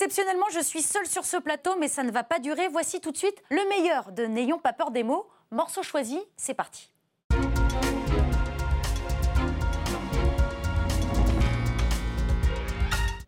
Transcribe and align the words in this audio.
Exceptionnellement, 0.00 0.46
je 0.52 0.60
suis 0.60 0.82
seule 0.82 1.08
sur 1.08 1.24
ce 1.24 1.38
plateau, 1.38 1.72
mais 1.80 1.88
ça 1.88 2.04
ne 2.04 2.12
va 2.12 2.22
pas 2.22 2.38
durer. 2.38 2.68
Voici 2.68 3.00
tout 3.00 3.10
de 3.10 3.16
suite 3.16 3.42
le 3.50 3.68
meilleur 3.68 4.12
de 4.12 4.26
N'ayons 4.26 4.60
pas 4.60 4.72
peur 4.72 4.92
des 4.92 5.02
mots. 5.02 5.26
Morceau 5.50 5.82
choisi, 5.82 6.20
c'est 6.36 6.54
parti. 6.54 6.92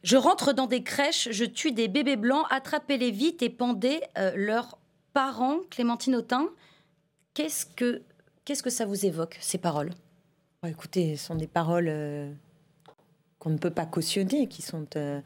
Je 0.05 0.17
rentre 0.17 0.53
dans 0.53 0.69
des 0.69 0.85
crèches, 0.85 1.27
je 1.33 1.45
tue 1.45 1.73
des 1.73 1.89
bébés 1.89 2.15
blancs, 2.15 2.47
attrapez-les 2.51 3.11
vite 3.11 3.43
et 3.43 3.51
pendez 3.51 4.01
euh, 4.17 4.31
leurs 4.37 4.79
parents. 5.13 5.59
Clémentine 5.71 6.15
Autain, 6.15 6.51
qu'est-ce 7.35 7.67
que, 7.67 8.01
qu'est-ce 8.45 8.63
que 8.63 8.71
ça 8.71 8.87
vous 8.87 9.05
évoque, 9.05 9.39
ces 9.41 9.59
paroles? 9.59 9.91
Écoutez, 10.65 11.17
ce 11.17 11.27
sont 11.27 11.35
des 11.35 11.49
paroles 11.49 11.89
euh, 11.89 12.33
qu'on 13.41 13.51
ne 13.51 13.57
peut 13.57 13.71
pas 13.71 13.87
cautionner, 13.87 14.47
qui 14.47 14.61
sont 14.61 14.87
euh, 14.97 15.21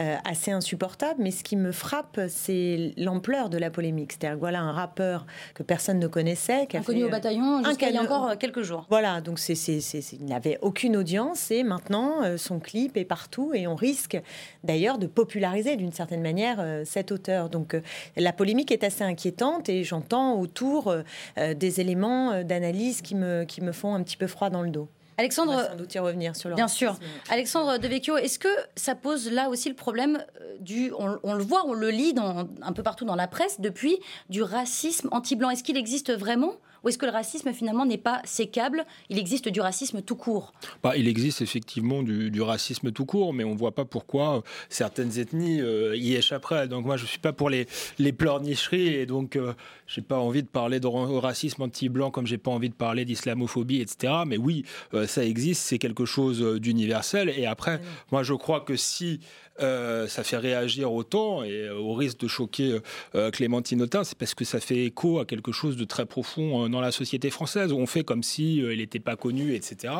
euh, 0.00 0.16
assez 0.24 0.50
insupportables. 0.50 1.22
Mais 1.22 1.30
ce 1.30 1.44
qui 1.44 1.56
me 1.56 1.70
frappe, 1.70 2.20
c'est 2.28 2.92
l'ampleur 2.96 3.48
de 3.48 3.58
la 3.58 3.70
polémique. 3.70 4.12
C'est-à-dire 4.12 4.38
voilà 4.38 4.60
un 4.60 4.72
rappeur 4.72 5.24
que 5.54 5.62
personne 5.62 6.00
ne 6.00 6.08
connaissait, 6.08 6.66
qui 6.66 6.76
a 6.76 6.80
connu 6.80 7.04
au 7.04 7.06
euh, 7.06 7.10
bataillon 7.10 7.62
jusqu'à 7.64 7.88
il 7.88 7.94
y 7.94 7.98
a 7.98 8.02
encore 8.02 8.36
quelques 8.38 8.62
jours. 8.62 8.86
Voilà, 8.90 9.20
donc 9.20 9.38
c'est, 9.38 9.54
il 9.54 10.24
n'avait 10.24 10.58
aucune 10.62 10.96
audience 10.96 11.52
et 11.52 11.62
maintenant 11.62 12.36
son 12.36 12.58
clip 12.58 12.96
est 12.96 13.04
partout 13.04 13.52
et 13.54 13.68
on 13.68 13.76
risque 13.76 14.20
d'ailleurs 14.64 14.98
de 14.98 15.06
populariser 15.06 15.76
d'une 15.76 15.92
certaine 15.92 16.22
manière 16.22 16.64
cet 16.84 17.12
auteur. 17.12 17.50
Donc 17.50 17.76
la 18.16 18.32
polémique 18.32 18.72
est 18.72 18.82
assez 18.82 19.04
inquiétante 19.04 19.68
et 19.68 19.84
j'entends 19.84 20.40
autour 20.40 20.92
des 21.36 21.80
éléments 21.80 22.42
d'analyse 22.42 23.00
qui 23.00 23.14
me, 23.14 23.44
qui 23.44 23.60
me 23.60 23.70
font 23.70 23.94
un 23.94 24.02
petit 24.02 24.16
peu 24.16 24.26
froid 24.26 24.50
dans 24.50 24.62
le 24.62 24.70
dos. 24.70 24.88
Alexandre, 25.20 25.66
sans 25.70 25.76
doute 25.76 25.94
y 25.94 25.98
revenir 25.98 26.34
sur 26.34 26.48
le 26.48 26.54
Bien 26.54 26.68
sûr. 26.68 26.96
Alexandre 27.28 27.78
Devecchio, 27.78 28.16
est-ce 28.16 28.38
que 28.38 28.48
ça 28.74 28.94
pose 28.94 29.30
là 29.30 29.48
aussi 29.48 29.68
le 29.68 29.74
problème 29.74 30.24
euh, 30.40 30.56
du, 30.60 30.92
on, 30.98 31.34
le 31.34 31.42
voit, 31.42 31.66
on 31.66 31.74
le 31.74 31.90
lit 31.90 32.14
dans, 32.14 32.48
un 32.62 32.72
peu 32.72 32.82
partout 32.82 33.04
dans 33.04 33.16
la 33.16 33.28
presse 33.28 33.60
depuis, 33.60 33.98
du 34.30 34.42
racisme 34.42 35.08
anti-blanc? 35.12 35.50
Est-ce 35.50 35.62
qu'il 35.62 35.76
existe 35.76 36.12
vraiment 36.12 36.54
ou 36.82 36.88
est-ce 36.88 36.98
que 36.98 37.06
le 37.06 37.12
racisme 37.12 37.52
finalement 37.52 37.86
n'est 37.86 37.98
pas 37.98 38.22
sécable? 38.24 38.84
Il 39.08 39.18
existe 39.18 39.48
du 39.48 39.60
racisme 39.60 40.02
tout 40.02 40.16
court 40.16 40.52
bah, 40.82 40.96
Il 40.96 41.08
existe 41.08 41.42
effectivement 41.42 42.02
du, 42.02 42.40
racisme 42.40 42.90
tout 42.90 43.04
court, 43.04 43.32
mais 43.34 43.44
on 43.44 43.52
ne 43.52 43.58
voit 43.58 43.74
pas 43.74 43.84
pourquoi 43.84 44.38
euh, 44.38 44.40
certaines 44.68 45.18
ethnies 45.18 45.60
euh, 45.60 45.94
y 45.96 46.14
échapperaient. 46.14 46.68
Donc 46.68 46.86
moi 46.86 46.96
je 46.96 47.02
ne 47.02 47.08
suis 47.08 47.18
pas 47.18 47.32
pour 47.32 47.50
les, 47.50 47.66
les 47.98 48.12
pleurnicheries 48.12 48.94
et 48.94 49.06
donc 49.06 49.36
euh, 49.36 49.52
je 49.86 50.00
n'ai 50.00 50.06
pas 50.06 50.18
envie 50.18 50.42
de 50.42 50.48
parler 50.48 50.80
de 50.80 50.86
racisme 50.86 51.62
anti-blanc 51.62 52.10
comme 52.10 52.26
j'ai 52.26 52.38
pas 52.38 52.50
envie 52.50 52.70
de 52.70 52.74
parler 52.74 53.04
d'islamophobie, 53.04 53.80
etc. 53.80 54.14
Mais 54.26 54.36
oui, 54.36 54.64
ça 55.06 55.24
existe, 55.24 55.62
c'est 55.62 55.78
quelque 55.78 56.04
chose 56.04 56.40
d'universel. 56.60 57.28
Et 57.36 57.46
après, 57.46 57.80
moi 58.10 58.22
je 58.22 58.34
crois 58.34 58.60
que 58.60 58.76
si 58.76 59.20
euh, 59.62 60.08
ça 60.08 60.24
fait 60.24 60.36
réagir 60.36 60.92
autant 60.92 61.42
et 61.42 61.50
euh, 61.50 61.76
au 61.76 61.94
risque 61.94 62.20
de 62.20 62.28
choquer 62.28 62.78
euh, 63.14 63.30
Clémentine 63.30 63.82
Autain, 63.82 64.04
c'est 64.04 64.16
parce 64.16 64.34
que 64.34 64.44
ça 64.44 64.60
fait 64.60 64.86
écho 64.86 65.18
à 65.18 65.24
quelque 65.24 65.52
chose 65.52 65.76
de 65.76 65.84
très 65.84 66.06
profond 66.06 66.68
dans 66.68 66.80
la 66.80 66.92
société 66.92 67.30
française 67.30 67.72
où 67.72 67.76
on 67.76 67.86
fait 67.86 68.04
comme 68.04 68.22
si 68.22 68.56
il 68.56 68.78
n'était 68.78 69.00
pas 69.00 69.16
connu, 69.16 69.54
etc. 69.54 69.94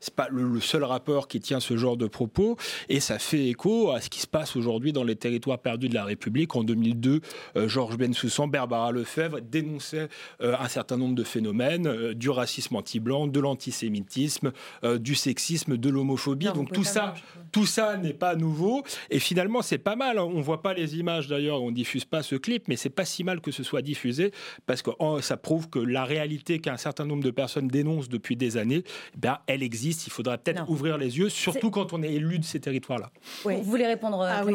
C'est 0.00 0.14
pas 0.14 0.28
le, 0.30 0.60
seul 0.60 0.84
rappeur 0.84 1.28
qui 1.28 1.40
tient 1.40 1.60
ce 1.60 1.76
genre 1.76 1.96
de 1.96 2.06
propos 2.06 2.56
et 2.88 3.00
ça 3.00 3.18
fait 3.18 3.46
écho 3.48 3.90
à 3.90 4.00
ce 4.00 4.10
qui 4.10 4.20
se 4.20 4.26
passe 4.26 4.56
aujourd'hui 4.56 4.92
dans 4.92 5.04
les 5.04 5.16
territoires 5.16 5.58
perdus 5.58 5.88
de 5.88 5.94
la 5.94 6.04
République. 6.04 6.56
En 6.56 6.64
2002, 6.64 7.20
Georges 7.66 7.96
Bensoussan, 7.96 8.48
Barbara 8.48 8.92
Lefebvre 8.92 9.40
dénonçaient 9.40 10.08
un 10.40 10.68
certain 10.68 10.96
nombre 10.96 11.14
de 11.14 11.24
phénomènes, 11.24 12.12
du 12.14 12.30
racisme 12.30 12.76
anti-blanc, 12.76 13.26
de 13.26 13.40
l'antisémitisme, 13.40 14.52
du 14.98 15.14
sexisme, 15.14 15.76
de 15.76 15.88
l'homophobie. 15.88 16.46
Donc 16.46 16.72
tout 16.72 16.84
ça, 16.84 17.14
tout 17.52 17.66
ça 17.66 17.96
n'est 17.96 18.14
pas 18.14 18.34
nouveau 18.34 18.82
et 19.10 19.18
finalement, 19.18 19.62
c'est 19.62 19.78
pas 19.78 19.96
mal. 19.96 20.18
On 20.18 20.40
voit 20.40 20.62
pas 20.62 20.74
les 20.74 20.96
images 20.96 21.28
d'ailleurs, 21.28 21.62
on 21.62 21.70
diffuse 21.70 22.04
pas 22.04 22.22
ce 22.22 22.36
clip, 22.36 22.68
mais 22.68 22.76
c'est 22.76 22.90
pas 22.90 23.04
si 23.04 23.24
mal 23.24 23.40
que 23.40 23.50
ce 23.50 23.62
soit 23.62 23.82
diffusé 23.82 24.32
parce 24.66 24.82
que 24.82 24.90
oh, 24.98 25.20
ça 25.20 25.36
prouve 25.36 25.68
que 25.68 25.78
la 25.78 26.04
réalité 26.04 26.58
qu'un 26.58 26.76
certain 26.76 27.04
nombre 27.04 27.22
de 27.22 27.30
personnes 27.30 27.68
dénoncent 27.68 28.08
depuis 28.08 28.36
des 28.36 28.56
années, 28.56 28.82
eh 29.14 29.18
bien, 29.18 29.38
elle 29.46 29.62
existe. 29.62 30.06
Il 30.06 30.10
faudrait 30.10 30.38
peut-être 30.38 30.68
ouvrir 30.68 30.98
les 30.98 31.18
yeux, 31.18 31.28
surtout 31.28 31.70
quand 31.70 31.92
on 31.92 32.02
est 32.02 32.12
élu 32.12 32.38
de 32.38 32.44
ces 32.44 32.60
territoires-là. 32.60 33.10
Vous 33.44 33.62
voulez 33.62 33.86
répondre, 33.86 34.22
à 34.22 34.38
ah, 34.38 34.44
oui, 34.44 34.54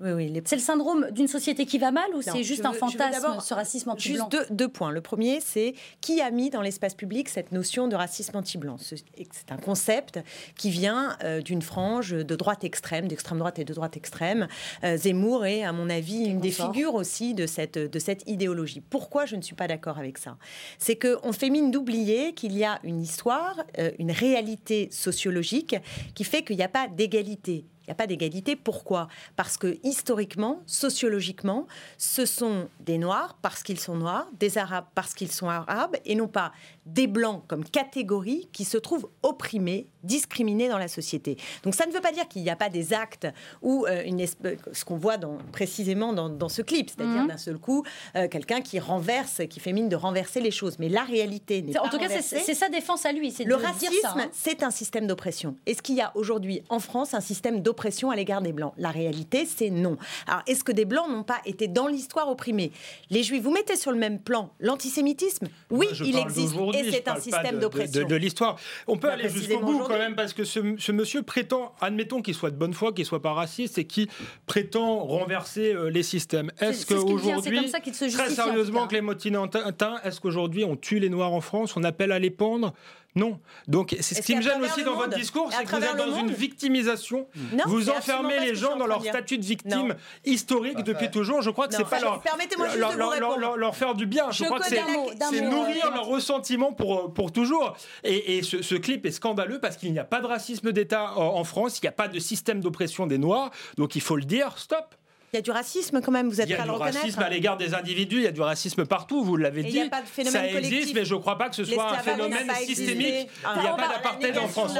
oui, 0.00 0.42
C'est 0.44 0.56
le 0.56 0.62
syndrome 0.62 1.08
d'une 1.10 1.28
société 1.28 1.66
qui 1.66 1.78
va 1.78 1.90
mal 1.90 2.06
ou 2.14 2.22
c'est 2.22 2.42
juste 2.42 2.64
un 2.64 2.72
fantasme, 2.72 3.38
ce 3.40 3.54
racisme 3.54 3.90
anti-blanc 3.90 4.28
Juste 4.30 4.52
deux, 4.52 4.68
points. 4.68 4.90
Le 4.90 5.00
premier, 5.00 5.40
c'est 5.40 5.74
qui 6.00 6.20
a 6.20 6.30
mis 6.30 6.50
dans 6.50 6.62
l'espace 6.62 6.94
public 6.94 7.28
cette 7.28 7.52
notion 7.52 7.88
de 7.88 7.96
racisme 7.96 8.36
anti-blanc? 8.36 8.76
C'est 8.78 9.50
un 9.50 9.56
concept 9.56 10.20
qui 10.56 10.70
vient 10.70 11.16
euh, 11.24 11.40
d'une 11.40 11.62
frange 11.62 12.10
de 12.10 12.36
droite 12.36 12.64
extrême, 12.64 13.08
d'extrême 13.08 13.38
droite 13.38 13.58
et 13.58 13.64
de 13.64 13.72
droite 13.72 13.77
extrême. 13.86 14.48
Euh, 14.84 14.96
Zemmour 14.96 15.46
est, 15.46 15.64
à 15.64 15.72
mon 15.72 15.90
avis, 15.90 16.24
une 16.24 16.40
des 16.40 16.50
figures 16.50 16.94
aussi 16.94 17.34
de 17.34 17.46
cette, 17.46 17.78
de 17.78 17.98
cette 17.98 18.28
idéologie. 18.28 18.80
Pourquoi 18.80 19.26
je 19.26 19.36
ne 19.36 19.42
suis 19.42 19.54
pas 19.54 19.68
d'accord 19.68 19.98
avec 19.98 20.18
ça? 20.18 20.36
C'est 20.78 20.96
qu'on 20.96 21.32
fait 21.32 21.50
mine 21.50 21.70
d'oublier 21.70 22.34
qu'il 22.34 22.56
y 22.56 22.64
a 22.64 22.78
une 22.82 23.00
histoire, 23.00 23.56
euh, 23.78 23.90
une 23.98 24.12
réalité 24.12 24.88
sociologique 24.90 25.76
qui 26.14 26.24
fait 26.24 26.42
qu'il 26.42 26.56
n'y 26.56 26.62
a 26.62 26.68
pas 26.68 26.88
d'égalité. 26.88 27.64
Il 27.88 27.92
n'y 27.92 27.92
a 27.92 27.94
pas 27.94 28.06
d'égalité. 28.06 28.54
Pourquoi? 28.54 29.08
Parce 29.34 29.56
que 29.56 29.78
historiquement, 29.82 30.60
sociologiquement, 30.66 31.66
ce 31.96 32.26
sont 32.26 32.68
des 32.80 32.98
Noirs 32.98 33.38
parce 33.40 33.62
qu'ils 33.62 33.80
sont 33.80 33.96
Noirs, 33.96 34.26
des 34.38 34.58
Arabes 34.58 34.84
parce 34.94 35.14
qu'ils 35.14 35.32
sont 35.32 35.48
Arabes, 35.48 35.96
et 36.04 36.14
non 36.14 36.28
pas 36.28 36.52
des 36.94 37.06
Blancs 37.06 37.42
comme 37.46 37.64
catégorie 37.64 38.48
qui 38.52 38.64
se 38.64 38.78
trouvent 38.78 39.08
opprimés, 39.22 39.88
discriminés 40.02 40.68
dans 40.68 40.78
la 40.78 40.88
société. 40.88 41.36
Donc 41.62 41.74
ça 41.74 41.86
ne 41.86 41.92
veut 41.92 42.00
pas 42.00 42.12
dire 42.12 42.28
qu'il 42.28 42.42
n'y 42.42 42.50
a 42.50 42.56
pas 42.56 42.68
des 42.68 42.92
actes 42.92 43.26
ou 43.62 43.86
euh, 43.86 44.02
une 44.04 44.18
ce 44.26 44.84
qu'on 44.84 44.96
voit 44.96 45.16
dans, 45.16 45.38
précisément 45.52 46.12
dans, 46.12 46.48
ce 46.48 46.62
clip, 46.62 46.90
c'est-à-dire 46.90 47.22
mhm. 47.22 47.28
d'un 47.28 47.36
seul 47.36 47.58
coup 47.58 47.84
euh, 48.16 48.28
quelqu'un 48.28 48.60
qui 48.60 48.78
renverse, 48.78 49.42
qui 49.48 49.60
fait 49.60 49.72
mine 49.72 49.88
de 49.88 49.96
renverser 49.96 50.40
les 50.40 50.50
choses. 50.50 50.78
Mais 50.78 50.88
la 50.88 51.04
réalité 51.04 51.62
n'est 51.62 51.72
pas 51.72 51.82
En 51.82 51.88
tout 51.88 51.98
cas, 51.98 52.08
c'est 52.08 52.54
sa 52.54 52.68
défense 52.68 53.06
à 53.06 53.12
lui. 53.12 53.34
Le 53.44 53.54
racisme, 53.54 53.92
hein. 54.06 54.28
c'est 54.32 54.62
un 54.62 54.70
système 54.70 55.06
d'oppression. 55.06 55.56
Est-ce 55.66 55.82
qu'il 55.82 55.94
y 55.96 56.00
a 56.00 56.12
aujourd'hui 56.14 56.62
en 56.68 56.78
France 56.78 57.14
un 57.14 57.20
système 57.20 57.60
d'oppression 57.60 58.10
à 58.10 58.16
l'égard 58.16 58.42
des 58.42 58.52
Blancs? 58.52 58.72
La 58.76 58.90
réalité, 58.90 59.46
c'est 59.46 59.70
non. 59.70 59.96
Alors, 60.26 60.42
est-ce 60.46 60.64
que 60.64 60.72
des 60.72 60.84
Blancs 60.84 61.08
n'ont 61.08 61.22
pas 61.22 61.40
été 61.44 61.68
dans 61.68 61.86
l'histoire 61.86 62.28
opprimés? 62.28 62.72
Les 63.10 63.22
Juifs, 63.22 63.42
vous 63.42 63.50
mettez 63.50 63.76
sur 63.76 63.92
le 63.92 63.98
même 63.98 64.18
plan 64.18 64.50
l'antisémitisme? 64.60 65.48
Oui, 65.70 65.86
il 66.04 66.16
existe 66.16 66.54
et 66.80 66.90
c'est 66.90 67.08
un 67.08 67.20
système 67.20 67.58
d'oppression. 67.58 68.06
De, 68.06 68.16
l'histoire. 68.16 68.56
On 68.86 68.96
peut 68.96 69.10
aller 69.10 69.28
jusqu'au 69.28 69.60
bout 69.60 69.80
quand 69.80 69.98
même, 69.98 70.14
parce 70.14 70.32
que 70.32 70.44
ce, 70.44 70.92
monsieur 70.92 71.22
prétend, 71.22 71.74
admettons 71.80 72.22
qu'il 72.22 72.34
soit 72.34 72.50
de 72.50 72.56
bonne 72.56 72.74
foi, 72.74 72.92
qu'il 72.92 73.04
soit 73.04 73.22
pas 73.22 73.32
raciste, 73.32 73.78
et 73.78 73.84
qui 73.84 74.08
prétend 74.46 74.98
renverser 75.04 75.74
euh, 75.74 75.90
les 75.90 76.02
systèmes. 76.02 76.50
Est-ce 76.60 76.86
qu'aujourd'hui, 76.86 77.70
très 78.12 78.30
sérieusement, 78.30 78.86
Clémentine 78.86 79.36
Antin, 79.36 79.96
est-ce 80.04 80.20
qu'aujourd'hui 80.20 80.64
on 80.64 80.76
tue 80.76 80.98
les 80.98 81.08
Noirs 81.08 81.32
en 81.32 81.40
France, 81.40 81.76
on 81.76 81.84
appelle 81.84 82.12
à 82.12 82.18
les 82.18 82.30
pendre 82.30 82.74
non. 83.14 83.40
Donc, 83.66 83.96
c'est 84.00 84.14
ce 84.14 84.22
qui 84.22 84.36
me 84.36 84.42
gêne 84.42 84.62
aussi 84.62 84.84
dans 84.84 84.94
votre 84.94 85.16
discours, 85.16 85.50
c'est 85.52 85.64
que 85.64 85.70
vous 85.70 85.82
êtes 85.82 85.96
dans 85.96 86.16
une 86.18 86.30
victimisation. 86.30 87.26
vous 87.66 87.90
enfermez 87.90 88.38
les 88.40 88.54
gens 88.54 88.76
dans 88.76 88.86
leur 88.86 89.02
statut 89.02 89.38
de 89.38 89.44
victime 89.44 89.96
historique 90.24 90.82
depuis 90.84 91.10
toujours. 91.10 91.42
Je 91.42 91.50
crois 91.50 91.68
que 91.68 91.74
c'est 91.74 91.88
pas 91.88 92.00
leur, 92.00 93.56
leur, 93.56 93.76
faire 93.76 93.94
du 93.94 94.06
bien. 94.06 94.30
Je, 94.30 94.44
crois 94.44 94.60
que 94.60 94.66
c'est 94.66 95.40
nourrir 95.40 95.90
leur 95.92 96.06
ressentiment 96.06 96.72
pour, 96.72 97.12
pour 97.12 97.32
toujours. 97.32 97.76
Et, 98.04 98.42
ce, 98.42 98.74
clip 98.74 99.04
est 99.06 99.10
scandaleux 99.10 99.58
parce 99.58 99.76
qu'il 99.76 99.92
n'y 99.92 99.98
a 99.98 100.04
pas 100.04 100.20
de 100.20 100.26
racisme 100.26 100.72
d'État 100.72 101.18
en 101.18 101.44
France, 101.44 101.78
il 101.78 101.84
n'y 101.84 101.88
a 101.88 101.92
pas 101.92 102.08
de 102.08 102.18
système 102.18 102.60
d'oppression 102.60 103.06
des 103.06 103.18
Noirs. 103.18 103.50
Donc, 103.76 103.96
il 103.96 104.02
faut 104.02 104.16
le 104.16 104.24
dire, 104.24 104.58
stop. 104.58 104.94
Il 105.32 105.36
y 105.36 105.38
a 105.38 105.42
du 105.42 105.50
racisme 105.50 106.00
quand 106.00 106.10
même, 106.10 106.28
vous 106.28 106.40
êtes 106.40 106.48
prêt 106.48 106.58
à 106.58 106.64
le 106.64 106.72
reconnaître 106.72 106.96
Il 106.96 106.96
y 106.96 106.98
a 106.98 107.02
du 107.02 107.06
racisme 107.06 107.22
à 107.22 107.28
l'égard 107.28 107.56
des 107.58 107.74
individus, 107.74 108.16
il 108.16 108.22
y 108.22 108.26
a 108.26 108.32
du 108.32 108.40
racisme 108.40 108.86
partout, 108.86 109.22
vous 109.22 109.36
l'avez 109.36 109.62
dit. 109.62 109.68
Il 109.68 109.74
n'y 109.74 109.86
a 109.86 109.90
pas 109.90 110.00
de 110.00 110.06
phénomène 110.06 110.50
ça 110.50 110.58
existe, 110.58 110.94
mais 110.94 111.04
je 111.04 111.14
ne 111.14 111.20
crois 111.20 111.36
pas 111.36 111.50
que 111.50 111.56
ce 111.56 111.64
soit 111.64 111.92
un 111.92 111.98
phénomène 111.98 112.50
systémique. 112.64 113.28
il 113.56 113.60
n'y 113.60 113.66
a 113.66 113.74
pas 113.74 113.88
d'apartheid 113.88 114.38
en 114.38 114.48
France. 114.48 114.72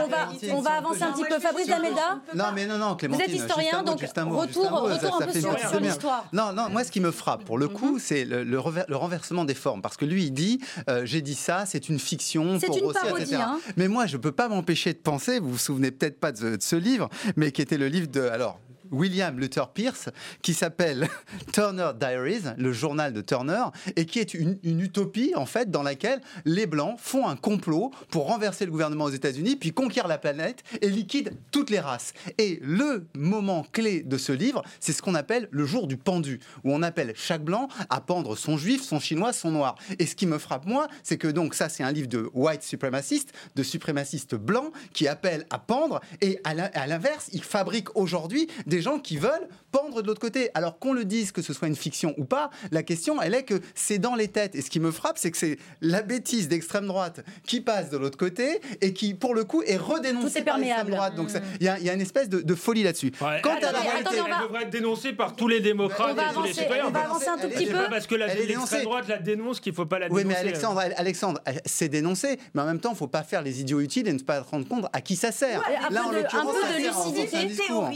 On 0.50 0.60
va, 0.60 0.72
avancer 0.72 1.02
un 1.02 1.12
petit 1.12 1.24
peu. 1.28 1.38
Fabrice 1.38 1.66
Dameda 1.66 2.20
Non, 2.34 2.46
mais 2.54 2.66
non, 2.66 2.78
non, 2.78 2.96
Clémentine. 2.96 3.26
Vous 3.26 3.32
êtes 3.32 3.40
historien, 3.40 3.82
donc 3.82 4.00
retour, 4.00 4.70
retour 4.70 5.22
un 5.22 5.26
peu 5.26 5.40
sur, 5.40 5.80
l'histoire. 5.80 6.26
Non, 6.32 6.52
non, 6.52 6.68
moi 6.70 6.84
ce 6.84 6.90
qui 6.90 7.00
me 7.00 7.10
frappe, 7.10 7.44
pour 7.44 7.58
le 7.58 7.68
coup, 7.68 7.94
mhm. 7.94 7.98
c'est 7.98 8.24
le, 8.24 8.58
renversement 8.58 9.44
des 9.44 9.54
formes. 9.54 9.82
Parce 9.82 9.96
que 9.96 10.04
lui, 10.04 10.24
il 10.24 10.32
dit, 10.32 10.60
euh, 10.88 11.04
j'ai 11.04 11.20
dit 11.20 11.34
ça, 11.34 11.64
c'est 11.66 11.88
une 11.88 11.98
fiction 11.98 12.58
pour 12.58 12.76
une 12.76 12.92
parodie, 12.92 13.34
hein. 13.34 13.60
Mais 13.76 13.88
moi, 13.88 14.06
je 14.06 14.16
ne 14.16 14.22
peux 14.22 14.32
pas 14.32 14.48
m'empêcher 14.48 14.92
de 14.92 14.98
penser, 14.98 15.40
vous 15.40 15.50
vous 15.50 15.58
souvenez 15.58 15.90
peut-être 15.90 16.18
pas 16.18 16.32
de, 16.32 16.56
ce 16.60 16.76
livre, 16.76 17.08
mais 17.36 17.52
qui 17.52 17.62
était 17.62 17.78
le 17.78 17.88
livre 17.88 18.08
de... 18.08 18.22
Alors, 18.22 18.58
William 18.90 19.38
Luther 19.38 19.68
Pierce, 19.70 20.08
qui 20.42 20.54
s'appelle 20.54 21.08
Turner 21.52 21.90
Diaries, 21.98 22.42
le 22.56 22.72
journal 22.72 23.12
de 23.12 23.20
Turner, 23.20 23.64
et 23.96 24.06
qui 24.06 24.18
est 24.18 24.34
une, 24.34 24.58
utopie, 24.64 25.32
en 25.36 25.46
fait, 25.46 25.70
dans 25.70 25.82
laquelle 25.82 26.20
les 26.44 26.66
Blancs 26.66 26.96
font 26.98 27.26
un 27.26 27.36
complot 27.36 27.90
pour 28.10 28.26
renverser 28.26 28.64
le 28.64 28.70
gouvernement 28.70 29.04
aux 29.04 29.10
États-Unis, 29.10 29.56
puis 29.56 29.72
conquérir 29.72 30.08
la 30.08 30.18
planète 30.18 30.62
et 30.82 30.88
liquident 30.88 31.30
toutes 31.50 31.70
les 31.70 31.80
races. 31.80 32.12
Et 32.38 32.60
le 32.62 33.06
moment 33.14 33.66
clé 33.72 34.02
de 34.02 34.18
ce 34.18 34.32
livre, 34.32 34.62
c'est 34.80 34.92
ce 34.92 35.02
qu'on 35.02 35.14
appelle 35.14 35.48
le 35.50 35.64
jour 35.64 35.86
du 35.86 35.96
pendu, 35.96 36.40
où 36.64 36.72
on 36.72 36.82
appelle 36.82 37.12
chaque 37.16 37.42
Blanc 37.42 37.68
à 37.90 38.00
pendre 38.00 38.36
son 38.36 38.56
juif, 38.56 38.82
son 38.82 39.00
chinois, 39.00 39.32
son 39.32 39.50
noir. 39.50 39.76
Et 39.98 40.06
ce 40.06 40.14
qui 40.14 40.26
me 40.26 40.38
frappe, 40.38 40.66
moi, 40.66 40.88
c'est 41.02 41.18
que 41.18 41.28
donc 41.28 41.54
ça, 41.54 41.68
c'est 41.68 41.82
un 41.82 41.92
livre 41.92 42.08
de 42.08 42.30
white 42.34 42.62
suprémaciste, 42.62 43.32
de 43.56 43.62
suprémacistes 43.62 44.34
blancs, 44.34 44.72
qui 44.92 45.08
appellent 45.08 45.46
à 45.50 45.58
pendre, 45.58 46.00
et 46.20 46.40
à 46.44 46.86
l'inverse, 46.86 47.28
ils 47.32 47.42
fabriquent 47.42 47.96
aujourd'hui 47.96 48.48
des 48.66 48.77
des 48.78 48.82
gens 48.82 49.00
qui 49.00 49.16
veulent 49.16 49.48
pendre 49.72 50.02
de 50.02 50.06
l'autre 50.06 50.20
côté. 50.20 50.50
Alors 50.54 50.78
qu'on 50.78 50.92
le 50.92 51.04
dise, 51.04 51.32
que 51.32 51.42
ce 51.42 51.52
soit 51.52 51.66
une 51.66 51.76
fiction 51.76 52.14
ou 52.16 52.24
pas, 52.24 52.50
la 52.70 52.84
question, 52.84 53.20
elle 53.20 53.34
est 53.34 53.42
que 53.42 53.60
c'est 53.74 53.98
dans 53.98 54.14
les 54.14 54.28
têtes. 54.28 54.54
Et 54.54 54.62
ce 54.62 54.70
qui 54.70 54.78
me 54.78 54.92
frappe, 54.92 55.18
c'est 55.18 55.32
que 55.32 55.36
c'est 55.36 55.58
la 55.80 56.02
bêtise 56.02 56.48
d'extrême 56.48 56.86
droite 56.86 57.24
qui 57.44 57.60
passe 57.60 57.90
de 57.90 57.96
l'autre 57.96 58.16
côté 58.16 58.60
et 58.80 58.92
qui, 58.92 59.14
pour 59.14 59.34
le 59.34 59.42
coup, 59.44 59.62
est 59.62 59.76
redénoncée 59.76 60.42
par 60.42 60.58
l'extrême 60.58 60.90
droite. 60.90 61.16
Donc 61.16 61.32
mmh. 61.32 61.40
il 61.60 61.66
y, 61.66 61.90
a 61.90 61.92
une 61.92 62.00
espèce 62.00 62.28
de, 62.28 62.54
folie 62.54 62.84
là-dessus. 62.84 63.10
Quant 63.42 63.56
à 63.56 63.72
la 63.72 63.80
réalité, 63.80 64.16
elle 64.16 64.46
devrait 64.46 64.62
être 64.62 64.70
dénoncée 64.70 65.12
par 65.12 65.34
tous 65.34 65.48
les 65.48 65.60
démocrates 65.60 66.16
et 66.16 66.34
tous 66.34 66.42
les 66.42 66.52
citoyens. 66.52 66.84
On 66.86 66.90
va 66.90 67.00
avancer 67.00 67.28
un 67.28 67.38
tout 67.38 67.48
petit 67.48 67.66
peu. 67.66 67.88
Parce 67.90 68.06
que 68.06 68.14
l'extrême 68.14 68.84
droite 68.84 69.08
la 69.08 69.18
dénonce 69.18 69.58
qu'il 69.58 69.72
ne 69.72 69.76
faut 69.76 69.86
pas 69.86 69.98
la 69.98 70.08
dénoncer. 70.08 70.24
Oui, 70.24 70.28
mais 70.28 70.36
Alexandre, 70.36 70.80
Alexandre 70.96 71.40
c'est 71.66 71.88
dénoncé, 71.88 72.38
mais 72.54 72.62
en 72.62 72.66
même 72.66 72.80
temps, 72.80 72.90
il 72.90 72.94
ne 72.94 72.98
faut 72.98 73.08
pas 73.08 73.24
faire 73.24 73.42
les 73.42 73.60
idiots 73.60 73.80
utiles 73.80 74.06
et 74.06 74.12
ne 74.12 74.18
pas 74.20 74.42
se 74.42 74.48
rendre 74.48 74.68
compte 74.68 74.86
à 74.92 75.00
qui 75.00 75.16
ça 75.16 75.32
sert. 75.32 75.62
Là, 75.90 76.04
en 76.06 76.12
l'occurrence, 76.12 76.54
un 76.54 76.68
peu 76.68 76.74
de 76.74 76.86
lucidité, 76.86 77.48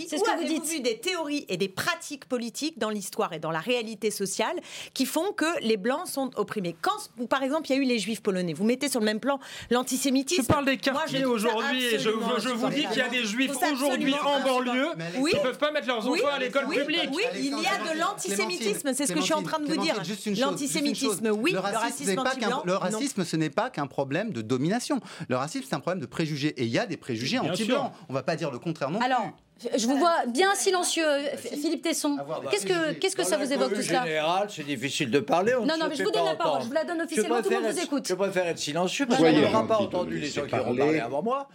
c'est 0.09 0.19
ce 0.19 0.23
que 0.23 0.39
vous 0.39 0.61
dites. 0.61 0.72
Vu 0.73 0.81
des 0.81 0.99
théories 0.99 1.45
et 1.49 1.59
des 1.59 1.69
pratiques 1.69 2.25
politiques 2.25 2.79
dans 2.79 2.89
l'histoire 2.89 3.33
et 3.35 3.39
dans 3.39 3.51
la 3.51 3.61
réalité 3.61 4.11
sociale 4.11 4.57
qui 4.95 5.05
font 5.05 5.33
que 5.33 5.61
les 5.61 5.77
blancs 5.77 6.07
sont 6.07 6.31
opprimés. 6.37 6.75
Quand, 6.81 7.27
par 7.29 7.43
exemple, 7.43 7.69
il 7.69 7.77
y 7.77 7.79
a 7.79 7.83
eu 7.83 7.85
les 7.85 7.99
juifs 7.99 8.23
polonais, 8.23 8.55
vous 8.55 8.65
mettez 8.65 8.89
sur 8.89 9.01
le 9.01 9.05
même 9.05 9.21
plan 9.21 9.39
l'antisémitisme. 9.71 10.43
Je 10.43 10.47
parle 10.47 10.65
des 10.65 10.79
quartiers 10.79 11.27
aujourd'hui 11.27 11.85
et 11.85 11.99
je, 11.99 12.09
vous 12.09 12.69
dis 12.71 12.87
qu'il 12.87 12.99
y 12.99 13.01
a 13.03 13.09
des 13.09 13.25
juifs 13.25 13.53
aujourd'hui 13.73 14.15
en 14.15 14.41
banlieue 14.41 14.93
qui 15.31 15.37
ne 15.37 15.43
peuvent 15.43 15.59
pas 15.59 15.73
mettre 15.73 15.89
leurs 15.89 16.09
enfants 16.09 16.27
à 16.33 16.39
l'école 16.39 16.69
publique. 16.69 17.11
Oui, 17.13 17.23
il 17.35 17.51
y 17.51 17.67
a 17.67 17.93
de 17.93 17.99
l'antisémitisme, 17.99 18.95
c'est 18.95 19.07
ce 19.07 19.13
que 19.13 19.21
je 19.21 19.25
suis 19.25 19.35
en 19.35 19.43
train 19.43 19.59
de 19.59 19.67
vous 19.67 19.81
dire. 19.81 19.97
L'antisémitisme, 20.39 21.29
oui, 21.33 21.53
le 21.53 21.59
racisme 21.59 22.19
anti-blanc. 22.19 22.63
Le 22.65 22.77
racisme, 22.77 23.25
ce 23.25 23.37
n'est 23.37 23.51
pas 23.51 23.69
qu'un 23.69 23.87
problème 23.87 24.33
de 24.33 24.41
domination. 24.41 25.01
Le 25.29 25.37
racisme, 25.37 25.67
c'est 25.69 25.75
un 25.75 25.81
problème 25.81 26.01
de 26.01 26.07
préjugés. 26.07 26.55
Et 26.57 26.65
il 26.65 26.71
y 26.71 26.79
a 26.79 26.87
des 26.87 26.97
préjugés 26.97 27.39
anti-blancs. 27.39 27.93
On 28.09 28.13
ne 28.13 28.19
va 28.19 28.23
pas 28.23 28.37
dire 28.37 28.51
le 28.51 28.59
contraire 28.59 28.91
non 28.91 29.01
Alors, 29.01 29.33
je 29.77 29.87
vous 29.87 29.97
vois 29.97 30.27
bien 30.27 30.55
silencieux, 30.55 31.07
Philippe 31.37 31.83
Tesson. 31.83 32.19
Qu'est-ce 32.51 32.67
que, 32.67 32.93
qu'est-ce 32.95 33.17
que 33.17 33.25
ça 33.25 33.37
vous 33.37 33.53
évoque 33.53 33.75
tout 33.75 33.83
cela 33.83 34.05
général, 34.05 34.49
c'est 34.51 34.67
difficile 34.67 35.11
de 35.11 35.21
parler. 35.21 35.53
non, 35.53 35.77
non, 35.79 35.87
mais 35.89 35.97
je 35.97 36.03
vous 36.03 36.11
donne 36.11 36.25
la 36.25 36.35
parole. 36.35 36.63
Je 36.63 36.67
vous 36.67 36.73
la 36.73 36.85
donne 36.85 37.03
officiellement. 37.03 37.43
Tout 37.43 37.51
le 37.51 37.61
monde 37.61 37.73
vous 37.73 37.81
écoute. 37.81 38.07
Je 38.09 38.15
préfère 38.15 38.47
être 38.47 38.59
silencieux 38.59 39.07
parce 39.07 39.21
qu'on 39.21 39.33
n'aura 39.33 39.67
pas 39.67 39.79
entendu 39.79 40.19
les 40.19 40.29
gens 40.29 40.47
qui 40.47 40.55
auront 40.55 40.77
parlé 40.77 41.01
avant 41.01 41.23
moi. 41.23 41.49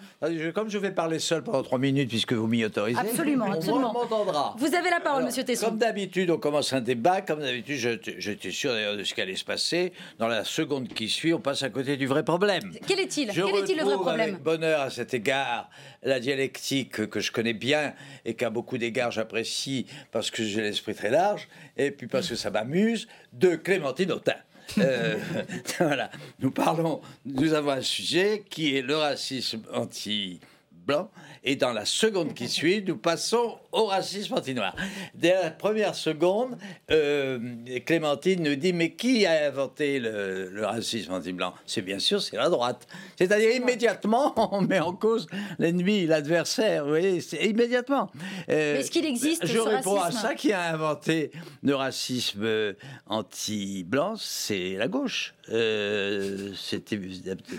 Comme 0.54 0.70
je 0.70 0.78
vais 0.78 0.92
parler 0.92 1.20
seul 1.20 1.44
pendant 1.44 1.64
trois 1.64 1.80
minutes 1.80 2.10
puisque 2.10 2.34
vous 2.34 2.48
m'y 2.48 2.64
autorisez. 2.66 3.00
Absolument, 3.00 3.52
absolument. 3.52 3.92
On 3.92 3.94
m'entendra. 3.94 4.56
Vous 4.58 4.74
avez 4.74 4.90
la 4.90 5.00
parole, 5.00 5.26
Monsieur 5.26 5.44
Tesson. 5.44 5.68
Comme 5.68 5.78
d'habitude, 5.78 6.30
on 6.32 6.38
commence 6.38 6.74
un 6.74 6.82
débat. 6.82 7.22
Comme 7.22 7.40
d'habitude, 7.40 8.02
j'étais 8.18 8.52
sûr 8.52 8.72
d'ailleurs 8.72 8.98
de 8.98 9.04
ce 9.04 9.14
qui 9.14 9.22
allait 9.22 9.36
se 9.36 9.46
passer. 9.46 9.94
Dans 10.20 10.28
la 10.28 10.44
seconde 10.44 10.88
qui 10.90 11.10
suit, 11.10 11.34
on 11.34 11.40
passe 11.40 11.64
à 11.64 11.70
côté 11.70 11.98
du 11.98 12.08
vrai 12.08 12.24
problème. 12.24 12.72
Quel 12.88 13.00
est-il? 13.00 13.32
Quel 13.32 13.56
est-il 13.56 13.78
le 13.78 13.84
vrai 13.84 13.96
problème 13.96 14.30
avec 14.30 14.44
bonheur 14.44 14.82
à 14.82 14.90
cet 14.90 15.14
égard 15.14 15.70
la 16.04 16.20
dialectique 16.20 17.08
que 17.08 17.20
je 17.20 17.32
connais 17.32 17.54
bien 17.54 17.94
et 18.26 18.34
qu'à 18.36 18.50
beaucoup 18.50 18.78
d'égards 18.78 19.12
j'apprécie 19.12 19.86
parce 20.12 20.32
que 20.32 20.44
j'ai 20.44 20.62
l'esprit 20.62 20.96
très 20.96 21.10
large 21.10 21.48
et 21.78 21.92
puis 21.92 22.08
parce 22.08 22.30
que 22.30 22.36
ça 22.36 22.50
m'amuse, 22.50 23.08
de 23.34 23.56
Clémentine 23.56 24.12
Autain. 24.12 24.36
Euh, 24.80 25.18
voilà, 25.80 26.12
nous 26.40 26.52
parlons, 26.52 27.02
nous 27.26 27.54
avons 27.54 27.72
un 27.72 27.82
sujet 27.82 28.44
qui 28.50 28.76
est 28.76 28.82
le 28.82 28.98
racisme 28.98 29.62
anti-blanc 29.74 31.10
et 31.48 31.56
dans 31.56 31.72
la 31.72 31.86
seconde 31.86 32.34
qui 32.34 32.50
suit, 32.50 32.84
nous 32.86 32.98
passons 32.98 33.58
au 33.72 33.86
racisme 33.86 34.34
anti-noir. 34.34 34.76
Dès 35.16 35.34
la 35.34 35.50
première 35.50 35.96
seconde, 35.96 36.58
euh, 36.92 37.40
Clémentine 37.86 38.44
nous 38.44 38.56
dit 38.58 38.74
Mais 38.74 38.92
qui 38.92 39.26
a 39.26 39.48
inventé 39.48 39.98
le, 40.02 40.52
racisme 40.66 41.14
anti-blanc? 41.14 41.54
C'est 41.66 41.82
bien 41.82 42.00
sûr, 42.00 42.22
c'est 42.22 42.36
la 42.36 42.50
droite. 42.50 42.86
C'est-à-dire 43.16 43.56
immédiatement, 43.56 44.34
on 44.54 44.60
met 44.60 44.82
en 44.82 44.92
cause 44.92 45.28
l'ennemi, 45.58 46.06
l'adversaire. 46.06 46.84
Vous 46.84 46.90
voyez, 46.90 47.22
c'est 47.22 47.46
immédiatement. 47.46 48.12
Euh, 48.50 48.80
Est-ce 48.80 48.92
qu'il 48.92 49.06
existe 49.06 49.46
Je 49.46 49.60
réponds 49.60 50.02
à 50.02 50.12
ça 50.12 50.36
qui 50.36 50.52
a 50.52 50.64
inventé 50.74 51.32
le 51.64 51.76
racisme 51.76 52.44
euh, 52.44 52.74
anti-blanc, 53.06 54.16
c'est 54.18 54.76
la 54.78 54.90
gauche. 54.90 55.34
Euh, 55.50 56.52
C'était. 56.58 57.00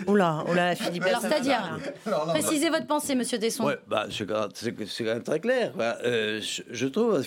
Oula, 0.05 0.43
oula, 0.47 0.75
Philippe. 0.75 1.05
Alors, 1.05 1.21
c'est-à-dire, 1.21 1.79
précisez 2.27 2.69
votre 2.69 2.85
pensée, 2.85 3.15
monsieur 3.15 3.39
Desson. 3.39 3.65
Ouais, 3.65 3.78
bah, 3.87 4.07
c'est 4.09 4.25
quand 4.27 5.03
même 5.03 5.23
très 5.23 5.39
clair. 5.39 5.73
Euh, 5.79 6.41
je, 6.71 6.85
trouve. 6.87 7.23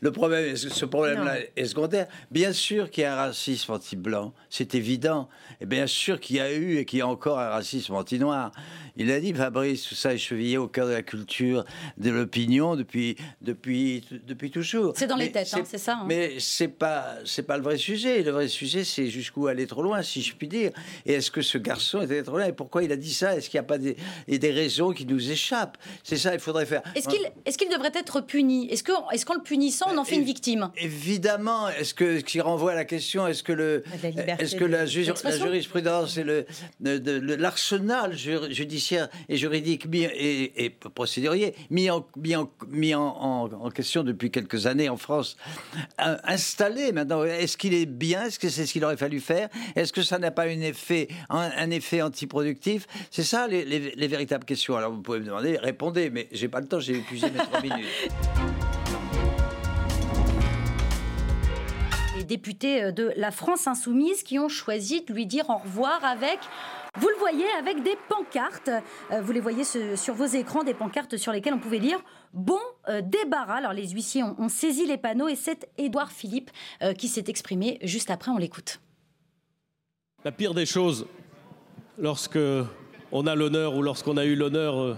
Le 0.00 0.12
problème, 0.12 0.56
ce 0.56 0.84
problème-là 0.84 1.36
est 1.56 1.64
secondaire? 1.66 2.06
Bien 2.30 2.52
sûr 2.52 2.90
qu'il 2.90 3.02
y 3.02 3.04
a 3.04 3.14
un 3.14 3.26
racisme 3.26 3.72
anti-blanc, 3.72 4.32
c'est 4.50 4.74
évident. 4.74 5.28
Et 5.60 5.66
bien 5.66 5.86
sûr 5.86 6.20
qu'il 6.20 6.36
y 6.36 6.40
a 6.40 6.52
eu 6.52 6.78
et 6.78 6.84
qu'il 6.84 6.98
y 6.98 7.02
a 7.02 7.08
encore 7.08 7.38
un 7.38 7.48
racisme 7.48 7.94
anti-noir. 7.94 8.52
Il 8.96 9.10
a 9.10 9.20
dit, 9.20 9.32
Fabrice, 9.34 9.82
tout 9.82 9.94
ça 9.94 10.14
est 10.14 10.18
chevillé 10.18 10.56
au 10.56 10.68
cœur 10.68 10.86
de 10.86 10.92
la 10.92 11.02
culture, 11.02 11.64
de 11.98 12.10
l'opinion 12.10 12.76
depuis, 12.76 13.16
depuis, 13.42 14.02
depuis 14.26 14.50
toujours. 14.50 14.94
C'est 14.96 15.06
dans 15.06 15.16
les 15.16 15.30
têtes, 15.30 15.52
hein, 15.52 15.62
c'est 15.64 15.78
ça. 15.78 15.98
Hein. 16.00 16.04
Mais 16.06 16.36
c'est 16.38 16.68
pas, 16.68 17.16
c'est 17.24 17.42
pas 17.42 17.58
le 17.58 17.62
vrai 17.62 17.76
sujet. 17.76 18.22
Le 18.22 18.30
vrai 18.30 18.48
sujet, 18.48 18.84
c'est 18.84 19.08
jusqu'où 19.08 19.48
aller 19.48 19.66
trop 19.66 19.82
loin, 19.82 20.02
si 20.02 20.22
je 20.22 20.34
puis 20.34 20.48
dire. 20.48 20.70
Et 21.04 21.14
est-ce 21.14 21.30
que 21.30 21.42
ce 21.42 21.58
garçon 21.58 22.00
était 22.02 22.22
trop 22.22 22.38
loin? 22.38 22.46
Et 22.46 22.52
pourquoi 22.52 22.82
il 22.84 22.92
a 22.92 22.96
dit 22.96 23.12
ça? 23.12 23.36
Est-ce 23.36 23.50
qu'il 23.50 23.58
n'y 23.58 23.64
a 23.64 23.68
pas 23.68 23.78
des, 23.78 23.96
des 24.26 24.50
raisons 24.50 24.92
qui 24.92 25.04
nous 25.04 25.30
échappent? 25.30 25.76
C'est 26.02 26.16
ça, 26.16 26.32
il 26.32 26.40
faudrait 26.40 26.66
faire. 26.66 26.82
Est-ce 26.94 27.08
qu'il, 27.08 27.20
est-ce 27.44 27.58
qu'il 27.58 27.68
devrait 27.68 27.92
être 27.94 28.22
puni? 28.22 28.70
Est-ce, 28.72 28.82
que, 28.82 28.92
est-ce 29.12 29.26
qu'en 29.26 29.34
le 29.34 29.42
punissant, 29.42 29.86
on 29.92 29.98
en 29.98 30.04
fait 30.04 30.16
une 30.16 30.24
victime? 30.24 30.70
Évidemment. 30.76 31.68
Est-ce 31.68 31.92
que, 31.92 32.20
ce 32.20 32.24
qui 32.24 32.40
renvoie 32.40 32.72
à 32.72 32.76
la 32.76 32.86
question, 32.86 33.26
est-ce 33.26 33.42
que, 33.42 33.52
le, 33.52 33.84
est-ce 34.38 34.56
que 34.56 34.64
la, 34.64 34.84
la, 34.84 34.86
jurisprudence 34.86 36.16
et 36.16 36.24
le, 36.24 36.46
l'arsenal 36.80 38.16
judiciaire 38.16 38.85
et 38.92 39.36
juridique 39.36 39.86
et, 39.94 40.70
procédurier 40.94 41.54
mis, 41.70 41.90
en, 41.90 42.06
mis, 42.68 42.94
en, 42.94 43.70
question 43.74 44.02
depuis 44.02 44.30
quelques 44.30 44.66
années 44.66 44.88
en 44.88 44.96
France, 44.96 45.36
euh, 46.00 46.16
installé 46.24 46.92
maintenant. 46.92 47.24
Est-ce 47.24 47.56
qu'il 47.56 47.74
est 47.74 47.86
bien? 47.86 48.24
Est-ce 48.24 48.38
que 48.38 48.48
c'est 48.48 48.66
ce 48.66 48.72
qu'il 48.72 48.84
aurait 48.84 48.96
fallu 48.96 49.20
faire? 49.20 49.48
Est-ce 49.74 49.92
que 49.92 50.02
ça 50.02 50.18
n'a 50.18 50.30
pas 50.30 50.44
un 50.44 50.60
effet, 50.60 51.08
un, 51.30 51.70
effet 51.70 52.02
antiproductif? 52.02 52.86
C'est 53.10 53.24
ça 53.24 53.46
les, 53.48 54.06
véritables 54.06 54.44
questions. 54.44 54.76
Alors 54.76 54.92
vous 54.92 55.02
pouvez 55.02 55.20
me 55.20 55.26
demander, 55.26 55.56
répondez, 55.56 56.10
mais 56.10 56.28
j'ai 56.32 56.48
pas 56.48 56.60
le 56.60 56.66
temps, 56.66 56.80
j'ai 56.80 56.98
épuisé 56.98 57.30
mes 57.30 57.38
trois 57.38 57.60
minutes. 57.62 57.86
Députés 62.26 62.84
euh, 62.84 62.92
de 62.92 63.12
la 63.16 63.30
France 63.30 63.66
insoumise 63.66 64.22
qui 64.22 64.38
ont 64.38 64.48
choisi 64.48 65.02
de 65.02 65.12
lui 65.12 65.26
dire 65.26 65.48
au 65.48 65.56
revoir 65.56 66.04
avec 66.04 66.38
vous 66.98 67.08
le 67.08 67.16
voyez 67.16 67.44
avec 67.58 67.82
des 67.82 67.96
pancartes. 68.08 68.70
Euh, 69.10 69.20
vous 69.20 69.32
les 69.32 69.40
voyez 69.40 69.64
sur 69.64 70.14
vos 70.14 70.24
écrans, 70.24 70.64
des 70.64 70.72
pancartes 70.72 71.18
sur 71.18 71.30
lesquelles 71.30 71.54
on 71.54 71.58
pouvait 71.58 71.78
lire 71.78 71.98
Bon 72.32 72.58
euh, 72.88 73.02
débarras. 73.02 73.56
Alors 73.56 73.72
les 73.72 73.88
huissiers 73.88 74.22
ont, 74.22 74.48
saisi 74.48 74.86
les 74.86 74.96
panneaux 74.96 75.28
et 75.28 75.36
c'est 75.36 75.68
Édouard 75.78 76.10
Philippe 76.10 76.50
qui 76.98 77.08
s'est 77.08 77.24
exprimé 77.28 77.78
juste 77.82 78.10
après. 78.10 78.30
On 78.30 78.38
l'écoute. 78.38 78.80
La 80.24 80.32
pire 80.32 80.54
des 80.54 80.66
choses, 80.66 81.06
lorsque 81.98 82.38
on 83.12 83.26
a 83.26 83.34
l'honneur 83.34 83.76
ou 83.76 83.82
lorsqu'on 83.82 84.16
a 84.16 84.24
eu 84.24 84.34
l'honneur 84.34 84.96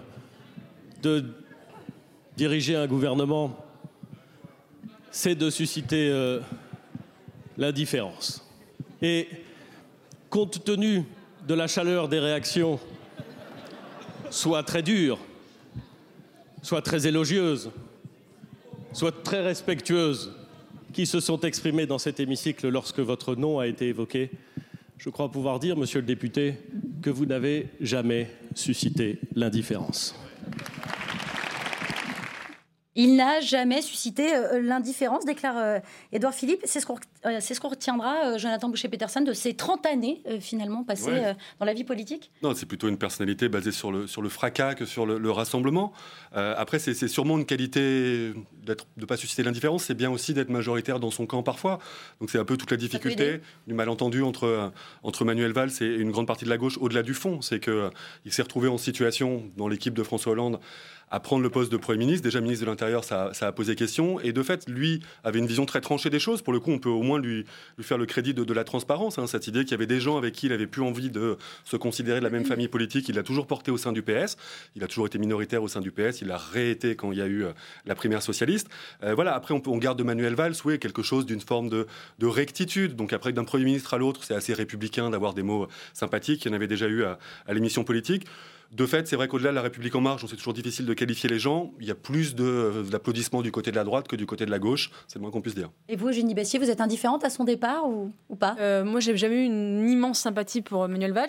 de 1.03 1.25
diriger 2.37 2.77
un 2.77 2.87
gouvernement, 2.87 3.57
c'est 5.11 5.35
de 5.35 5.51
susciter 5.51 6.41
l'indifférence. 7.59 8.47
Et 9.03 9.29
compte 10.31 10.65
tenu 10.65 11.03
de 11.47 11.55
la 11.55 11.67
chaleur 11.67 12.09
des 12.09 12.19
réactions 12.21 12.81
soit 14.31 14.63
très 14.63 14.83
dure, 14.83 15.19
soit 16.63 16.83
très 16.83 17.07
élogieuse, 17.07 17.71
soit 18.93 19.23
très 19.23 19.43
respectueuse, 19.43 20.33
qui 20.93 21.07
se 21.07 21.21
sont 21.21 21.41
exprimées 21.41 21.87
dans 21.87 21.99
cet 21.99 22.19
hémicycle 22.19 22.69
lorsque 22.69 23.01
votre 23.01 23.35
nom 23.35 23.59
a 23.59 23.67
été 23.67 23.89
évoqué, 23.89 24.31
je 24.97 25.11
crois 25.11 25.31
pouvoir 25.31 25.59
dire, 25.61 25.77
monsieur 25.77 26.01
le 26.01 26.07
député, 26.07 26.55
que 27.03 27.11
vous 27.11 27.27
n'avez 27.27 27.69
jamais 27.81 28.31
suscité 28.55 29.21
l'indifférence. 29.35 30.15
Il 33.01 33.15
n'a 33.15 33.39
jamais 33.41 33.81
suscité 33.81 34.35
euh, 34.35 34.61
l'indifférence, 34.61 35.25
déclare 35.25 35.57
euh, 35.57 35.79
Édouard 36.13 36.35
Philippe. 36.35 36.63
C'est 36.65 36.81
ce 36.81 36.87
qu'on 36.87 36.97
euh, 37.27 37.39
ce 37.39 37.55
retiendra, 37.65 38.37
Jonathan 38.39 38.69
Boucher-Peterson, 38.69 39.21
de 39.21 39.33
ces 39.33 39.55
30 39.55 39.87
années 39.87 40.21
finalement 40.41 40.83
passées 40.83 41.35
dans 41.61 41.67
la 41.67 41.75
vie 41.75 41.85
politique 41.85 42.33
Non, 42.43 42.55
c'est 42.55 42.67
plutôt 42.67 42.89
une 42.89 42.99
personnalité 42.99 43.49
basée 43.49 43.71
sur 43.71 43.93
le, 43.93 44.09
sur 44.09 44.21
le 44.21 44.29
fracas 44.29 44.75
que 44.75 44.85
sur 44.85 45.07
le, 45.07 45.31
rassemblement. 45.31 45.93
après, 46.33 46.79
c'est 46.79 47.09
sûrement 47.09 47.39
une 47.39 47.45
qualité 47.45 48.33
de 48.65 48.77
ne 48.97 49.05
pas 49.05 49.17
susciter 49.17 49.43
l'indifférence, 49.43 49.85
c'est 49.85 49.95
bien 49.95 50.11
aussi 50.11 50.35
d'être 50.35 50.49
majoritaire 50.49 51.01
dans 51.01 51.11
son 51.11 51.27
camp 51.27 51.43
parfois. 51.43 51.79
Donc 52.21 52.31
c'est 52.31 52.39
un 52.39 52.45
peu 52.45 52.57
toute 52.57 52.71
la 52.71 52.77
difficulté 52.77 53.41
du 53.67 53.75
malentendu 53.75 54.23
entre, 54.23 54.73
entre 55.03 55.25
Manuel 55.25 55.53
Valls 55.53 55.71
et 55.81 55.87
une 55.97 56.11
grande 56.11 56.27
partie 56.27 56.45
de 56.45 56.51
la 56.51 56.59
gauche 56.59 56.79
au-delà 56.81 57.03
du 57.03 57.15
fond. 57.15 57.43
C'est 57.43 57.61
qu'il 57.61 58.33
s'est 58.33 58.43
retrouvé 58.43 58.69
en 58.69 58.79
situation 58.79 59.45
dans 59.57 59.69
l'équipe 59.69 59.95
de 59.95 60.03
François 60.03 60.33
Hollande 60.33 60.61
à 61.11 61.21
prendre 61.21 61.43
le 61.43 61.51
poste 61.51 61.73
de 61.73 61.77
Premier 61.77 61.99
ministre. 61.99 62.25
Déjà 62.25 62.41
ministre 62.41 62.65
de 62.65 62.71
l'Intérieur, 62.71 63.05
ça, 63.05 63.33
a 63.41 63.53
posé 63.53 63.75
question. 63.75 64.21
Et 64.21 64.33
de 64.33 64.43
fait, 64.43 64.69
lui 64.69 65.01
avait 65.25 65.39
une 65.39 65.47
vision 65.47 65.67
très 65.67 65.81
tranchée 65.81 66.11
des 66.11 66.19
choses. 66.19 66.43
Pour 66.43 66.53
le 66.53 66.61
coup, 66.61 66.71
on 66.71 66.79
peut 66.79 66.89
au 66.89 67.03
moins 67.03 67.19
lui, 67.19 67.45
lui 67.77 67.85
faire 67.85 67.99
le 67.99 68.07
crédit 68.07 68.35
de, 68.35 68.53
la 68.53 68.65
transparence. 68.65 69.19
Hein, 69.19 69.27
cette 69.27 69.47
idée 69.47 69.65
qu'il 69.65 69.73
y 69.73 69.75
avait 69.75 69.87
des 69.87 70.01
gens 70.01 70.17
avec 70.17 70.35
qui 70.35 70.47
il 70.47 70.53
avait 70.53 70.67
plus 70.67 70.83
envie 70.83 71.11
de 71.11 71.37
se 71.65 71.77
considérer 71.77 72.19
de 72.19 72.25
la 72.25 72.31
même 72.31 72.45
famille 72.45 72.69
politique, 72.69 73.09
il 73.09 73.15
l'a 73.15 73.23
toujours 73.23 73.47
porté 73.47 73.71
au 73.71 73.77
sein 73.77 73.93
du 73.93 74.03
PS. 74.03 74.37
Il 74.75 74.83
a 74.83 74.87
toujours 74.87 75.07
été 75.07 75.19
minoritaire 75.19 75.63
au 75.63 75.69
sein 75.69 75.81
du 75.81 75.91
PS. 75.91 76.21
Il 76.23 76.31
a 76.31 76.39
réété 76.39 76.97
quand 76.97 77.13
il 77.13 77.19
y 77.19 77.23
a 77.23 77.27
eu 77.27 77.45
euh, 77.45 77.53
la 77.87 77.95
primaire 77.95 78.23
socialiste. 78.23 78.69
Euh, 79.03 79.15
voilà, 79.15 79.35
après, 79.35 79.55
on, 79.55 79.63
on, 79.67 79.79
garde 79.79 79.99
de 79.99 80.05
Manuel 80.05 80.35
Valls, 80.35 80.55
oui, 80.65 80.79
quelque 80.79 81.03
chose 81.03 81.27
d'une 81.27 81.41
forme 81.41 81.69
de, 81.69 81.87
de, 82.19 82.27
rectitude. 82.27 82.97
Donc 82.97 83.13
après, 83.13 83.33
d'un 83.33 83.45
Premier 83.45 83.65
ministre 83.65 83.95
à 83.95 83.99
l'autre, 83.99 84.25
c'est 84.25 84.35
assez 84.35 84.55
républicain 84.55 85.11
d'avoir 85.11 85.35
des 85.35 85.43
mots 85.43 85.69
sympathiques. 85.93 86.45
Il 86.45 86.49
y 86.49 86.51
en 86.51 86.55
avait 86.55 86.67
déjà 86.67 86.87
eu 86.87 87.05
à, 87.05 87.19
à 87.47 87.55
l'émission 87.55 87.85
politique. 87.85 88.27
De 88.71 88.85
fait, 88.85 89.09
c'est 89.09 89.17
vrai 89.17 89.29
qu'au-delà 89.29 89.49
de 89.49 89.55
la 89.55 89.63
République 89.63 89.95
en 89.95 90.03
marche, 90.03 90.27
c'est 90.29 90.37
toujours 90.37 90.53
difficile 90.53 90.85
de 90.85 90.93
qualifier 90.93 91.31
les 91.31 91.39
gens. 91.39 91.73
Il 91.81 91.87
y 91.87 91.91
a 91.91 91.95
plus 91.95 92.35
d'applaudissements 92.35 93.41
du 93.41 93.51
côté 93.51 93.71
de 93.71 93.77
la 93.77 93.85
droite 93.85 94.09
que 94.09 94.17
du 94.17 94.27
côté 94.27 94.45
de 94.45 94.51
la 94.51 94.59
gauche. 94.59 94.91
C'est 95.07 95.17
le 95.17 95.23
moins 95.23 95.31
qu'on 95.31 95.41
puisse 95.41 95.55
dire. 95.55 95.71
Et 95.89 95.97
vous, 95.97 96.09
Eugénie 96.09 96.35
Bassier, 96.35 96.59
vous 96.59 96.69
êtes 96.69 96.83
indifférente 96.83 97.25
à 97.25 97.31
son 97.31 97.45
départ 97.45 97.89
ou, 97.89 98.13
pas? 98.39 98.57
Euh, 98.61 98.85
Moi, 98.85 99.01
j'ai 99.01 99.17
jamais 99.17 99.37
eu 99.37 99.45
une 99.45 99.89
immense 99.89 100.19
sympathie 100.19 100.61
pour 100.61 100.87
Manuel 100.87 101.13
Valls, 101.13 101.29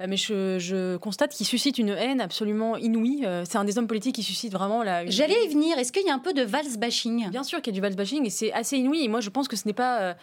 euh, 0.00 0.06
mais 0.08 0.16
je, 0.16 0.96
constate 0.96 1.32
qu'il 1.32 1.46
suscite 1.46 1.76
une 1.76 1.90
haine 1.90 2.22
absolument 2.22 2.76
inouïe. 2.78 3.24
Euh, 3.26 3.44
c'est 3.46 3.58
un 3.58 3.64
des 3.64 3.76
hommes 3.76 3.86
politiques 3.86 4.14
qui 4.14 4.22
suscite 4.22 4.52
vraiment 4.52 4.82
la. 4.82 5.04
J'allais 5.06 5.44
y 5.44 5.48
venir. 5.48 5.76
Est-ce 5.78 5.92
qu'il 5.92 6.06
y 6.06 6.10
a 6.10 6.14
un 6.14 6.18
peu 6.18 6.32
de 6.32 6.42
Valls 6.42 6.78
bashing 6.78 7.28
Bien 7.30 7.42
sûr 7.42 7.60
qu'il 7.60 7.74
y 7.74 7.76
a 7.76 7.78
du 7.78 7.82
Valls 7.82 7.96
bashing 7.96 8.24
et 8.24 8.30
c'est 8.30 8.52
assez 8.52 8.78
inouï. 8.78 9.04
Et 9.04 9.08
moi, 9.08 9.20
je 9.20 9.28
pense 9.28 9.46
que 9.46 9.56
ce 9.56 9.66
n'est 9.66 9.74
pas 9.74 10.16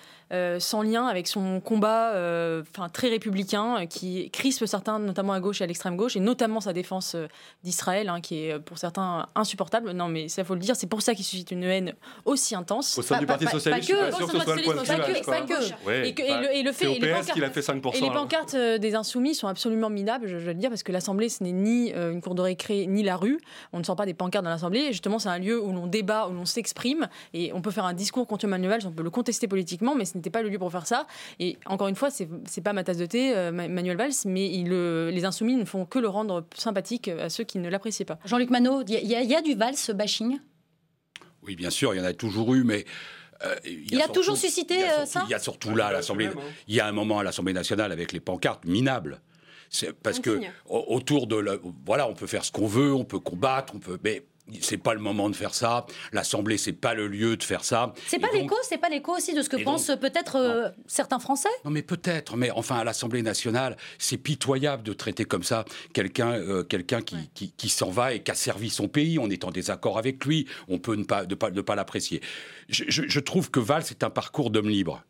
sans 0.60 0.82
lien 0.82 1.06
avec 1.06 1.28
son 1.28 1.62
combat, 1.62 2.14
enfin 2.62 2.90
très 2.90 3.10
républicain, 3.10 3.86
qui 3.86 4.32
crispe 4.32 4.66
certains, 4.66 4.98
notamment 4.98 5.34
à 5.34 5.40
gauche 5.40 5.62
et 5.62 5.64
à 5.64 5.68
l'extrême 5.68 5.96
gauche, 5.96 6.16
et 6.16 6.20
notamment 6.20 6.55
sa 6.62 6.74
défense 6.74 7.16
d'Israël, 7.64 8.10
hein, 8.10 8.22
qui 8.22 8.46
est 8.46 8.60
pour 8.60 8.78
certains 8.78 9.28
insupportable. 9.36 9.92
Non, 9.92 10.08
mais 10.08 10.28
ça 10.28 10.44
faut 10.44 10.54
le 10.54 10.60
dire, 10.60 10.76
c'est 10.76 10.88
pour 10.88 11.02
ça 11.02 11.14
qu'il 11.16 11.26
suscite 11.26 11.52
une 11.52 11.64
haine 11.64 11.94
aussi 12.26 12.56
intense. 12.56 12.98
Au 12.98 13.02
sein 13.02 13.20
du 13.20 13.26
Parti 13.26 13.46
Socialiste, 13.48 13.90
je 13.90 13.96
suis 13.96 14.04
pas 14.04 14.12
sûr 14.12 14.28
que 14.28 14.40
ce 14.40 14.44
soit 14.46 14.56
le 14.56 14.64
point 14.64 14.74
de 14.74 15.48
vue. 15.48 16.54
Et 16.54 16.64
le 16.64 16.72
fait, 16.72 16.86
et 16.96 18.02
les 18.02 18.10
pancartes 18.10 18.54
euh, 18.54 18.78
des 18.78 18.96
Insoumis 18.96 19.36
sont 19.36 19.48
absolument 19.48 19.90
minables, 19.90 20.28
je 20.28 20.38
veux 20.38 20.48
le 20.48 20.54
dire, 20.54 20.70
parce 20.70 20.84
que 20.84 20.92
l'Assemblée, 20.92 21.30
ce 21.30 21.44
n'est 21.44 21.52
ni 21.52 21.94
euh, 21.94 22.12
une 22.12 22.22
cour 22.22 22.36
de 22.36 22.42
récré, 22.42 22.86
ni 22.88 23.04
la 23.04 23.16
rue. 23.16 23.40
On 23.74 23.80
ne 23.80 23.84
sent 23.84 23.96
pas 23.98 24.06
des 24.06 24.14
pancartes 24.14 24.44
dans 24.44 24.52
l'Assemblée. 24.52 24.88
Justement, 24.88 25.20
c'est 25.20 25.30
un 25.30 25.40
lieu 25.40 25.62
où 25.62 25.72
l'on 25.72 25.88
débat, 25.88 26.28
où 26.28 26.34
l'on 26.34 26.46
s'exprime, 26.46 27.08
et 27.34 27.52
on 27.54 27.62
peut 27.62 27.72
faire 27.72 27.86
un 27.86 27.94
discours 27.94 28.28
contre 28.28 28.48
Manuel 28.48 28.72
Valls, 28.72 28.88
on 28.88 28.92
peut 28.92 29.04
le 29.04 29.10
contester 29.10 29.48
politiquement, 29.48 29.96
mais 29.96 30.06
ce 30.06 30.18
n'était 30.18 30.30
pas 30.30 30.42
le 30.42 30.50
lieu 30.50 30.60
pour 30.60 30.72
faire 30.72 30.88
ça. 30.88 31.08
Et 31.40 31.58
encore 31.66 31.88
une 31.88 31.96
fois, 31.96 32.10
c'est 32.10 32.62
pas 32.62 32.74
ma 32.74 32.84
tasse 32.84 32.98
de 32.98 33.06
thé, 33.06 33.36
euh, 33.36 33.52
Manuel 33.52 33.98
Valls, 33.98 34.12
mais 34.26 34.50
il, 34.50 34.70
les 34.70 35.26
Insoumis 35.26 35.56
ne 35.56 35.66
font 35.66 35.86
que 35.86 36.00
le 36.00 36.08
rendre 36.08 36.45
sympathique 36.56 37.08
à 37.08 37.30
ceux 37.30 37.44
qui 37.44 37.60
ne 37.60 37.70
l'apprécient 37.70 38.06
pas. 38.06 38.20
Jean-Luc 38.26 38.50
Manot, 38.50 38.84
il 38.88 38.94
y, 38.94 39.14
y, 39.14 39.36
a 39.36 39.42
du 39.42 39.56
Valls 39.56 39.94
bashing? 39.94 40.40
Oui, 41.44 41.56
bien 41.56 41.70
sûr, 41.70 41.94
il 41.94 41.98
y 41.98 42.02
en 42.02 42.06
a 42.06 42.14
toujours 42.14 42.54
eu, 42.56 42.64
mais. 42.64 42.86
Euh, 43.44 43.56
il, 43.66 44.02
a, 44.02 44.08
toujours 44.08 44.38
suscité 44.38 44.90
euh, 44.90 45.06
ça? 45.06 45.24
Il 45.28 45.32
y 45.32 45.34
a 45.34 45.40
surtout 45.40 45.76
là, 45.76 45.88
à 45.88 45.92
l'Assemblée. 45.92 46.28
Hein. 46.28 46.40
Il 46.68 46.76
y 46.76 46.80
a 46.80 46.88
un 46.88 46.94
moment 46.94 47.20
à 47.20 47.24
l'Assemblée 47.24 47.54
nationale 47.54 47.92
avec 47.92 48.14
les 48.14 48.22
pancartes 48.22 48.66
minables. 48.66 49.22
C'est 49.70 49.92
parce 49.92 50.20
que 50.20 50.40
autour 50.66 51.28
de 51.28 51.36
la, 51.36 51.58
voilà, 51.86 52.08
on 52.08 52.14
peut 52.14 52.28
faire 52.28 52.46
ce 52.46 52.52
qu'on 52.52 52.68
veut, 52.68 52.94
on 52.94 53.04
peut 53.04 53.20
combattre, 53.20 53.74
on 53.76 53.80
peut, 53.80 54.00
mais 54.04 54.24
c'est 54.62 54.78
pas 54.78 54.94
le 54.94 55.00
moment 55.00 55.30
de 55.30 55.36
faire 55.36 55.54
ça. 55.54 55.86
L'Assemblée, 56.12 56.58
c'est 56.58 56.74
pas 56.74 56.94
le 56.94 57.08
lieu 57.08 57.38
de 57.38 57.44
faire 57.44 57.64
ça. 57.64 57.94
C'est 58.08 58.20
pas 58.20 58.30
l'écho, 58.34 58.56
c'est 58.64 58.78
pas 58.78 58.90
l'écho 58.90 59.16
aussi 59.16 59.34
de 59.34 59.42
ce 59.42 59.50
que 59.50 59.64
pensent 59.64 59.92
peut-être 60.00 60.36
euh, 60.36 60.70
certains 60.88 61.20
Français? 61.20 61.50
Non, 61.64 61.72
mais 61.72 61.82
peut-être. 61.82 62.38
Mais 62.38 62.52
enfin, 62.52 62.78
à 62.78 62.84
l'Assemblée 62.84 63.22
nationale, 63.22 63.78
c'est 63.98 64.18
pitoyable 64.18 64.84
de 64.84 64.94
traiter 64.94 65.26
comme 65.26 65.44
ça 65.44 65.66
quelqu'un, 65.94 66.34
euh, 66.34 66.64
quelqu'un 66.64 67.02
qui, 67.02 67.30
qui, 67.34 67.70
s'en 67.70 67.90
va 67.90 68.14
et 68.14 68.22
qui 68.22 68.32
a 68.32 68.36
servi 68.36 68.70
son 68.70 68.88
pays. 68.88 69.18
On 69.20 69.30
est 69.30 69.44
en 69.44 69.52
désaccord 69.52 69.98
avec 69.98 70.26
lui. 70.26 70.48
On 70.68 70.78
peut 70.78 70.96
ne 70.96 71.04
pas, 71.04 71.26
ne 71.26 71.36
pas, 71.36 71.52
pas 71.52 71.76
l'apprécier. 71.76 72.22
Je, 72.70 72.84
je 72.88 73.20
trouve 73.20 73.50
que 73.50 73.60
Val, 73.60 73.84
c'est 73.84 74.04
un 74.04 74.10
parcours 74.10 74.50
d'homme 74.52 74.70
libre. 74.70 75.04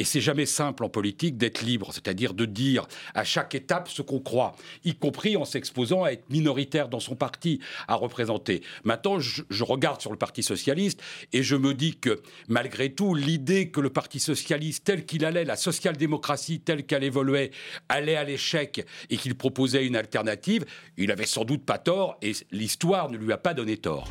Et 0.00 0.04
c'est 0.04 0.20
jamais 0.20 0.46
simple 0.46 0.84
en 0.84 0.88
politique 0.88 1.36
d'être 1.36 1.62
libre, 1.62 1.92
c'est-à-dire 1.92 2.32
de 2.32 2.44
dire 2.44 2.86
à 3.14 3.24
chaque 3.24 3.56
étape 3.56 3.88
ce 3.88 4.00
qu'on 4.00 4.20
croit, 4.20 4.54
y 4.84 4.94
compris 4.94 5.36
en 5.36 5.44
s'exposant 5.44 6.04
à 6.04 6.10
être 6.10 6.30
minoritaire 6.30 6.88
dans 6.88 7.00
son 7.00 7.16
parti, 7.16 7.60
à 7.88 7.96
représenter. 7.96 8.62
Maintenant, 8.84 9.18
je, 9.18 9.42
regarde 9.64 10.00
sur 10.00 10.12
le 10.12 10.16
Parti 10.16 10.44
socialiste 10.44 11.02
et 11.32 11.42
je 11.42 11.56
me 11.56 11.74
dis 11.74 11.96
que 11.96 12.22
malgré 12.46 12.92
tout, 12.94 13.14
l'idée 13.14 13.70
que 13.70 13.80
le 13.80 13.90
Parti 13.90 14.20
socialiste 14.20 14.84
tel 14.84 15.04
qu'il 15.04 15.24
allait, 15.24 15.44
la 15.44 15.56
social-démocratie 15.56 16.60
telle 16.60 16.86
qu'elle 16.86 17.02
évoluait, 17.02 17.50
allait 17.88 18.16
à 18.16 18.22
l'échec 18.22 18.86
et 19.10 19.16
qu'il 19.16 19.34
proposait 19.34 19.84
une 19.84 19.96
alternative, 19.96 20.64
il 20.96 21.10
avait 21.10 21.26
sans 21.26 21.44
doute 21.44 21.64
pas 21.64 21.78
tort 21.78 22.18
et 22.22 22.32
l'histoire 22.52 23.10
ne 23.10 23.16
lui 23.16 23.32
a 23.32 23.36
pas 23.36 23.52
donné 23.52 23.76
tort. 23.76 24.08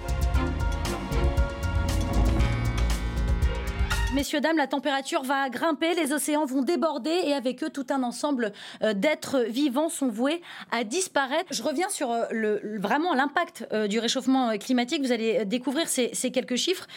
Messieurs, 4.18 4.42
dames, 4.42 4.58
la 4.58 4.66
température 4.66 5.22
va 5.22 5.48
grimper, 5.48 5.94
les 5.94 6.12
océans 6.12 6.44
vont 6.44 6.64
déborder 6.64 7.22
et 7.26 7.36
avec 7.36 7.64
eux, 7.64 7.70
tout 7.70 7.86
un 7.92 8.02
ensemble 8.02 8.52
euh, 8.82 8.96
d'êtres 8.96 9.46
vivants 9.48 9.90
sont 9.90 10.08
voués 10.08 10.42
à 10.72 10.84
disparaître. 10.84 11.54
Je 11.54 11.62
reviens 11.62 11.88
sur 11.88 12.10
euh, 12.10 12.26
vraiment 12.80 13.14
l'impact 13.14 13.68
euh, 13.72 13.86
du 13.86 14.00
réchauffement 14.00 14.58
climatique. 14.58 15.04
Vous 15.04 15.12
allez 15.12 15.46
découvrir 15.46 15.88
ces, 15.88 16.10
quelques 16.32 16.56
chiffres. 16.56 16.88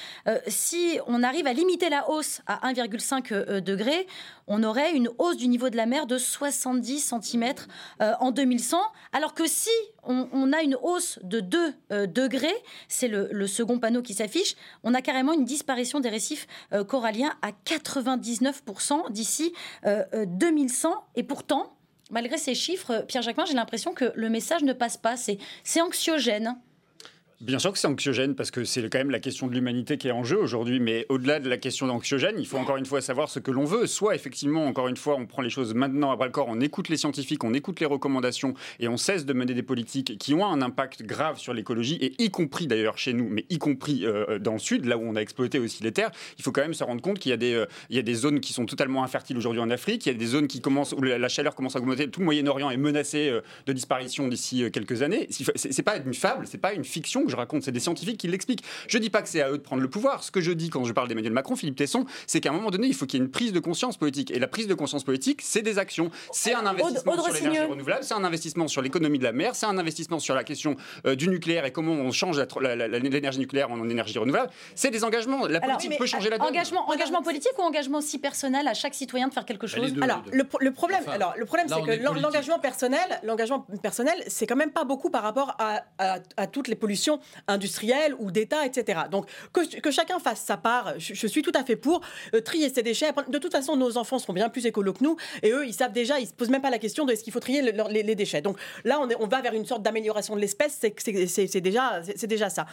si 0.46 0.98
on 1.08 1.22
arrive 1.22 1.46
à 1.46 1.52
limiter 1.52 1.90
la 1.90 2.08
hausse 2.08 2.40
à 2.46 2.72
1,5 2.72 3.60
degré, 3.60 4.06
on 4.46 4.62
aurait 4.62 4.94
une 4.94 5.10
hausse 5.18 5.36
du 5.36 5.48
niveau 5.48 5.68
de 5.68 5.76
la 5.76 5.84
mer 5.84 6.06
de 6.06 6.16
70 6.16 7.14
cm 7.22 7.52
en 7.98 8.30
2100, 8.30 8.78
alors 9.12 9.34
que 9.34 9.46
si 9.46 9.68
on, 10.04 10.52
a 10.52 10.62
une 10.62 10.76
hausse 10.82 11.18
de 11.22 11.40
2 11.40 11.74
euh, 11.92 12.06
degrés, 12.06 12.54
c'est 12.88 13.08
le, 13.08 13.46
second 13.46 13.78
panneau 13.78 14.02
qui 14.02 14.14
s'affiche, 14.14 14.56
on 14.82 14.94
a 14.94 15.02
carrément 15.02 15.32
une 15.32 15.44
disparition 15.44 16.00
des 16.00 16.08
récifs 16.08 16.46
euh, 16.72 16.84
coralliens 16.84 17.34
à 17.42 17.50
99% 17.50 19.10
d'ici 19.10 19.52
2100. 19.84 20.90
Euh, 20.90 20.94
Et 21.16 21.22
pourtant, 21.22 21.76
malgré 22.10 22.36
ces 22.38 22.54
chiffres, 22.54 23.04
Pierre 23.08 23.22
Jacquemin, 23.22 23.46
j'ai 23.46 23.54
l'impression 23.54 23.92
que 23.92 24.12
le 24.14 24.28
message 24.28 24.62
ne 24.62 24.72
passe 24.72 24.96
pas. 24.96 25.16
C'est 25.16 25.80
anxiogène. 25.80 26.56
Bien 27.40 27.58
sûr 27.58 27.72
que 27.72 27.78
c'est 27.78 27.86
anxiogène 27.86 28.34
parce 28.34 28.50
que 28.50 28.64
c'est 28.64 28.82
quand 28.90 28.98
même 28.98 29.10
la 29.10 29.18
question 29.18 29.46
de 29.46 29.54
l'humanité 29.54 29.96
qui 29.96 30.08
est 30.08 30.12
en 30.12 30.24
jeu 30.24 30.36
aujourd'hui. 30.36 30.78
Mais 30.78 31.06
au-delà 31.08 31.40
de 31.40 31.48
la 31.48 31.56
question 31.56 31.86
d'anxiogène, 31.86 32.34
il 32.36 32.46
faut 32.46 32.58
encore 32.58 32.76
une 32.76 32.84
fois 32.84 33.00
savoir 33.00 33.30
ce 33.30 33.38
que 33.38 33.50
l'on 33.50 33.64
veut. 33.64 33.86
Soit 33.86 34.14
effectivement, 34.14 34.66
encore 34.66 34.88
une 34.88 34.96
fois, 34.98 35.16
on 35.16 35.24
prend 35.24 35.40
les 35.40 35.48
choses 35.48 35.72
maintenant 35.72 36.10
à 36.10 36.16
bras 36.16 36.26
le 36.26 36.32
corps, 36.32 36.48
on 36.50 36.60
écoute 36.60 36.90
les 36.90 36.98
scientifiques, 36.98 37.42
on 37.42 37.54
écoute 37.54 37.80
les 37.80 37.86
recommandations 37.86 38.52
et 38.78 38.88
on 38.88 38.98
cesse 38.98 39.24
de 39.24 39.32
mener 39.32 39.54
des 39.54 39.62
politiques 39.62 40.18
qui 40.18 40.34
ont 40.34 40.44
un 40.44 40.60
impact 40.60 41.02
grave 41.02 41.38
sur 41.38 41.54
l'écologie 41.54 41.94
et 42.02 42.22
y 42.22 42.30
compris 42.30 42.66
d'ailleurs 42.66 42.98
chez 42.98 43.14
nous, 43.14 43.26
mais 43.30 43.46
y 43.48 43.56
compris 43.56 44.04
euh, 44.04 44.38
dans 44.38 44.52
le 44.52 44.58
sud, 44.58 44.84
là 44.84 44.98
où 44.98 45.02
on 45.02 45.16
a 45.16 45.20
exploité 45.22 45.58
aussi 45.58 45.82
les 45.82 45.92
terres. 45.92 46.10
Il 46.36 46.44
faut 46.44 46.52
quand 46.52 46.60
même 46.60 46.74
se 46.74 46.84
rendre 46.84 47.00
compte 47.00 47.18
qu'il 47.18 47.30
y 47.30 47.32
a 47.32 47.38
des, 47.38 47.54
euh, 47.54 48.14
zones 48.14 48.40
qui 48.40 48.52
sont 48.52 48.66
totalement 48.66 49.02
infertiles 49.02 49.38
aujourd'hui 49.38 49.62
en 49.62 49.70
Afrique. 49.70 50.04
Il 50.04 50.12
y 50.12 50.14
a 50.14 50.18
des 50.18 50.26
zones 50.26 50.46
qui 50.46 50.60
commencent 50.60 50.92
où 50.92 51.00
la 51.00 51.28
chaleur 51.30 51.54
commence 51.54 51.74
à 51.74 51.78
augmenter. 51.78 52.10
Tout 52.10 52.20
le 52.20 52.26
Moyen-Orient 52.26 52.70
est 52.70 52.76
menacé 52.76 53.30
euh, 53.30 53.40
de 53.64 53.72
disparition 53.72 54.28
d'ici 54.28 54.70
quelques 54.70 55.00
années. 55.00 55.26
C'est 55.30 55.82
pas 55.82 55.96
une 55.96 56.12
fable, 56.12 56.46
c'est 56.46 56.58
pas 56.58 56.74
une 56.74 56.84
fiction 56.84 57.29
je 57.30 57.36
raconte, 57.36 57.62
c'est 57.62 57.72
des 57.72 57.80
scientifiques 57.80 58.18
qui 58.18 58.28
l'expliquent. 58.28 58.64
Je 58.88 58.98
dis 58.98 59.10
pas 59.10 59.22
que 59.22 59.28
c'est 59.28 59.40
à 59.40 59.50
eux 59.50 59.58
de 59.58 59.62
prendre 59.62 59.82
le 59.82 59.88
pouvoir. 59.88 60.22
Ce 60.22 60.30
que 60.30 60.40
je 60.40 60.52
dis 60.52 60.70
quand 60.70 60.84
je 60.84 60.92
parle 60.92 61.08
d'Emmanuel 61.08 61.32
Macron, 61.32 61.56
Philippe 61.56 61.76
Tesson, 61.76 62.06
c'est 62.26 62.40
qu'à 62.40 62.50
un 62.50 62.52
moment 62.52 62.70
donné, 62.70 62.86
il 62.86 62.94
faut 62.94 63.06
qu'il 63.06 63.18
y 63.18 63.22
ait 63.22 63.24
une 63.24 63.30
prise 63.30 63.52
de 63.52 63.60
conscience 63.60 63.96
politique. 63.96 64.30
Et 64.30 64.38
la 64.38 64.48
prise 64.48 64.66
de 64.66 64.74
conscience 64.74 65.04
politique, 65.04 65.40
c'est 65.42 65.62
des 65.62 65.78
actions. 65.78 66.10
C'est 66.32 66.54
un 66.54 66.66
investissement 66.66 67.22
sur 67.22 67.32
l'énergie 67.32 67.60
renouvelable, 67.60 68.04
c'est 68.04 68.14
un 68.14 68.24
investissement 68.24 68.68
sur 68.68 68.82
l'économie 68.82 69.18
de 69.18 69.24
la 69.24 69.32
mer, 69.32 69.54
c'est 69.54 69.66
un 69.66 69.78
investissement 69.78 70.18
sur 70.18 70.34
la 70.34 70.44
question 70.44 70.76
euh, 71.06 71.14
du 71.14 71.28
nucléaire 71.28 71.64
et 71.64 71.72
comment 71.72 71.92
on 71.92 72.12
change 72.12 72.40
l'énergie 72.60 73.38
nucléaire 73.38 73.70
en 73.70 73.88
énergie 73.88 74.18
renouvelable. 74.18 74.50
C'est 74.74 74.90
des 74.90 75.04
engagements. 75.04 75.46
La 75.46 75.60
politique 75.60 75.96
peut 75.98 76.06
changer 76.06 76.30
la 76.30 76.38
donne. 76.38 76.48
Engagement, 76.48 76.88
engagement 76.90 77.22
politique 77.22 77.52
ou 77.58 77.62
engagement 77.62 77.98
aussi 77.98 78.18
personnel 78.18 78.66
à 78.68 78.74
chaque 78.74 78.94
citoyen 78.94 79.28
de 79.28 79.32
faire 79.32 79.44
quelque 79.44 79.66
chose? 79.66 79.94
Alors, 80.00 80.22
le, 80.32 80.72
problème, 80.72 81.02
alors, 81.08 81.34
le 81.36 81.44
problème 81.44 81.68
c'est 81.68 81.82
que 81.82 82.02
l'engagement 82.02 82.58
personnel, 82.58 83.20
l'engagement 83.22 83.66
personnel, 83.82 84.22
c'est 84.26 84.46
quand 84.46 84.56
même 84.56 84.72
pas 84.72 84.84
beaucoup 84.84 85.10
par 85.10 85.22
rapport 85.22 85.56
à, 85.58 85.82
à 85.98 86.46
toutes 86.46 86.68
les 86.68 86.76
pollutions 86.76 87.19
industriels 87.48 88.14
ou 88.18 88.30
d'État, 88.30 88.66
etc. 88.66 89.02
Donc 89.10 89.26
que, 89.52 89.90
chacun 89.90 90.18
fasse 90.18 90.40
sa 90.40 90.56
part, 90.56 90.94
je, 90.98 91.26
suis 91.26 91.42
tout 91.42 91.52
à 91.54 91.64
fait 91.64 91.76
pour 91.76 92.00
euh, 92.34 92.40
trier 92.40 92.68
ses 92.68 92.82
déchets. 92.82 93.12
De 93.28 93.38
toute 93.38 93.52
façon, 93.52 93.76
nos 93.76 93.96
enfants 93.96 94.18
seront 94.18 94.32
bien 94.32 94.48
plus 94.48 94.66
écolos 94.66 94.92
que 94.94 95.04
nous, 95.04 95.16
et 95.42 95.50
eux, 95.50 95.66
ils 95.66 95.74
savent 95.74 95.92
déjà, 95.92 96.18
ils 96.20 96.26
se 96.26 96.32
posent 96.32 96.50
même 96.50 96.62
pas 96.62 96.70
la 96.70 96.78
question 96.78 97.04
de 97.04 97.12
est-ce 97.12 97.24
qu'il 97.24 97.32
faut 97.32 97.40
trier 97.40 97.62
les, 97.62 98.14
déchets. 98.14 98.42
Donc 98.42 98.58
là, 98.84 99.00
on 99.18 99.26
va 99.26 99.40
vers 99.40 99.54
une 99.54 99.66
sorte 99.66 99.82
d'amélioration 99.82 100.34
de 100.34 100.40
l'espèce, 100.40 100.78
c'est 100.80 101.60
déjà, 101.60 102.00
déjà 102.00 102.50
ça. 102.50 102.66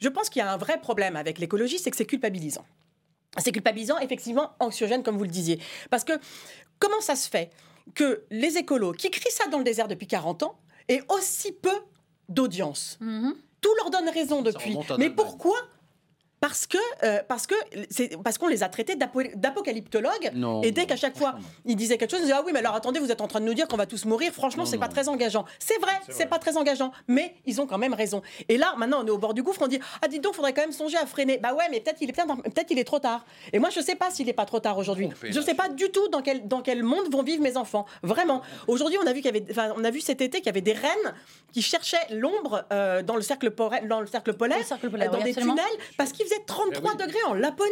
Je 0.00 0.08
pense 0.08 0.28
qu'il 0.28 0.40
y 0.40 0.42
a 0.42 0.52
un 0.52 0.56
vrai 0.56 0.80
problème 0.80 1.16
avec 1.16 1.38
l'écologie, 1.38 1.78
c'est 1.78 1.90
que 1.90 1.96
c'est 1.96 2.06
culpabilisant. 2.06 2.64
C'est 3.38 3.52
culpabilisant, 3.52 3.98
effectivement, 3.98 4.52
anxiogène, 4.60 5.02
comme 5.02 5.16
vous 5.16 5.24
le 5.24 5.30
disiez. 5.30 5.58
Parce 5.90 6.04
que 6.04 6.12
comment 6.78 7.00
ça 7.00 7.16
se 7.16 7.28
fait 7.28 7.50
que 7.94 8.24
les 8.30 8.56
écolos 8.56 8.92
qui 8.92 9.10
crient 9.10 9.32
ça 9.32 9.48
dans 9.48 9.58
le 9.58 9.64
désert 9.64 9.88
depuis 9.88 10.06
40 10.06 10.44
ans 10.44 10.58
aient 10.88 11.02
aussi 11.08 11.52
peu 11.52 11.74
d'audience? 12.28 12.98
Mm-hmm 13.00 13.34
tout 13.64 13.74
leur 13.76 13.88
donne 13.90 14.10
raison 14.10 14.42
depuis. 14.42 14.76
Mais 14.98 15.08
pourquoi 15.08 15.56
parce 16.46 16.66
que 16.66 16.76
euh, 17.04 17.22
parce 17.26 17.46
que 17.46 17.54
c'est 17.88 18.18
parce 18.22 18.36
qu'on 18.36 18.48
les 18.48 18.62
a 18.62 18.68
traités 18.68 18.96
d'apo- 18.96 19.34
d'apocalyptologues. 19.34 20.30
Et 20.62 20.72
dès 20.72 20.84
qu'à 20.84 20.96
chaque 20.96 21.16
fois 21.16 21.36
ils 21.64 21.74
disaient 21.74 21.96
quelque 21.96 22.10
chose, 22.10 22.20
ils 22.20 22.24
disaient 22.24 22.34
ah 22.36 22.42
oui 22.44 22.52
mais 22.52 22.58
alors 22.58 22.74
attendez 22.74 23.00
vous 23.00 23.10
êtes 23.10 23.22
en 23.22 23.28
train 23.28 23.40
de 23.40 23.46
nous 23.46 23.54
dire 23.54 23.66
qu'on 23.66 23.78
va 23.78 23.86
tous 23.86 24.04
mourir. 24.04 24.30
Franchement 24.32 24.66
c'est 24.66 24.76
pas 24.78 24.88
très 24.88 25.08
engageant. 25.08 25.46
C'est 25.58 25.78
vrai, 25.80 25.92
c'est 26.10 26.26
pas 26.26 26.38
très 26.38 26.58
engageant, 26.58 26.92
mais 27.08 27.34
ils 27.46 27.60
ont 27.62 27.66
quand 27.66 27.78
même 27.78 27.94
raison. 27.94 28.20
Et 28.50 28.58
là 28.58 28.74
maintenant 28.76 29.00
on 29.02 29.06
est 29.06 29.10
au 29.10 29.16
bord 29.16 29.32
du 29.32 29.42
gouffre, 29.42 29.62
on 29.62 29.68
dit 29.68 29.78
ah 30.02 30.08
dites 30.08 30.22
donc 30.22 30.34
faudrait 30.34 30.52
quand 30.52 30.60
même 30.62 30.72
songer 30.72 30.98
à 30.98 31.06
freiner. 31.06 31.38
Bah 31.38 31.54
ouais 31.54 31.64
mais 31.70 31.80
peut-être 31.80 32.02
il 32.02 32.10
est 32.10 32.12
peut-être 32.12 32.42
peut-être 32.42 32.70
il 32.70 32.78
est 32.78 32.84
trop 32.84 32.98
tard. 32.98 33.24
Et 33.54 33.58
moi 33.58 33.70
je 33.70 33.80
sais 33.80 33.94
pas 33.94 34.10
s'il 34.10 34.28
est 34.28 34.34
pas 34.34 34.44
trop 34.44 34.60
tard 34.60 34.76
aujourd'hui. 34.76 35.08
Je 35.22 35.40
sais 35.40 35.54
pas 35.54 35.68
du 35.70 35.88
tout 35.90 36.08
dans 36.08 36.20
quel 36.20 36.46
dans 36.46 36.60
quel 36.60 36.82
monde 36.82 37.10
vont 37.10 37.22
vivre 37.22 37.42
mes 37.42 37.56
enfants. 37.56 37.86
Vraiment. 38.02 38.42
Aujourd'hui 38.66 38.98
on 39.02 39.06
a 39.06 39.12
vu 39.14 39.22
qu'il 39.22 39.34
y 39.34 39.36
avait 39.36 39.46
enfin, 39.50 39.72
on 39.78 39.84
a 39.84 39.90
vu 39.90 40.00
cet 40.02 40.20
été 40.20 40.38
qu'il 40.38 40.46
y 40.46 40.50
avait 40.50 40.60
des 40.60 40.72
reines 40.74 41.14
qui 41.52 41.62
cherchaient 41.62 41.96
l'ombre 42.10 42.64
euh, 42.72 43.02
dans 43.02 43.16
le 43.16 43.22
cercle 43.22 43.50
polaire 43.50 43.86
dans 43.88 44.00
le 44.00 44.06
cercle 44.08 44.34
polaire, 44.34 44.58
Le 44.58 44.64
cercle 44.64 44.90
polaire, 44.90 45.10
dans 45.10 45.18
oui, 45.18 45.24
des 45.24 45.30
absolument. 45.30 45.54
tunnels 45.54 45.78
parce 45.96 46.12
qu'il 46.12 46.26
faisait 46.34 46.44
33 46.46 46.94
degrés 46.96 47.22
en 47.26 47.34
Laponie. 47.34 47.70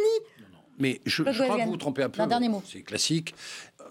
Mais 0.79 1.01
je, 1.05 1.23
crois 1.23 1.33
que 1.33 1.63
vous 1.63 1.71
vous 1.71 1.77
trompez 1.77 2.03
un 2.03 2.09
peu. 2.09 2.17
d'un 2.17 2.27
dernier 2.27 2.49
mot. 2.49 2.63
C'est 2.67 2.81
classique. 2.81 3.35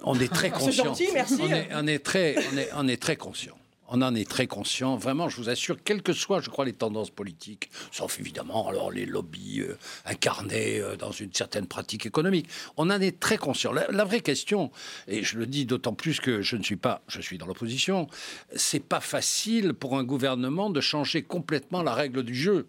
On 0.05 0.19
est 0.19 0.33
très 0.33 0.49
C'est 0.59 0.65
conscient. 0.65 0.85
gentil, 0.85 1.09
merci. 1.15 1.39
On 1.41 1.49
est, 1.51 1.69
on 1.75 1.87
est 1.87 1.99
très, 2.05 2.37
on 2.53 2.57
est, 2.59 2.69
on 2.75 2.89
est 2.89 3.01
très 3.01 3.17
conscient. 3.17 3.57
On 3.95 4.01
en 4.01 4.15
est 4.15 4.29
très 4.29 4.47
conscient. 4.47 4.97
Vraiment, 4.97 5.29
je 5.29 5.37
vous 5.37 5.51
assure, 5.51 5.77
quelles 5.85 6.03
que 6.03 6.15
soient, 6.15 6.41
je 6.41 6.49
crois, 6.49 6.65
les 6.65 6.73
tendances 6.73 7.11
politiques, 7.11 7.71
sauf 7.91 8.19
évidemment 8.19 8.67
alors 8.67 8.91
les 8.91 9.05
lobbies 9.05 9.61
euh, 9.61 9.77
incarnés 10.07 10.81
euh, 10.81 10.97
dans 10.97 11.13
une 11.13 11.33
certaine 11.35 11.67
pratique 11.67 12.07
économique, 12.07 12.49
on 12.79 12.89
en 12.89 13.01
est 13.03 13.21
très 13.21 13.37
conscient. 13.37 13.71
La, 13.71 13.87
la 13.91 14.05
vraie 14.05 14.23
question, 14.23 14.71
et 15.09 15.23
je 15.23 15.39
le 15.39 15.47
dis 15.47 15.67
d'autant 15.67 15.93
plus 15.93 16.21
que 16.21 16.41
je 16.41 16.57
ne 16.57 16.63
suis 16.63 16.77
pas, 16.77 17.03
je 17.07 17.21
suis 17.21 17.37
dans 17.37 17.47
l'opposition, 17.47 18.09
c'est 18.57 18.83
pas 18.83 19.01
facile 19.01 19.75
pour 19.75 19.99
un 19.99 20.05
gouvernement 20.05 20.71
de 20.71 20.81
changer 20.81 21.23
complètement 21.23 21.83
la 21.83 21.93
règle 21.93 22.23
du 22.23 22.35
jeu 22.35 22.69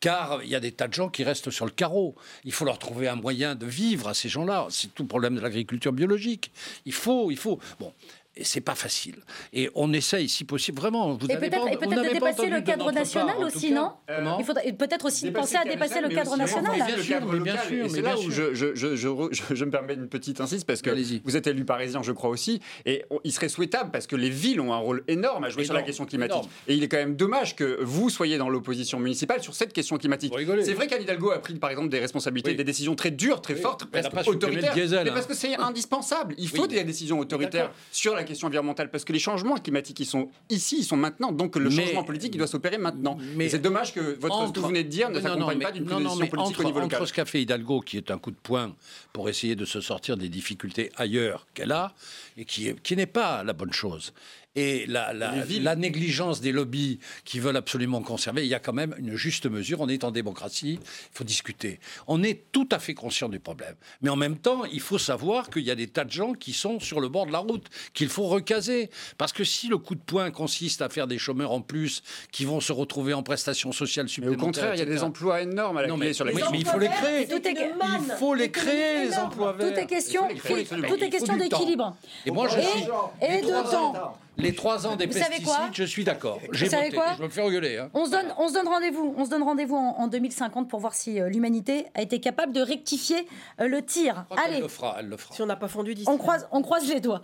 car 0.00 0.42
il 0.42 0.48
y 0.48 0.54
a 0.54 0.60
des 0.60 0.72
tas 0.72 0.88
de 0.88 0.94
gens 0.94 1.08
qui 1.08 1.24
restent 1.24 1.50
sur 1.50 1.66
le 1.66 1.70
carreau. 1.70 2.14
Il 2.44 2.52
faut 2.52 2.64
leur 2.64 2.78
trouver 2.78 3.08
un 3.08 3.16
moyen 3.16 3.54
de 3.54 3.66
vivre 3.66 4.08
à 4.08 4.14
ces 4.14 4.28
gens-là. 4.28 4.66
C'est 4.70 4.94
tout 4.94 5.02
le 5.02 5.08
problème 5.08 5.36
de 5.36 5.40
l'agriculture 5.40 5.92
biologique. 5.92 6.50
Il 6.86 6.92
faut, 6.92 7.30
il 7.30 7.36
faut. 7.36 7.58
Bon. 7.78 7.92
Et 8.40 8.44
c'est 8.44 8.62
pas 8.62 8.74
facile. 8.74 9.16
Et 9.52 9.68
on 9.74 9.92
essaye, 9.92 10.26
si 10.26 10.44
possible, 10.44 10.80
vraiment. 10.80 11.12
Vous 11.12 11.26
Et 11.26 11.36
peut-être 11.36 11.66
de 11.70 12.12
dépasser 12.14 12.46
le 12.48 12.62
cadre 12.62 12.90
national 12.90 13.36
part, 13.36 13.46
aussi, 13.46 13.70
non 13.70 13.92
Comment 14.08 14.38
Il 14.38 14.46
faudrait 14.46 14.72
peut-être 14.72 15.04
aussi 15.04 15.30
penser 15.30 15.56
à 15.56 15.64
dépasser 15.64 16.00
le 16.00 16.08
national, 16.08 16.24
cadre 16.24 16.36
national. 16.38 16.74
Bien 16.86 17.02
sûr, 17.02 17.32
mais 17.32 17.40
bien 17.40 17.58
sûr, 17.58 17.90
c'est 17.90 18.00
là 18.00 18.16
où 18.18 18.30
je, 18.30 19.64
me 19.66 19.70
permets 19.70 19.92
une 19.92 20.08
petite 20.08 20.40
insiste 20.40 20.66
parce 20.66 20.80
que 20.80 20.90
vous 21.22 21.36
êtes 21.36 21.46
élu 21.46 21.66
parisien, 21.66 22.02
je 22.02 22.12
crois 22.12 22.30
aussi, 22.30 22.60
et 22.86 23.04
on- 23.10 23.20
il 23.24 23.32
serait 23.32 23.50
souhaitable 23.50 23.90
parce 23.90 24.06
que 24.06 24.16
les 24.16 24.30
villes 24.30 24.60
ont 24.62 24.72
un 24.72 24.78
rôle 24.78 25.04
énorme 25.06 25.44
à 25.44 25.50
jouer 25.50 25.64
sur 25.64 25.74
la 25.74 25.82
question 25.82 26.06
climatique. 26.06 26.30
énorme. 26.34 26.48
Et 26.66 26.74
il 26.74 26.82
est 26.82 26.88
quand 26.88 26.96
même 26.96 27.16
dommage 27.16 27.56
que 27.56 27.78
vous 27.82 28.08
soyez 28.08 28.38
dans 28.38 28.48
l'opposition 28.48 28.98
municipale 29.00 29.42
sur 29.42 29.54
cette 29.54 29.74
question 29.74 29.98
climatique. 29.98 30.32
C'est 30.62 30.72
vrai 30.72 30.86
qu'Anne 30.86 31.02
Hidalgo 31.02 31.30
a 31.30 31.40
pris 31.40 31.54
par 31.56 31.68
exemple 31.68 31.90
des 31.90 31.98
responsabilités, 31.98 32.52
Oui. 32.52 32.56
des 32.56 32.64
décisions 32.64 32.94
très 32.94 33.10
dures, 33.10 33.42
très 33.42 33.54
Oui. 33.54 33.60
fortes, 33.60 33.84
presque 33.84 34.28
autoritaires. 34.28 34.72
diesel, 34.72 35.04
mais 35.04 35.10
hein. 35.10 35.12
parce 35.12 35.26
que 35.26 35.34
c'est 35.34 35.56
indispensable. 35.56 36.34
Il 36.38 36.48
faut 36.48 36.62
Oui. 36.62 36.68
des 36.68 36.84
décisions 36.84 37.18
autoritaires 37.18 37.70
sur 37.92 38.14
la 38.14 38.24
question 38.30 38.48
environnementale 38.48 38.90
parce 38.90 39.04
que 39.04 39.12
les 39.12 39.18
changements 39.18 39.56
climatiques 39.56 40.00
ils 40.00 40.06
sont 40.06 40.30
ici, 40.48 40.76
ils 40.78 40.84
sont 40.84 40.96
maintenant. 40.96 41.32
Donc 41.32 41.56
le 41.56 41.68
Mais- 41.70 41.84
changement 41.84 42.04
politique 42.04 42.34
il 42.34 42.38
doit 42.38 42.46
s'opérer 42.46 42.78
maintenant. 42.78 43.18
Mais- 43.36 43.48
c'est 43.48 43.58
dommage 43.58 43.92
que 43.94 44.00
votre 44.00 44.16
ce 44.20 44.28
que 44.28 44.32
Entre- 44.48 44.60
vous 44.60 44.68
venez 44.68 44.84
de 44.84 44.88
dire 44.88 45.10
ne 45.10 45.20
s'accompagne 45.20 45.58
pas 45.60 45.72
d'une 45.72 45.84
mais 45.84 45.90
politique 45.90 46.38
entre, 46.38 46.60
au 46.60 46.64
niveau 46.64 46.78
entre 46.80 46.94
local. 46.94 47.06
ce 47.06 47.12
qu'a 47.12 47.24
fait 47.24 47.42
Hidalgo, 47.42 47.80
qui 47.80 47.96
est 47.96 48.10
un 48.10 48.18
coup 48.18 48.30
de 48.30 48.36
poing 48.42 48.74
pour 49.12 49.28
essayer 49.28 49.54
de 49.56 49.64
se 49.64 49.80
sortir 49.80 50.16
des 50.16 50.28
difficultés 50.28 50.90
ailleurs 50.96 51.46
qu'elle 51.54 51.72
a, 51.72 51.94
et 52.36 52.44
qui, 52.44 52.74
qui 52.82 52.96
n'est 52.96 53.06
pas 53.06 53.42
la 53.44 53.52
bonne 53.52 53.72
chose, 53.72 54.12
et 54.56 54.84
la, 54.86 55.12
la- 55.12 55.32
la 55.60 55.76
négligence 55.76 56.40
des 56.40 56.50
lobbies 56.50 56.98
qui 57.24 57.38
veulent 57.38 57.56
absolument 57.56 58.02
conserver, 58.02 58.42
il 58.42 58.48
y 58.48 58.54
a 58.54 58.58
quand 58.58 58.72
même 58.72 58.94
une 58.98 59.14
juste 59.14 59.46
mesure. 59.46 59.80
On 59.80 59.88
est 59.88 60.02
en 60.02 60.10
démocratie, 60.10 60.80
il 60.82 61.16
faut 61.16 61.22
discuter. 61.24 61.78
On 62.08 62.22
est 62.22 62.50
tout 62.50 62.68
à 62.72 62.78
fait 62.80 62.94
conscient 62.94 63.28
du 63.28 63.38
problème. 63.38 63.74
Mais 64.02 64.10
en 64.10 64.16
même 64.16 64.36
temps, 64.36 64.64
il 64.64 64.80
faut 64.80 64.98
savoir 64.98 65.50
qu'il 65.50 65.62
y 65.62 65.70
a 65.70 65.74
des 65.76 65.86
tas 65.86 66.04
de 66.04 66.10
gens 66.10 66.32
qui 66.32 66.52
sont 66.52 66.80
sur 66.80 67.00
le 67.00 67.08
bord 67.08 67.26
de 67.26 67.32
la 67.32 67.38
route, 67.38 67.66
qu'il 67.94 68.08
faut 68.08 68.24
recaser. 68.24 68.90
Parce 69.18 69.32
que 69.32 69.44
si 69.44 69.68
le 69.68 69.78
coup 69.78 69.94
de 69.94 70.00
poing 70.00 70.30
consiste 70.32 70.82
à 70.82 70.88
faire 70.88 71.06
des 71.06 71.18
chômeurs 71.18 71.52
en 71.52 71.60
plus 71.60 72.02
qui 72.32 72.44
vont 72.44 72.60
se 72.60 72.72
retrouver 72.72 73.14
en 73.14 73.22
prestations 73.22 73.70
sociales 73.72 74.06
Mais 74.06 74.10
au 74.10 74.14
supplémentaires, 74.14 74.44
contraire, 74.46 74.74
il 74.74 74.78
y 74.78 74.82
a 74.82 74.84
des 74.86 75.02
emplois 75.04 75.42
énormes 75.42 75.76
à 75.76 75.82
la 75.82 75.88
Non, 75.88 75.96
clé 75.96 76.08
mais- 76.08 76.12
sur 76.12 76.24
la 76.24 76.32
mais 76.32 76.40
il 76.58 76.66
faut 76.66 76.78
les 76.78 76.88
créer. 76.88 77.26
Tout 77.28 77.46
est, 77.46 77.54
Il 77.54 78.12
faut 78.18 78.34
les 78.34 78.50
créer, 78.50 79.06
les 79.06 79.14
emplois 79.16 79.52
verts. 79.52 79.72
tout 79.72 79.78
est 79.78 79.86
question, 79.86 80.22
tout 80.28 81.04
est 81.04 81.38
d'équilibre. 81.38 81.96
Et 82.26 82.30
moi, 82.32 82.48
je 82.48 82.58
Et- 82.58 82.62
suis. 82.62 82.82
et 83.22 83.42
de 83.42 83.70
temps. 83.70 84.16
Les 84.40 84.54
trois 84.54 84.86
ans 84.86 84.96
des 84.96 85.06
Vous 85.06 85.12
savez 85.12 85.24
pesticides, 85.26 85.46
quoi 85.46 85.68
je 85.72 85.84
suis 85.84 86.04
d'accord. 86.04 86.40
J'ai 86.52 86.68
savez 86.68 86.86
voté. 86.86 86.96
quoi 86.96 87.14
Je 87.18 87.22
me 87.22 87.28
fais 87.28 87.42
engueuler. 87.42 87.78
Hein. 87.78 87.90
On 87.94 88.06
se 88.06 88.10
donne, 88.10 88.26
on 88.38 88.48
se 88.48 88.54
donne 88.54 88.68
rendez-vous. 88.68 89.14
On 89.16 89.24
se 89.24 89.30
donne 89.30 89.42
rendez-vous 89.42 89.76
en, 89.76 89.96
en 89.98 90.06
2050 90.08 90.68
pour 90.68 90.80
voir 90.80 90.94
si 90.94 91.20
euh, 91.20 91.28
l'humanité 91.28 91.86
a 91.94 92.02
été 92.02 92.20
capable 92.20 92.52
de 92.52 92.60
rectifier 92.60 93.26
euh, 93.60 93.68
le 93.68 93.82
tir. 93.82 94.24
Je 94.30 94.34
crois 94.34 94.36
qu'elle 94.44 94.52
Allez, 94.54 94.62
le 94.62 94.68
fera. 94.68 94.96
Elle 94.98 95.08
le 95.08 95.16
fera. 95.16 95.34
Si 95.34 95.42
on 95.42 95.46
n'a 95.46 95.56
pas 95.56 95.68
fondu 95.68 95.94
d'ici. 95.94 96.08
on 96.08 96.16
croise, 96.18 96.48
on 96.52 96.62
croise 96.62 96.88
les 96.88 97.00
doigts. 97.00 97.20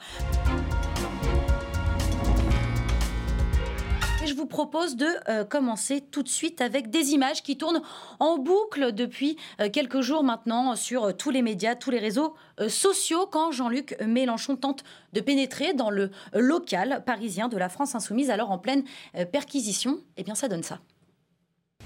Je 4.27 4.35
vous 4.35 4.47
propose 4.47 4.97
de 4.97 5.07
euh, 5.29 5.45
commencer 5.45 6.01
tout 6.01 6.23
de 6.23 6.29
suite 6.29 6.61
avec 6.61 6.91
des 6.91 7.11
images 7.13 7.43
qui 7.43 7.57
tournent 7.57 7.83
en 8.19 8.39
boucle 8.39 8.93
depuis 8.93 9.37
euh, 9.61 9.71
quelques 9.71 10.01
jours 10.01 10.25
maintenant 10.25 10.75
sur 10.77 11.05
euh, 11.05 11.13
tous 11.13 11.31
les 11.31 11.43
médias, 11.43 11.75
tous 11.75 11.91
les 11.91 11.99
réseaux 11.99 12.35
sociaux, 12.69 13.27
quand 13.27 13.53
Jean-Luc 13.53 13.97
Mélenchon 14.01 14.57
tente 14.57 14.83
de 15.13 15.21
pénétrer 15.21 15.75
dans 15.75 15.91
le 15.91 16.11
local 16.33 17.03
parisien 17.05 17.49
de 17.49 17.59
la 17.59 17.69
France 17.69 17.95
insoumise, 17.95 18.31
alors 18.31 18.51
en 18.51 18.57
pleine 18.57 18.83
perquisition. 19.31 19.99
Eh 20.17 20.25
bien, 20.25 20.35
ça 20.35 20.49
donne 20.49 20.63
ça. 20.63 20.79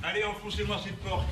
Allez, 0.04 0.22
enfoncez-moi 0.22 0.76
cette 0.82 0.96
porte. 0.98 1.26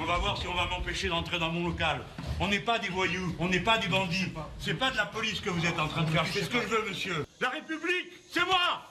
On 0.00 0.04
va 0.04 0.16
voir 0.16 0.38
si 0.38 0.46
on 0.46 0.54
va 0.54 0.66
m'empêcher 0.66 1.08
d'entrer 1.08 1.38
dans 1.38 1.50
mon 1.50 1.68
local. 1.68 2.00
On 2.40 2.48
n'est 2.48 2.60
pas 2.60 2.78
des 2.78 2.88
voyous, 2.88 3.34
on 3.38 3.48
n'est 3.48 3.60
pas 3.60 3.76
des 3.76 3.88
bandits. 3.88 4.32
C'est 4.58 4.74
pas 4.74 4.90
de 4.90 4.96
la 4.96 5.06
police 5.06 5.42
que 5.42 5.50
vous 5.50 5.66
êtes 5.66 5.78
en 5.78 5.88
train 5.88 6.04
de 6.04 6.10
faire. 6.10 6.26
Fais 6.26 6.42
ce 6.42 6.48
que 6.48 6.62
je 6.62 6.66
veux, 6.66 6.88
monsieur. 6.88 7.26
La 7.40 7.50
République, 7.50 8.10
c'est 8.32 8.44
moi 8.46 8.88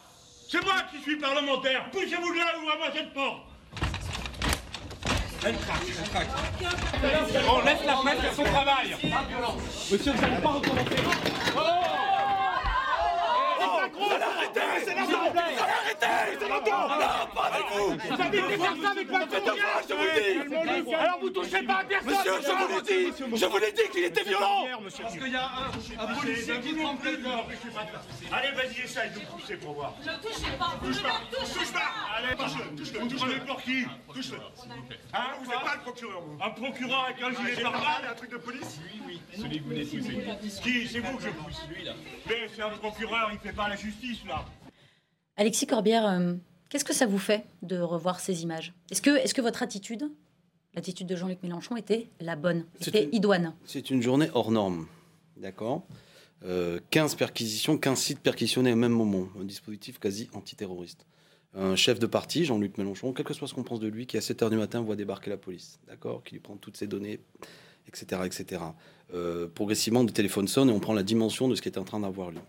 C'est 0.53 0.63
moi 0.63 0.75
qui 0.91 1.01
suis 1.01 1.15
parlementaire. 1.15 1.89
Poussez-vous 1.89 2.31
de 2.31 2.37
là, 2.37 2.45
ouvrez-moi 2.61 2.85
cette 2.93 3.11
porte. 3.11 3.41
Elle 5.43 5.57
craque, 5.57 5.81
elle 5.87 6.09
craque. 6.11 6.27
On 7.49 7.61
laisse 7.65 7.83
la 7.83 7.95
fenêtre 7.95 8.21
faire 8.21 8.33
son 8.35 8.43
travail. 8.43 8.95
Monsieur, 9.91 10.11
vous 10.11 10.21
n'allez 10.21 10.41
pas 10.43 10.49
recommencer. 10.49 10.95
Oh 13.59 13.79
vous 13.93 14.11
allez 14.11 14.23
arrêter 14.23 14.61
C'est 14.85 14.93
Vous 14.93 15.15
allez 15.15 15.39
arrêter 15.39 16.37
C'est 16.39 16.49
Non, 16.49 16.61
pas 16.63 17.43
avec 17.43 17.65
vous. 17.73 17.97
Vous 18.15 18.21
avez 18.21 18.37
été 18.39 18.57
faire 18.57 18.75
ça 18.83 18.89
avec 18.91 19.11
Macron. 19.11 19.37
Je 19.89 19.93
vous 19.93 20.03
le 20.03 20.83
dis 20.83 20.93
Alors 20.95 21.19
vous 21.19 21.29
touchez 21.29 21.63
pas 21.63 21.77
à 21.79 21.83
personne. 21.83 22.11
Monsieur, 22.11 22.33
je 22.41 22.51
vous 22.51 22.67
l'ai 22.75 22.81
dit. 22.81 23.37
Je 23.37 23.45
vous 23.45 23.57
l'ai 23.57 23.71
dit. 23.71 23.81
Qu'il 23.91 24.03
était 24.05 24.23
violent. 24.23 24.65
Parce 25.01 25.13
qu'il 25.17 25.27
y 25.31 25.35
a 25.35 25.45
un, 25.45 26.03
un 26.03 26.15
policier 26.15 26.59
qui 26.61 26.73
prend 26.73 26.95
plus 26.95 27.17
de 27.17 27.27
Allez, 28.31 28.51
vas-y, 28.51 28.81
essaye 28.85 29.09
de 29.11 29.19
pousser 29.25 29.57
pour 29.57 29.73
voir. 29.73 29.93
Ne 30.01 30.13
touchez 30.21 30.51
pas, 30.57 30.71
vous 30.81 30.87
ne 30.87 30.93
Touche 30.93 31.03
pas. 31.03 31.09
me 31.09 31.35
touchez 31.35 31.53
Touche 31.59 31.71
pas. 31.73 31.79
Allez, 32.17 32.35
touche-le 32.35 32.75
Touche-le 32.75 32.99
Vous 32.99 33.15
prenez 33.17 33.39
pour 33.45 33.61
qui 33.61 33.85
Touche-le. 34.13 34.37
Hein, 35.13 35.19
vous 35.39 35.49
n'êtes 35.51 35.59
pas 35.61 35.75
le 35.75 35.81
procureur, 35.81 36.21
vous. 36.21 36.37
Un 36.43 36.49
procureur 36.49 37.03
avec 37.05 37.21
un 37.21 37.31
gilet 37.31 37.61
pare-balles 37.61 38.07
un 38.11 38.15
truc 38.15 38.31
de 38.31 38.37
police 38.37 38.79
Oui, 38.83 39.01
oui, 39.07 39.21
celui 39.37 39.59
que 39.59 39.63
vous 39.65 39.73
de 39.73 39.83
pousser. 39.83 40.61
Qui 40.61 40.87
C'est 40.87 40.99
vous 40.99 41.17
que 41.17 41.23
je 41.23 41.29
pousse 41.29 41.61
Lui, 41.69 41.83
là. 41.83 41.93
Mais 42.27 42.47
c'est 42.55 42.61
un 42.63 42.69
procureur, 42.69 43.29
il 43.31 43.39
fait 43.39 43.55
pas 43.55 43.67
la 43.69 43.75
justice, 43.83 44.19
là 44.27 44.45
Alexis 45.37 45.65
Corbière, 45.67 46.05
euh, 46.07 46.33
qu'est-ce 46.69 46.85
que 46.85 46.93
ça 46.93 47.05
vous 47.05 47.17
fait 47.19 47.45
de 47.61 47.79
revoir 47.79 48.19
ces 48.19 48.43
images? 48.43 48.73
Est-ce 48.91 49.01
que, 49.01 49.09
est 49.17 49.33
que 49.33 49.41
votre 49.41 49.63
attitude, 49.63 50.03
l'attitude 50.75 51.07
de 51.07 51.15
Jean-Luc 51.15 51.41
Mélenchon, 51.43 51.75
était 51.75 52.09
la 52.19 52.35
bonne, 52.35 52.65
était 52.85 53.05
une- 53.05 53.13
idoine? 53.15 53.53
C'est 53.65 53.89
une 53.89 54.01
journée 54.01 54.29
hors 54.33 54.51
norme. 54.51 54.87
D'accord? 55.37 55.83
Euh, 56.45 56.79
15 56.91 57.15
perquisitions, 57.15 57.77
15 57.77 57.99
sites 57.99 58.19
perquisitionnés 58.19 58.73
au 58.73 58.75
même 58.75 58.91
moment. 58.91 59.27
Un 59.39 59.45
dispositif 59.45 59.97
quasi 59.99 60.29
antiterroriste. 60.33 61.05
Un 61.55 61.75
chef 61.75 61.99
de 61.99 62.05
parti, 62.07 62.45
Jean-Luc 62.45 62.77
Mélenchon, 62.77 63.13
quel 63.13 63.25
que 63.25 63.33
soit 63.33 63.47
ce 63.47 63.53
qu'on 63.53 63.63
pense 63.63 63.79
de 63.79 63.87
lui, 63.87 64.05
qui 64.07 64.17
à 64.17 64.21
7 64.21 64.41
h 64.41 64.49
du 64.49 64.57
matin 64.57 64.81
voit 64.81 64.95
débarquer 64.95 65.29
la 65.29 65.37
police. 65.37 65.79
D'accord? 65.87 66.23
Qui 66.23 66.35
lui 66.35 66.41
prend 66.41 66.55
toutes 66.57 66.77
ses 66.77 66.87
données, 66.87 67.19
etc. 67.87 68.21
etc. 68.25 68.61
Euh, 69.13 69.47
progressivement, 69.53 70.01
le 70.03 70.09
téléphone 70.11 70.47
sonne 70.47 70.69
et 70.69 70.73
on 70.73 70.79
prend 70.79 70.93
la 70.93 71.03
dimension 71.03 71.47
de 71.47 71.55
ce 71.55 71.61
qui 71.61 71.69
est 71.69 71.77
en 71.77 71.83
train 71.83 71.99
d'avoir 71.99 72.31
lieu. 72.31 72.39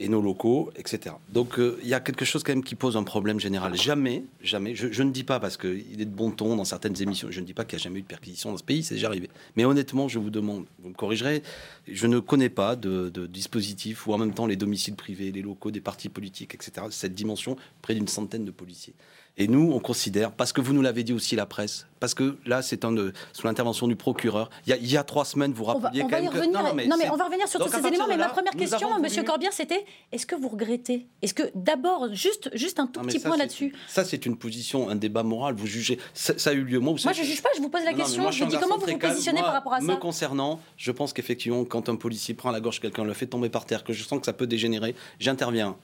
Et 0.00 0.08
nos 0.08 0.22
locaux, 0.22 0.70
etc. 0.76 1.16
Donc 1.28 1.58
euh, 1.58 1.76
il 1.82 1.88
y 1.88 1.94
a 1.94 1.98
quelque 1.98 2.24
chose 2.24 2.44
quand 2.44 2.52
même 2.52 2.62
qui 2.62 2.76
pose 2.76 2.96
un 2.96 3.02
problème 3.02 3.40
général. 3.40 3.74
Jamais, 3.74 4.22
jamais, 4.40 4.76
je, 4.76 5.02
ne 5.02 5.10
dis 5.10 5.24
pas 5.24 5.40
parce 5.40 5.56
qu'il 5.56 6.00
est 6.00 6.04
de 6.04 6.14
bon 6.14 6.30
ton 6.30 6.54
dans 6.54 6.64
certaines 6.64 7.02
émissions, 7.02 7.28
je 7.30 7.40
ne 7.40 7.44
dis 7.44 7.54
pas 7.54 7.64
qu'il 7.64 7.76
n'y 7.76 7.82
a 7.82 7.84
jamais 7.84 7.98
eu 7.98 8.02
de 8.02 8.06
perquisition 8.06 8.52
dans 8.52 8.56
ce 8.56 8.62
pays, 8.62 8.84
c'est 8.84 8.94
déjà 8.94 9.08
arrivé. 9.08 9.28
Mais 9.56 9.64
honnêtement, 9.64 10.06
je 10.06 10.20
vous 10.20 10.30
demande, 10.30 10.66
vous 10.78 10.90
me 10.90 10.94
corrigerez, 10.94 11.42
je 11.88 12.06
ne 12.06 12.20
connais 12.20 12.48
pas 12.48 12.76
de, 12.76 13.08
de 13.08 13.26
dispositif 13.26 14.06
où 14.06 14.12
en 14.12 14.18
même 14.18 14.34
temps 14.34 14.46
les 14.46 14.56
domiciles 14.56 14.94
privés, 14.94 15.32
les 15.32 15.42
locaux 15.42 15.72
des 15.72 15.80
partis 15.80 16.08
politiques, 16.08 16.54
etc., 16.54 16.86
cette 16.90 17.14
dimension, 17.14 17.56
près 17.82 17.94
d'une 17.94 18.08
centaine 18.08 18.44
de 18.44 18.52
policiers. 18.52 18.94
Et 19.40 19.46
nous, 19.46 19.70
on 19.72 19.78
considère, 19.78 20.32
parce 20.32 20.52
que 20.52 20.60
vous 20.60 20.72
nous 20.72 20.82
l'avez 20.82 21.04
dit 21.04 21.12
aussi 21.12 21.36
la 21.36 21.46
presse, 21.46 21.86
parce 22.00 22.12
que 22.12 22.36
là, 22.44 22.60
c'est 22.60 22.84
sous 23.32 23.46
l'intervention 23.46 23.86
du 23.86 23.94
procureur. 23.94 24.50
Il 24.66 24.70
y, 24.70 24.72
a, 24.72 24.76
il 24.76 24.90
y 24.90 24.96
a 24.96 25.04
trois 25.04 25.24
semaines, 25.24 25.52
vous 25.52 25.62
On 25.62 25.66
va, 25.78 25.88
rappeliez 25.88 26.02
on 26.02 26.06
quand 26.06 26.10
va 26.10 26.18
y 26.18 26.22
même 26.24 26.32
que- 26.32 26.38
revenir. 26.38 26.60
non, 26.60 26.68
non, 26.68 26.74
mais 26.74 26.86
non, 26.86 26.96
mais 26.98 27.04
c'est- 27.04 27.10
on 27.10 27.16
va 27.16 27.24
revenir 27.26 27.46
sur 27.46 27.60
Donc, 27.60 27.68
tous 27.70 27.80
ces 27.80 27.86
éléments. 27.86 28.06
Mais 28.08 28.16
ma 28.16 28.28
première 28.30 28.52
question, 28.54 28.98
Monsieur 29.00 29.18
voulu- 29.20 29.26
Corbière, 29.28 29.52
c'était 29.52 29.84
est-ce 30.10 30.26
que 30.26 30.34
vous 30.34 30.48
regrettez? 30.48 31.06
Est-ce 31.22 31.34
que 31.34 31.44
d'abord, 31.54 32.12
juste, 32.12 32.50
juste 32.54 32.80
un 32.80 32.86
tout 32.88 32.98
Non, 32.98 33.06
mais 33.06 33.12
petit 33.12 33.20
ça, 33.20 33.28
point 33.28 33.38
là-dessus? 33.38 33.72
Ça, 33.86 34.04
c'est 34.04 34.26
une 34.26 34.36
position, 34.36 34.88
un 34.90 34.96
débat 34.96 35.22
moral. 35.22 35.54
Vous 35.54 35.66
jugez. 35.68 35.98
Ça, 36.14 36.36
ça 36.36 36.50
a 36.50 36.52
eu 36.52 36.62
lieu. 36.64 36.80
Moi, 36.80 36.94
vous 36.94 37.02
Moi, 37.04 37.12
je 37.12 37.22
juge 37.22 37.40
pas. 37.42 37.50
Je 37.56 37.60
vous 37.62 37.68
pose 37.68 37.84
la 37.84 37.92
question. 37.94 38.22
moi, 38.22 38.32
je 38.32 38.42
un 38.42 38.48
dis 38.48 38.56
comment 38.58 38.76
vous 38.78 38.86
vous 38.86 38.98
positionnez 38.98 39.38
Moi, 39.38 39.46
par 39.48 39.54
rapport 39.54 39.74
à 39.74 39.80
Me 39.80 39.86
ça? 39.92 39.96
concernant, 39.96 40.58
je 40.76 40.90
pense 40.90 41.12
qu'effectivement, 41.12 41.64
quand 41.64 41.88
un 41.88 41.96
policier 41.96 42.34
prend 42.34 42.50
la 42.50 42.60
gorge 42.60 42.80
quelqu'un, 42.80 43.04
le 43.04 43.14
fait 43.14 43.26
tomber 43.26 43.50
par 43.50 43.66
terre, 43.66 43.84
que 43.84 43.92
je 43.92 44.02
sens 44.02 44.18
que 44.18 44.26
ça 44.26 44.32
peut 44.32 44.48
dégénérer, 44.48 44.96
j'interviens. 45.20 45.76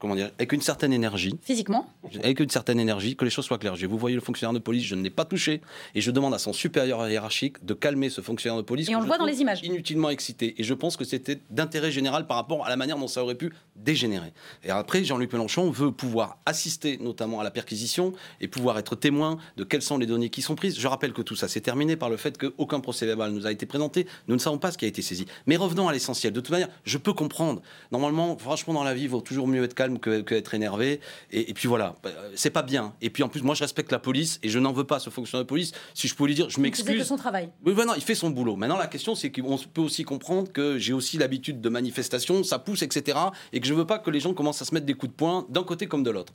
Comment 0.00 0.14
dire 0.14 0.30
Avec 0.38 0.52
une 0.52 0.62
certaine 0.62 0.94
énergie. 0.94 1.38
Physiquement 1.42 1.86
Avec 2.24 2.40
une 2.40 2.48
certaine 2.48 2.80
énergie, 2.80 3.16
que 3.16 3.24
les 3.24 3.30
choses 3.30 3.44
soient 3.44 3.58
claires. 3.58 3.76
Je 3.76 3.86
vous 3.86 3.98
voyez 3.98 4.16
le 4.16 4.22
fonctionnaire 4.22 4.54
de 4.54 4.58
police, 4.58 4.84
je 4.84 4.94
ne 4.94 5.02
l'ai 5.02 5.10
pas 5.10 5.26
touché, 5.26 5.60
et 5.94 6.00
je 6.00 6.10
demande 6.10 6.32
à 6.32 6.38
son 6.38 6.54
supérieur 6.54 7.06
hiérarchique 7.06 7.64
de 7.64 7.74
calmer 7.74 8.08
ce 8.08 8.22
fonctionnaire 8.22 8.56
de 8.56 8.62
police. 8.62 8.88
Et 8.88 8.96
on 8.96 9.00
le 9.00 9.06
voit 9.06 9.18
dans 9.18 9.26
les 9.26 9.42
images. 9.42 9.62
Inutilement 9.62 10.08
excité. 10.08 10.54
Et 10.58 10.64
je 10.64 10.72
pense 10.72 10.96
que 10.96 11.04
c'était 11.04 11.38
d'intérêt 11.50 11.90
général 11.92 12.26
par 12.26 12.38
rapport 12.38 12.64
à 12.64 12.70
la 12.70 12.76
manière 12.76 12.96
dont 12.96 13.08
ça 13.08 13.22
aurait 13.22 13.34
pu 13.34 13.52
dégénérer. 13.76 14.32
Et 14.64 14.70
après, 14.70 15.04
Jean-Luc 15.04 15.32
Mélenchon 15.34 15.70
veut 15.70 15.92
pouvoir 15.92 16.38
assister 16.46 16.98
notamment 16.98 17.40
à 17.40 17.44
la 17.44 17.50
perquisition 17.50 18.14
et 18.40 18.48
pouvoir 18.48 18.78
être 18.78 18.96
témoin 18.96 19.36
de 19.58 19.64
quelles 19.64 19.82
sont 19.82 19.98
les 19.98 20.06
données 20.06 20.30
qui 20.30 20.40
sont 20.40 20.54
prises. 20.54 20.78
Je 20.78 20.88
rappelle 20.88 21.12
que 21.12 21.22
tout 21.22 21.36
ça 21.36 21.46
s'est 21.46 21.60
terminé 21.60 21.96
par 21.96 22.08
le 22.08 22.16
fait 22.16 22.38
qu'aucun 22.38 22.80
procès 22.80 23.04
verbal 23.04 23.32
nous 23.32 23.46
a 23.46 23.52
été 23.52 23.66
présenté. 23.66 24.06
Nous 24.28 24.34
ne 24.34 24.40
savons 24.40 24.58
pas 24.58 24.70
ce 24.70 24.78
qui 24.78 24.86
a 24.86 24.88
été 24.88 25.02
saisi. 25.02 25.26
Mais 25.44 25.56
revenons 25.56 25.88
à 25.88 25.92
l'essentiel. 25.92 26.32
De 26.32 26.40
toute 26.40 26.50
manière, 26.50 26.68
je 26.84 26.96
peux 26.96 27.12
comprendre. 27.12 27.60
Normalement, 27.92 28.38
franchement, 28.38 28.72
dans 28.72 28.84
la 28.84 28.94
vie, 28.94 29.02
il 29.02 29.10
vaut 29.10 29.20
toujours 29.20 29.46
mieux 29.46 29.62
être 29.62 29.74
calme 29.74 29.89
que, 29.98 30.20
que 30.20 30.34
être 30.34 30.54
énervé. 30.54 31.00
Et, 31.32 31.50
et 31.50 31.54
puis 31.54 31.66
voilà, 31.68 31.96
Euh, 32.06 32.30
c'est 32.34 32.50
pas 32.50 32.62
bien. 32.62 32.94
Et 33.00 33.10
puis 33.10 33.22
en 33.22 33.28
plus, 33.28 33.42
moi, 33.42 33.54
je 33.54 33.62
respecte 33.64 33.90
la 33.90 33.98
police 33.98 34.38
et 34.42 34.48
je 34.48 34.58
n'en 34.58 34.72
veux 34.72 34.84
pas 34.84 34.98
ce 35.00 35.10
fonctionnaire 35.10 35.44
de 35.44 35.48
police. 35.48 35.72
Si 35.94 36.06
je 36.08 36.14
pouvais 36.14 36.28
lui 36.28 36.34
dire, 36.34 36.48
je 36.50 36.56
que 36.56 36.60
m'excuse. 36.60 37.04
son 37.04 37.16
travail. 37.16 37.50
Oui, 37.64 37.72
voilà, 37.72 37.94
il 37.96 38.02
fait 38.02 38.14
son 38.14 38.30
boulot. 38.30 38.56
Maintenant, 38.56 38.76
la 38.78 38.86
question, 38.86 39.14
c'est 39.14 39.30
qu'on 39.32 39.58
peut 39.58 39.80
aussi 39.82 40.04
comprendre 40.04 40.52
que 40.52 40.78
j'ai 40.78 40.92
aussi 40.92 41.18
l'habitude 41.18 41.60
de 41.60 41.68
manifestations, 41.68 42.44
ça 42.44 42.58
pousse, 42.58 42.82
etc. 42.82 43.18
Et 43.52 43.60
que 43.60 43.66
je 43.66 43.74
veux 43.74 43.86
pas 43.86 43.98
que 43.98 44.10
les 44.10 44.20
gens 44.20 44.34
commencent 44.34 44.62
à 44.62 44.64
se 44.64 44.74
mettre 44.74 44.86
des 44.86 44.94
coups 44.94 45.10
de 45.12 45.16
poing 45.16 45.46
d'un 45.48 45.64
côté 45.64 45.86
comme 45.86 46.02
de 46.02 46.10
l'autre. 46.10 46.32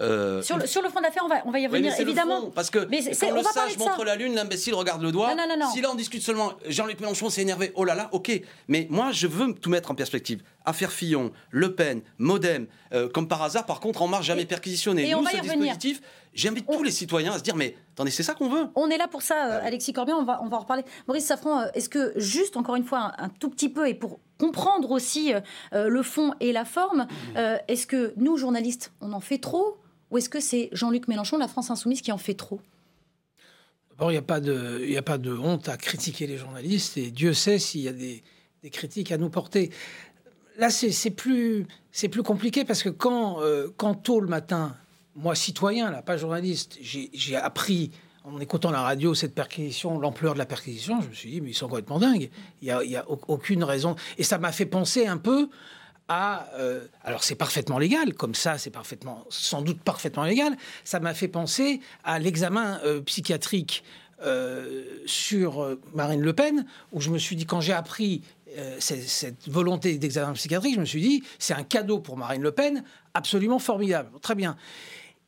Euh, 0.00 0.42
Sur 0.42 0.56
le, 0.58 0.66
sur 0.66 0.82
le 0.82 0.88
fond 0.88 1.00
d'affaires, 1.00 1.22
on 1.24 1.28
va, 1.28 1.36
on 1.46 1.52
va 1.52 1.60
y 1.60 1.68
revenir, 1.68 1.92
le 1.96 2.00
évidemment. 2.02 2.40
fond, 2.40 2.50
parce 2.50 2.68
que 2.68 2.80
Mais 2.90 2.98
quand 3.00 3.28
on 3.28 3.34
le 3.36 3.42
sage 3.44 3.72
ça. 3.74 3.78
montre 3.78 4.04
la 4.04 4.16
lune, 4.16 4.34
l'imbécile 4.34 4.74
regarde 4.74 5.00
le 5.02 5.12
doigt. 5.12 5.36
Non, 5.36 5.44
non, 5.46 5.54
non, 5.56 5.66
non. 5.66 5.70
Si 5.72 5.80
là 5.80 5.88
on 5.92 5.94
discute 5.94 6.20
seulement, 6.20 6.52
Jean-Luc 6.68 6.98
Mélenchon 6.98 7.30
s'est 7.30 7.42
énervé, 7.42 7.70
oh 7.76 7.84
là 7.84 7.94
là, 7.94 8.08
ok. 8.10 8.42
Mais 8.66 8.88
moi 8.90 9.12
je 9.12 9.28
veux 9.28 9.54
tout 9.54 9.70
mettre 9.70 9.92
en 9.92 9.94
perspective. 9.94 10.42
Affaire 10.64 10.92
Fillon, 10.92 11.30
Le 11.50 11.74
Pen, 11.74 12.00
Modem, 12.18 12.66
euh, 12.92 13.08
comme 13.08 13.28
par 13.28 13.42
hasard, 13.42 13.66
par 13.66 13.80
contre, 13.80 14.00
en 14.02 14.08
marche 14.08 14.26
jamais 14.26 14.46
perquisitionné. 14.46 15.08
et 15.08 15.14
on 15.14 15.18
Nous, 15.18 15.24
va 15.24 15.30
ce 15.32 15.36
y 15.36 15.40
revenir. 15.40 15.58
dispositif, 15.76 16.00
j'invite 16.32 16.66
tous 16.66 16.82
les 16.82 16.90
citoyens 16.90 17.32
à 17.32 17.38
se 17.38 17.42
dire, 17.42 17.54
mais 17.56 17.76
attendez, 17.92 18.10
c'est 18.10 18.22
ça 18.22 18.34
qu'on 18.34 18.48
veut. 18.48 18.66
On 18.74 18.88
est 18.88 18.96
là 18.98 19.06
pour 19.08 19.22
ça, 19.22 19.52
euh, 19.52 19.60
Alexis 19.66 19.92
Corbière, 19.92 20.16
on 20.18 20.24
va, 20.24 20.40
on 20.42 20.48
va 20.48 20.56
en 20.56 20.60
reparler. 20.60 20.84
Maurice 21.06 21.26
Safran, 21.26 21.60
euh, 21.60 21.66
est-ce 21.74 21.88
que 21.88 22.12
juste, 22.16 22.56
encore 22.56 22.76
une 22.76 22.84
fois, 22.84 23.12
un, 23.18 23.24
un 23.26 23.28
tout 23.28 23.50
petit 23.50 23.68
peu, 23.68 23.88
et 23.88 23.94
pour 23.94 24.20
comprendre 24.38 24.90
aussi 24.90 25.34
euh, 25.74 25.88
le 25.88 26.02
fond 26.02 26.34
et 26.40 26.52
la 26.52 26.64
forme, 26.64 27.06
euh, 27.36 27.58
est-ce 27.68 27.86
que 27.86 28.14
nous, 28.16 28.36
journalistes, 28.36 28.92
on 29.00 29.12
en 29.12 29.20
fait 29.20 29.38
trop 29.38 29.76
Ou 30.10 30.18
est-ce 30.18 30.28
que 30.30 30.40
c'est 30.40 30.70
Jean-Luc 30.72 31.08
Mélenchon, 31.08 31.36
la 31.38 31.48
France 31.48 31.70
Insoumise, 31.70 32.00
qui 32.00 32.10
en 32.10 32.18
fait 32.18 32.34
trop? 32.34 32.60
D'abord, 33.90 34.10
il 34.10 34.14
n'y 34.14 34.18
a, 34.18 34.22
pas 34.22 34.40
de- 34.40 34.80
il 34.82 34.90
y 34.90 34.96
a 34.96 35.02
pas 35.02 35.18
de 35.18 35.32
honte 35.32 35.68
à 35.68 35.76
critiquer 35.76 36.26
les 36.26 36.36
journalistes 36.36 36.96
et 36.96 37.10
Dieu 37.10 37.32
sait 37.32 37.60
s'il 37.60 37.82
y 37.82 37.88
a 37.88 37.92
des, 37.92 38.24
des 38.62 38.70
critiques 38.70 39.12
à 39.12 39.18
nous 39.18 39.30
porter. 39.30 39.70
Là, 40.56 40.70
c'est 40.70 41.10
plus, 41.10 41.66
compliqué 42.24 42.64
parce 42.64 42.82
que 42.82 42.88
quand, 42.88 43.40
euh, 43.40 43.68
quand 43.76 43.94
tôt 43.94 44.20
le 44.20 44.28
matin, 44.28 44.76
moi, 45.16 45.34
citoyen, 45.34 45.90
là, 45.90 46.02
pas 46.02 46.16
journaliste, 46.16 46.78
j'ai 46.80 47.36
appris 47.36 47.90
en 48.24 48.40
écoutant 48.40 48.70
la 48.70 48.80
radio 48.80 49.14
cette 49.14 49.34
perquisition, 49.34 49.98
l'ampleur 49.98 50.32
de 50.34 50.38
la 50.38 50.46
perquisition, 50.46 51.00
je 51.02 51.08
me 51.08 51.14
suis 51.14 51.30
dit, 51.30 51.40
mais 51.40 51.50
ils 51.50 51.54
sont 51.54 51.68
complètement 51.68 51.98
dingues. 51.98 52.30
Il 52.62 52.66
n'y 52.66 52.70
a, 52.70 52.82
y 52.84 52.96
a 52.96 53.08
au- 53.10 53.20
aucune 53.28 53.64
raison. 53.64 53.96
Et 54.16 54.22
ça 54.22 54.38
m'a 54.38 54.50
fait 54.52 54.64
penser 54.66 55.06
un 55.06 55.18
peu 55.18 55.48
à. 56.08 56.48
euh, 56.54 56.86
alors, 57.02 57.22
c'est 57.24 57.34
parfaitement 57.34 57.78
légal, 57.78 58.14
comme 58.14 58.34
ça, 58.34 58.56
c'est 58.56 58.70
parfaitement, 58.70 59.24
sans 59.30 59.60
doute 59.60 59.80
parfaitement 59.80 60.24
légal. 60.24 60.56
Ça 60.84 61.00
m'a 61.00 61.14
fait 61.14 61.28
penser 61.28 61.80
à 62.04 62.18
l'examen 62.18 62.80
euh, 62.84 63.00
psychiatrique 63.02 63.82
sur 65.04 65.76
Marine 65.92 66.22
Le 66.22 66.32
Pen, 66.32 66.64
où 66.92 67.00
je 67.02 67.10
me 67.10 67.18
suis 67.18 67.36
dit, 67.36 67.44
quand 67.44 67.60
j'ai 67.60 67.74
appris 67.74 68.22
euh, 68.56 68.76
cette, 68.78 69.48
volonté 69.48 69.98
d'examen 69.98 70.32
psychiatrique, 70.34 70.74
je 70.74 70.80
me 70.80 70.84
suis 70.84 71.00
dit, 71.00 71.22
c'est 71.38 71.54
un 71.54 71.62
cadeau 71.62 71.98
pour 72.00 72.16
Marine 72.16 72.42
Le 72.42 72.52
Pen, 72.52 72.84
absolument 73.14 73.58
formidable. 73.58 74.10
Très 74.20 74.34
bien. 74.34 74.56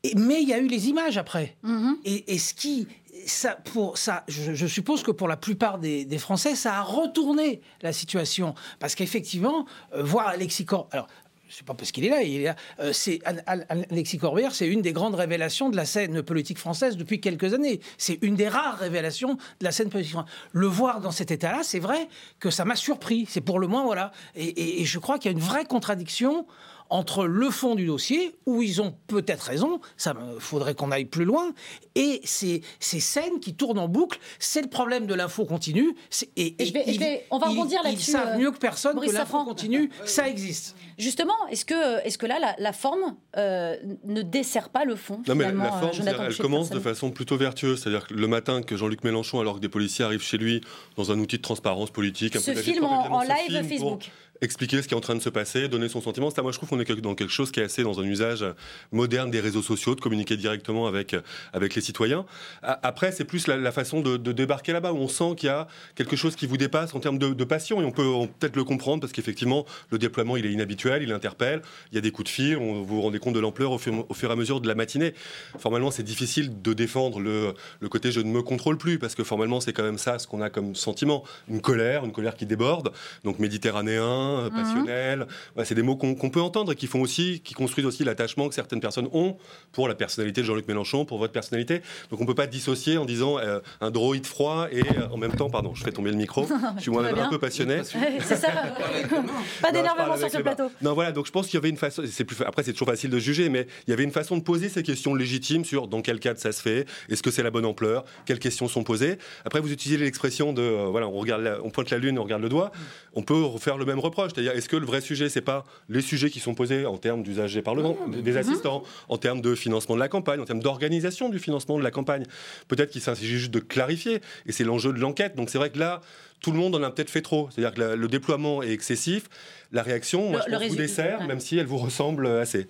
Et- 0.03 0.15
mais 0.17 0.43
il 0.43 0.49
y 0.49 0.53
a 0.55 0.59
eu 0.59 0.67
les 0.69 0.89
images 0.89 1.19
après. 1.19 1.57
Et, 2.05 2.35
et 2.35 2.39
ce 2.39 2.55
qui, 2.55 2.87
ça, 3.27 3.57
pour 3.73 3.99
ça, 3.99 4.25
je, 4.29 4.55
je 4.55 4.67
suppose 4.67 5.03
que 5.03 5.11
pour 5.11 5.29
la 5.29 5.37
plupart 5.37 5.79
des, 5.79 6.05
des 6.05 6.19
Français, 6.19 6.55
ça 6.55 6.75
a 6.75 6.83
retourné 6.83 7.61
la 7.83 7.93
situation. 7.93 8.55
Parce 8.79 8.95
qu'effectivement, 8.95 9.67
euh, 9.95 10.03
voir 10.03 10.29
Alexis 10.29 10.65
Corbière. 10.65 10.89
Alors, 10.93 11.09
c'est 11.49 11.65
pas 11.65 11.75
parce 11.75 11.93
qu'il 11.93 12.05
est 12.05 12.09
là, 12.11 12.23
il. 12.23 12.55
Euh, 12.81 12.93
c'est 12.93 13.21
Al- 13.25 13.43
Al- 13.47 13.67
Alexis 13.91 14.19
Corbière, 14.19 14.55
c'est 14.55 14.67
une 14.67 14.83
des 14.83 14.93
grandes 14.93 15.15
révélations 15.15 15.71
de 15.71 15.77
la 15.77 15.85
scène 15.85 16.23
politique 16.23 16.59
française 16.59 16.97
depuis 16.97 17.21
quelques 17.21 17.55
années. 17.55 17.81
C'est 17.99 18.19
une 18.23 18.35
des 18.37 18.49
rares 18.49 18.79
révélations 18.79 19.35
de 19.35 19.65
la 19.65 19.73
scène 19.73 19.89
politique 19.91 20.13
française. 20.13 20.33
Le 20.53 20.67
voir 20.67 21.01
dans 21.01 21.11
cet 21.11 21.31
état-là, 21.31 21.61
c'est 21.63 21.79
vrai 21.79 22.09
que 22.41 22.51
ça 22.51 22.65
m'a 22.65 22.77
surpris. 22.77 23.27
C'est 23.29 23.41
pour 23.41 23.59
le 23.59 23.67
moins 23.67 23.85
voilà. 23.85 24.13
Et 24.35 24.85
je 24.85 24.99
crois 24.99 25.19
qu'il 25.19 25.31
y 25.31 25.35
a 25.35 25.37
une 25.39 25.45
vraie 25.45 25.65
contradiction 25.65 26.47
entre 26.90 27.27
le 27.27 27.51
fond 27.51 27.75
du 27.75 27.87
dossier, 27.87 28.35
où 28.46 28.62
ils 28.62 28.81
ont 28.81 28.94
peut-être 29.07 29.42
raison, 29.42 29.81
ça 29.96 30.14
faudrait 30.38 30.75
qu'on 30.75 30.90
aille 30.92 31.05
plus 31.05 31.25
loin, 31.25 31.53
et 31.94 32.20
ces, 32.25 32.62
ces 32.81 33.01
scènes 33.01 33.40
qui 33.40 33.55
tournent 33.55 33.79
en 33.79 33.88
boucle, 33.88 34.18
c'est 34.38 34.62
le 34.62 34.68
problème 34.68 35.07
de 35.07 35.14
l'info 35.14 35.44
continue. 35.44 35.94
Et, 36.37 36.55
Et 36.62 36.66
je 36.66 36.72
vais- 36.72 36.85
ils- 36.87 36.94
je 36.94 36.99
vais- 37.01 37.27
on 37.31 37.38
va 37.38 37.49
ils- 37.49 37.51
rebondir 37.59 37.81
Ils 37.85 37.88
là-dessus, 37.90 38.11
savent 38.12 38.35
euh, 38.35 38.38
mieux 38.38 38.51
que 38.53 38.59
personne 38.59 38.94
Maurice 38.94 39.11
que 39.12 39.16
l'info 39.16 39.44
continue, 39.44 39.90
ça 40.05 40.29
existe. 40.29 40.77
Justement, 40.99 41.35
est-ce 41.51 41.64
que, 41.64 42.05
est 42.07 42.16
que 42.16 42.27
là, 42.27 42.38
la, 42.38 42.55
la 42.59 42.72
forme 42.72 43.16
euh, 43.37 43.77
ne 44.05 44.22
dessert 44.22 44.68
pas 44.70 44.85
le 44.85 44.96
fond 44.96 45.20
Non, 45.29 45.35
mais 45.35 45.44
la 45.53 45.64
euh, 45.77 45.81
forme, 45.81 45.92
Jonathan 45.92 46.22
elle 46.25 46.37
commence 46.37 46.70
de 46.70 46.81
façon 46.81 47.11
plutôt 47.11 47.37
vertueuse. 47.37 47.83
C'est-à-dire 47.83 48.07
que 48.07 48.14
le 48.14 48.27
matin 48.29 48.62
que 48.62 48.77
Jean-Luc 48.77 49.05
Mélenchon, 49.05 49.40
alors 49.40 49.57
que 49.57 49.61
des 49.61 49.68
policiers 49.68 50.05
arrivent 50.05 50.22
chez 50.22 50.38
lui 50.38 50.61
dans 50.96 51.11
un 51.12 51.18
outil 51.18 51.37
de 51.37 51.42
transparence 51.42 51.90
politique, 51.90 52.37
un 52.37 52.40
Ce 52.40 52.51
peu 52.51 52.57
en- 52.85 53.20
live 53.22 53.37
film 53.37 53.51
pour 53.51 53.68
Facebook. 53.68 54.11
Expliquer 54.40 54.83
ce 54.83 54.88
qui 54.88 54.94
est 54.94 54.96
en 54.96 55.01
train 55.01 55.14
de 55.14 55.20
se 55.20 55.29
passer, 55.29 55.68
donner 55.68 55.88
son 55.88 56.01
sentiment. 56.01 56.31
Ça, 56.31 56.42
moi, 56.42 56.53
je 56.53 56.59
trouve 56.59 56.68
qu'on 56.68 56.81
est 56.81 57.01
dans 57.01 57.14
quelque 57.14 57.33
chose 57.33 57.51
qui 57.51 57.61
est 57.61 57.64
assez 57.64 57.83
dans 57.83 58.01
un 58.01 58.05
usage 58.05 58.44
moderne 58.92 59.31
des 59.31 59.40
réseaux 59.40 59.62
sociaux, 59.62 59.94
de 59.94 60.01
communiquer 60.01 60.37
directement 60.37 60.87
avec, 60.87 61.16
avec 61.53 61.75
les 61.75 61.81
citoyens. 61.81 62.27
Après, 62.62 63.12
c'est 63.12 63.25
plus 63.25 63.46
la, 63.46 63.72
façon 63.72 64.01
de, 64.01 64.16
débarquer 64.33 64.72
là-bas, 64.72 64.92
où 64.92 64.99
on 64.99 65.09
sent 65.09 65.35
qu'il 65.37 65.49
y 65.49 65.51
a 65.51 65.66
quelque 65.94 66.16
chose 66.16 66.37
qui 66.37 66.46
vous 66.46 66.57
dépasse 66.57 66.94
en 66.94 67.01
termes 67.01 67.18
de, 67.18 67.44
passion. 67.44 67.81
Et 67.81 67.85
on 67.85 67.92
peut 67.92 68.11
peut-être 68.38 68.57
le 68.57 68.64
comprendre, 68.64 69.01
parce 69.01 69.12
qu'effectivement, 69.12 69.64
le 69.90 69.99
déploiement, 69.99 70.37
il 70.37 70.46
est 70.46 70.53
inhabituel, 70.53 71.03
il 71.03 71.12
interpelle. 71.12 71.62
Il 71.92 71.94
y 71.94 71.99
a 71.99 72.01
des 72.01 72.11
coups 72.11 72.27
de 72.27 72.33
fil, 72.33 72.57
on, 72.57 72.83
vous 72.83 72.96
vous 72.96 73.03
rendez 73.03 73.18
compte 73.18 73.35
de 73.35 73.40
l'ampleur 73.40 73.72
au, 73.72 73.77
au 73.77 74.14
fur 74.14 74.31
et 74.31 74.33
à 74.33 74.37
mesure 74.37 74.61
de 74.61 74.68
la 74.68 74.75
matinée. 74.75 75.14
Formellement, 75.59 75.90
c'est 75.90 76.03
difficile 76.03 76.61
de 76.61 76.72
défendre 76.72 77.20
le, 77.20 77.55
le 77.81 77.88
côté 77.88 78.11
je 78.11 78.20
ne 78.20 78.31
me 78.31 78.42
contrôle 78.42 78.77
plus, 78.79 78.99
parce 78.99 79.14
que 79.14 79.25
formellement, 79.25 79.61
c'est 79.61 79.72
quand 79.72 79.85
même 79.85 79.99
ça 79.99 80.18
ce 80.18 80.27
qu'on 80.27 80.42
a 80.42 80.51
comme 80.51 80.75
sentiment. 80.75 81.25
Une 81.49 81.61
colère, 81.61 82.05
une 82.05 82.12
colère 82.12 82.37
qui 82.37 82.46
déborde, 82.46 82.92
donc 83.25 83.38
méditerranéen, 83.38 84.26
euh, 84.27 84.51
Mhm. 84.51 84.62
passionnel. 84.62 85.27
Voilà, 85.55 85.67
c'est 85.67 85.75
des 85.75 85.83
mots 85.83 85.97
qu'on 85.97 86.15
peut 86.31 86.41
entendre 86.41 86.73
et 86.73 86.75
qui 86.77 86.87
font 86.87 87.01
aussi, 87.01 87.41
qui 87.45 87.55
construisent 87.55 87.87
aussi 87.87 88.05
l'attachement 88.05 88.49
que 88.49 88.55
certaines 88.55 88.81
personnes 88.81 89.09
ont 89.12 89.37
pour 89.73 89.89
la 89.89 89.95
personnalité 89.95 90.41
de 90.43 90.47
Jean-Luc 90.47 90.69
Mélenchon, 90.69 91.05
pour 91.05 91.19
votre 91.19 91.33
personnalité. 91.33 91.83
Donc 92.11 92.21
on 92.21 92.27
peut 92.27 92.35
pas 92.35 92.47
dissocier 92.47 92.99
en 92.99 93.05
disant 93.05 93.39
euh, 93.39 93.61
un 93.81 93.91
droïde 93.91 94.27
froid 94.27 94.69
et 94.71 94.81
euh, 94.81 95.09
en 95.12 95.17
même 95.17 95.33
temps, 95.33 95.51
pardon, 95.51 95.75
je 95.75 95.83
fais 95.85 95.93
tomber 95.93 96.11
le 96.11 96.17
micro. 96.17 96.47
Je 96.77 96.83
suis 96.83 96.91
moi-même 96.91 97.19
un 97.19 97.29
peu 97.29 97.39
passionné. 97.39 97.83
C'est 97.85 98.37
ça. 98.37 98.49
pas 99.62 99.73
d'énervement 99.73 100.17
sur 100.17 100.31
ce 100.31 100.39
plateau. 100.39 100.71
Non, 100.83 100.95
voilà, 100.95 101.12
donc 101.12 101.27
je 101.27 101.33
pense 101.33 101.47
qu'il 101.47 101.55
y 101.55 101.59
avait 101.59 101.69
une 101.69 101.77
façon. 101.77 102.03
C'est 102.07 102.25
plus, 102.25 102.37
après, 102.45 102.62
c'est 102.62 102.73
toujours 102.73 102.89
facile 102.89 103.11
de 103.11 103.19
juger, 103.19 103.49
mais 103.49 103.67
il 103.87 103.91
y 103.91 103.93
avait 103.93 104.05
une 104.05 104.11
façon 104.12 104.37
de 104.37 104.43
poser 104.43 104.69
ces 104.69 104.83
questions 104.83 105.15
légitimes 105.15 105.65
sur 105.65 105.89
dans 105.89 106.03
quel 106.03 106.21
cadre 106.21 106.39
ça 106.39 106.53
se 106.53 106.61
fait, 106.62 106.87
est-ce 107.09 107.23
que 107.23 107.31
c'est 107.31 107.43
la 107.43 107.51
bonne 107.51 107.65
ampleur, 107.65 108.05
quelles 108.27 108.39
questions 108.39 108.69
sont 108.69 108.85
posées. 108.85 109.19
Après, 109.45 109.61
vous 109.61 109.73
utilisez 109.73 110.03
l'expression 110.03 110.53
de 110.53 110.62
euh, 110.62 110.87
voilà, 110.91 111.09
on 111.09 111.12
regarde, 111.19 111.43
la- 111.43 111.62
on 111.62 111.71
pointe 111.71 111.91
la 111.91 111.99
lune, 111.99 112.19
on 112.19 112.23
regarde 112.25 112.43
le 112.43 112.49
doigt. 112.49 112.71
On 113.15 113.23
peut 113.23 113.43
refaire 113.43 113.77
le 113.79 113.85
même 113.85 113.99
reproche, 113.99 114.16
c'est-à-dire 114.25 114.53
est-ce 114.53 114.69
que 114.69 114.77
le 114.77 114.87
vrai 114.87 115.01
sujet, 115.01 115.29
c'est 115.29 115.41
pas 115.41 115.65
les 115.89 116.01
sujets 116.01 116.31
qui 116.31 116.41
sont 116.41 116.55
posés 116.55 116.87
en 116.87 116.97
termes 116.99 117.23
d'usage 117.23 117.55
des 117.55 117.63
parlements, 117.63 117.97
des 118.09 118.37
assistants, 118.37 118.83
en 119.09 119.19
termes 119.19 119.41
de 119.41 119.55
financement 119.55 119.95
de 119.95 120.01
la 120.01 120.09
campagne, 120.09 120.41
en 120.41 120.45
termes 120.45 120.61
d'organisation 120.63 121.29
du 121.29 121.39
financement 121.39 121.79
de 121.79 121.83
la 121.85 121.91
campagne? 121.91 122.25
Peut-être 122.69 122.91
qu'il 122.91 123.01
s'agit 123.03 123.27
juste 123.27 123.51
de 123.53 123.61
clarifier, 123.61 124.21
et 124.47 124.53
c'est 124.53 124.65
l'enjeu 124.65 124.93
de 124.93 124.99
l'enquête. 124.99 125.37
Donc 125.37 125.51
c'est 125.51 125.59
vrai 125.59 125.71
que 125.71 125.79
là. 125.79 126.01
Tout 126.43 126.53
le 126.53 126.59
monde 126.59 126.75
en 126.75 126.83
a 126.83 126.91
peut-être 126.91 127.09
fait 127.09 127.23
trop. 127.23 127.49
C'est-à-dire 127.51 127.73
que 127.75 127.81
la- 127.81 127.97
le 127.97 128.09
déploiement 128.09 128.63
est 128.63 128.71
excessif. 128.71 129.25
La 129.73 129.83
réaction, 129.83 130.29
moi, 130.29 130.41
Le- 130.41 130.45
je 130.45 130.51
le 130.51 130.59
pense, 130.59 130.69
vous 130.69 130.77
dessert, 130.77 131.21
ouais. 131.23 131.27
même 131.27 131.41
si 131.41 131.57
elle 131.57 131.65
vous 131.65 131.79
ressemble 131.79 132.27
assez. 132.27 132.69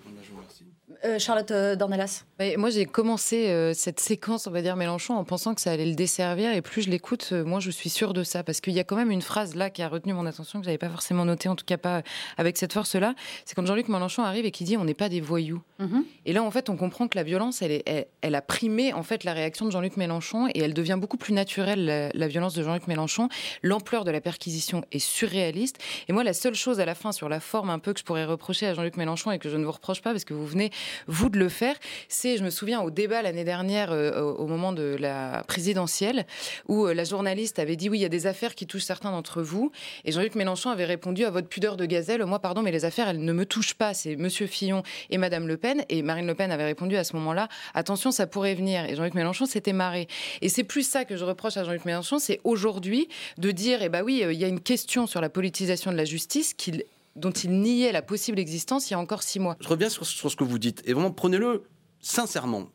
Euh, 1.07 1.19
Charlotte 1.19 1.51
euh, 1.51 1.75
Dornelas. 1.75 2.23
moi, 2.57 2.69
j'ai 2.69 2.85
commencé 2.85 3.47
euh, 3.49 3.73
cette 3.73 3.99
séquence, 3.99 4.45
on 4.47 4.51
va 4.51 4.61
dire, 4.61 4.75
Mélenchon, 4.75 5.13
en 5.13 5.23
pensant 5.23 5.55
que 5.55 5.61
ça 5.61 5.71
allait 5.71 5.85
le 5.85 5.95
desservir. 5.95 6.51
Et 6.51 6.61
plus 6.61 6.81
je 6.81 6.89
l'écoute, 6.89 7.29
euh, 7.31 7.45
moi, 7.45 7.59
je 7.59 7.71
suis 7.71 7.89
sûre 7.89 8.13
de 8.13 8.23
ça. 8.23 8.43
Parce 8.43 8.61
qu'il 8.61 8.73
y 8.73 8.79
a 8.79 8.83
quand 8.83 8.95
même 8.95 9.11
une 9.11 9.21
phrase 9.21 9.55
là 9.55 9.69
qui 9.69 9.81
a 9.81 9.87
retenu 9.87 10.13
mon 10.13 10.25
attention, 10.25 10.59
que 10.59 10.65
je 10.65 10.69
n'avais 10.69 10.77
pas 10.77 10.89
forcément 10.89 11.23
notée, 11.23 11.49
en 11.49 11.55
tout 11.55 11.65
cas 11.65 11.77
pas 11.77 12.01
avec 12.37 12.57
cette 12.57 12.73
force-là. 12.73 13.15
C'est 13.45 13.55
quand 13.55 13.65
Jean-Luc 13.65 13.87
Mélenchon 13.87 14.23
arrive 14.23 14.45
et 14.45 14.51
qui 14.51 14.65
dit 14.65 14.75
On 14.75 14.83
n'est 14.83 14.93
pas 14.93 15.09
des 15.09 15.21
voyous. 15.21 15.61
Mhm. 15.79 16.03
Et 16.25 16.33
là, 16.33 16.43
en 16.43 16.51
fait, 16.51 16.69
on 16.69 16.75
comprend 16.75 17.07
que 17.07 17.17
la 17.17 17.23
violence, 17.23 17.61
elle, 17.61 18.35
a 18.35 18.41
primé, 18.41 18.93
en 18.93 19.03
fait, 19.03 19.23
la 19.23 19.33
réaction 19.33 19.65
de 19.65 19.71
Jean-Luc 19.71 19.97
Mélenchon. 19.97 20.47
Et 20.53 20.59
elle 20.59 20.73
devient 20.73 20.97
beaucoup 20.99 21.17
plus 21.17 21.33
naturelle, 21.33 22.11
la 22.13 22.27
violence 22.27 22.53
de 22.53 22.63
Jean-Luc 22.63 22.87
Mélenchon. 22.87 23.29
L'ampleur 23.63 24.03
de 24.03 24.11
la 24.11 24.21
perquisition 24.21 24.83
est 24.91 24.99
surréaliste. 24.99 25.77
Et 26.07 26.13
moi, 26.13 26.23
la 26.23 26.33
seule 26.33 26.55
chose 26.55 26.79
à 26.79 26.85
la 26.85 26.95
fin, 26.95 27.11
sur 27.11 27.29
la 27.29 27.39
forme 27.39 27.69
un 27.69 27.79
peu 27.79 27.93
que 27.93 27.99
je 27.99 28.05
pourrais 28.05 28.25
reprocher 28.25 28.67
à 28.67 28.73
Jean-Luc 28.73 28.97
Mélenchon 28.97 29.31
et 29.31 29.39
que 29.39 29.49
je 29.49 29.57
ne 29.57 29.65
vous 29.65 29.71
reproche 29.71 30.01
pas, 30.01 30.11
parce 30.11 30.25
que 30.25 30.33
vous 30.33 30.45
venez 30.45 30.71
vous 31.07 31.29
de 31.29 31.37
le 31.37 31.49
faire. 31.49 31.75
C'est, 32.07 32.37
je 32.37 32.43
me 32.43 32.49
souviens, 32.49 32.81
au 32.81 32.89
débat 32.89 33.21
l'année 33.21 33.43
dernière, 33.43 33.91
euh, 33.91 34.21
au 34.21 34.47
moment 34.47 34.73
de 34.73 34.95
la 34.99 35.43
présidentielle, 35.47 36.25
où 36.67 36.85
euh, 36.85 36.93
la 36.93 37.03
journaliste 37.03 37.59
avait 37.59 37.75
dit 37.75 37.89
oui, 37.89 37.99
il 37.99 38.01
y 38.01 38.05
a 38.05 38.09
des 38.09 38.27
affaires 38.27 38.55
qui 38.55 38.67
touchent 38.67 38.83
certains 38.83 39.11
d'entre 39.11 39.41
vous. 39.41 39.71
Et 40.05 40.11
Jean-Luc 40.11 40.35
Mélenchon 40.35 40.69
avait 40.69 40.85
répondu 40.85 41.25
à 41.25 41.29
votre 41.29 41.47
pudeur 41.47 41.77
de 41.77 41.85
gazelle, 41.85 42.25
moi, 42.25 42.39
pardon, 42.39 42.61
mais 42.61 42.71
les 42.71 42.85
affaires, 42.85 43.09
elles 43.09 43.23
ne 43.23 43.33
me 43.33 43.45
touchent 43.45 43.75
pas. 43.75 43.93
C'est 43.93 44.15
Monsieur 44.15 44.47
Fillon 44.47 44.83
et 45.09 45.17
Madame 45.17 45.47
Le 45.47 45.57
Pen. 45.57 45.83
Et 45.89 46.01
Marine 46.01 46.27
Le 46.27 46.35
Pen 46.35 46.51
avait 46.51 46.65
répondu 46.65 46.95
à 46.97 47.03
ce 47.03 47.15
moment-là, 47.15 47.47
attention, 47.73 48.11
ça 48.11 48.27
pourrait 48.27 48.55
venir. 48.55 48.85
Et 48.85 48.95
Jean-Luc 48.95 49.13
Mélenchon 49.13 49.45
s'était 49.45 49.73
marré. 49.73 50.07
Et 50.41 50.49
c'est 50.49 50.63
plus 50.63 50.87
ça 50.87 51.05
que 51.05 51.15
je 51.15 51.25
reproche 51.25 51.57
à 51.57 51.63
Jean-Luc 51.63 51.85
Mélenchon, 51.85 52.19
c'est 52.19 52.39
aujourd'hui 52.43 53.07
de 53.37 53.51
dire, 53.51 53.81
eh 53.81 53.89
ben 53.89 54.03
oui, 54.03 54.23
euh, 54.23 54.33
il 54.33 54.39
y 54.39 54.45
a 54.45 54.47
une 54.47 54.61
question 54.61 55.07
sur 55.07 55.21
la 55.21 55.29
politisation 55.29 55.91
de 55.91 55.97
la 55.97 56.05
justice 56.05 56.53
qu'il 56.53 56.83
dont 57.17 57.31
il 57.31 57.59
niait 57.61 57.91
la 57.91 58.01
possible 58.01 58.39
existence 58.39 58.89
il 58.89 58.93
y 58.93 58.95
a 58.95 58.99
encore 58.99 59.23
six 59.23 59.39
mois. 59.39 59.57
Je 59.59 59.67
reviens 59.67 59.89
sur, 59.89 60.05
ce 60.05 60.35
que 60.35 60.43
vous 60.43 60.59
dites, 60.59 60.81
et 60.85 60.93
vraiment 60.93 61.11
prenez-le 61.11 61.63
sincèrement 61.99 62.69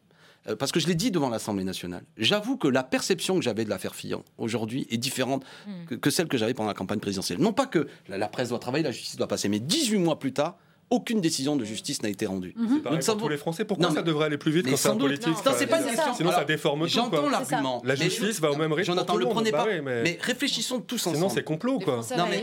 euh, 0.48 0.56
parce 0.56 0.72
que 0.72 0.80
je 0.80 0.88
l'ai 0.88 0.96
dit 0.96 1.10
devant 1.10 1.28
l'Assemblée 1.28 1.64
nationale, 1.64 2.04
j'avoue 2.16 2.56
que 2.56 2.66
la 2.66 2.82
perception 2.82 3.36
que 3.36 3.42
j'avais 3.42 3.64
de 3.64 3.70
l'affaire 3.70 3.94
Fillon 3.94 4.24
aujourd'hui 4.38 4.86
est 4.90 4.96
différente 4.96 5.44
hmm. 5.66 5.96
que, 5.96 6.10
celle 6.10 6.26
que 6.26 6.36
j'avais 6.36 6.54
pendant 6.54 6.68
la 6.68 6.74
campagne 6.74 6.98
présidentielle. 6.98 7.38
Non 7.38 7.52
pas 7.52 7.66
que 7.66 7.86
la, 8.08 8.18
la, 8.18 8.28
presse 8.28 8.48
doit 8.48 8.58
travailler, 8.58 8.84
la 8.84 8.90
justice 8.90 9.16
doit 9.16 9.28
passer, 9.28 9.48
mais 9.48 9.60
18 9.60 9.98
mois 9.98 10.18
plus 10.18 10.32
tard, 10.32 10.56
aucune 10.92 11.20
décision 11.22 11.56
de 11.56 11.64
justice 11.64 12.02
n'a 12.02 12.10
été 12.10 12.26
rendue. 12.26 12.54
Mm 12.56 12.66
-hmm. 12.66 13.16
Pour 13.16 13.30
les 13.30 13.38
Français. 13.38 13.64
Pourquoi 13.64 13.88
non, 13.88 13.94
ça 13.94 14.02
devrait 14.02 14.26
aller 14.26 14.38
plus 14.44 14.52
vite 14.52 14.66
quand 14.68 14.76
c'est 14.76 14.88
un 14.88 14.96
politique 14.96 15.34
c'est 15.60 15.66
pas 15.66 15.80
une 15.80 15.86
question. 15.94 16.14
Sinon, 16.14 16.32
ça 16.32 16.44
déforme 16.44 16.82
tout. 16.82 16.88
J'entends 16.88 17.28
l'argument. 17.28 17.76
La 17.84 17.94
justice 17.94 18.38
va 18.44 18.50
au 18.54 18.56
même 18.56 18.72
rythme. 18.72 18.92
Jonathan, 18.92 19.16
le 19.16 19.26
prenez 19.26 19.50
bah 19.50 19.64
pas. 19.64 19.80
Mais 20.06 20.18
réfléchissons 20.20 20.80
tous 20.80 21.00
ensemble. 21.02 21.16
Sinon, 21.16 21.28
c'est 21.36 21.46
complot, 21.52 21.78
quoi. 21.86 21.96
Non, 22.20 22.26
mais 22.32 22.40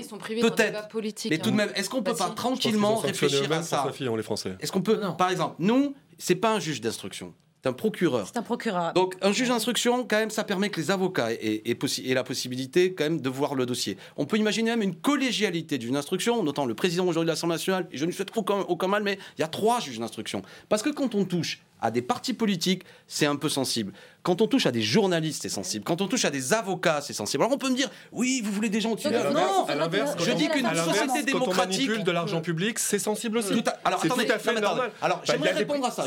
peut-être. 0.48 0.80
Mais 1.32 1.38
tout 1.38 1.52
de 1.52 1.60
même, 1.62 1.72
est-ce 1.78 1.90
qu'on 1.92 2.04
peut 2.10 2.20
pas 2.26 2.32
tranquillement 2.44 2.96
réfléchir 3.10 3.52
à 3.52 3.62
ça? 3.72 3.80
Hein, 3.88 4.58
est-ce 4.62 4.72
qu'on 4.72 4.86
peut, 4.90 5.00
par 5.18 5.30
exemple, 5.34 5.56
nous, 5.60 5.84
c'est 6.18 6.40
pas 6.46 6.52
un 6.58 6.62
juge 6.68 6.82
d'instruction. 6.82 7.34
C'est 7.62 7.68
un 7.68 7.74
procureur. 7.74 8.28
C'est 8.28 8.40
un 8.40 8.44
procureur. 8.44 8.94
Donc 8.94 9.16
un 9.22 9.34
juge 9.34 9.50
d'instruction, 9.50 10.06
quand 10.06 10.18
même, 10.18 10.30
ça 10.30 10.46
permet 10.46 10.70
que 10.70 10.80
les 10.80 10.92
avocats 10.92 11.34
aient, 11.34 11.64
la 12.06 12.24
possibilité 12.24 12.94
quand 12.94 13.04
même 13.04 13.22
de 13.22 13.30
voir 13.30 13.56
le 13.56 13.66
dossier. 13.66 13.98
On 14.16 14.26
peut 14.26 14.38
imaginer 14.38 14.72
même 14.72 14.82
une 14.82 14.96
collégialité 14.96 15.78
d'une 15.78 15.98
instruction, 15.98 16.42
notamment 16.42 16.68
le 16.68 16.74
président 16.74 17.06
aujourd'hui 17.06 17.28
de 17.28 17.32
l'Assemblée 17.32 17.56
nationale, 17.56 17.88
et 17.92 17.98
je 17.98 18.06
ne 18.06 18.12
souhaite 18.12 18.32
aucun 18.36 18.88
mal, 18.88 19.04
mais 19.04 19.20
il 19.38 19.42
y 19.42 19.44
a 19.44 19.48
trois 19.48 19.82
juges 19.82 20.00
d'instruction. 20.00 20.42
Parce 20.70 20.82
que 20.82 20.90
quand 20.90 21.16
on 21.16 21.26
touche 21.26 21.62
à 21.82 21.92
des 21.92 22.02
partis 22.02 22.34
politiques, 22.34 22.84
c'est 23.08 23.26
un 23.26 23.36
peu 23.36 23.50
sensible. 23.50 23.94
Quand 24.22 24.42
on 24.42 24.48
touche 24.48 24.66
à 24.66 24.72
des 24.72 24.82
journalistes, 24.82 25.44
c'est 25.44 25.50
sensible. 25.50 25.86
Quand 25.86 26.02
on 26.02 26.08
touche 26.08 26.26
à 26.26 26.30
des 26.30 26.54
avocats, 26.54 27.00
c'est 27.02 27.14
sensible. 27.14 27.44
Alors 27.44 27.56
on 27.56 27.58
peut 27.58 27.70
me 27.70 27.76
dire, 27.76 27.90
oui, 28.12 28.42
vous 28.44 28.52
voulez 28.52 28.70
des 28.70 28.82
gens 28.82 28.96
qui... 28.96 29.08
Non, 29.08 29.32
non, 29.32 29.66
à 29.66 29.76
l'inverse, 29.76 30.16
je 30.20 30.32
dis 30.32 30.50
qu'une 30.50 30.68
société 30.76 31.24
démocratique... 31.24 31.90
On 32.00 32.04
de 32.04 32.12
l'argent 32.12 32.38
euh, 32.38 32.42
public, 32.42 32.80
c'est 32.80 33.00
sensible 33.00 33.38
aussi. 33.38 33.64
Alors 33.84 34.04
attendez, 34.04 34.26
tout 34.26 34.34
à 34.34 34.40
fait 34.40 34.54
non, 34.54 34.62
normal. 34.62 34.92
Alors 35.02 35.22
j'aimerais 35.24 35.52
répondre 35.52 35.86
à 35.86 35.92
ça. 35.92 36.06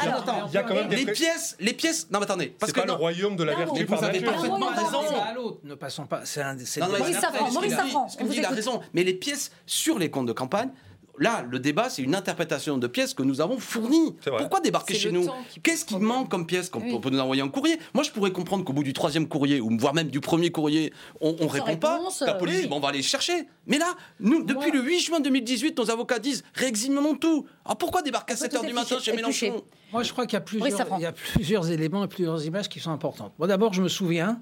Il 0.52 0.88
les 0.90 1.12
pièces, 1.12 1.56
les 1.60 1.72
pièces. 1.72 2.08
Non, 2.10 2.18
mais 2.18 2.24
attendez. 2.24 2.54
Parce 2.58 2.72
que 2.72 2.80
pas 2.80 2.86
le 2.86 2.92
royaume 2.92 3.36
de 3.36 3.44
la 3.44 3.54
vertu. 3.54 3.84
Vous 3.84 4.04
avez 4.04 4.20
parfaitement 4.20 4.68
raison. 4.68 5.58
Ne 5.64 5.74
passons 5.74 6.06
pas. 6.06 6.22
C'est 6.24 6.42
un. 6.42 6.54
Maurice 6.54 7.18
Safran. 7.18 7.50
Maurice 7.50 7.74
Safran. 7.74 8.06
Il 8.30 8.44
a 8.44 8.50
raison. 8.50 8.80
Mais 8.94 9.04
les 9.04 9.14
pièces 9.14 9.52
sur 9.66 9.98
les 9.98 10.10
comptes 10.10 10.26
de 10.26 10.32
campagne, 10.32 10.70
Là, 11.18 11.44
le 11.48 11.58
débat, 11.58 11.90
c'est 11.90 12.02
une 12.02 12.14
interprétation 12.14 12.78
de 12.78 12.86
pièces 12.86 13.12
que 13.12 13.22
nous 13.22 13.40
avons 13.40 13.58
fournies. 13.58 14.16
Pourquoi 14.24 14.60
débarquer 14.60 14.94
chez 14.94 15.12
nous 15.12 15.28
Qu'est-ce 15.62 15.84
qui 15.84 15.96
manque 15.96 16.30
comme 16.30 16.46
pièce 16.46 16.70
qu'on 16.70 17.00
peut 17.00 17.10
nous 17.10 17.20
envoyer 17.20 17.42
en 17.42 17.48
courrier 17.48 17.78
Moi, 17.94 18.02
je 18.02 18.10
pourrais 18.10 18.32
comprendre 18.32 18.64
qu'au 18.64 18.72
bout 18.72 18.82
du 18.82 18.92
troisième 18.92 19.28
courrier, 19.28 19.60
ou 19.60 19.70
voire 19.78 19.94
même 19.94 20.08
du 20.08 20.20
premier 20.20 20.50
courrier, 20.50 20.92
on, 21.20 21.36
on 21.40 21.46
répond 21.46 21.76
pas. 21.76 22.00
La 22.22 22.34
police, 22.34 22.62
oui. 22.62 22.66
bon, 22.68 22.76
on 22.76 22.80
va 22.80 22.88
aller 22.88 23.02
chercher. 23.02 23.46
Mais 23.66 23.78
là, 23.78 23.94
nous, 24.20 24.42
depuis 24.42 24.70
le 24.70 24.80
8 24.80 25.00
juin 25.00 25.20
2018, 25.20 25.78
nos 25.78 25.90
avocats 25.90 26.18
disent 26.18 26.42
réexaminons 26.54 27.16
tout. 27.16 27.46
Alors 27.64 27.76
pourquoi 27.76 28.02
débarquer 28.02 28.32
à 28.32 28.36
7h 28.36 28.66
du 28.66 28.72
matin 28.72 28.98
chez 28.98 29.12
Mélenchon 29.12 29.62
Moi, 29.92 30.02
je 30.02 30.12
crois 30.12 30.26
qu'il 30.26 30.36
y, 30.36 30.36
a 30.36 31.12
plusieurs, 31.12 31.70
éléments 31.70 32.04
et 32.04 32.08
plusieurs 32.08 32.44
images 32.44 32.68
qui 32.68 32.80
sont 32.80 32.90
importantes. 32.90 33.32
Bon, 33.38 33.46
d'abord, 33.46 33.72
je 33.72 33.82
me 33.82 33.88
souviens 33.88 34.40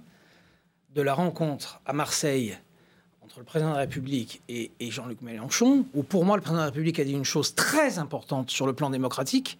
de 0.95 1.03
la 1.03 1.15
rencontre 1.15 1.81
à 1.85 1.93
Marseille 1.93 2.57
entre 3.31 3.39
le 3.39 3.45
président 3.45 3.71
de 3.71 3.75
la 3.75 3.81
République 3.83 4.43
et, 4.49 4.73
Jean-Luc 4.81 5.23
Mélenchon, 5.23 5.87
où 5.95 6.03
pour 6.03 6.25
moi 6.25 6.37
le 6.37 6.43
président 6.43 6.63
de 6.63 6.67
la 6.67 6.71
République 6.71 6.99
a 6.99 7.05
dit 7.05 7.13
une 7.13 7.25
chose 7.25 7.55
très 7.55 8.01
importante 8.01 8.51
sur 8.51 8.67
le 8.67 8.73
plan 8.73 8.91
démocratique, 8.91 9.57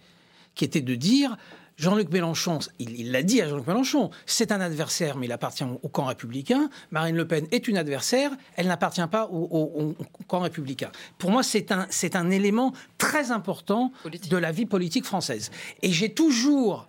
qui 0.57 0.65
était 0.65 0.81
de 0.81 0.95
dire 0.97 1.37
Jean-Luc 1.77 2.11
Mélenchon, 2.11 2.59
il 2.81 3.13
l'a 3.13 3.23
dit 3.23 3.41
à 3.41 3.49
Jean-Luc 3.49 3.69
Mélenchon, 3.69 4.11
c'est 4.27 4.51
un 4.51 4.61
adversaire, 4.61 5.17
mais 5.17 5.27
il 5.27 5.33
appartient 5.33 5.63
au 5.63 5.89
camp 5.89 6.07
républicain. 6.07 6.69
Marine 6.91 7.15
Le 7.15 7.29
Pen 7.29 7.47
est 7.53 7.69
une 7.69 7.77
adversaire, 7.77 8.33
elle 8.57 8.67
n'appartient 8.67 9.07
pas 9.09 9.27
au, 9.27 9.95
camp 10.27 10.41
républicain. 10.41 10.91
Pour 11.19 11.31
moi, 11.31 11.45
c'est 11.45 11.71
un, 11.71 12.31
élément 12.31 12.73
très 12.99 13.31
important 13.31 13.93
de 14.05 14.37
la 14.37 14.51
vie 14.51 14.67
politique 14.67 15.05
française. 15.05 15.53
Et 15.83 15.93
j'ai 15.93 16.13
toujours, 16.13 16.89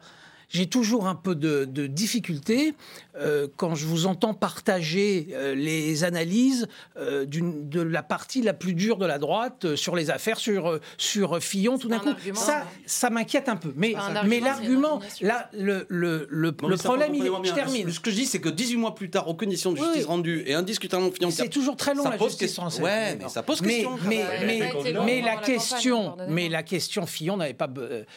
un 1.05 1.15
peu 1.15 1.35
de, 1.35 1.65
de 1.65 1.85
difficulté 1.85 2.73
euh, 3.17 3.47
quand 3.57 3.75
je 3.75 3.85
vous 3.85 4.05
entends 4.05 4.33
partager 4.33 5.27
euh, 5.33 5.53
les 5.53 6.03
analyses 6.03 6.67
euh, 6.97 7.25
de 7.25 7.81
la 7.81 8.03
partie 8.03 8.41
la 8.41 8.53
plus 8.53 8.73
dure 8.73 8.97
de 8.97 9.05
la 9.05 9.19
droite 9.19 9.75
sur 9.75 9.95
les 9.95 10.09
affaires, 10.09 10.39
sur, 10.39 10.79
sur 10.97 11.41
Fillon, 11.41 11.77
tout 11.77 11.89
d'un 11.89 11.99
coup. 11.99 12.13
Ça, 12.33 12.65
ça 12.85 13.09
m'inquiète 13.09 13.49
un 13.49 13.57
peu. 13.57 13.73
Mais, 13.75 13.95
mais 14.25 14.39
l'argument, 14.39 15.01
là, 15.21 15.49
le, 15.53 15.85
le, 15.89 16.27
le, 16.29 16.51
problème. 16.53 17.13
Je 17.43 17.53
termine. 17.53 17.91
Ce 17.91 17.99
que 17.99 18.11
je 18.11 18.15
dis, 18.15 18.25
c'est 18.25 18.39
que 18.39 18.49
18 18.49 18.77
mois 18.77 18.95
plus 18.95 19.09
tard, 19.09 19.27
aux 19.27 19.35
conditions 19.35 19.71
de 19.71 19.77
justice 19.77 19.97
oui. 19.97 20.03
rendues 20.03 20.43
et 20.45 20.53
indiscutablement 20.53 21.11
financières. 21.11 21.45
C'est 21.45 21.51
toujours 21.51 21.75
très 21.75 21.93
long, 21.93 22.03
ça 22.03 22.11
la 22.11 22.17
pose 22.17 22.37
question. 22.37 22.67
Ouais, 22.81 23.15
mais 23.15 23.29
ça 23.29 23.43
pose 23.43 23.61
question. 23.61 23.97
Mais, 24.07 24.23
mais, 24.45 24.71
mais 25.05 25.21
la 25.21 25.37
question, 25.37 26.15
mais 26.29 26.49
la 26.49 26.63
question 26.63 27.05
Fillon 27.05 27.37
n'avait 27.37 27.53
pas. 27.53 27.69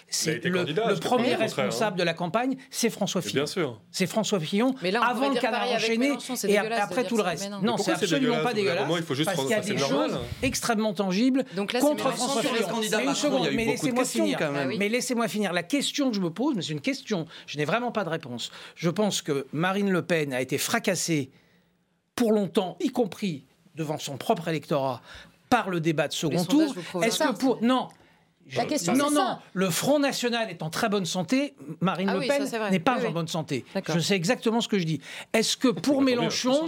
C'est 0.08 0.44
le, 0.44 1.00
premier 1.00 1.34
responsable 1.34 1.98
de 1.98 2.04
la 2.04 2.14
campagne, 2.14 2.56
c'est 2.70 2.90
François 2.90 3.22
Fillon. 3.22 3.44
C'est 3.90 4.06
François 4.06 4.40
Fillon 4.40 4.74
mais 4.84 4.90
là, 4.90 5.02
avant 5.02 5.30
le 5.30 5.40
canard 5.40 5.66
enchaîné 5.66 6.12
et 6.46 6.58
après 6.58 7.04
tout 7.04 7.16
le 7.16 7.22
reste. 7.22 7.50
Non, 7.62 7.78
c'est 7.78 7.92
absolument 7.92 8.42
pas 8.42 8.52
dégueulasse. 8.52 8.86
Parce 9.24 9.48
y 9.48 9.54
a 9.54 9.60
des 9.60 9.78
choses 9.78 10.18
extrêmement 10.42 10.92
tangibles 10.92 11.44
contre 11.80 12.10
François 12.10 12.42
Fillon. 12.42 13.46
Mais. 13.54 13.76
Mais 14.78 14.88
laissez-moi 14.90 15.26
finir. 15.26 15.54
La 15.54 15.62
question 15.62 16.10
que 16.10 16.16
je 16.16 16.20
me 16.20 16.30
pose, 16.30 16.54
mais 16.54 16.60
c'est 16.60 16.72
une 16.72 16.82
question, 16.82 17.26
je 17.46 17.56
n'ai 17.56 17.64
vraiment 17.64 17.92
pas 17.92 18.04
de 18.04 18.10
réponse. 18.10 18.50
Je 18.74 18.90
pense 18.90 19.22
que 19.22 19.46
Marine 19.52 19.90
Le 19.90 20.02
Pen 20.02 20.34
a 20.34 20.42
été 20.42 20.58
fracassée 20.58 21.30
pour 22.14 22.32
longtemps, 22.32 22.76
y 22.80 22.90
compris 22.90 23.46
devant 23.74 23.98
son 23.98 24.18
propre 24.18 24.48
électorat, 24.48 25.00
par 25.48 25.70
le 25.70 25.80
débat 25.80 26.08
de 26.08 26.12
second 26.12 26.44
tour. 26.44 26.74
Est-ce 27.02 27.20
que 27.20 27.32
pour 27.32 27.62
non 27.62 27.88
non, 28.96 29.10
non, 29.10 29.38
le 29.52 29.70
Front 29.70 29.98
National 29.98 30.50
est 30.50 30.62
en 30.62 30.70
très 30.70 30.88
bonne 30.88 31.06
santé, 31.06 31.54
Marine 31.80 32.12
Le 32.12 32.26
Pen 32.26 32.70
n'est 32.70 32.78
pas 32.78 33.04
en 33.06 33.10
bonne 33.10 33.28
santé. 33.28 33.64
Je 33.92 33.98
sais 33.98 34.14
exactement 34.14 34.60
ce 34.60 34.68
que 34.68 34.78
je 34.78 34.84
dis. 34.84 35.00
Est-ce 35.32 35.56
que 35.56 35.68
pour 35.68 36.02
Mélenchon, 36.02 36.66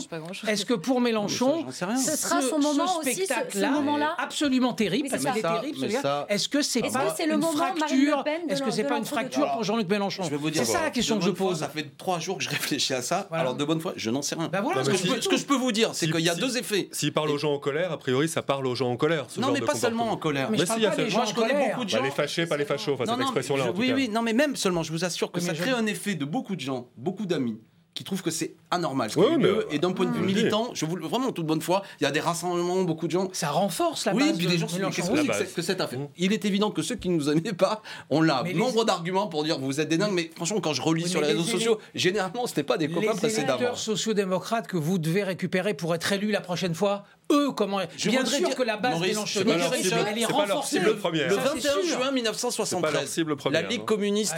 est-ce 0.48 0.64
que 0.64 0.74
pour 0.74 1.00
Mélenchon, 1.00 1.66
ce 1.70 2.16
sera 2.16 2.42
son 2.42 2.58
moment 2.58 2.86
ce 2.86 3.08
aussi, 3.08 3.26
ce, 3.26 3.58
ce 3.58 3.66
moment-là 3.66 4.14
absolument 4.18 4.72
terrible, 4.72 5.08
parce 5.10 5.24
qu'il 5.24 5.38
est 5.38 5.42
terrible. 5.42 5.86
Est-ce 6.28 6.48
que 6.48 6.62
c'est 6.62 6.80
pas 6.80 7.04
une 7.20 7.42
fracture 7.42 8.24
Est-ce 8.48 8.62
que 8.62 8.70
c'est 8.70 8.84
pas 8.84 8.98
une 8.98 9.04
fracture 9.04 9.52
pour 9.52 9.64
Jean-Luc 9.64 9.88
Mélenchon 9.88 10.22
C'est 10.54 10.64
ça 10.64 10.82
la 10.82 10.90
question 10.90 11.18
que 11.18 11.24
je 11.24 11.30
pose. 11.30 11.60
Ça 11.60 11.68
fait 11.68 11.96
trois 11.96 12.18
jours 12.18 12.38
que 12.38 12.44
je 12.44 12.50
réfléchis 12.50 12.94
à 12.94 13.02
ça. 13.02 13.28
Alors 13.30 13.54
de 13.54 13.64
bonne 13.64 13.80
foi, 13.80 13.92
je 13.96 14.10
n'en 14.10 14.22
sais 14.22 14.34
rien. 14.34 14.48
Bah 14.48 14.62
ce 14.84 15.28
que 15.28 15.36
je 15.36 15.44
peux 15.44 15.56
vous 15.56 15.72
dire, 15.72 15.90
c'est 15.94 16.10
qu'il 16.10 16.20
y 16.20 16.30
a 16.30 16.34
deux 16.34 16.56
effets. 16.56 16.88
S'il 16.92 17.12
parle 17.12 17.30
aux 17.30 17.38
gens 17.38 17.52
en 17.52 17.58
colère, 17.58 17.92
a 17.92 17.98
priori, 17.98 18.28
ça 18.28 18.42
parle 18.42 18.66
aux 18.66 18.74
gens 18.74 18.90
en 18.90 18.96
colère. 18.96 19.26
Non, 19.38 19.52
mais 19.52 19.60
pas 19.60 19.74
seulement 19.74 20.10
en 20.10 20.16
colère. 20.16 20.50
Mais 20.50 20.58
je 20.58 21.34
connais 21.34 21.65
beaucoup 21.68 21.84
de 21.84 22.02
les 22.02 22.10
fâchés, 22.10 22.46
pas 22.46 22.56
les 22.56 22.64
fachos, 22.64 22.94
enfin, 22.94 23.04
non, 23.04 23.12
cette 23.12 23.22
expression-là. 23.22 23.72
Oui, 23.76 23.86
oui, 23.88 23.92
oui, 23.94 24.08
non, 24.08 24.22
mais 24.22 24.32
même 24.32 24.56
seulement, 24.56 24.82
je 24.82 24.92
vous 24.92 25.04
assure 25.04 25.30
que 25.30 25.40
ça 25.40 25.54
crée 25.54 25.70
un 25.70 25.86
effet 25.86 26.14
de 26.14 26.24
beaucoup 26.24 26.56
de 26.56 26.60
gens, 26.60 26.88
beaucoup 26.96 27.26
d'amis 27.26 27.58
qui 27.96 28.04
trouvent 28.04 28.22
que 28.22 28.30
c'est 28.30 28.54
anormal. 28.70 29.10
Oui, 29.16 29.24
mais... 29.38 29.48
Et 29.70 29.78
d'un 29.78 29.92
point 29.92 30.04
de 30.04 30.12
vue 30.12 30.24
militant, 30.24 30.70
je 30.74 30.84
vous, 30.84 30.96
vraiment, 30.96 31.32
toute 31.32 31.46
bonne 31.46 31.62
foi, 31.62 31.82
il 31.98 32.04
y 32.04 32.06
a 32.06 32.10
des 32.10 32.20
rassemblements, 32.20 32.84
beaucoup 32.84 33.06
de 33.06 33.12
gens. 33.12 33.30
Ça 33.32 33.48
renforce 33.48 34.04
la 34.04 34.12
base. 34.12 34.22
Oui, 34.22 34.34
puis 34.36 34.46
les 34.46 34.58
gens 34.58 34.68
se 34.68 34.76
disent 34.76 34.84
qu'est-ce 34.94 35.10
que, 35.10 35.72
que 35.72 35.96
mm. 35.96 36.08
Il 36.18 36.34
est 36.34 36.44
évident 36.44 36.70
que 36.70 36.82
ceux 36.82 36.96
qui 36.96 37.08
ne 37.08 37.16
nous 37.16 37.30
aimaient 37.30 37.54
pas, 37.54 37.82
on 38.10 38.20
l'a. 38.20 38.44
Nombre 38.54 38.84
d'arguments 38.84 39.28
pour 39.28 39.44
dire 39.44 39.58
vous 39.58 39.80
êtes 39.80 39.88
des 39.88 39.96
dingues, 39.96 40.12
mais 40.12 40.30
franchement, 40.36 40.60
quand 40.60 40.74
je 40.74 40.82
relis 40.82 41.08
sur 41.08 41.22
les, 41.22 41.28
réseaux 41.28 41.42
sociaux, 41.42 41.78
généralement, 41.94 42.46
ce 42.46 42.60
pas 42.60 42.76
des 42.76 42.88
copains 42.88 43.14
précédemment. 43.14 43.22
les 43.22 43.32
précédemment. 43.32 43.70
Les 43.72 43.76
sociodémocrates 43.76 44.66
que 44.66 44.76
vous 44.76 44.98
devez 44.98 45.22
récupérer 45.22 45.72
pour 45.72 45.94
être 45.94 46.12
élu 46.12 46.30
la 46.30 46.42
prochaine 46.42 46.74
fois, 46.74 47.04
eux 47.32 47.52
comment 47.52 47.80
je 47.96 48.10
bien 48.10 48.24
sûr 48.24 48.54
que 48.54 48.62
la 48.62 48.76
base 48.76 48.94
Maurice, 48.94 49.36
est, 49.36 50.24
renforcée. 50.26 50.78
le, 50.78 50.92
21 50.92 51.82
juin 51.82 52.10
1973 52.12 53.20
la 53.50 53.62
Ligue 53.62 53.84
communiste 53.84 54.34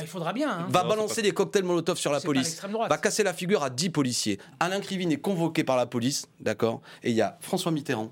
va 0.69 0.85
balancer 0.85 1.23
des 1.23 1.33
cocktails 1.33 1.65
Molotov 1.65 1.99
sur 1.99 2.13
la 2.13 2.21
police. 2.21 2.61
va 2.89 2.99
casser 2.99 3.23
la 3.23 3.35
figure 3.35 3.63
à 3.63 3.71
10 3.71 3.91
policiers. 3.91 4.39
Alain 4.61 4.81
Crivine 4.81 5.13
est 5.13 5.21
convoqué 5.21 5.65
par 5.65 5.77
la 5.77 5.87
police 5.87 6.27
d'accord? 6.41 6.81
Et 7.03 7.11
il 7.11 7.17
y 7.17 7.23
a 7.23 7.39
François 7.41 7.73
Mitterrand 7.73 8.11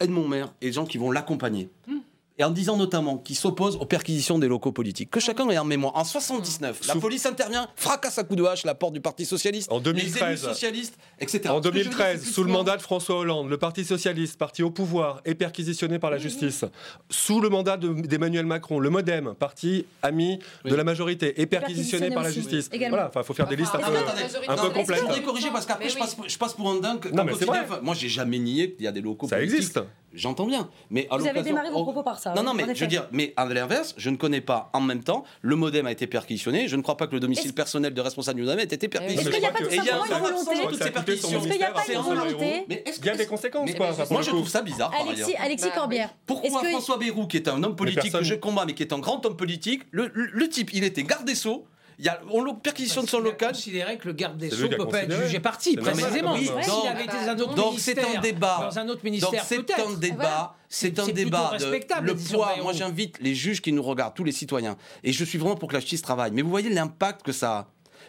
Edmond 0.00 0.28
Maire 0.28 0.52
et 0.60 0.66
les 0.66 0.72
gens 0.72 0.84
qui 0.84 0.98
vont 0.98 1.10
l'accompagner. 1.10 1.70
Hmm 1.86 1.98
et 2.38 2.44
en 2.44 2.50
disant 2.50 2.76
notamment 2.76 3.18
qu'il 3.18 3.36
s'oppose 3.36 3.76
aux 3.76 3.84
perquisitions 3.84 4.38
des 4.38 4.48
locaux 4.48 4.72
politiques. 4.72 5.10
Que 5.10 5.20
chacun 5.20 5.48
ait 5.50 5.58
en 5.58 5.64
mémoire. 5.64 5.96
En 5.96 6.04
79, 6.04 6.80
mmh. 6.80 6.82
Sous... 6.82 6.88
la 6.88 7.00
police 7.00 7.26
intervient, 7.26 7.68
fracasse 7.76 8.18
à 8.18 8.24
coups 8.24 8.38
de 8.40 8.44
hache 8.44 8.64
la 8.64 8.74
porte 8.74 8.94
du 8.94 9.00
Parti 9.00 9.24
Socialiste, 9.24 9.70
en 9.70 9.80
2013, 9.80 10.30
les 10.42 10.48
socialistes, 10.48 10.98
etc. 11.20 11.48
En 11.48 11.60
2013, 11.60 12.24
sous 12.24 12.44
le 12.44 12.52
mandat 12.52 12.76
de 12.76 12.82
François 12.82 13.18
Hollande, 13.18 13.50
le 13.50 13.58
Parti 13.58 13.84
Socialiste, 13.84 14.38
parti 14.38 14.62
au 14.62 14.70
pouvoir, 14.70 15.20
est 15.24 15.34
perquisitionné 15.34 15.98
par 15.98 16.10
la 16.10 16.16
mmh. 16.16 16.20
justice. 16.20 16.64
Sous 17.10 17.40
le 17.40 17.48
mandat 17.48 17.76
d'Emmanuel 17.76 18.46
Macron, 18.46 18.78
le 18.78 18.90
MoDem, 18.90 19.34
parti 19.34 19.86
ami 20.02 20.38
de 20.64 20.74
la 20.74 20.84
majorité, 20.84 21.40
est 21.40 21.46
perquisitionné, 21.46 22.10
par 22.10 22.22
la 22.22 22.30
justice. 22.30 22.70
Voilà, 22.88 23.10
il 23.14 23.22
faut 23.22 23.34
faire 23.34 23.48
des 23.48 23.56
listes 23.56 23.74
un 23.74 23.78
peu, 23.78 24.62
un 24.62 24.70
complètes. 24.70 25.02
Je 25.14 25.20
corriger 25.20 25.50
parce 25.50 25.66
qu'après, 25.66 25.88
je, 25.88 26.38
passe 26.38 26.54
pour 26.54 26.70
un 26.70 26.80
dingue. 26.80 27.12
Non, 27.12 27.24
mais 27.24 27.32
vrai. 27.32 27.66
Moi, 27.82 27.94
j'ai 27.94 28.08
jamais 28.08 28.38
nié 28.38 28.72
qu'il 28.72 28.84
y 28.84 28.88
a 28.88 28.92
des 28.92 29.00
locaux 29.00 29.28
Ça 29.28 29.42
existe. 29.42 29.80
J'entends 30.14 30.46
bien. 30.46 30.68
Mais 30.90 31.08
Vous 31.10 31.26
avez 31.26 31.42
démarré 31.42 31.70
vos 31.70 31.82
propos 31.84 32.02
par 32.02 32.18
non, 32.26 32.42
non, 32.42 32.54
mais 32.54 32.74
je 32.74 32.80
veux 32.80 32.86
dire, 32.86 33.08
mais 33.12 33.32
à 33.36 33.46
l'inverse, 33.46 33.94
je 33.96 34.10
ne 34.10 34.16
connais 34.16 34.40
pas 34.40 34.70
en 34.72 34.80
même 34.80 35.02
temps, 35.02 35.24
le 35.40 35.56
modem 35.56 35.86
a 35.86 35.92
été 35.92 36.06
perquisitionné, 36.06 36.68
je 36.68 36.76
ne 36.76 36.82
crois 36.82 36.96
pas 36.96 37.06
que 37.06 37.12
le 37.12 37.20
domicile 37.20 37.52
personnel 37.52 37.94
de 37.94 38.00
responsable 38.00 38.40
du 38.40 38.44
modem 38.44 38.60
ait 38.60 38.64
été 38.64 38.88
perquisitionné. 38.88 39.36
Est-ce 39.36 39.40
qu'il 39.68 39.82
n'y 39.82 39.90
a 39.90 39.98
pas 39.98 40.06
une 40.06 40.22
volonté 40.22 40.52
toutes 40.68 40.82
ces 40.82 40.90
perquisitions 40.90 41.40
a 41.40 41.70
pas 41.70 42.02
volonté 42.02 42.64
Mais 42.68 42.82
est-ce 42.86 42.96
qu'il 42.98 43.06
y 43.06 43.10
a 43.10 43.16
des 43.16 43.26
conséquences 43.26 43.70
Moi, 44.10 44.22
je 44.22 44.30
trouve 44.30 44.48
ça 44.48 44.62
bizarre. 44.62 44.92
Alexis 45.38 45.66
bah, 45.66 45.74
Corbière. 45.74 46.14
Pourquoi 46.26 46.62
François 46.64 46.98
Bayrou, 46.98 47.26
qui 47.26 47.36
est 47.36 47.48
un 47.48 47.62
homme 47.62 47.76
politique 47.76 48.12
que 48.12 48.24
je 48.24 48.34
combats, 48.34 48.64
mais 48.66 48.74
qui 48.74 48.82
est 48.82 48.92
un 48.92 48.98
grand 48.98 49.24
homme 49.26 49.36
politique, 49.36 49.82
le 49.92 50.48
type, 50.48 50.72
il 50.72 50.84
était 50.84 51.02
garde 51.02 51.24
des 51.24 51.34
Sceaux, 51.34 51.66
il 51.98 52.04
y 52.04 52.08
a, 52.08 52.20
on 52.30 52.42
le 52.42 52.52
perquisitionne 52.54 53.06
son 53.06 53.20
local. 53.20 53.52
considéré 53.52 53.98
que 53.98 54.08
le 54.08 54.14
garde 54.14 54.38
des 54.38 54.50
Sceaux 54.50 54.68
ne 54.68 54.76
peut 54.76 54.88
pas 54.88 55.02
être 55.02 55.22
jugé 55.22 55.40
parti, 55.40 55.76
précisément. 55.76 56.34
Oui. 56.34 56.46
Donc, 56.46 56.84
il 56.84 56.88
avait 56.88 57.04
été 57.04 57.16
dans 57.16 57.32
un 57.32 57.38
autre 57.38 57.54
donc 57.54 57.78
c'est 57.78 57.98
un 57.98 58.20
débat. 58.20 58.70
Dans 58.70 58.78
un 58.78 58.88
autre 58.88 59.04
ministère, 59.04 59.30
donc 59.30 59.40
c'est 59.44 59.80
un 59.80 59.92
débat. 59.94 60.56
C'est 60.68 60.98
un 60.98 61.06
débat. 61.06 61.56
De, 61.58 62.06
le 62.06 62.16
poids. 62.16 62.56
Moi, 62.62 62.72
j'invite 62.72 63.18
les 63.20 63.34
juges 63.34 63.60
qui 63.60 63.72
nous 63.72 63.82
regardent, 63.82 64.14
tous 64.14 64.24
les 64.24 64.32
citoyens. 64.32 64.76
Et 65.04 65.12
je 65.12 65.24
suis 65.24 65.38
vraiment 65.38 65.56
pour 65.56 65.68
que 65.68 65.74
la 65.74 65.80
justice 65.80 66.02
travaille. 66.02 66.30
Mais 66.32 66.42
vous 66.42 66.50
voyez 66.50 66.70
l'impact 66.70 67.22
que 67.22 67.32
ça 67.32 67.58
a. 67.58 67.68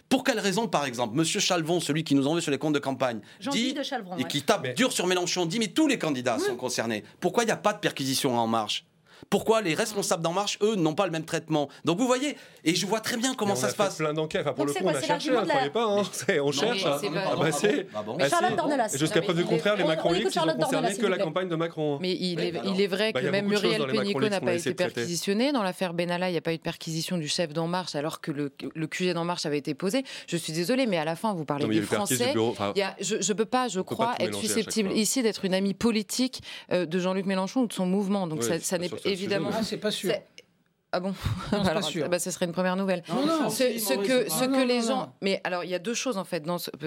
Pour 0.09 0.23
quelle 0.23 0.39
raison, 0.39 0.67
par 0.67 0.85
exemple, 0.85 1.15
Monsieur 1.15 1.39
Chalvon, 1.39 1.79
celui 1.79 2.03
qui 2.03 2.15
nous 2.15 2.27
envoie 2.27 2.41
sur 2.41 2.51
les 2.51 2.57
comptes 2.57 2.73
de 2.73 2.79
campagne, 2.79 3.21
dit, 3.51 3.73
de 3.73 3.83
Chalvron, 3.83 4.17
et 4.17 4.25
qui 4.25 4.43
tape 4.43 4.75
dur 4.75 4.91
sur 4.91 5.07
Mélenchon, 5.07 5.45
dit 5.45 5.59
mais 5.59 5.69
tous 5.69 5.87
les 5.87 5.97
candidats 5.97 6.37
oui. 6.39 6.45
sont 6.45 6.55
concernés. 6.55 7.03
Pourquoi 7.19 7.43
il 7.43 7.47
n'y 7.47 7.51
a 7.51 7.57
pas 7.57 7.73
de 7.73 7.79
perquisition 7.79 8.37
en 8.37 8.47
marche? 8.47 8.85
Pourquoi 9.29 9.61
les 9.61 9.73
responsables 9.73 10.23
d'En 10.23 10.33
Marche, 10.33 10.57
eux, 10.61 10.75
n'ont 10.75 10.95
pas 10.95 11.05
le 11.05 11.11
même 11.11 11.25
traitement 11.25 11.69
Donc 11.85 11.99
vous 11.99 12.07
voyez, 12.07 12.37
et 12.63 12.75
je 12.75 12.85
vois 12.85 12.99
très 12.99 13.17
bien 13.17 13.33
comment 13.35 13.55
ça 13.55 13.69
se 13.69 13.75
passe. 13.75 13.97
plein 13.97 14.13
d'enquêtes. 14.13 14.41
Enfin, 14.41 14.53
pour 14.53 14.65
Donc 14.65 14.75
le 14.75 14.79
coup, 14.79 14.83
quoi, 14.83 14.93
on 14.93 14.95
a 14.95 15.01
cherché, 15.01 15.29
ne 15.29 15.35
la... 15.35 15.45
croyez 15.45 15.69
pas. 15.69 15.85
Ah 15.87 16.33
on 16.43 16.51
cherche. 16.51 16.85
Mais 18.17 18.29
Charlotte 18.29 18.97
Jusqu'à 18.97 19.21
preuve 19.21 19.43
contraire, 19.45 19.75
les 19.75 19.83
macronistes, 19.83 20.35
ils 20.35 20.97
que 20.97 21.07
la 21.07 21.17
campagne 21.17 21.49
de 21.49 21.55
Macron. 21.55 21.97
Mais 22.01 22.13
il, 22.13 22.39
est, 22.39 22.87
vrai 22.87 23.13
que 23.13 23.27
même 23.27 23.47
Muriel 23.47 23.85
Pénicaud 23.87 24.29
n'a 24.29 24.41
pas 24.41 24.53
été 24.53 24.73
perquisitionné. 24.73 25.51
Dans 25.51 25.63
l'affaire 25.63 25.93
Benalla, 25.93 26.29
il 26.29 26.31
n'y 26.33 26.37
a 26.37 26.41
pas 26.41 26.53
eu 26.53 26.57
de 26.57 26.61
perquisition 26.61 27.17
du 27.17 27.27
chef 27.27 27.53
d'En 27.53 27.67
Marche, 27.67 27.95
alors 27.95 28.21
que 28.21 28.31
le, 28.31 28.49
QG 28.87 29.13
d'En 29.13 29.25
Marche 29.25 29.45
avait 29.45 29.57
été 29.57 29.73
posé. 29.73 30.03
Je 30.27 30.37
suis 30.37 30.53
désolée, 30.53 30.85
mais 30.85 30.97
à 30.97 31.05
la 31.05 31.15
fin, 31.15 31.33
vous 31.33 31.45
parlez 31.45 31.63
Non, 31.63 31.69
mais 31.69 31.75
des 31.75 31.81
Français. 31.81 32.33
je 32.33 33.15
ne 33.15 33.33
peux 33.33 33.45
pas, 33.45 33.67
je 33.67 33.81
crois, 33.81 34.15
être 34.19 34.35
susceptible 34.35 34.91
ici 34.91 35.21
d'être 35.21 35.45
une 35.45 35.53
amie 35.53 35.73
politique 35.73 36.41
euh, 36.71 36.85
de 36.85 36.99
Jean-Luc 36.99 37.25
Mélenchon 37.25 37.61
ou 37.61 37.67
de 37.67 37.73
son 37.73 37.85
mouvement. 37.85 38.27
Donc 38.27 38.43
ça, 38.43 38.77
n'est 38.77 38.89
évidemment. 39.13 39.49
Ah, 39.53 39.63
c'est 39.63 39.77
pas 39.77 39.91
sûr. 39.91 40.13
Ah 40.95 40.99
bon 40.99 41.15
non, 41.51 41.63
pas 41.63 41.81
sûr. 41.81 42.07
Bah, 42.07 42.19
serait 42.19 42.45
une 42.45 42.51
première 42.51 42.75
nouvelle. 42.75 43.01
Non, 43.09 43.25
non, 43.25 43.49
ce, 43.49 43.63
que, 43.63 44.29
ce 44.29 44.45
que 44.45 44.63
les 44.63 44.81
gens. 44.81 45.11
Mais 45.23 45.41
alors, 45.43 45.63
il 45.63 45.71
y 45.71 45.73
a 45.73 45.79
deux 45.79 45.95
choses, 45.95 46.19
en 46.19 46.23
fait, 46.23 46.45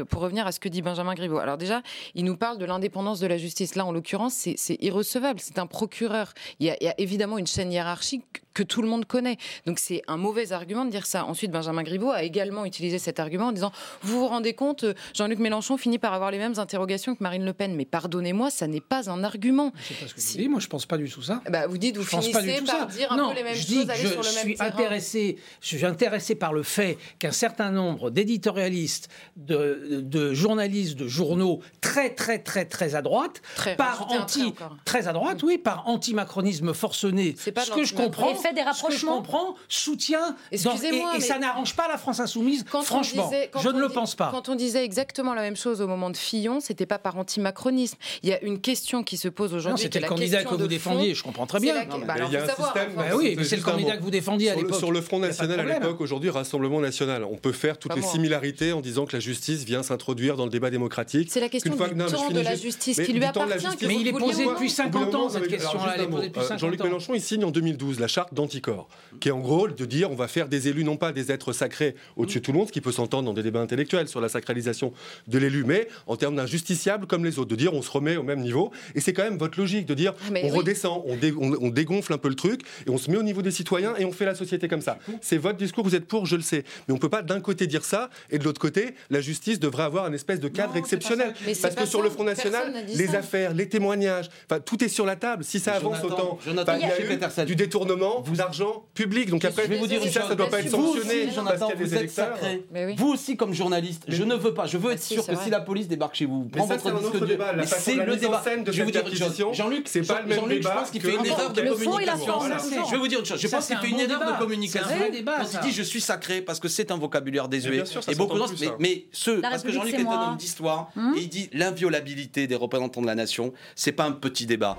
pour 0.09 0.23
revenir 0.23 0.47
à 0.47 0.53
ce 0.53 0.61
que 0.61 0.69
dit 0.69 0.81
Benjamin 0.81 1.15
Griveaux. 1.15 1.39
Alors, 1.39 1.59
déjà, 1.59 1.83
il 2.15 2.25
nous 2.25 2.37
parle 2.37 2.59
de 2.59 2.65
l'indépendance 2.65 3.19
de 3.19 3.27
la 3.27 3.37
justice. 3.37 3.75
Là, 3.75 3.85
en 3.85 3.91
l'occurrence, 3.91 4.35
c'est 4.35 4.77
irrecevable. 4.81 5.41
C'est 5.41 5.59
un 5.59 5.67
procureur. 5.67 6.35
Il 6.61 6.67
y, 6.67 6.71
a, 6.71 6.77
il 6.81 6.85
y, 6.85 6.89
a, 6.89 6.95
évidemment 6.99 7.37
une 7.37 7.49
chaîne 7.49 7.73
hiérarchique 7.73 8.43
que 8.57 8.63
tout 8.63 8.81
le 8.81 8.89
monde 8.89 9.05
connaît. 9.05 9.37
Donc 9.67 9.79
c'est 9.79 10.03
un 10.09 10.17
mauvais 10.17 10.53
argument 10.53 10.87
de 10.87 10.91
dire 10.91 11.07
ça. 11.07 11.27
Ensuite, 11.27 11.51
Benjamin 11.51 11.83
Griveaux 11.83 12.11
a 12.11 12.23
également 12.23 12.65
utilisé 12.65 12.99
cet 12.99 13.21
argument 13.21 13.49
en 13.49 13.53
disant 13.53 13.71
Vous 14.03 14.21
vous 14.21 14.27
rendez 14.27 14.55
compte, 14.55 14.85
euh, 14.85 14.95
Jean-Luc 15.15 15.39
Mélenchon 15.39 15.77
finit 15.77 15.99
par 15.99 16.15
avoir 16.15 16.31
les 16.31 16.39
mêmes 16.39 16.59
interrogations 16.59 17.15
que 17.15 17.23
Marine 17.23 17.45
Le 17.45 17.53
Pen. 17.53 17.77
Mais 17.77 17.85
pardonnez-moi, 17.85 18.49
ça 18.51 18.67
n'est 18.67 18.81
pas 18.81 19.11
un 19.11 19.23
argument. 19.25 19.73
Si... 20.17 20.39
dis, 20.39 20.49
moi 20.49 20.59
je 20.59 20.69
pense 20.69 20.87
pas 20.87 20.97
du 20.97 21.11
tout 21.11 21.21
ça. 21.21 21.43
Bah, 21.51 21.67
vous 21.67 21.77
dites 21.77 21.99
Vous 21.99 22.05
finissez 22.05 22.63
par 22.63 22.87
dire 22.87 23.13
un 23.13 23.17
non, 23.17 23.29
peu 23.29 23.35
les 23.35 23.43
mêmes 23.43 23.55
choses, 23.55 23.91
aller 23.91 24.01
je, 24.01 24.09
sur 24.09 24.23
le 24.23 24.35
même 24.35 24.45
suis 24.45 24.57
intéressé, 24.59 25.37
Je 25.61 25.67
suis 25.67 25.85
intéressé 25.85 26.35
par 26.35 26.55
le 26.55 26.63
fait 26.63 26.97
qu'un 27.19 27.33
certain 27.33 27.71
nombre 27.71 28.11
d'éditorialistes, 28.11 29.11
de, 29.37 30.33
journalistes, 30.33 30.97
de 30.97 31.09
journaux 31.09 31.61
très, 31.83 32.15
très, 32.15 32.39
très, 32.39 32.65
très 32.65 32.95
à 32.95 33.03
droite, 33.03 33.43
très, 33.55 33.77
par 33.77 34.11
anti. 34.11 34.55
Très 34.87 35.09
à 35.09 35.13
droite, 35.13 35.43
mm. 35.43 35.47
oui, 35.47 35.59
par 35.59 35.87
anti-macronisme 35.87 36.73
forcené. 36.73 37.35
Ce 37.37 37.51
que 37.51 37.85
je 37.85 37.95
comprends, 37.95 38.35
des 38.53 38.63
rapprochements. 38.63 38.91
Ce 38.91 38.95
que 38.95 39.01
je 39.01 39.07
comprends, 39.07 39.55
soutien, 39.69 40.37
et, 40.53 40.59
ça 40.59 41.39
n'arrange 41.39 41.75
pas 41.75 41.89
la 41.89 41.99
France 41.99 42.21
insoumise. 42.21 42.65
Quand 42.71 42.83
franchement, 42.83 43.29
disait, 43.29 43.51
quand 43.53 43.61
je 43.61 43.69
ne 43.69 43.81
le 43.81 43.89
pense 43.89 44.15
pas. 44.15 44.31
Quand 44.31 44.49
on 44.49 44.55
disait 44.55 44.85
exactement 44.85 45.35
la 45.35 45.43
même 45.43 45.57
chose 45.57 45.81
au 45.81 45.87
moment 45.87 46.11
de 46.11 46.17
Fillon, 46.17 46.61
c'était 46.61 46.87
pas 46.87 46.99
par 46.99 47.17
anti-macronisme. 47.17 47.99
Il 48.23 48.29
y 48.29 48.33
a 48.33 48.43
une 48.43 48.61
question 48.61 49.03
qui 49.03 49.17
se 49.17 49.29
pose 49.29 49.55
aujourd'hui. 49.55 49.83
C'était 49.83 50.01
le 50.01 50.09
candidat 50.09 50.45
que 50.45 50.55
vous 50.55 50.67
défendiez, 50.67 51.15
je 51.15 51.23
comprends 51.23 51.47
très 51.47 51.61
bien. 51.61 51.85
Bah, 52.07 52.15
il 52.27 52.33
y 52.33 52.37
a 52.37 52.45
un 52.45 52.49
système. 52.49 52.93
Bah 52.97 53.05
oui, 53.17 53.37
c'est 53.45 53.57
le 53.57 53.63
candidat 53.63 53.97
que 53.97 54.03
vous 54.03 54.11
défendiez 54.11 54.51
à 54.51 54.55
l'époque. 54.55 54.77
Sur 54.77 54.93
le 54.93 55.01
Front 55.01 55.19
National 55.19 55.61
à 55.61 55.65
l'époque, 55.65 56.01
aujourd'hui 56.01 56.31
Rassemblement 56.31 56.81
National, 56.81 57.25
on 57.25 57.37
peut 57.37 57.53
faire 57.53 57.79
toutes 57.79 57.95
les 57.95 58.03
similarités 58.03 58.73
en 58.73 58.81
disant 58.81 59.07
que 59.07 59.15
la 59.15 59.21
justice 59.21 59.65
vient 59.65 59.83
s'introduire 59.83 60.37
dans 60.37 60.45
le 60.45 60.51
débat 60.51 60.71
démocratique. 60.71 61.29
C'est 61.31 61.41
la 61.41 61.49
question 61.49 61.75
de 61.75 62.41
la 62.41 62.57
justice 62.57 63.01
qui 63.01 63.13
lui 63.13 63.25
appartient. 63.25 63.67
Mais 63.87 63.97
il 63.97 64.09
est 64.09 64.13
posé 64.13 64.45
depuis 64.47 64.71
50 64.71 65.15
ans 65.15 65.29
cette 65.29 65.49
question-là. 65.49 65.97
Euh, 65.99 66.59
Jean-Luc 66.59 66.83
Mélenchon, 66.83 67.15
il 67.15 67.21
signe 67.21 67.45
en 67.45 67.51
2012 67.51 68.01
la 68.01 68.09
charte 68.09 68.35
d'anticorps, 68.37 68.89
qui 69.19 69.29
est 69.29 69.33
en 69.33 69.41
gros 69.41 69.67
de 69.67 69.85
dire 69.85 70.11
on 70.13 70.15
va 70.15 70.29
faire 70.29 70.49
des 70.49 70.69
élus 70.69 70.85
non 70.85 70.97
pas 70.97 71.11
des 71.11 71.33
êtres 71.33 71.53
sacrés 71.53 71.97
au-dessus 72.17 72.39
de 72.39 72.45
tout 72.45 72.53
le 72.53 72.59
monde, 72.59 72.69
ce 72.69 72.73
qui 72.73 72.81
peut 72.81 72.93
s'entendre 72.93 73.25
dans 73.25 73.35
des 73.35 73.43
débats 73.43 73.61
intellectuels 73.61 74.07
sur 74.07 74.21
la 74.21 74.29
sacralisation 74.29 74.93
de 75.27 75.39
l'élu, 75.39 75.65
mais 75.65 75.89
en 76.07 76.17
termes 76.17 76.37
d'injusticiables 76.37 77.07
comme 77.07 77.25
les 77.25 77.39
autres, 77.41 77.51
de 77.51 77.57
dire 77.57 77.75
on 77.75 77.83
se 77.83 77.91
remet 77.91 78.17
au 78.17 78.23
même 78.23 78.41
niveau. 78.41 78.71
Et 78.95 79.01
c'est 79.01 79.13
quand 79.13 79.25
même 79.25 79.39
votre 79.39 79.59
logique 79.59 79.87
de 79.87 79.95
dire 79.95 80.15
on 80.31 80.49
redescend, 80.49 81.03
on, 81.07 81.71
dégonfle 81.71 82.13
un 82.13 82.19
peu 82.19 82.29
le 82.29 82.35
truc 82.37 82.63
et 82.87 82.91
on 82.91 82.99
se 82.99 83.11
met 83.11 83.17
au 83.17 83.23
niveau 83.23 83.43
des 83.43 83.51
citoyens 83.51 83.97
et 83.97 84.05
on 84.05 84.13
fait 84.13 84.25
la 84.25 84.35
société 84.35 84.69
comme 84.69 84.81
ça. 84.81 84.99
C'est 85.21 85.39
votre 85.39 85.59
discours, 85.59 85.85
vous 85.85 85.95
êtes 85.95 86.07
pour, 86.07 86.27
je 86.27 86.37
le 86.37 86.43
sais. 86.43 86.65
Mais 86.87 86.93
on 86.93 86.97
ne 86.97 87.01
peut 87.01 87.09
pas 87.09 87.23
d'un 87.23 87.41
côté 87.41 87.67
dire 87.67 87.85
ça 87.85 88.11
et 88.31 88.39
de 88.39 88.45
l'autre 88.45 88.61
côté, 88.61 88.95
la 89.11 89.21
justice 89.21 89.59
devrait 89.59 89.85
avoir 89.85 90.05
un 90.05 90.13
espèce 90.13 90.41
de 90.41 90.49
cadre 90.49 90.77
exceptionnel. 90.77 91.35
Parce 91.63 91.75
que 91.75 91.87
sur 91.87 92.03
le 92.03 92.11
Front 92.11 92.25
National, 92.25 92.73
les 92.95 93.15
affaires, 93.15 93.55
les 93.55 93.69
témoignages, 93.69 94.29
tout 94.65 94.83
est 94.85 94.89
sur 94.89 95.07
la 95.07 95.17
table. 95.17 95.45
Si 95.45 95.61
ça 95.61 95.75
avance 95.75 95.97
Jonathan, 96.01 96.39
autant, 96.47 96.75
il 96.75 96.81
y 96.81 96.85
a 96.85 97.43
eu 97.43 97.47
du 97.47 97.57
détournement, 97.57 98.21
vous 98.27 98.41
argent 98.41 98.87
public. 98.95 99.31
Donc 99.31 99.45
après, 99.45 99.65
je 99.65 99.69
vais 99.69 99.79
vous 99.79 99.87
dire, 99.87 100.03
si 100.03 100.11
ça, 100.11 100.23
ça 100.23 100.31
ne 100.31 100.35
doit 100.35 100.49
pas 100.49 100.61
être 100.61 100.71
sanctionné. 100.71 101.29
parce 101.35 102.97
Vous 102.97 103.09
aussi, 103.09 103.37
comme 103.37 103.55
journaliste, 103.55 104.05
je 104.09 104.23
ne 104.25 104.35
veux 104.35 104.55
pas. 104.55 104.67
Je 104.67 104.79
veux 104.79 104.93
être 104.93 105.03
sûr 105.03 105.27
que 105.27 105.37
si 105.37 105.51
la 105.51 105.61
police 105.61 105.89
débarque 105.89 106.15
chez 106.15 106.27
vous, 106.27 106.43
vous 106.43 106.49
prend 106.49 106.67
votre 106.67 106.99
disque 106.99 107.21
de. 107.21 107.39
C'est 107.67 107.95
le 107.95 108.17
débat. 108.17 108.43
Je 108.67 108.83
vais 108.83 108.85
vous 108.85 108.91
dire, 108.91 109.53
Jean-Luc, 109.53 109.89
c'est 109.89 110.07
pas 110.07 110.21
le 110.23 110.29
même 110.29 110.49
débat. 110.49 110.71
Je 110.71 110.79
pense 110.81 110.91
qu'il 110.91 111.01
fait 111.01 111.15
une 111.15 111.27
erreur 111.27 111.53
de 111.53 111.61
communication. 111.63 112.41
Je 112.87 112.91
vais 112.91 112.99
vous 112.99 113.09
dire 113.09 113.21
une 113.21 113.27
chose. 113.27 113.41
Je 113.41 113.49
pense 113.49 113.67
qu'il 113.67 113.77
fait 113.77 113.89
une 113.89 114.01
erreur 114.01 114.33
de 114.33 114.39
communication. 114.39 114.97
Quand 115.25 115.49
il 115.53 115.61
dit 115.61 115.73
je 115.73 115.83
suis 115.83 116.01
sacré 116.01 116.41
parce 116.43 116.61
que 116.61 116.69
c'est 116.69 116.91
un 116.91 116.97
vocabulaire 116.97 117.49
désuet. 117.49 117.85
Et 118.09 118.15
beaucoup 118.15 118.35
de 118.35 118.41
gens, 118.41 118.77
mais 118.79 119.07
ce, 119.13 119.41
parce 119.41 119.63
que 119.63 119.73
Jean-Luc 119.73 119.95
est 119.95 120.07
un 120.07 120.31
homme 120.31 120.37
d'histoire 120.37 120.91
et 121.17 121.21
il 121.21 121.29
dit 121.29 121.49
l'inviolabilité 121.53 122.47
des 122.47 122.57
représentants 122.57 123.03
de 123.03 123.07
la 123.07 123.15
nation, 123.15 123.53
c'est 123.75 123.93
pas 123.93 124.05
un 124.05 124.13
petit 124.13 124.47
débat. 124.47 124.77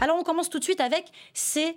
Alors 0.00 0.16
on 0.16 0.22
commence 0.22 0.48
tout 0.48 0.60
de 0.60 0.64
suite 0.64 0.80
avec 0.80 1.10
ces 1.34 1.76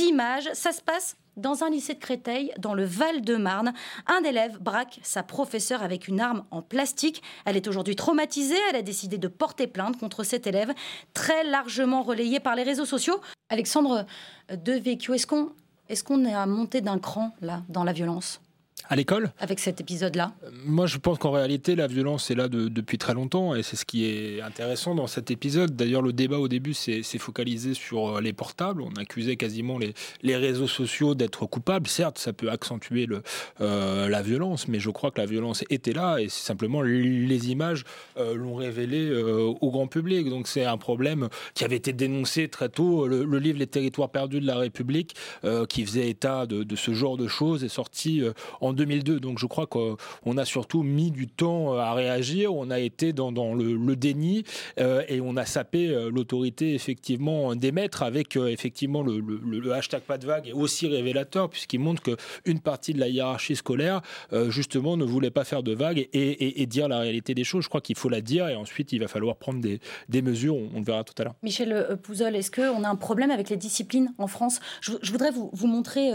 images. 0.00 0.48
Ça 0.54 0.72
se 0.72 0.82
passe 0.82 1.16
dans 1.36 1.62
un 1.62 1.70
lycée 1.70 1.94
de 1.94 2.00
Créteil, 2.00 2.52
dans 2.58 2.74
le 2.74 2.84
Val-de-Marne. 2.84 3.72
Un 4.08 4.24
élève 4.24 4.58
braque 4.58 4.98
sa 5.04 5.22
professeure 5.22 5.82
avec 5.82 6.08
une 6.08 6.20
arme 6.20 6.44
en 6.50 6.62
plastique. 6.62 7.22
Elle 7.44 7.56
est 7.56 7.68
aujourd'hui 7.68 7.94
traumatisée. 7.94 8.58
Elle 8.70 8.76
a 8.76 8.82
décidé 8.82 9.18
de 9.18 9.28
porter 9.28 9.68
plainte 9.68 9.98
contre 9.98 10.24
cet 10.24 10.48
élève, 10.48 10.74
très 11.14 11.44
largement 11.44 12.02
relayé 12.02 12.40
par 12.40 12.56
les 12.56 12.64
réseaux 12.64 12.84
sociaux. 12.84 13.20
Alexandre 13.50 14.04
Devecchio, 14.52 15.14
est-ce 15.14 15.26
qu'on 15.28 16.24
est, 16.24 16.30
est 16.30 16.34
à 16.34 16.46
monter 16.46 16.80
d'un 16.80 16.98
cran, 16.98 17.30
là, 17.40 17.62
dans 17.68 17.84
la 17.84 17.92
violence? 17.92 18.40
À 18.92 18.96
l'école 18.96 19.30
Avec 19.38 19.60
cet 19.60 19.80
épisode-là 19.80 20.32
Moi, 20.66 20.86
je 20.88 20.98
pense 20.98 21.16
qu'en 21.18 21.30
réalité, 21.30 21.76
la 21.76 21.86
violence 21.86 22.28
est 22.32 22.34
là 22.34 22.48
de- 22.48 22.66
depuis 22.66 22.98
très 22.98 23.14
longtemps 23.14 23.54
et 23.54 23.62
c'est 23.62 23.76
ce 23.76 23.84
qui 23.84 24.04
est 24.04 24.40
intéressant 24.40 24.96
dans 24.96 25.06
cet 25.06 25.30
épisode. 25.30 25.76
D'ailleurs, 25.76 26.02
le 26.02 26.12
débat 26.12 26.38
au 26.38 26.48
début 26.48 26.74
s'est 26.74 27.02
focalisé 27.18 27.74
sur 27.74 28.16
euh, 28.16 28.20
les 28.20 28.32
portables. 28.32 28.82
On 28.82 28.90
accusait 29.00 29.36
quasiment 29.36 29.78
les, 29.78 29.94
les 30.22 30.34
réseaux 30.34 30.66
sociaux 30.66 31.14
d'être 31.14 31.46
coupables. 31.46 31.86
Certes, 31.86 32.18
ça 32.18 32.32
peut 32.32 32.50
accentuer 32.50 33.06
le, 33.06 33.22
euh, 33.60 34.08
la 34.08 34.22
violence, 34.22 34.66
mais 34.66 34.80
je 34.80 34.90
crois 34.90 35.12
que 35.12 35.20
la 35.20 35.26
violence 35.26 35.62
était 35.70 35.92
là 35.92 36.18
et 36.18 36.28
c'est 36.28 36.44
simplement 36.44 36.82
les 36.82 37.50
images 37.52 37.84
euh, 38.16 38.34
l'ont 38.34 38.56
révélé 38.56 39.08
euh, 39.08 39.52
au 39.60 39.70
grand 39.70 39.86
public. 39.86 40.28
Donc, 40.28 40.48
c'est 40.48 40.64
un 40.64 40.78
problème 40.78 41.28
qui 41.54 41.62
avait 41.64 41.76
été 41.76 41.92
dénoncé 41.92 42.48
très 42.48 42.68
tôt. 42.68 43.06
Le, 43.06 43.22
le 43.24 43.38
livre 43.38 43.60
Les 43.60 43.68
territoires 43.68 44.10
perdus 44.10 44.40
de 44.40 44.46
la 44.48 44.56
République, 44.58 45.14
euh, 45.44 45.64
qui 45.64 45.86
faisait 45.86 46.08
état 46.10 46.46
de, 46.46 46.64
de 46.64 46.74
ce 46.74 46.92
genre 46.92 47.16
de 47.16 47.28
choses, 47.28 47.62
est 47.62 47.68
sorti 47.68 48.20
euh, 48.20 48.32
en 48.60 48.72
2002. 48.84 49.20
Donc 49.20 49.38
je 49.38 49.46
crois 49.46 49.66
qu'on 49.66 49.96
a 50.36 50.44
surtout 50.44 50.82
mis 50.82 51.10
du 51.10 51.26
temps 51.28 51.74
euh, 51.74 51.78
à 51.78 51.92
réagir, 51.94 52.54
on 52.54 52.70
a 52.70 52.78
été 52.80 53.12
dans, 53.12 53.30
dans 53.32 53.54
le, 53.54 53.74
le 53.76 53.96
déni 53.96 54.44
euh, 54.78 55.02
et 55.08 55.20
on 55.20 55.36
a 55.36 55.44
sapé 55.44 55.88
euh, 55.88 56.10
l'autorité 56.10 56.74
effectivement 56.74 57.54
des 57.54 57.72
maîtres 57.72 58.02
avec 58.02 58.36
euh, 58.36 58.46
effectivement 58.48 59.02
le, 59.02 59.20
le- 59.20 59.58
le 59.60 59.72
hashtag 59.72 60.00
pas 60.02 60.16
de 60.18 60.26
vague 60.26 60.48
est 60.48 60.52
aussi 60.52 60.86
révélateur 60.86 61.50
puisqu'il 61.50 61.80
montre 61.80 62.02
qu'une 62.02 62.60
partie 62.60 62.94
de 62.94 63.00
la 63.00 63.08
hiérarchie 63.08 63.56
scolaire 63.56 64.00
euh, 64.32 64.50
justement 64.50 64.96
ne 64.96 65.04
voulait 65.04 65.30
pas 65.30 65.44
faire 65.44 65.62
de 65.62 65.74
vagues 65.74 65.98
et, 65.98 66.06
et- 66.12 66.62
et 66.62 66.66
dire 66.66 66.88
la 66.88 66.98
réalité 67.00 67.34
des 67.34 67.44
choses. 67.44 67.64
Je 67.64 67.68
crois 67.68 67.80
qu'il 67.82 67.96
faut 67.96 68.08
la 68.08 68.20
dire 68.22 68.48
et 68.48 68.54
ensuite 68.56 68.92
il 68.92 69.00
va 69.00 69.08
falloir 69.08 69.36
prendre 69.36 69.60
des, 69.60 69.80
des 70.08 70.22
mesures, 70.22 70.54
on, 70.56 70.70
on 70.74 70.78
le 70.78 70.84
verra 70.84 71.04
tout 71.04 71.14
à 71.18 71.24
l'heure. 71.24 71.34
Michel 71.42 71.72
euh, 71.72 71.96
Pouzol, 71.96 72.34
est-ce 72.34 72.50
qu'on 72.50 72.82
a 72.84 72.88
un 72.88 72.96
problème 72.96 73.30
avec 73.30 73.50
les 73.50 73.56
disciplines 73.56 74.12
en 74.18 74.26
France? 74.26 74.60
Je, 74.80 74.92
je 75.02 75.12
voudrais 75.12 75.30
vous, 75.30 75.50
vous 75.52 75.66
montrer 75.66 76.10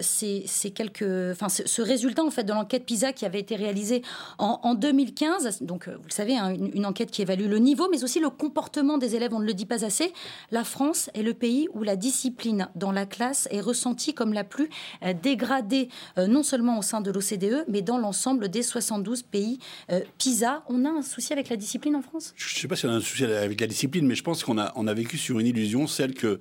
ces, 0.00 0.42
ces 0.46 0.70
quelques, 0.70 1.02
enfin, 1.32 1.48
ce, 1.48 1.66
ce 1.66 1.81
résultat 1.82 2.24
en 2.24 2.30
fait 2.30 2.44
de 2.44 2.52
l'enquête 2.52 2.84
PISA 2.84 3.12
qui 3.12 3.26
avait 3.26 3.40
été 3.40 3.56
réalisée 3.56 4.02
en, 4.38 4.60
en 4.62 4.74
2015. 4.74 5.62
Donc, 5.62 5.88
euh, 5.88 5.96
vous 5.96 6.08
le 6.08 6.12
savez, 6.12 6.36
hein, 6.36 6.54
une, 6.54 6.86
enquête 6.86 7.10
qui 7.10 7.22
évalue 7.22 7.48
le 7.48 7.58
niveau, 7.58 7.88
mais 7.90 8.04
aussi 8.04 8.20
le 8.20 8.30
comportement 8.30 8.98
des 8.98 9.14
élèves. 9.16 9.32
On 9.32 9.40
ne 9.40 9.46
le 9.46 9.54
dit 9.54 9.66
pas 9.66 9.84
assez. 9.84 10.12
La 10.50 10.64
France 10.64 11.10
est 11.14 11.22
le 11.22 11.34
pays 11.34 11.68
où 11.74 11.82
la 11.82 11.96
discipline 11.96 12.68
dans 12.74 12.92
la 12.92 13.06
classe 13.06 13.48
est 13.50 13.60
ressentie 13.60 14.14
comme 14.14 14.32
la 14.32 14.44
plus 14.44 14.68
euh, 15.04 15.14
dégradée, 15.20 15.88
euh, 16.18 16.26
non 16.26 16.42
seulement 16.42 16.78
au 16.78 16.82
sein 16.82 17.00
de 17.00 17.10
l'OCDE, 17.10 17.64
mais 17.68 17.82
dans 17.82 17.98
l'ensemble 17.98 18.48
des 18.48 18.62
72 18.62 19.22
pays 19.22 19.58
PISA. 20.18 20.62
On 20.68 20.84
a 20.84 20.88
un 20.88 21.02
souci 21.02 21.32
avec 21.32 21.48
la 21.48 21.56
discipline 21.56 21.96
en 21.96 22.02
France? 22.02 22.32
Je 22.36 22.54
ne 22.54 22.60
sais 22.60 22.68
pas 22.68 22.76
si 22.76 22.86
on 22.86 22.90
a 22.90 22.94
un 22.94 23.00
souci 23.00 23.24
avec 23.24 23.60
la 23.60 23.66
discipline, 23.66 24.06
mais 24.06 24.14
je 24.14 24.22
pense 24.22 24.44
qu'on 24.44 24.58
a, 24.58 24.94
vécu 24.94 25.16
sur 25.16 25.38
une 25.38 25.46
illusion, 25.46 25.86
celle 25.86 26.14
que 26.14 26.38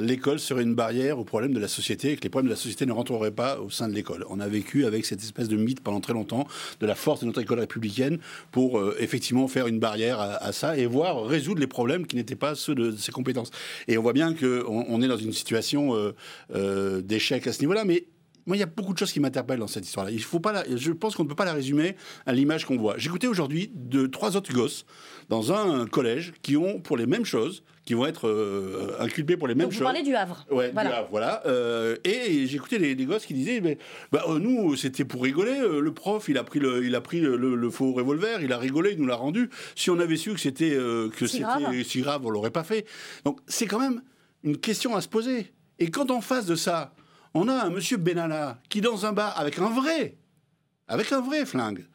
l'école 0.00 0.38
serait 0.38 0.62
une 0.62 0.74
barrière 0.74 1.18
aux 1.18 1.24
problèmes 1.24 1.52
de 1.52 1.58
la 1.58 1.68
société 1.68 2.12
et 2.12 2.16
que 2.16 2.22
les 2.22 2.30
problèmes 2.30 2.48
de 2.48 2.54
la 2.54 2.60
société 2.60 2.86
ne 2.86 2.92
rentreraient 2.92 3.30
pas 3.30 3.58
au 3.60 3.70
sein 3.70 3.88
de 3.88 3.94
l'école. 3.94 4.24
On 4.30 4.40
a 4.40 4.48
vécu 4.60 4.84
avec 4.84 5.06
cette 5.06 5.22
espèce 5.22 5.48
de 5.48 5.56
mythe 5.56 5.80
pendant 5.80 6.00
très 6.00 6.12
longtemps 6.12 6.46
de 6.80 6.86
la 6.86 6.94
force 6.94 7.20
de 7.20 7.26
notre 7.26 7.40
école 7.40 7.60
républicaine 7.60 8.18
pour 8.52 8.78
euh, 8.78 8.96
effectivement 9.00 9.48
faire 9.48 9.66
une 9.66 9.78
barrière 9.78 10.20
à, 10.20 10.52
ça 10.52 10.76
et 10.76 10.86
voir 10.86 11.24
résoudre 11.24 11.60
les 11.60 11.66
problèmes 11.66 12.06
qui 12.06 12.16
n'étaient 12.16 12.36
pas 12.36 12.54
ceux 12.54 12.74
de, 12.74 12.94
ses 12.96 13.12
compétences. 13.12 13.50
Et 13.88 13.96
on 13.96 14.02
voit 14.02 14.12
bien 14.12 14.34
qu'on 14.34 14.84
on 14.88 15.02
est 15.02 15.08
dans 15.08 15.16
une 15.16 15.32
situation 15.32 15.94
euh, 15.94 16.14
euh, 16.54 17.00
d'échec 17.00 17.46
à 17.46 17.52
ce 17.52 17.60
niveau-là, 17.60 17.84
mais 17.84 18.06
moi, 18.46 18.56
il 18.56 18.60
y 18.60 18.64
a 18.64 18.66
beaucoup 18.66 18.92
de 18.92 18.98
choses 18.98 19.12
qui 19.12 19.20
m'interpellent 19.20 19.60
dans 19.60 19.66
cette 19.66 19.86
histoire-là. 19.86 20.10
Il 20.10 20.22
faut 20.22 20.40
pas 20.40 20.52
la- 20.52 20.64
je 20.76 20.92
pense 20.92 21.14
qu'on 21.14 21.24
ne 21.24 21.28
peut 21.28 21.34
pas 21.34 21.44
la 21.44 21.52
résumer 21.52 21.94
à 22.26 22.32
l'image 22.32 22.64
qu'on 22.64 22.76
voit. 22.76 22.96
J'écoutais 22.98 23.26
aujourd'hui 23.26 23.70
de 23.74 24.06
trois 24.06 24.36
autres 24.36 24.52
gosses 24.52 24.86
dans 25.28 25.52
un 25.52 25.86
collège 25.86 26.32
qui 26.42 26.56
ont, 26.56 26.80
pour 26.80 26.96
les 26.96 27.06
mêmes 27.06 27.24
choses, 27.24 27.62
qui 27.90 27.94
vont 27.94 28.06
être 28.06 28.28
euh, 28.28 28.94
inculpés 29.00 29.36
pour 29.36 29.48
les 29.48 29.56
mêmes 29.56 29.64
Donc, 29.64 29.72
vous 29.72 29.78
choses. 29.80 29.84
parlez 29.84 30.04
du 30.04 30.14
Havre. 30.14 30.46
Ouais, 30.48 30.70
Voilà. 30.72 30.90
du 30.90 30.94
Havre, 30.96 31.08
voilà. 31.10 31.42
Euh, 31.46 31.96
et 32.04 32.46
j'écoutais 32.46 32.78
les, 32.78 32.94
les 32.94 33.04
gosses 33.04 33.26
qui 33.26 33.34
disaient, 33.34 33.60
mais, 33.60 33.78
bah, 34.12 34.22
euh, 34.28 34.38
nous, 34.38 34.76
c'était 34.76 35.04
pour 35.04 35.24
rigoler. 35.24 35.58
le 35.58 35.92
prof, 35.92 36.28
il 36.28 36.38
a 36.38 36.44
pris 36.44 36.60
le, 36.60 36.84
il 36.86 36.94
a 36.94 37.00
pris 37.00 37.20
le, 37.20 37.36
le- 37.36 37.56
le 37.56 37.70
faux 37.70 37.90
revolver, 37.92 38.42
il 38.42 38.52
a 38.52 38.58
rigolé, 38.58 38.92
il 38.92 39.00
nous 39.00 39.08
l'a 39.08 39.16
rendu. 39.16 39.50
Si 39.74 39.90
on 39.90 39.98
avait 39.98 40.14
su 40.16 40.32
que 40.34 40.38
c'était 40.38 40.70
que 40.70 41.26
Si 41.26 41.38
c'était 41.38 41.42
grave. 41.42 41.82
si 41.82 42.00
grave, 42.02 42.24
on 42.24 42.30
l'aurait 42.30 42.52
pas 42.52 42.62
fait. 42.62 42.86
Donc 43.24 43.40
c'est 43.48 43.66
quand 43.66 43.80
même 43.80 44.02
une 44.44 44.56
question 44.56 44.94
à 44.94 45.00
se 45.00 45.08
poser. 45.08 45.52
Et 45.80 45.90
quand 45.90 46.12
en 46.12 46.20
face 46.20 46.46
de 46.46 46.54
ça, 46.54 46.94
on 47.34 47.48
a 47.48 47.54
un 47.54 47.70
monsieur 47.70 47.96
Benalla 47.96 48.60
qui 48.68 48.80
dans 48.80 49.04
un 49.04 49.12
bar 49.12 49.36
avec 49.36 49.58
un 49.58 49.68
vrai, 49.70 50.16
avec 50.86 51.10
un 51.10 51.20
vrai 51.20 51.44
flingue, 51.44 51.86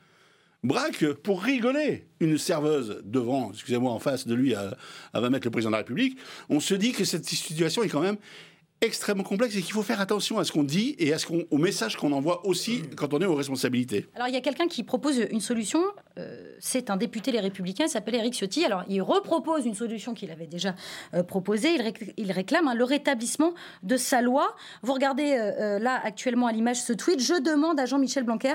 braque 0.66 1.06
pour 1.24 1.42
rigoler. 1.42 2.08
Une 2.20 2.38
serveuse 2.38 3.02
devant, 3.04 3.52
excusez-moi, 3.52 3.92
en 3.92 4.00
face 4.00 4.28
de 4.28 4.34
lui 4.34 4.56
à, 4.56 4.78
à 5.14 5.20
20 5.20 5.30
mètres 5.30 5.48
le 5.48 5.52
président 5.52 5.70
de 5.70 5.74
la 5.76 5.80
République, 5.80 6.18
on 6.50 6.60
se 6.60 6.74
dit 6.74 6.92
que 6.92 7.06
cette 7.06 7.26
situation 7.26 7.84
est 7.84 7.90
quand 7.90 8.02
même 8.02 8.18
extrêmement 8.86 9.24
complexe 9.24 9.56
et 9.56 9.62
qu'il 9.62 9.74
faut 9.74 9.84
faire 9.84 10.00
attention 10.02 10.38
à 10.40 10.44
ce 10.44 10.52
qu'on 10.52 10.64
dit 10.64 10.96
et 11.00 11.14
à 11.14 11.18
ce 11.18 11.26
qu'on, 11.26 11.46
au 11.52 11.58
message 11.58 11.98
qu'on 11.98 12.12
envoie 12.12 12.46
aussi 12.46 12.84
quand 12.96 13.14
on 13.14 13.20
est 13.22 13.26
aux 13.26 13.36
responsabilités. 13.36 14.08
Alors, 14.16 14.28
il 14.28 14.34
y 14.34 14.38
a 14.38 14.42
quelqu'un 14.42 14.68
qui 14.68 14.84
propose 14.84 15.18
une 15.32 15.42
solution. 15.42 15.82
euh, 16.18 16.54
c'est 16.60 16.90
un 16.90 16.98
député 16.98 17.32
Les 17.32 17.40
Républicains, 17.40 17.86
il 17.86 17.90
s'appelle 17.90 18.16
Éric 18.16 18.34
Ciotti. 18.36 18.64
Alors, 18.66 18.84
il 18.88 19.02
repropose 19.02 19.66
une 19.66 19.76
solution 19.76 20.14
qu'il 20.14 20.32
avait 20.32 20.48
déjà 20.48 20.76
euh, 21.14 21.24
proposée. 21.24 21.74
Il, 21.76 21.82
réc- 21.82 22.14
il 22.18 22.32
réclame 22.32 22.68
hein, 22.68 22.74
le 22.76 22.84
rétablissement 22.84 23.54
de 23.84 23.98
sa 23.98 24.22
loi. 24.22 24.56
Vous 24.82 24.94
regardez 24.94 25.34
euh, 25.34 25.52
euh, 25.76 25.80
là, 25.80 26.00
actuellement, 26.04 26.48
à 26.48 26.52
l'image, 26.52 26.82
ce 26.82 26.94
tweet. 26.94 27.20
Je 27.20 27.42
demande 27.42 27.80
à 27.80 27.86
Jean-Michel 27.86 28.24
Blanquer 28.24 28.54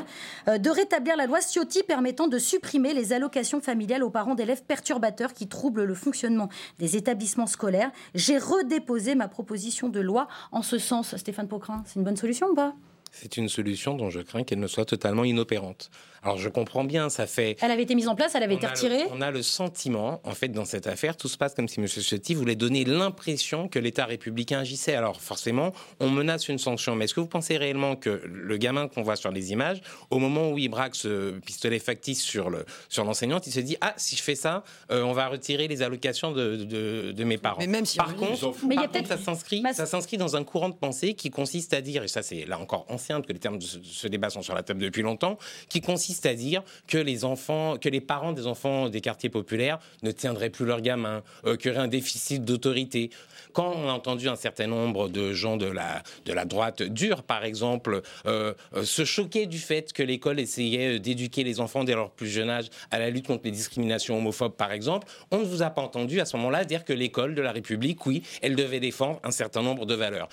euh, 0.48 0.58
de 0.58 0.70
rétablir 0.70 1.16
la 1.16 1.26
loi 1.26 1.40
Ciotti 1.40 1.82
permettant 1.82 2.28
de 2.28 2.38
supprimer 2.38 2.94
les 2.94 3.12
allocations 3.12 3.60
familiales 3.60 4.02
aux 4.02 4.10
parents 4.10 4.34
d'élèves 4.34 4.62
perturbateurs 4.64 5.32
qui 5.32 5.46
troublent 5.48 5.84
le 5.84 5.94
fonctionnement 5.94 6.48
des 6.78 6.96
établissements 6.96 7.46
scolaires. 7.46 7.90
J'ai 8.14 8.38
redéposé 8.38 9.14
ma 9.14 9.28
proposition 9.28 9.88
de 9.88 10.00
loi 10.00 10.19
en 10.52 10.62
ce 10.62 10.78
sens. 10.78 11.16
Stéphane 11.16 11.48
Pocrin, 11.48 11.82
c'est 11.86 11.98
une 11.98 12.04
bonne 12.04 12.16
solution 12.16 12.48
ou 12.48 12.54
pas? 12.54 12.74
C'est 13.12 13.36
une 13.36 13.48
solution 13.48 13.94
dont 13.96 14.08
je 14.10 14.20
crains 14.20 14.44
qu'elle 14.44 14.60
ne 14.60 14.66
soit 14.66 14.84
totalement 14.84 15.24
inopérante. 15.24 15.90
Alors 16.22 16.36
je 16.36 16.50
comprends 16.50 16.84
bien, 16.84 17.08
ça 17.08 17.26
fait 17.26 17.56
Elle 17.62 17.70
avait 17.70 17.84
été 17.84 17.94
mise 17.94 18.06
en 18.06 18.14
place, 18.14 18.34
elle 18.34 18.42
avait 18.42 18.54
été 18.56 18.66
le- 18.66 18.72
retirée. 18.72 19.02
on 19.10 19.22
a 19.22 19.30
le 19.30 19.40
sentiment, 19.42 20.20
en 20.24 20.32
fait, 20.32 20.48
dans 20.48 20.66
cette 20.66 20.86
affaire, 20.86 21.16
tout 21.16 21.28
se 21.28 21.38
passe 21.38 21.54
comme 21.54 21.66
si 21.66 21.80
M. 21.80 21.86
Ciotti 21.88 22.34
voulait 22.34 22.56
donner 22.56 22.84
l'impression 22.84 23.68
que 23.68 23.78
l'État 23.78 24.04
républicain 24.04 24.60
agissait. 24.60 24.94
Alors 24.94 25.20
forcément, 25.22 25.72
on 25.98 26.10
menace 26.10 26.48
une 26.50 26.58
sanction. 26.58 26.94
Mais 26.94 27.06
est-ce 27.06 27.14
que 27.14 27.20
vous 27.20 27.26
pensez 27.26 27.56
réellement 27.56 27.96
que 27.96 28.20
le 28.30 28.56
gamin 28.58 28.86
qu'on 28.86 29.02
voit 29.02 29.16
sur 29.16 29.30
les 29.30 29.50
images, 29.52 29.80
au 30.10 30.18
moment 30.18 30.50
où 30.50 30.58
il 30.58 30.68
braque 30.68 30.94
ce 30.94 31.38
pistolet 31.40 31.78
factice 31.78 32.22
sur 32.22 32.50
le 32.50 32.66
sur 32.90 33.04
l'enseignante, 33.04 33.46
il 33.46 33.52
se 33.52 33.60
dit 33.60 33.78
ah 33.80 33.94
si 33.96 34.14
je 34.14 34.22
fais 34.22 34.34
ça, 34.34 34.62
euh, 34.90 35.02
on 35.02 35.12
va 35.14 35.26
retirer 35.28 35.68
les 35.68 35.80
allocations 35.80 36.32
de, 36.32 36.56
de, 36.56 37.12
de 37.12 37.24
mes 37.24 37.38
parents. 37.38 37.56
Mais 37.60 37.66
même 37.66 37.86
si 37.86 37.96
par 37.96 38.10
on- 38.10 38.18
contre, 38.18 38.32
Ils 38.32 38.36
s'en 38.38 38.52
foutent. 38.52 38.68
Mais 38.68 38.74
il 38.74 38.80
y 38.80 38.84
a 38.84 38.88
par 38.88 38.92
contre, 39.02 39.08
ça 39.08 39.16
s'inscrit, 39.18 39.62
ça 39.72 39.86
s'inscrit 39.86 40.18
dans 40.18 40.36
un 40.36 40.44
courant 40.44 40.68
de 40.68 40.74
pensée 40.74 41.14
qui 41.14 41.30
consiste 41.30 41.72
à 41.72 41.80
dire, 41.80 42.02
et 42.02 42.08
ça 42.08 42.22
c'est 42.22 42.44
là 42.44 42.58
encore 42.60 42.84
ancien, 42.90 42.99
que 43.08 43.32
les 43.32 43.38
termes 43.38 43.58
de 43.58 43.64
ce, 43.64 44.06
débat 44.08 44.30
sont 44.30 44.42
sur 44.42 44.54
la 44.54 44.62
table 44.62 44.80
depuis 44.80 45.02
longtemps, 45.02 45.38
qui 45.68 45.80
consiste 45.80 46.26
à 46.26 46.34
dire 46.34 46.62
que 46.86 46.98
les 46.98 47.24
enfants, 47.24 47.76
que 47.76 47.88
les 47.88 48.00
parents 48.00 48.32
des 48.32 48.46
enfants 48.46 48.88
des 48.88 49.00
quartiers 49.00 49.30
populaires 49.30 49.78
ne 50.02 50.10
tiendraient 50.10 50.50
plus 50.50 50.66
leurs 50.66 50.80
gamins, 50.80 51.22
euh, 51.46 51.56
qu'il 51.56 51.70
y 51.70 51.74
aurait 51.74 51.84
un 51.84 51.88
déficit 51.88 52.44
d'autorité. 52.44 53.10
Quand 53.52 53.72
on 53.74 53.88
a 53.88 53.92
entendu 53.92 54.28
un 54.28 54.36
certain 54.36 54.66
nombre 54.66 55.08
de 55.08 55.32
gens 55.32 55.56
de 55.56 55.66
la, 55.66 56.02
de 56.24 56.32
la 56.32 56.44
droite 56.44 56.82
dure, 56.82 57.22
par 57.22 57.44
exemple, 57.44 58.02
euh, 58.26 58.54
euh, 58.74 58.84
se 58.84 59.04
choquer 59.04 59.46
du 59.46 59.58
fait 59.58 59.92
que 59.92 60.02
l'école 60.02 60.38
essayait 60.38 61.00
d'éduquer 61.00 61.42
les 61.42 61.60
enfants 61.60 61.84
dès 61.84 61.94
leur 61.94 62.10
plus 62.10 62.28
jeune 62.28 62.50
âge 62.50 62.66
à 62.90 62.98
la 62.98 63.10
lutte 63.10 63.26
contre 63.26 63.44
les 63.44 63.50
discriminations 63.50 64.18
homophobes, 64.18 64.54
par 64.54 64.72
exemple, 64.72 65.06
on 65.30 65.38
ne 65.38 65.44
vous 65.44 65.62
a 65.62 65.70
pas 65.70 65.82
entendu 65.82 66.20
à 66.20 66.24
ce 66.24 66.36
moment-là 66.36 66.64
dire 66.64 66.84
que 66.84 66.92
l'école 66.92 67.34
de 67.34 67.42
la 67.42 67.52
République, 67.52 68.04
oui, 68.06 68.22
elle 68.42 68.56
devait 68.56 68.80
défendre 68.80 69.20
un 69.24 69.30
certain 69.30 69.62
nombre 69.62 69.86
de 69.86 69.94
valeurs. 69.94 70.28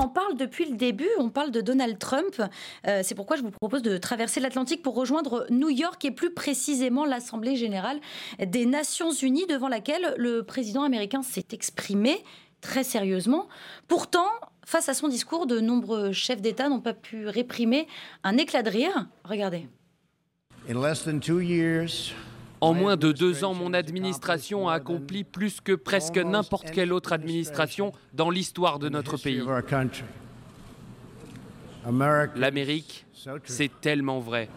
En 0.00 0.08
parle 0.08 0.36
depuis 0.36 0.64
le 0.64 0.76
début, 0.76 1.08
on 1.18 1.28
parle 1.28 1.50
de 1.50 1.60
Donald 1.60 1.98
Trump. 1.98 2.42
Euh, 2.86 3.00
c'est 3.04 3.14
pourquoi 3.14 3.36
je 3.36 3.42
vous 3.42 3.50
propose 3.50 3.82
de 3.82 3.98
traverser 3.98 4.40
l'Atlantique 4.40 4.82
pour 4.82 4.94
rejoindre 4.94 5.46
New 5.50 5.68
York 5.68 6.04
et 6.04 6.10
plus 6.10 6.32
précisément 6.32 7.04
l'Assemblée 7.04 7.54
générale 7.54 8.00
des 8.44 8.66
Nations 8.66 9.12
unies 9.12 9.46
devant 9.46 9.68
laquelle 9.68 10.14
le 10.16 10.42
président 10.42 10.82
américain 10.82 11.22
s'est 11.22 11.48
exprimé 11.52 12.24
très 12.60 12.82
sérieusement. 12.82 13.48
Pourtant, 13.88 14.28
face 14.64 14.88
à 14.88 14.94
son 14.94 15.08
discours, 15.08 15.46
de 15.46 15.60
nombreux 15.60 16.12
chefs 16.12 16.40
d'État 16.40 16.68
n'ont 16.68 16.80
pas 16.80 16.94
pu 16.94 17.26
réprimer 17.26 17.86
un 18.24 18.36
éclat 18.36 18.62
de 18.62 18.70
rire. 18.70 19.06
Regardez. 19.24 19.66
En 22.60 22.74
moins 22.74 22.96
de 22.96 23.12
deux 23.12 23.44
ans, 23.44 23.54
mon 23.54 23.72
administration 23.72 24.68
a 24.68 24.74
accompli 24.74 25.24
plus 25.24 25.60
que 25.60 25.72
presque 25.72 26.18
n'importe 26.18 26.70
quelle 26.70 26.92
autre 26.92 27.12
administration 27.12 27.92
dans 28.12 28.30
l'histoire 28.30 28.78
de 28.78 28.88
notre 28.88 29.16
pays. 29.16 29.42
L'Amérique, 32.36 33.06
c'est 33.44 33.80
tellement 33.80 34.20
vrai. 34.20 34.48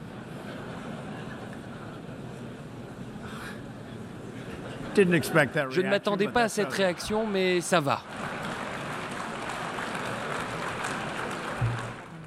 didn't 4.94 5.14
expect 5.14 5.54
that 5.54 5.70
Je 5.70 5.82
ne 5.82 5.88
reaction, 5.88 5.90
m'attendais 5.90 6.28
pas 6.28 6.44
à 6.44 6.50
cette 6.50 6.72
réaction, 6.72 7.26
mais 7.26 7.62
ça 7.62 7.80
va. 7.80 8.02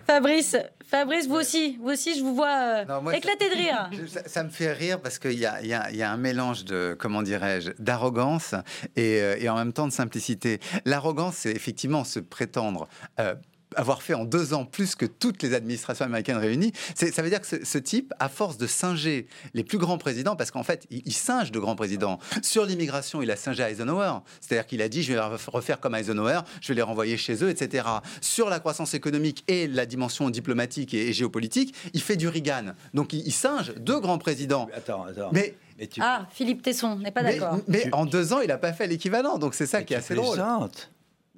Fabrice 0.06 0.56
Fabrice, 0.86 1.26
vous 1.26 1.34
aussi, 1.36 1.76
vous 1.80 1.90
aussi, 1.90 2.16
je 2.16 2.22
vous 2.22 2.34
vois 2.34 2.56
euh, 2.58 2.84
Non, 2.84 3.02
moi, 3.02 3.16
éclater 3.16 3.48
de 3.50 3.54
rire. 3.56 3.90
Ça, 4.08 4.20
ça 4.26 4.44
me 4.44 4.50
fait 4.50 4.72
rire 4.72 5.00
parce 5.00 5.18
qu'il 5.18 5.32
y 5.38 5.44
a, 5.46 5.60
y 5.62 5.96
y 5.96 6.02
un 6.02 6.16
mélange 6.16 6.64
de, 6.64 6.96
comment 6.98 7.22
dirais-je, 7.22 7.70
d'arrogance 7.80 8.54
et, 8.94 9.20
euh, 9.20 9.36
et 9.38 9.48
en 9.48 9.56
même 9.56 9.72
temps 9.72 9.88
de 9.88 9.92
simplicité. 9.92 10.60
L'arrogance, 10.84 11.36
c'est 11.38 11.50
effectivement 11.52 12.04
se 12.04 12.20
prétendre. 12.20 12.88
euh, 13.18 13.34
avoir 13.76 14.02
fait 14.02 14.14
en 14.14 14.24
deux 14.24 14.54
ans 14.54 14.64
plus 14.64 14.94
que 14.94 15.06
toutes 15.06 15.42
les 15.42 15.54
administrations 15.54 16.04
américaines 16.04 16.36
réunies, 16.38 16.72
C'est- 16.94 17.12
ça 17.12 17.22
veut 17.22 17.30
dire 17.30 17.40
que 17.40 17.46
ce, 17.46 17.64
ce 17.64 17.78
type, 17.78 18.12
à 18.18 18.28
force 18.28 18.56
de 18.56 18.66
singer 18.66 19.26
les 19.54 19.62
plus 19.64 19.78
grands 19.78 19.98
présidents, 19.98 20.34
parce 20.36 20.50
qu'en 20.50 20.62
fait, 20.62 20.86
il, 20.90 21.02
il 21.04 21.12
singe 21.12 21.52
de 21.52 21.58
grands 21.58 21.76
présidents. 21.76 22.18
Sur 22.42 22.64
l'immigration, 22.66 23.22
il 23.22 23.30
a 23.30 23.36
singé 23.36 23.62
Eisenhower. 23.62 24.20
C'est-à-dire 24.40 24.66
qu'il 24.66 24.82
a 24.82 24.88
dit, 24.88 25.02
je 25.02 25.12
vais 25.12 25.20
refaire 25.20 25.78
comme 25.80 25.94
Eisenhower, 25.94 26.40
je 26.60 26.68
vais 26.68 26.74
les 26.74 26.82
renvoyer 26.82 27.16
chez 27.16 27.42
eux, 27.44 27.50
etc. 27.50 27.86
Sur 28.20 28.48
la 28.48 28.58
croissance 28.60 28.94
économique 28.94 29.44
et 29.48 29.66
la 29.68 29.86
dimension 29.86 30.28
diplomatique 30.30 30.94
et, 30.94 31.08
et 31.08 31.12
géopolitique, 31.12 31.74
il 31.94 32.02
fait 32.02 32.16
du 32.16 32.28
Reagan. 32.28 32.72
Donc 32.94 33.12
il, 33.12 33.26
il 33.26 33.32
singe 33.32 33.74
deux 33.76 34.00
grands 34.00 34.18
présidents. 34.18 34.68
Attends, 34.74 35.04
attends. 35.04 35.30
Mais, 35.32 35.54
Ah, 36.00 36.26
Philippe 36.32 36.62
Tesson 36.62 36.96
n'est 36.96 37.10
pas 37.10 37.22
mais, 37.22 37.38
d'accord. 37.38 37.58
mais 37.68 37.88
en 37.92 38.06
deux 38.06 38.32
ans, 38.32 38.40
il 38.40 38.48
n'a 38.48 38.56
pas 38.58 38.72
fait 38.72 38.86
l'équivalent. 38.86 39.38
Donc 39.38 39.54
c'est 39.54 39.66
ça 39.66 39.82
qui 39.82 39.92
est 39.94 39.98
assez 39.98 40.14
drôle. 40.14 40.34
plaisantes. 40.36 40.90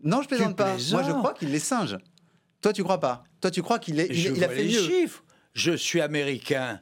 Non, 0.04 0.22
je 0.22 0.28
plaisante 0.28 0.54
pas. 0.56 0.76
Moi, 0.92 1.02
je 1.02 1.10
crois 1.10 1.34
qu'il 1.34 1.50
les 1.50 1.58
singe. 1.58 1.96
Toi, 2.62 2.72
tu 2.72 2.82
crois 2.82 3.00
pas 3.00 3.24
Toi, 3.40 3.50
tu 3.50 3.62
crois 3.62 3.78
qu'il 3.78 4.00
est, 4.00 4.06
il, 4.08 4.14
Je 4.14 4.28
il 4.32 4.44
a 4.44 4.48
fait 4.48 4.62
les 4.64 4.72
mieux 4.72 4.82
chiffres. 4.82 5.22
Je 5.54 5.72
suis 5.72 6.00
américain, 6.00 6.80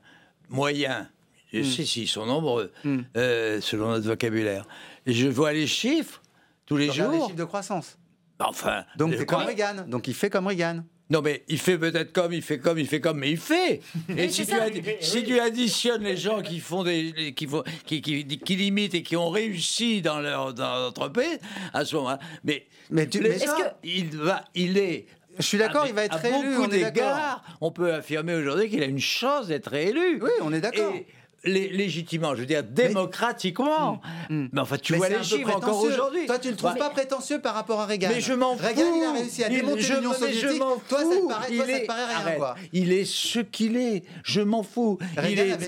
moyen. 0.48 1.08
Je 1.52 1.60
Hmm. 1.60 1.64
sais 1.64 1.84
si, 1.84 2.02
ils 2.02 2.08
sont 2.08 2.26
nombreux, 2.26 2.72
euh, 3.16 3.60
selon 3.60 3.88
notre 3.90 4.06
vocabulaire. 4.06 4.66
Et 5.06 5.12
je 5.12 5.28
vois 5.28 5.52
les 5.52 5.66
chiffres 5.66 6.20
tous 6.66 6.76
les 6.76 6.86
Tu 6.86 6.90
regardes 6.92 7.12
les 7.12 7.18
jours. 7.18 7.26
chiffres 7.28 7.38
de 7.38 7.44
croissance. 7.44 7.98
Enfin. 8.38 8.84
Donc 8.96 9.14
c'est 9.16 9.24
comme 9.26 9.42
Reagan. 9.42 9.86
Donc 9.86 10.08
il 10.08 10.14
fait 10.14 10.28
comme 10.28 10.46
Reagan. 10.48 10.82
Non, 11.08 11.22
mais 11.22 11.44
il 11.46 11.58
fait 11.58 11.78
peut-être 11.78 12.12
comme, 12.12 12.32
il 12.32 12.42
fait 12.42 12.58
comme, 12.58 12.80
il 12.80 12.86
fait 12.88 13.00
comme, 13.00 13.18
mais 13.20 13.30
il 13.30 13.36
fait. 13.38 13.80
Et 14.16 14.28
si 14.28 14.44
tu, 14.44 14.52
addi- 14.54 14.96
si 15.00 15.22
tu 15.22 15.38
additionnes 15.38 16.02
les 16.02 16.16
gens 16.16 16.42
qui 16.42 16.58
font 16.58 16.82
des, 16.82 17.32
qui 17.36 17.46
font, 17.46 17.62
qui, 17.86 18.02
qui, 18.02 18.26
qui 18.26 18.56
limitent 18.56 18.94
et 18.94 19.04
qui 19.04 19.14
ont 19.16 19.30
réussi 19.30 20.02
dans 20.02 20.18
leur, 20.18 20.52
dans 20.52 20.64
leur 20.74 20.88
entreprise, 20.88 21.38
à 21.72 21.84
ce 21.84 21.94
moment-là, 21.94 22.18
mais, 22.42 22.66
mais, 22.90 23.08
tu, 23.08 23.20
mais 23.20 23.38
il 23.84 24.08
va, 24.16 24.44
il 24.56 24.76
est. 24.78 25.06
Je 25.38 25.42
suis 25.42 25.58
d'accord, 25.58 25.84
à- 25.84 25.88
il 25.88 25.94
va 25.94 26.04
être 26.04 26.14
à 26.14 26.18
réélu, 26.18 26.50
beaucoup 26.56 26.62
on 26.62 26.70
est 26.72 26.80
d'accord. 26.80 26.92
d'égards, 26.92 27.44
on 27.60 27.70
peut 27.70 27.92
affirmer 27.92 28.34
aujourd'hui 28.34 28.68
qu'il 28.70 28.82
a 28.82 28.86
une 28.86 28.98
chance 29.00 29.48
d'être 29.48 29.68
réélu. 29.70 30.20
Oui, 30.22 30.30
on 30.42 30.52
est 30.52 30.60
d'accord. 30.60 30.94
Et 30.94 31.06
légitimement, 31.46 32.34
je 32.34 32.40
veux 32.40 32.46
dire 32.46 32.62
démocratiquement. 32.62 34.00
Mais 34.30 34.60
enfin, 34.60 34.76
tu 34.78 34.92
Mais 34.92 34.98
vois 34.98 35.06
c'est 35.06 35.12
les 35.12 35.18
un 35.18 35.22
peu 35.22 35.24
chiffres 35.26 35.56
encore 35.56 35.80
aujourd'hui. 35.82 36.26
Toi, 36.26 36.38
tu 36.38 36.50
le 36.50 36.56
trouves 36.56 36.72
Bah, 36.72 36.78
pas 36.78 36.90
prétentieux 36.90 37.40
par 37.40 37.54
rapport 37.54 37.80
à 37.80 37.86
Reagan 37.86 38.08
mais 38.12 38.20
je 38.20 38.32
m'en 38.32 38.56
fous. 38.56 38.64
Reagan, 38.64 38.82
il 38.96 39.04
a 39.04 39.12
réussi 39.12 39.44
à 39.44 39.48
Il- 39.48 39.56
démonter 39.60 39.82
l'Union 39.94 40.12
soviétique. 40.12 40.58
m'en 40.58 40.76
Toi, 40.88 40.98
ça 41.00 41.04
te 41.04 41.14
fous. 41.14 41.28
paraît, 41.28 41.46
Il 41.50 41.56
toi, 41.56 41.66
ça 41.66 41.72
te 41.72 41.76
est- 41.82 41.86
paraît 41.86 42.06
rien, 42.06 42.16
arrête. 42.16 42.38
quoi. 42.38 42.54
Il 42.72 42.92
est 42.92 43.04
ce 43.04 43.38
qu'il 43.40 43.76
est. 43.76 44.02
Je 44.24 44.40
m'en 44.40 44.62
fous. 44.62 44.98
Il 45.14 45.20
Reagan 45.20 45.42
est, 45.42 45.46
il 45.46 45.50
est 45.52 45.58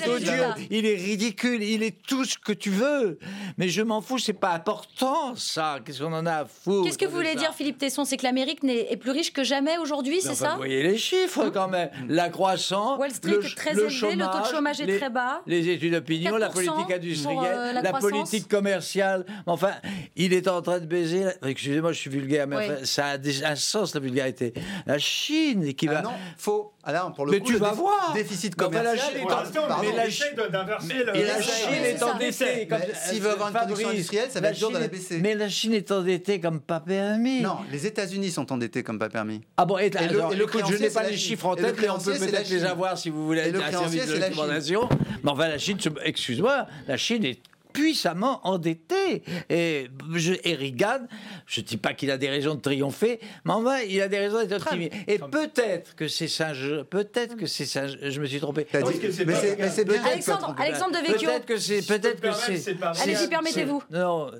c'est 0.00 0.06
les 0.06 0.10
odieux. 0.10 0.44
Il 0.70 0.86
est 0.86 0.94
ridicule. 0.96 1.62
Il 1.62 1.82
est 1.82 1.94
tout 2.06 2.24
ce 2.24 2.36
que 2.38 2.52
tu 2.52 2.70
veux. 2.70 3.18
Mais 3.56 3.68
je 3.68 3.82
m'en 3.82 4.00
fous. 4.00 4.18
C'est 4.18 4.32
pas 4.32 4.52
important, 4.52 5.34
ça. 5.36 5.78
Qu'est-ce 5.84 6.02
qu'on 6.02 6.12
en 6.12 6.26
a 6.26 6.32
à 6.32 6.44
foutre 6.46 6.84
Qu'est-ce 6.84 6.98
que 6.98 7.06
vous 7.06 7.16
voulez 7.16 7.34
dire, 7.34 7.54
Philippe 7.54 7.78
Tesson? 7.78 8.04
C'est 8.04 8.16
que 8.16 8.24
l'Amérique 8.24 8.60
est 8.64 8.96
plus 8.96 9.10
riche 9.10 9.32
que 9.32 9.44
jamais 9.44 9.78
aujourd'hui, 9.78 10.20
c'est 10.20 10.30
enfin, 10.30 10.44
ça? 10.44 10.50
Vous 10.52 10.56
voyez 10.58 10.82
les 10.82 10.98
chiffres 10.98 11.48
quand 11.50 11.68
même. 11.68 11.90
La 12.08 12.28
croissance, 12.28 12.98
Wall 12.98 13.10
Street 13.12 13.30
le, 13.32 13.44
est 13.46 13.56
très 13.56 13.72
le 13.74 13.84
élevé, 13.86 14.16
le 14.16 14.24
taux 14.24 14.40
de 14.40 14.46
chômage 14.54 14.80
est 14.80 14.86
les- 14.86 14.98
très 14.98 15.10
bas. 15.10 15.27
Les 15.46 15.68
études 15.68 15.92
d'opinion, 15.94 16.36
la 16.36 16.48
4% 16.48 16.52
politique 16.52 16.90
industrielle, 16.90 17.36
euh, 17.44 17.72
la 17.72 17.92
politique 17.94 18.48
commerciale. 18.48 19.24
Enfin, 19.46 19.72
il 20.16 20.32
est 20.32 20.48
en 20.48 20.62
train 20.62 20.78
de 20.78 20.86
baiser. 20.86 21.24
Excusez-moi, 21.44 21.92
je 21.92 21.98
suis 21.98 22.10
vulgaire, 22.10 22.46
mais 22.46 22.56
Oui. 22.56 22.64
enfin, 22.66 22.84
ça 22.84 23.06
a 23.06 23.50
un 23.50 23.56
sens 23.56 23.94
la 23.94 24.00
vulgarité. 24.00 24.52
La 24.86 24.98
Chine 24.98 25.74
qui 25.74 25.86
va. 25.86 25.98
Ah 25.98 26.02
non, 26.02 26.12
faux. 26.36 26.72
Alors, 26.88 27.12
pour 27.12 27.26
le 27.26 27.32
mais 27.32 27.40
coup, 27.40 27.48
tu 27.48 27.52
le 27.52 27.58
vas 27.58 27.72
défi- 27.72 27.80
voir. 27.80 28.12
déficit 28.14 28.54
Mais 28.56 28.64
commercial. 28.64 28.96
la 28.96 29.02
Chine 29.02 29.16
est 29.18 29.58
en- 29.58 29.80
mais 29.82 29.92
la 29.92 30.04
Mais- 30.04 30.10
Chine- 30.10 30.24
la 30.34 31.86
est 31.86 32.02
endettée. 32.02 32.66
Mais 32.70 32.78
s'il 32.94 33.20
veut 33.20 33.28
avoir 33.30 33.48
une 33.50 33.54
production 33.56 33.90
industrielle, 33.90 34.28
ça 34.30 34.40
va 34.40 34.46
la 34.46 34.52
être 34.52 34.58
dur 34.58 34.70
de 34.70 34.78
la 34.78 34.88
baisser. 34.88 35.18
Mais 35.18 35.34
la 35.34 35.50
Chine 35.50 35.74
est 35.74 35.92
endettée 35.92 36.40
comme 36.40 36.60
pas 36.60 36.80
permis. 36.80 37.42
Non, 37.42 37.58
les 37.70 37.86
États-Unis 37.86 38.30
sont 38.30 38.50
endettés 38.50 38.82
comme 38.82 38.98
pas 38.98 39.10
permis. 39.10 39.42
Ah 39.58 39.66
bon, 39.66 39.76
et, 39.76 39.88
Et 39.88 39.90
le- 39.90 39.98
alors, 39.98 40.32
et 40.32 40.36
le 40.36 40.44
écoute, 40.44 40.62
je 40.66 40.76
n'ai 40.76 40.88
pas 40.88 41.02
les 41.02 41.16
chiffres 41.18 41.44
en 41.44 41.56
tête, 41.56 41.76
mais 41.78 41.90
on 41.90 41.98
peut 41.98 42.14
peut-être 42.14 42.48
les 42.48 42.64
avoir 42.64 42.96
si 42.96 43.10
vous 43.10 43.26
voulez 43.26 43.42
Et 43.42 43.52
le 43.52 43.60
créancier, 43.60 44.00
de 44.00 44.06
c'est 44.06 44.18
la 44.18 44.26
Chine. 44.30 44.34
recommandation. 44.38 44.88
Mais 45.22 45.30
enfin, 45.30 45.48
la 45.48 45.58
Chine, 45.58 45.78
se- 45.78 45.90
excuse-moi, 46.02 46.66
la 46.86 46.96
Chine 46.96 47.22
est 47.26 47.38
puissamment 47.78 48.40
endettée. 48.46 49.22
Et, 49.48 49.88
je, 50.14 50.34
et 50.44 50.54
Reagan, 50.54 51.06
je 51.46 51.60
ne 51.60 51.66
dis 51.66 51.76
pas 51.76 51.94
qu'il 51.94 52.10
a 52.10 52.18
des 52.18 52.28
raisons 52.28 52.54
de 52.56 52.60
triompher, 52.60 53.20
mais 53.44 53.52
en 53.52 53.62
vrai, 53.62 53.86
il 53.88 54.00
a 54.00 54.08
des 54.08 54.18
raisons 54.18 54.38
d'être 54.44 54.52
optimiste. 54.66 54.92
Et 55.06 55.18
peut-être 55.18 55.94
que 55.94 56.08
c'est 56.08 56.28
ça, 56.28 56.54
je- 56.54 56.82
peut-être 56.82 57.36
que 57.36 57.46
c'est 57.46 57.66
ça, 57.66 57.86
je, 57.86 58.20
me 58.20 58.26
suis 58.26 58.40
trompé. 58.40 58.66
T'as 58.70 58.82
dit- 58.82 58.98
Peut-être 58.98 59.00
que 59.16 59.24
mais 59.24 59.34
c'est- 59.34 59.88
Alexandre- 60.06 60.54
Alexandre 60.58 61.00
de 61.00 61.06
Vecchio. 61.12 61.28
Peut-être 61.28 61.46
que 61.46 61.56
c'est, 61.58 61.86
peut-être 61.86 62.20
que 62.20 62.32
c'est. 62.32 62.76
Allez-y, 63.02 63.28
permettez-vous. 63.28 63.82
Non. 63.90 64.30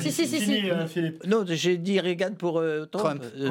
Si, 0.00 0.12
si, 0.12 0.26
si, 0.26 0.40
si. 0.40 0.62
Non, 1.26 1.44
j'ai 1.46 1.76
dit 1.76 2.00
Reagan 2.00 2.32
pour 2.38 2.58
euh, 2.58 2.84
Trump. 2.86 3.22
Euh, 3.38 3.48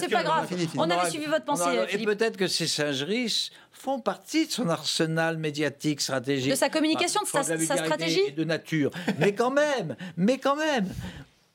C'est 0.00 0.10
pas 0.10 0.22
grave. 0.22 0.48
On 0.76 0.90
avait 0.90 1.10
suivi 1.10 1.26
votre 1.26 1.44
pensée, 1.44 1.64
Et 1.90 1.98
peut-être 2.04 2.36
que 2.36 2.46
ces 2.48 2.66
singeries 2.66 3.50
font 3.72 4.00
partie 4.00 4.46
de 4.46 4.52
son 4.52 4.68
arsenal 4.68 5.36
médiatique, 5.36 6.00
stratégique. 6.00 6.50
De 6.50 6.56
sa 6.56 6.68
communication, 6.70 7.20
de 7.22 7.26
sa- 7.28 7.40
Enfin, 7.40 7.54
la 7.54 7.60
sa 7.60 7.76
stratégie 7.76 8.20
et 8.28 8.30
de 8.32 8.44
nature. 8.44 8.90
Mais 9.18 9.34
quand 9.34 9.50
même, 9.50 9.96
mais 10.16 10.38
quand 10.38 10.56
même. 10.56 10.88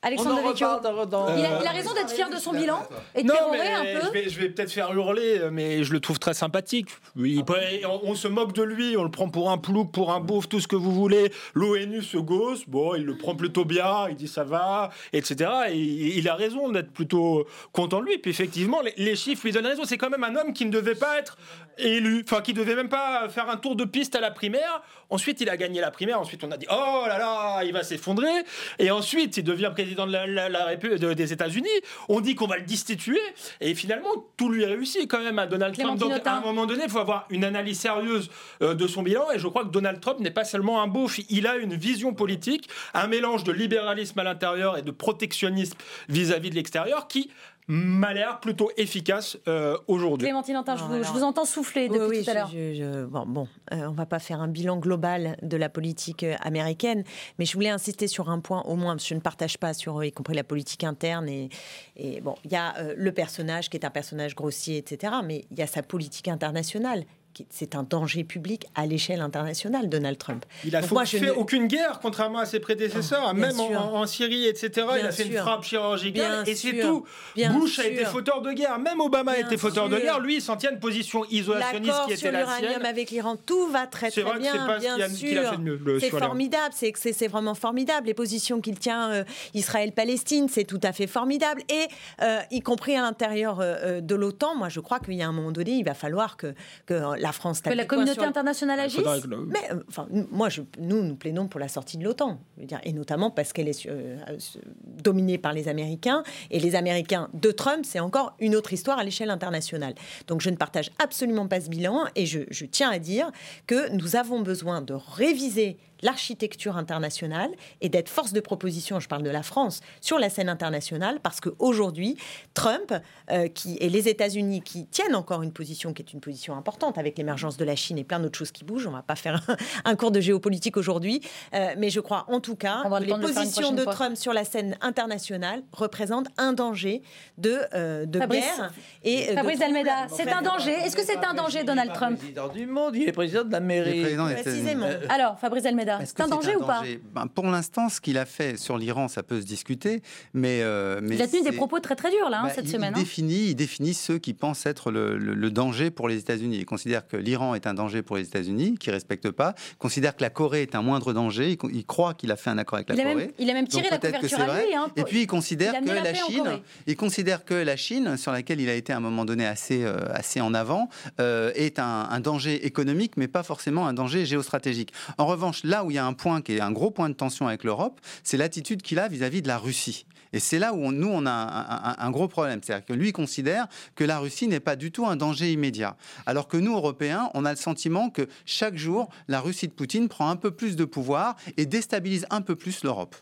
Alexandre 0.03 0.31
On 0.31 0.39
en 0.39 0.47
de 0.47 0.49
Vecchio. 0.53 0.67
reparle 0.75 1.07
dans- 1.09 1.25
dans- 1.27 1.37
Il 1.37 1.45
a, 1.45 1.61
il 1.61 1.67
a 1.67 1.71
raison 1.71 1.93
d'être 1.93 2.09
fier 2.09 2.27
de 2.29 2.37
son 2.37 2.53
bilan 2.53 2.81
et 3.13 3.21
de 3.21 3.27
Non, 3.27 3.35
pérorer 3.35 3.67
un 3.67 3.83
mais 3.83 3.93
peu. 3.99 4.07
je 4.07 4.11
vais, 4.11 4.29
je 4.29 4.39
vais 4.39 4.49
peut-être 4.49 4.71
faire 4.71 4.91
hurler, 4.93 5.41
mais 5.51 5.83
je 5.83 5.93
le 5.93 5.99
trouve 5.99 6.17
très 6.17 6.33
sympathique. 6.33 6.87
Oui, 7.15 7.33
il 7.35 7.45
peut- 7.45 7.55
on, 7.87 8.09
on 8.11 8.15
se 8.15 8.27
moque 8.27 8.53
de 8.53 8.63
lui, 8.63 8.97
on 8.97 9.03
le 9.03 9.11
prend 9.11 9.29
pour 9.29 9.51
un 9.51 9.59
plouc, 9.59 9.91
pour 9.91 10.11
un 10.11 10.19
beauf, 10.19 10.49
tout 10.49 10.59
ce 10.59 10.67
que 10.67 10.75
vous 10.75 10.91
voulez. 10.91 11.31
L'ONU 11.53 12.01
se 12.01 12.17
gosse, 12.17 12.63
bon, 12.67 12.95
il 12.95 13.03
le 13.05 13.15
prend 13.15 13.35
plutôt 13.35 13.63
bien, 13.63 14.07
il 14.09 14.15
dit 14.15 14.27
ça 14.27 14.43
va, 14.43 14.89
etc. 15.13 15.51
Et 15.69 15.75
il 15.77 16.17
il 16.17 16.27
a 16.29 16.33
raison 16.35 16.69
d'être 16.69 16.91
plutôt 16.91 17.45
content 17.71 17.99
de 18.01 18.05
lui. 18.07 18.17
Puis 18.17 18.31
effectivement, 18.31 18.81
les, 18.81 18.93
les 18.97 19.15
chiffres 19.15 19.43
lui 19.45 19.51
donnent 19.51 19.67
raison. 19.67 19.83
C'est 19.85 19.97
quand 19.99 20.09
même 20.09 20.23
un 20.23 20.35
homme 20.35 20.53
qui 20.53 20.65
ne 20.65 20.71
devait 20.71 20.95
pas 20.95 21.19
être 21.19 21.37
élu, 21.77 22.23
enfin 22.27 22.41
qui 22.41 22.53
devait 22.53 22.75
même 22.75 22.89
pas 22.89 23.29
faire 23.29 23.49
un 23.49 23.57
tour 23.57 23.75
de 23.75 23.85
piste 23.85 24.15
à 24.15 24.19
la 24.19 24.31
primaire. 24.31 24.81
Ensuite, 25.11 25.39
il 25.41 25.49
a 25.49 25.57
gagné 25.57 25.79
la 25.81 25.91
primaire. 25.91 26.19
Ensuite, 26.19 26.43
on 26.43 26.49
a 26.51 26.57
dit 26.57 26.65
oh 26.71 27.03
là 27.07 27.19
là, 27.19 27.63
il 27.63 27.71
va 27.73 27.83
s'effondrer. 27.83 28.31
Et 28.79 28.89
ensuite, 28.89 29.37
il 29.37 29.43
devient 29.43 29.69
président 29.71 30.07
de 30.07 30.11
la, 30.13 30.25
la- 30.25 30.49
la 30.49 30.65
Répu- 30.65 30.97
de- 30.97 31.13
des 31.13 31.31
États-Unis. 31.33 31.69
On 32.09 32.19
dit 32.21 32.33
qu'on 32.33 32.47
va 32.47 32.57
le 32.57 32.63
destituer. 32.63 33.19
Et 33.59 33.75
finalement, 33.75 34.09
tout 34.37 34.49
lui 34.49 34.65
réussit 34.65 35.07
quand 35.09 35.19
même 35.21 35.37
à 35.37 35.45
Donald 35.45 35.75
Trump. 35.83 35.99
Donc, 35.99 36.09
à 36.27 36.37
un 36.37 36.41
moment 36.41 36.65
donné, 36.65 36.83
il 36.85 36.89
faut 36.89 36.99
avoir 36.99 37.25
une 37.29 37.43
analyse 37.43 37.79
sérieuse 37.79 38.29
euh, 38.63 38.73
de 38.73 38.87
son 38.87 39.03
bilan. 39.03 39.29
Et 39.31 39.39
je 39.39 39.47
crois 39.47 39.63
que 39.65 39.69
Donald 39.69 39.99
Trump 39.99 40.19
n'est 40.21 40.31
pas 40.31 40.45
seulement 40.45 40.81
un 40.81 40.87
beauf. 40.87 41.19
Il 41.29 41.45
a 41.45 41.57
une 41.57 41.75
vision 41.75 42.13
politique, 42.13 42.69
un 42.93 43.07
mélange 43.07 43.43
de 43.43 43.51
libéralisme 43.51 44.17
à 44.19 44.23
l'intérieur 44.23 44.77
et 44.77 44.81
de 44.81 44.91
protectionnisme 44.91 45.77
vis-à-vis 46.09 46.49
de 46.49 46.55
l'extérieur 46.55 47.07
qui 47.07 47.29
m'a 47.67 48.13
l'air 48.13 48.39
plutôt 48.39 48.69
efficace 48.77 49.37
euh, 49.47 49.77
aujourd'hui. 49.87 50.25
Clémentine 50.27 50.57
Antin, 50.57 50.75
je, 50.75 50.83
vous, 50.83 50.93
je 50.95 50.99
alors- 51.01 51.13
vous 51.13 51.23
entends 51.23 51.45
souffler 51.45 51.87
depuis 51.87 52.01
Oui, 52.01 52.17
oui, 52.17 52.23
tout 52.23 52.29
à 52.29 52.33
l'heure. 52.33 52.49
je- 52.51 53.05
bon, 53.05 53.25
bon, 53.25 53.47
euh, 53.73 53.85
on 53.87 53.91
va 53.91 54.05
pas 54.05 54.19
faire 54.19 54.41
un 54.41 54.47
bilan 54.47 54.77
global 54.77 55.37
de 55.41 55.57
la 55.57 55.69
politique 55.69 56.23
euh, 56.23 56.35
américaine, 56.41 57.03
mais 57.39 57.45
je 57.45 57.53
voulais 57.53 57.69
insister 57.69 58.07
sur 58.07 58.29
un 58.29 58.39
point 58.39 58.61
au 58.63 58.75
moins, 58.75 58.93
parce 58.95 59.03
que 59.03 59.09
je 59.09 59.15
ne 59.15 59.19
partage 59.19 59.57
pas 59.57 59.73
sur, 59.73 59.99
euh, 59.99 60.05
y 60.05 60.11
compris 60.11 60.35
la 60.35 60.43
politique 60.43 60.83
interne. 60.83 61.29
Et, 61.29 61.49
et 61.95 62.19
bon, 62.21 62.35
il 62.45 62.51
y 62.51 62.55
a 62.55 62.75
euh, 62.77 62.93
le 62.97 63.11
personnage 63.11 63.69
qui 63.69 63.77
est 63.77 63.85
un 63.85 63.89
personnage 63.91 64.35
grossier, 64.35 64.77
etc. 64.77 65.13
Mais 65.23 65.45
il 65.51 65.57
y 65.59 65.61
a 65.61 65.67
sa 65.67 65.83
politique 65.83 66.27
internationale. 66.27 67.03
C'est 67.49 67.75
un 67.75 67.83
danger 67.83 68.23
public 68.23 68.65
à 68.75 68.85
l'échelle 68.85 69.21
internationale, 69.21 69.87
Donald 69.89 70.17
Trump. 70.17 70.45
Il 70.65 70.75
a 70.75 70.81
Donc 70.81 70.89
fau- 70.89 70.95
moi, 70.95 71.05
je 71.05 71.17
fait 71.17 71.27
ne- 71.27 71.31
aucune 71.31 71.67
guerre, 71.67 71.99
contrairement 72.01 72.39
à 72.39 72.45
ses 72.45 72.59
prédécesseurs, 72.59 73.23
Ah, 73.27 73.33
bien 73.33 73.47
même 73.47 73.59
en, 73.59 74.05
Syrie, 74.05 74.47
etc. 74.47 74.69
il 74.75 74.95
Bien 75.01 75.05
a 75.07 75.11
fait 75.11 75.23
une 75.25 75.31
sûr. 75.31 75.41
frappe 75.41 75.63
chirurgicale 75.63 76.43
Bien 76.43 76.43
et 76.45 76.55
c'est 76.55 76.79
tout. 76.79 77.05
Bien 77.35 77.53
Bush 77.53 77.79
a 77.79 77.87
été 77.87 78.03
fauteur 78.05 78.41
de 78.41 78.51
guerre, 78.51 78.77
même 78.79 78.99
Obama 78.99 79.31
a 79.31 79.35
Bien 79.35 79.45
été 79.45 79.57
fauteur 79.57 79.87
de 79.89 79.97
guerre. 79.97 80.19
Lui, 80.19 80.35
il 80.37 80.41
s'en 80.41 80.57
tient 80.57 80.71
une 80.71 80.79
position 80.79 81.23
isolationniste 81.29 81.93
qui 82.05 82.11
était 82.13 82.19
sur 82.21 82.31
la 82.31 82.39
l'uranium 82.41 82.71
sienne. 82.73 82.85
avec 82.85 83.11
l'Iran, 83.11 83.35
tout 83.45 83.67
va 83.67 83.87
très 83.87 84.11
très 84.11 84.21
vrai 84.21 84.37
que 84.39 84.43
c'est 84.45 84.51
bien, 84.51 84.67
ce 84.75 84.79
bien 84.79 84.95
qu'il 84.95 85.03
a- 85.03 85.07
qu'il 85.09 85.37
a 85.37 85.41
sûr. 85.43 85.51
fait 85.51 85.57
de 85.57 85.61
mieux, 85.61 85.79
le- 85.83 85.99
C'est 85.99 86.09
formidable, 86.09 86.73
c'est 86.77 87.27
vraiment 87.27 87.55
formidable. 87.55 88.07
Les 88.07 88.13
positions 88.13 88.59
qu'il 88.61 88.77
tient 88.77 89.09
euh, 89.11 89.23
Israël-Palestine, 89.71 90.47
c'est 90.49 90.65
tout 90.65 90.79
à 90.83 90.91
fait 90.91 91.07
formidable. 91.07 91.61
Et 91.69 91.87
euh, 92.21 92.39
y 92.51 92.59
compris 92.61 92.95
à 92.95 93.01
l'intérieur 93.01 93.59
euh, 93.59 93.75
euh, 93.83 94.01
de 94.01 94.15
l'OTAN, 94.15 94.55
moi 94.55 94.69
je 94.69 94.79
crois 94.79 94.99
qu'il 94.99 95.13
y 95.13 95.21
a 95.21 95.27
un 95.27 95.31
moment 95.31 95.51
donné, 95.51 95.71
il 95.71 95.83
va 95.85 95.93
falloir 95.93 96.35
que, 96.37 96.53
que 96.85 97.19
la 97.21 97.31
France 97.31 97.61
Que 97.61 97.69
la 97.69 97.85
communauté 97.85 98.23
internationale 98.23 98.79
agisse 98.79 99.01
mais 99.47 99.59
euh, 99.71 99.83
enfin, 99.87 100.07
moi, 100.31 100.49
je, 100.49 100.61
nous, 100.79 101.03
nous 101.03 101.15
plaidons 101.15 101.47
pour 101.47 101.59
la 101.59 101.67
sortie 101.67 101.97
de 101.97 102.03
l'OTAN, 102.03 102.39
et 102.83 102.93
notamment 102.93 103.29
parce 103.29 103.53
qu'elle 103.53 103.67
est 103.67 103.85
euh, 103.85 104.17
euh, 104.27 104.37
dominée 104.83 105.37
par 105.37 105.53
les 105.53 105.67
Américains, 105.67 106.23
et 106.49 106.59
les 106.59 106.75
Américains 106.75 107.29
de 107.33 107.51
Trump, 107.51 107.85
c'est 107.85 107.99
encore 107.99 108.35
une 108.39 108.55
autre 108.55 108.73
histoire 108.73 108.99
à 108.99 109.03
l'échelle 109.03 109.29
internationale. 109.29 109.93
Donc, 110.27 110.41
je 110.41 110.49
ne 110.49 110.55
partage 110.55 110.91
absolument 110.99 111.47
pas 111.47 111.61
ce 111.61 111.69
bilan, 111.69 112.05
et 112.15 112.25
je, 112.25 112.39
je 112.49 112.65
tiens 112.65 112.89
à 112.89 112.99
dire 112.99 113.31
que 113.67 113.89
nous 113.91 114.15
avons 114.15 114.41
besoin 114.41 114.81
de 114.81 114.93
réviser 114.93 115.77
l'architecture 116.01 116.77
internationale 116.77 117.51
et 117.81 117.89
d'être 117.89 118.09
force 118.09 118.33
de 118.33 118.39
proposition, 118.39 118.99
je 118.99 119.07
parle 119.07 119.23
de 119.23 119.29
la 119.29 119.43
France, 119.43 119.81
sur 120.01 120.19
la 120.19 120.29
scène 120.29 120.49
internationale, 120.49 121.19
parce 121.21 121.39
qu'aujourd'hui, 121.39 122.17
Trump 122.53 122.93
euh, 123.29 123.47
qui, 123.47 123.77
et 123.79 123.89
les 123.89 124.09
États-Unis 124.09 124.61
qui 124.61 124.85
tiennent 124.87 125.15
encore 125.15 125.43
une 125.43 125.53
position 125.53 125.93
qui 125.93 126.01
est 126.01 126.13
une 126.13 126.21
position 126.21 126.55
importante 126.55 126.97
avec 126.97 127.17
l'émergence 127.17 127.57
de 127.57 127.65
la 127.65 127.75
Chine 127.75 127.97
et 127.97 128.03
plein 128.03 128.19
d'autres 128.19 128.37
choses 128.37 128.51
qui 128.51 128.63
bougent, 128.63 128.87
on 128.87 128.91
ne 128.91 128.95
va 128.95 129.03
pas 129.03 129.15
faire 129.15 129.41
un, 129.85 129.91
un 129.91 129.95
cours 129.95 130.11
de 130.11 130.19
géopolitique 130.19 130.77
aujourd'hui, 130.77 131.21
euh, 131.53 131.73
mais 131.77 131.89
je 131.89 131.99
crois 131.99 132.25
en 132.27 132.39
tout 132.39 132.55
cas 132.55 132.83
que 132.83 132.99
le 132.99 133.05
les 133.05 133.33
positions 133.33 133.71
de 133.71 133.83
fois. 133.83 133.93
Trump 133.93 134.17
sur 134.17 134.33
la 134.33 134.45
scène 134.45 134.77
internationale 134.81 135.63
représentent 135.71 136.29
un 136.37 136.53
danger 136.53 137.01
de, 137.37 137.59
euh, 137.73 138.05
de 138.05 138.19
Fabrice. 138.19 138.41
guerre. 138.41 138.71
Et, 139.03 139.27
euh, 139.27 139.31
de 139.31 139.35
Fabrice. 139.35 139.61
Almeida, 139.61 140.07
c'est 140.09 140.29
un 140.29 140.41
danger. 140.41 140.71
Est-ce 140.71 140.95
que 140.95 141.03
c'est 141.03 141.23
un 141.23 141.33
danger, 141.33 141.63
Donald 141.63 141.93
Trump 141.93 142.17
président 142.17 142.47
du 142.47 142.65
monde, 142.65 142.95
il 142.95 143.09
est 143.09 143.11
président 143.11 143.43
de 143.43 143.51
la 143.51 143.59
mairie. 143.59 144.15
Précisément. 144.41 144.87
Alors, 145.09 145.39
Fabrice 145.39 145.65
Almeida, 145.65 145.90
C'est 146.05 146.21
un 146.21 146.27
danger 146.27 146.55
ou 146.55 146.65
pas 146.65 146.83
Ben, 147.13 147.27
Pour 147.27 147.45
l'instant, 147.47 147.89
ce 147.89 147.99
qu'il 148.01 148.17
a 148.17 148.25
fait 148.25 148.57
sur 148.57 148.77
l'Iran, 148.77 149.07
ça 149.07 149.23
peut 149.23 149.39
se 149.41 149.45
discuter, 149.45 150.01
mais, 150.33 150.61
euh, 150.63 150.99
mais 151.03 151.15
Il 151.15 151.21
a 151.21 151.27
tenu 151.27 151.43
des 151.43 151.51
propos 151.51 151.79
très 151.79 151.95
très 151.95 152.09
durs 152.11 152.29
là 152.29 152.39
hein, 152.41 152.43
Bah, 152.47 152.51
cette 152.53 152.65
il, 152.65 152.71
semaine. 152.71 152.93
Il 152.95 152.99
hein. 152.99 153.03
définit, 153.03 153.47
il 153.49 153.55
définit 153.55 153.93
ceux 153.93 154.17
qui 154.17 154.33
pensent 154.33 154.65
être 154.65 154.91
le, 154.91 155.17
le- 155.17 155.33
le 155.33 155.51
danger 155.51 155.91
pour 155.91 156.07
les 156.07 156.17
États-Unis. 156.17 156.57
Il 156.59 156.65
considère 156.65 157.07
que 157.07 157.17
l'Iran 157.17 157.55
est 157.55 157.67
un 157.67 157.73
danger 157.73 158.01
pour 158.01 158.17
les 158.17 158.23
États-Unis, 158.23 158.77
qui 158.79 158.89
ne 158.89 158.93
respectent 158.95 159.31
pas. 159.31 159.53
Il 159.71 159.77
considère 159.77 160.15
que 160.15 160.21
la 160.21 160.29
Corée 160.29 160.61
est 160.63 160.75
un 160.75 160.81
moindre 160.81 161.13
danger. 161.13 161.57
Il, 161.71 161.85
croit 161.85 162.13
qu'il 162.13 162.31
a 162.31 162.35
fait 162.35 162.49
un 162.49 162.57
accord 162.57 162.77
avec 162.77 162.89
la 162.89 162.95
Il 162.95 163.01
a 163.01 163.03
même- 163.05 163.13
Corée. 163.13 163.33
il 163.39 163.49
a 163.49 163.53
même 163.53 163.67
tiré 163.67 163.83
Donc 163.89 163.91
la 163.91 163.97
que 163.99 164.05
couverture 164.15 164.39
à 164.41 164.45
vrai. 164.45 164.65
lui, 164.67 164.75
hein, 164.75 164.87
Et 164.95 165.01
pour- 165.01 165.09
puis 165.09 165.21
il 165.21 165.27
considère 165.27 165.73
il 165.81 165.85
que 165.87 165.91
la 165.93 166.13
Chine, 166.13 166.43
il 166.87 166.95
considère 166.95 167.45
que 167.45 167.53
la 167.53 167.75
Chine, 167.77 168.17
sur 168.17 168.31
laquelle 168.31 168.59
il 168.61 168.69
a 168.69 168.73
été 168.75 168.93
à 168.93 168.97
un 168.97 169.01
moment 169.01 169.25
donné 169.25 169.45
assez, 169.45 169.83
euh, 169.83 169.97
assez 170.13 170.41
en 170.41 170.53
avant, 170.53 170.89
euh, 171.19 171.51
est 171.55 171.79
un, 171.79 172.07
un 172.09 172.19
danger 172.19 172.65
économique, 172.65 173.13
mais 173.17 173.27
pas 173.27 173.43
forcément 173.43 173.87
un 173.87 173.93
danger 173.93 174.25
géostratégique. 174.25 174.93
En 175.17 175.25
revanche, 175.25 175.63
là 175.63 175.80
où 175.83 175.91
il 175.91 175.95
y 175.95 175.97
a 175.97 176.05
un 176.05 176.13
point 176.13 176.41
qui 176.41 176.53
est 176.53 176.61
un 176.61 176.71
gros 176.71 176.91
point 176.91 177.09
de 177.09 177.13
tension 177.15 177.47
avec 177.47 177.63
l'Europe, 177.63 177.99
c'est 178.23 178.37
l'attitude 178.37 178.81
qu'il 178.81 178.99
a 178.99 179.07
vis-à-vis 179.07 179.41
de 179.41 179.47
la 179.47 179.57
Russie. 179.57 180.05
Et 180.33 180.39
c'est 180.39 180.59
là 180.59 180.73
où 180.73 180.77
on- 180.85 180.93
nous, 180.93 181.09
on 181.09 181.25
a 181.25 181.31
un, 181.31 181.91
un- 181.91 181.95
un 182.07 182.09
gros 182.11 182.29
problème. 182.29 182.61
C'est-à-dire 182.63 182.85
que 182.85 182.93
lui 182.93 183.11
considère 183.11 183.67
que 183.95 184.05
la 184.05 184.17
Russie 184.19 184.47
n'est 184.47 184.61
pas 184.61 184.77
du 184.77 184.89
tout 184.91 185.05
un 185.05 185.17
danger 185.17 185.51
immédiat. 185.51 185.97
Alors 186.25 186.47
que 186.47 186.55
nous, 186.55 186.73
Européens, 186.73 187.29
on 187.33 187.43
a 187.43 187.51
le 187.51 187.57
sentiment 187.57 188.09
que 188.09 188.29
chaque 188.45 188.77
jour, 188.77 189.09
la 189.27 189.41
Russie 189.41 189.67
de 189.67 189.73
Poutine 189.73 190.07
prend 190.07 190.29
un 190.29 190.37
peu 190.37 190.51
plus 190.51 190.77
de 190.77 190.85
pouvoir 190.85 191.35
et 191.57 191.65
déstabilise 191.65 192.25
un 192.29 192.41
peu 192.41 192.55
plus 192.55 192.83
l'Europe. 192.85 193.15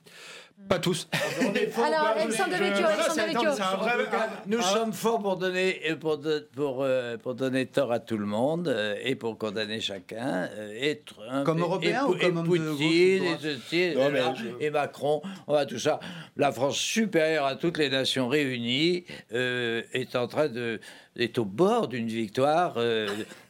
Pas 0.68 0.78
tous. 0.78 1.08
Alors, 1.84 2.08
Alexandre 2.16 2.50
Devecchio, 2.58 2.86
Alexandre. 2.86 3.90
Nous 4.46 4.62
sommes 4.62 4.94
forts 4.94 5.20
pour 5.20 5.38
donner, 5.38 5.80
pour, 6.00 6.18
de- 6.20 6.48
pour, 6.56 6.84
euh, 6.84 7.18
pour 7.18 7.34
donner 7.34 7.66
tort 7.66 7.92
à 7.92 8.00
tout 8.00 8.18
le 8.18 8.26
monde 8.28 8.68
euh, 8.68 8.96
et 9.04 9.16
pour 9.16 9.38
condamner 9.38 9.80
chacun. 9.82 10.48
euh, 10.54 10.74
et 10.80 11.02
Trump, 11.04 11.44
Comme 11.46 11.62
Européen 11.62 12.06
et, 12.06 12.10
ou 12.10 12.16
comme 12.18 12.44
Poutine, 12.44 13.24
et, 13.24 13.38
ceci, 13.42 13.80
et, 13.82 13.96
Non, 13.96 14.10
mais 14.12 14.20
là, 14.20 14.34
je- 14.36 14.64
et 14.64 14.70
Macron, 14.70 15.22
on 15.48 15.54
va 15.54 15.66
tout 15.66 15.80
ça. 15.80 16.00
La 16.38 16.52
France 16.52 16.78
supérieure 16.78 17.46
à 17.46 17.56
toutes 17.56 17.78
les 17.80 17.90
nations 17.90 18.28
réunies 18.28 19.06
euh, 19.34 19.82
est 19.94 20.16
en 20.16 20.28
train 20.28 20.50
de 20.50 20.80
est 21.22 21.38
au 21.38 21.46
bord 21.46 21.88
d'une 21.88 22.08
victoire, 22.08 22.74
euh, 22.78 23.08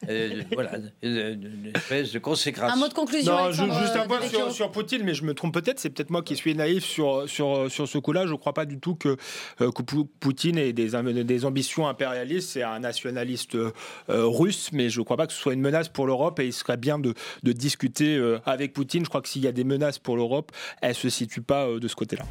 euh, 0.10 0.42
voilà, 0.54 0.72
euh, 1.04 1.36
d'une 1.36 1.72
espèce 1.76 2.12
de 2.12 2.20
consécration. 2.20 2.76
Un 2.76 2.80
mot 2.80 2.88
de 2.88 2.94
conclusion, 2.94 3.32
Non, 3.34 3.52
juste 3.52 3.96
un 3.96 4.06
point 4.08 4.18
Devecchio. 4.18 4.40
sur, 4.46 4.52
sur 4.52 4.72
Poutine, 4.72 5.04
mais 5.04 5.14
je 5.14 5.24
me 5.24 5.34
trompe 5.34 5.54
peut-être, 5.54 5.80
c'est 5.80 5.90
peut-être 5.90 6.10
moi 6.10 6.22
qui 6.22 6.36
suis 6.36 6.56
naïf 6.56 6.84
sur, 6.86 7.28
sur, 7.30 7.70
sur 7.72 7.88
ce 7.88 7.98
coup-là. 7.98 8.26
Je 8.28 8.32
ne 8.34 8.38
crois 8.38 8.54
pas 8.54 8.66
du 8.66 8.80
tout 8.80 8.96
que, 8.96 9.18
euh, 9.62 9.72
que 9.72 9.82
Pou- 9.82 10.10
Poutine 10.20 10.58
ait 10.58 10.74
des, 10.74 10.96
am- 10.96 11.12
des 11.24 11.46
ambitions 11.46 11.88
impérialistes. 11.88 12.50
C'est 12.50 12.64
un 12.64 12.80
nationaliste 12.80 13.56
euh, 13.56 13.72
russe, 14.08 14.70
mais 14.72 14.90
je 14.90 15.00
ne 15.00 15.06
crois 15.06 15.18
pas 15.18 15.28
que 15.28 15.34
ce 15.34 15.40
soit 15.40 15.54
une 15.54 15.62
menace 15.62 15.90
pour 15.90 16.08
l'Europe 16.08 16.40
et 16.40 16.46
il 16.48 16.54
serait 16.54 16.78
bien 16.78 17.00
de, 17.00 17.14
de 17.44 17.52
discuter 17.52 18.16
euh, 18.18 18.40
avec 18.46 18.74
Poutine. 18.74 19.04
Je 19.04 19.10
crois 19.10 19.22
que 19.22 19.28
s'il 19.30 19.44
y 19.44 19.48
a 19.48 19.52
des 19.52 19.64
menaces 19.64 20.00
pour 20.00 20.16
l'Europe, 20.18 20.52
elles 20.82 20.90
ne 20.90 20.94
se 20.94 21.10
situent 21.10 21.42
pas 21.42 21.66
euh, 21.68 21.80
de 21.80 21.88
ce 21.88 21.96
côté-là. 21.96 22.24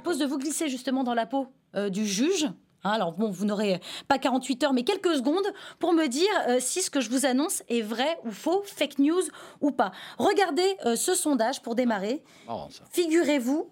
Propose 0.00 0.18
de 0.18 0.26
vous 0.26 0.38
glisser 0.38 0.68
justement 0.68 1.04
dans 1.04 1.14
la 1.14 1.26
peau 1.26 1.48
euh, 1.74 1.90
du 1.90 2.06
juge. 2.06 2.48
Hein, 2.84 2.90
alors 2.90 3.12
bon, 3.12 3.30
vous 3.30 3.44
n'aurez 3.44 3.80
pas 4.06 4.18
48 4.18 4.64
heures, 4.64 4.72
mais 4.72 4.84
quelques 4.84 5.16
secondes 5.16 5.46
pour 5.78 5.92
me 5.92 6.06
dire 6.06 6.28
euh, 6.48 6.58
si 6.60 6.80
ce 6.82 6.90
que 6.90 7.00
je 7.00 7.10
vous 7.10 7.26
annonce 7.26 7.62
est 7.68 7.82
vrai 7.82 8.18
ou 8.24 8.30
faux, 8.30 8.62
fake 8.64 8.98
news 8.98 9.22
ou 9.60 9.70
pas. 9.70 9.92
Regardez 10.18 10.76
euh, 10.86 10.94
ce 10.94 11.14
sondage 11.14 11.62
pour 11.62 11.74
démarrer. 11.74 12.22
Ça. 12.46 12.84
Figurez-vous, 12.90 13.70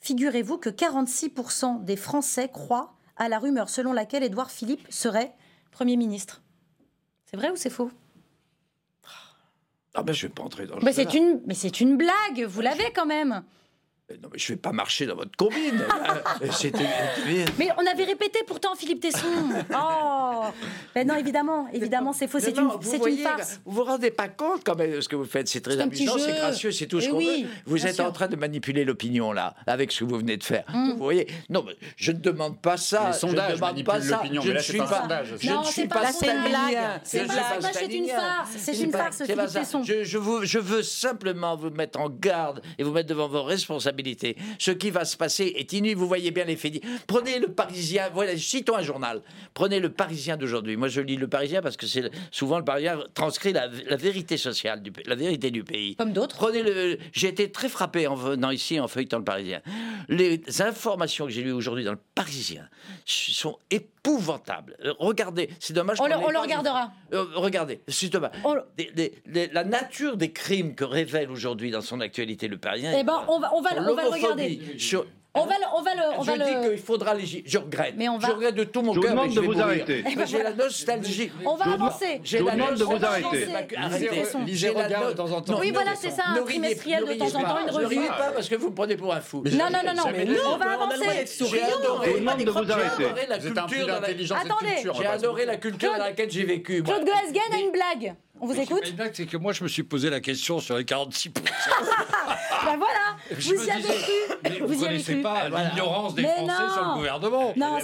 figurez-vous 0.00 0.58
que 0.58 0.70
46% 0.70 1.84
des 1.84 1.96
Français 1.96 2.48
croient 2.48 2.94
à 3.16 3.28
la 3.28 3.38
rumeur 3.38 3.68
selon 3.68 3.92
laquelle 3.92 4.22
Édouard 4.22 4.50
Philippe 4.50 4.86
serait 4.88 5.34
Premier 5.70 5.96
ministre. 5.96 6.42
C'est 7.26 7.36
vrai 7.36 7.50
ou 7.50 7.56
c'est 7.56 7.70
faux? 7.70 7.90
Ah 9.94 10.02
ben, 10.02 10.12
je 10.12 10.26
vais 10.26 10.32
pas 10.32 10.44
entrer 10.44 10.66
dans 10.66 10.76
le 10.76 10.82
mais 10.84 10.92
c'est, 10.92 11.12
une, 11.14 11.40
mais 11.46 11.54
c'est 11.54 11.80
une 11.80 11.96
blague, 11.96 12.44
vous 12.46 12.60
l'avez 12.60 12.92
quand 12.94 13.06
même. 13.06 13.42
Non, 14.10 14.30
mais 14.32 14.38
je 14.38 14.52
vais 14.54 14.56
pas 14.58 14.72
marcher 14.72 15.04
dans 15.04 15.16
votre 15.16 15.36
combine. 15.36 15.84
Euh. 16.40 17.44
Mais 17.58 17.68
on 17.76 17.86
avait 17.86 18.04
répété 18.04 18.40
pourtant 18.46 18.74
Philippe 18.76 19.00
Tesson. 19.00 19.18
Oh 19.74 20.44
Mais 20.94 21.04
non, 21.04 21.16
évidemment, 21.16 21.66
évidemment, 21.72 22.12
c'est 22.12 22.28
faux, 22.28 22.38
c'est 22.40 22.56
une, 22.56 22.64
non, 22.68 22.78
vous 22.80 23.06
une 23.06 23.18
farce. 23.18 23.60
Vous 23.64 23.72
vous 23.72 23.84
rendez 23.84 24.10
pas 24.10 24.28
compte 24.28 24.62
quand 24.64 24.76
même 24.76 24.92
de 24.92 25.00
ce 25.00 25.08
que 25.08 25.16
vous 25.16 25.24
faites. 25.24 25.48
C'est 25.48 25.60
très 25.60 25.78
amusant, 25.80 26.16
c'est 26.18 26.32
gracieux, 26.32 26.70
c'est 26.70 26.86
tout 26.86 27.00
ce 27.00 27.06
Eh 27.06 27.10
qu'on 27.10 27.16
oui, 27.18 27.42
veut. 27.44 27.48
Vous 27.66 27.86
êtes 27.86 27.96
sûr. 27.96 28.04
en 28.04 28.12
train 28.12 28.28
de 28.28 28.36
manipuler 28.36 28.84
l'opinion 28.84 29.32
là, 29.32 29.54
avec 29.66 29.90
ce 29.92 30.00
que 30.00 30.04
vous 30.04 30.18
venez 30.18 30.36
de 30.36 30.44
faire. 30.44 30.64
Mm. 30.72 30.92
Vous 30.92 30.98
voyez 30.98 31.26
Non, 31.50 31.64
mais 31.66 31.76
je 31.96 32.12
ne 32.12 32.18
demande 32.18 32.60
pas 32.60 32.76
ça. 32.76 33.08
Les 33.08 33.12
je 33.14 33.18
sondages 33.18 33.50
ne 33.52 33.56
demande 33.56 33.84
pas 33.84 34.00
ça. 34.00 34.20
Je 34.24 34.28
mais 34.30 34.38
ne 34.38 34.52
là, 34.52 34.60
suis 34.62 34.78
pas 34.78 35.00
sondage. 35.00 35.34
Je 35.40 35.48
Non, 35.50 35.60
ne 35.60 35.64
c'est 35.66 35.72
suis 35.72 35.88
pas 35.88 36.00
pas. 36.00 36.12
C'est 36.12 36.26
Je 36.26 37.26
pas- 37.26 37.62
suis 37.62 37.72
c'est 37.74 37.94
une 37.96 38.08
farce. 38.08 38.50
C'est 38.56 38.78
une 38.78 38.92
farce, 38.92 39.16
c'est 39.18 39.26
Philippe. 39.26 39.52
Tesson. 39.52 39.82
Je, 39.82 40.04
je 40.04 40.18
je 40.44 40.58
veux 40.58 40.82
simplement 40.82 41.56
vous 41.56 41.70
mettre 41.70 42.00
en 42.00 42.08
garde 42.10 42.62
et 42.78 42.82
vous 42.84 42.92
mettre 42.92 43.08
devant 43.08 43.28
vos 43.28 43.42
responsabilités. 43.42 43.97
Ce 44.58 44.70
qui 44.70 44.90
va 44.90 45.04
se 45.04 45.16
passer 45.16 45.52
est 45.56 45.72
inutile. 45.72 45.96
Vous 45.96 46.08
voyez 46.08 46.30
bien 46.30 46.44
les 46.44 46.56
faits. 46.56 46.82
Prenez 47.06 47.38
le 47.38 47.48
Parisien. 47.48 48.08
Voilà, 48.12 48.36
citons 48.36 48.76
un 48.76 48.82
journal. 48.82 49.22
Prenez 49.54 49.80
le 49.80 49.90
Parisien 49.90 50.36
d'aujourd'hui. 50.36 50.76
Moi, 50.76 50.88
je 50.88 51.00
lis 51.00 51.16
le 51.16 51.28
Parisien 51.28 51.62
parce 51.62 51.76
que 51.76 51.86
c'est 51.86 52.10
souvent 52.30 52.58
le 52.58 52.64
Parisien 52.64 52.98
transcrit 53.14 53.52
la, 53.52 53.68
la 53.86 53.96
vérité 53.96 54.36
sociale, 54.36 54.82
du, 54.82 54.92
la 55.06 55.14
vérité 55.14 55.50
du 55.50 55.64
pays. 55.64 55.96
Comme 55.96 56.12
d'autres. 56.12 56.36
Prenez 56.36 56.62
le. 56.62 56.98
J'ai 57.12 57.28
été 57.28 57.50
très 57.50 57.68
frappé 57.68 58.06
en 58.06 58.14
venant 58.14 58.50
ici 58.50 58.80
en 58.80 58.88
feuilletant 58.88 59.18
le 59.18 59.24
Parisien. 59.24 59.60
Les 60.08 60.42
informations 60.60 61.26
que 61.26 61.32
j'ai 61.32 61.42
lues 61.42 61.52
aujourd'hui 61.52 61.84
dans 61.84 61.92
le 61.92 61.98
Parisien 62.14 62.68
sont 63.04 63.58
épouvantables. 63.70 63.97
Euh, 64.84 64.92
Regardez, 64.98 65.50
c'est 65.60 65.72
dommage. 65.72 65.98
On 66.00 66.06
le- 66.06 66.14
on 66.16 66.42
regardera. 66.42 66.92
Euh, 67.12 67.24
regardez, 67.34 67.80
c'est 67.88 68.08
dommage. 68.10 68.32
Des- 68.76 68.90
des- 68.94 69.14
des- 69.26 69.46
la 69.48 69.64
nature 69.64 70.16
des 70.16 70.32
crimes 70.32 70.74
que 70.74 70.84
révèle 70.84 71.30
aujourd'hui 71.30 71.70
dans 71.70 71.80
son 71.80 72.00
actualité 72.00 72.48
le 72.48 72.58
Parisien. 72.58 72.92
Eh 72.98 73.04
ben, 73.04 73.24
on 73.28 73.38
va, 73.40 73.50
on 73.54 73.60
va, 73.60 73.70
on 73.78 73.94
va 73.94 74.02
le 74.04 74.08
regarder. 74.08 74.78
sur- 74.78 75.06
On 75.40 75.46
va 75.46 75.54
le, 75.58 75.64
on 75.76 75.82
va 75.82 75.94
le, 75.94 76.02
on 76.18 76.22
je 76.22 76.30
va 76.30 76.38
dis 76.44 76.54
le. 76.54 76.68
qu'il 76.70 76.78
faudra 76.78 77.14
les. 77.14 77.24
Je 77.46 77.58
regrette. 77.58 77.94
Mais 77.96 78.08
on 78.08 78.18
va- 78.18 78.28
Je 78.28 78.32
regrette 78.32 78.54
de 78.54 78.64
tout 78.64 78.82
mon 78.82 78.92
Je 78.92 78.98
vous 78.98 79.02
cœur. 79.04 79.12
demande 79.14 79.34
de 79.34 79.40
vous 79.40 79.60
arrêter. 79.60 80.04
J'ai 80.26 80.42
la 80.42 80.52
nostalgie. 80.52 81.30
On 81.46 81.54
va 81.56 81.72
avancer. 81.72 82.20
J'ai 82.24 82.38
Je 82.38 82.42
vous 82.42 82.48
la 82.48 82.54
demande 82.56 82.74
de 82.74 82.84
vous 82.84 82.92
nostalgie. 82.98 83.24
arrêter. 83.24 83.46
Lisez 84.46 84.56
J'ai 84.68 84.74
la 84.74 84.84
Regard 84.84 85.02
no- 85.04 85.08
de 85.10 85.12
temps 85.16 85.30
en 85.32 85.40
temps. 85.40 85.58
Oui, 85.60 85.68
ne- 85.68 85.72
voilà, 85.74 85.92
c'est 85.94 86.10
ça, 86.10 86.22
un 86.26 86.34
ne 86.36 86.40
trimestriel 86.40 87.04
ne 87.04 87.12
de 87.12 87.18
temps 87.18 87.26
en 87.26 87.42
temps, 87.42 87.58
une 87.60 87.66
Ne 87.66 87.72
revue. 87.72 87.86
riez 87.98 88.08
pas 88.08 88.30
parce 88.34 88.48
que 88.48 88.54
vous 88.56 88.68
me 88.70 88.74
prenez 88.74 88.96
pour 88.96 89.14
un 89.14 89.20
fou. 89.20 89.42
Non, 89.44 89.66
non, 89.72 89.78
non, 89.84 89.94
non, 89.96 90.04
de- 90.10 90.46
on 90.46 90.56
va 90.56 90.72
avancer. 90.72 91.26
J'ai 91.50 91.62
adoré, 91.62 92.06
Je 92.08 92.12
vous 92.12 92.18
demande 92.20 92.38
de 92.44 92.50
vous 92.50 92.64
j'ai 92.64 92.72
arrêter. 92.72 93.04
adoré 93.04 93.26
la 93.28 93.38
culture 93.38 94.36
Attendez. 94.36 94.82
J'ai 94.98 95.06
adoré 95.06 95.44
la 95.46 95.56
culture 95.56 95.92
dans 95.92 95.98
laquelle 95.98 96.30
j'ai 96.30 96.44
vécu. 96.44 96.82
Claude 96.82 97.04
Goesgen 97.04 97.52
a 97.52 97.58
une 97.58 97.70
blague. 97.72 98.14
On 98.40 98.46
vous 98.46 98.58
écoute 98.60 98.82
c'est 99.12 99.26
que 99.26 99.36
moi, 99.36 99.52
je 99.52 99.62
me 99.64 99.68
suis 99.68 99.82
posé 99.82 100.10
la 100.10 100.20
question 100.20 100.60
sur 100.60 100.76
les 100.76 100.84
46%. 100.84 101.30
Bah 102.64 102.74
voilà, 102.76 103.16
Je 103.38 103.54
vous 103.54 103.66
y 103.66 103.70
avez 103.70 103.82
cru. 103.82 104.12
Mais 104.42 104.58
vous 104.58 104.66
Vous 104.66 104.74
y 104.74 104.76
ne 104.78 104.84
avez 104.84 104.86
connaissez 104.94 105.12
cru. 105.14 105.22
pas 105.22 105.48
Voilà. 105.48 105.68
l'ignorance 105.70 106.14
des 106.16 106.22
Mais 106.22 106.28
Français 106.34 106.52
non. 106.66 106.72
sur 106.74 106.84
le 106.84 106.94
gouvernement. 106.96 107.52
Non, 107.56 107.78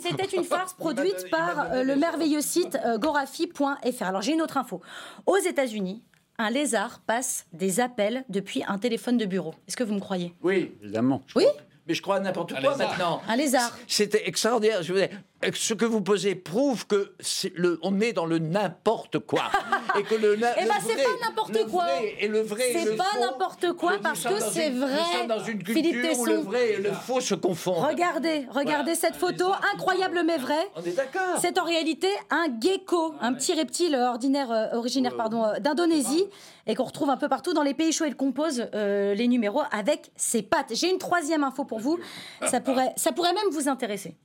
c'était 0.00 0.36
une, 0.36 0.44
farce 0.44 0.72
produite 0.74 1.28
par 1.30 1.72
euh, 1.72 1.82
le 1.82 1.96
merveilleux 1.96 2.40
site 2.40 2.78
euh, 2.84 2.96
gorafi.fr. 2.96 4.02
Alors 4.02 4.22
j'ai 4.22 4.32
une 4.32 4.40
autre 4.42 4.56
info. 4.56 4.80
Aux 5.26 5.36
États-Unis, 5.36 6.02
un 6.38 6.48
lézard 6.50 7.00
passe 7.06 7.46
des 7.52 7.80
appels 7.80 8.24
depuis 8.28 8.62
un 8.66 8.78
téléphone 8.78 9.18
de 9.18 9.26
bureau. 9.26 9.54
Est-ce 9.66 9.76
que 9.76 9.84
vous 9.84 9.94
me 9.94 10.00
croyez? 10.00 10.32
Oui, 10.42 10.72
Évidemment. 10.82 11.22
Oui? 11.34 11.44
Mais 11.86 11.94
je 11.94 12.02
crois 12.02 12.16
à 12.16 12.20
n'importe 12.20 12.54
quoi 12.60 12.76
maintenant. 12.76 13.20
Un 13.26 13.36
lézard. 13.36 13.76
C'était 13.88 14.28
extraordinaire. 14.28 14.82
Je 14.82 14.92
dire, 14.94 15.08
ce 15.54 15.74
que 15.74 15.84
vous 15.84 16.02
posez 16.02 16.34
prouve 16.34 16.86
que 16.86 17.14
c'est 17.18 17.52
le, 17.56 17.78
on 17.82 18.00
est 18.00 18.12
dans 18.12 18.26
le 18.26 18.38
n'importe 18.38 19.18
quoi. 19.20 19.44
et 19.98 20.02
que 20.02 20.14
le, 20.14 20.34
Eh 20.34 20.64
ben, 20.64 20.74
c'est 20.86 20.96
pas 20.96 21.26
n'importe 21.26 21.66
quoi. 21.70 21.84
vrai 21.84 22.14
Et 22.20 22.28
le 22.28 22.42
vrai 22.42 22.72
C'est 22.72 22.96
pas 22.96 23.18
n'importe 23.18 23.72
quoi 23.72 23.92
parce 24.02 24.24
que 24.24 24.38
c'est 24.38 24.70
vrai. 24.70 24.98
Nous 24.98 25.18
sommes 25.18 25.28
dans 25.28 25.44
une 25.44 25.64
Philippe 25.64 25.92
culture 25.94 26.18
où 26.18 26.26
le 26.26 26.34
vrai 26.36 26.72
et 26.72 26.76
le 26.76 26.92
faux 26.92 27.20
se 27.20 27.34
confondent. 27.34 27.86
Regardez, 27.86 28.46
regardez 28.50 28.94
cette 28.94 29.16
photo, 29.16 29.46
incroyable 29.74 30.22
mais 30.26 30.36
vrai. 30.36 30.68
On 30.76 30.82
est 30.82 30.92
d'accord. 30.96 31.38
C'est 31.40 31.58
en 31.58 31.64
réalité 31.64 32.08
un 32.30 32.46
gecko, 32.60 33.14
un 33.20 33.32
petit 33.32 33.54
reptile 33.54 33.94
ordinaire, 33.94 34.52
euh, 34.52 34.76
originaire 34.76 35.16
pardon, 35.16 35.44
euh, 35.44 35.58
d'Indonésie, 35.58 36.26
et 36.66 36.74
qu'on 36.74 36.84
retrouve 36.84 37.10
un 37.10 37.16
peu 37.16 37.28
partout 37.28 37.54
dans 37.54 37.62
les 37.62 37.74
pays 37.74 37.92
chauds. 37.92 38.04
Il 38.04 38.16
compose 38.16 38.66
euh, 38.74 39.14
les 39.14 39.26
numéros 39.26 39.62
avec 39.72 40.10
ses 40.16 40.42
pattes. 40.42 40.72
J'ai 40.74 40.90
une 40.90 40.98
troisième 40.98 41.44
info 41.44 41.64
pour 41.64 41.80
vous. 41.80 41.98
Ça 42.46 42.60
pourrait, 42.60 42.92
ça 42.96 43.12
pourrait 43.12 43.32
même 43.32 43.50
vous 43.50 43.68
intéresser. 43.68 44.16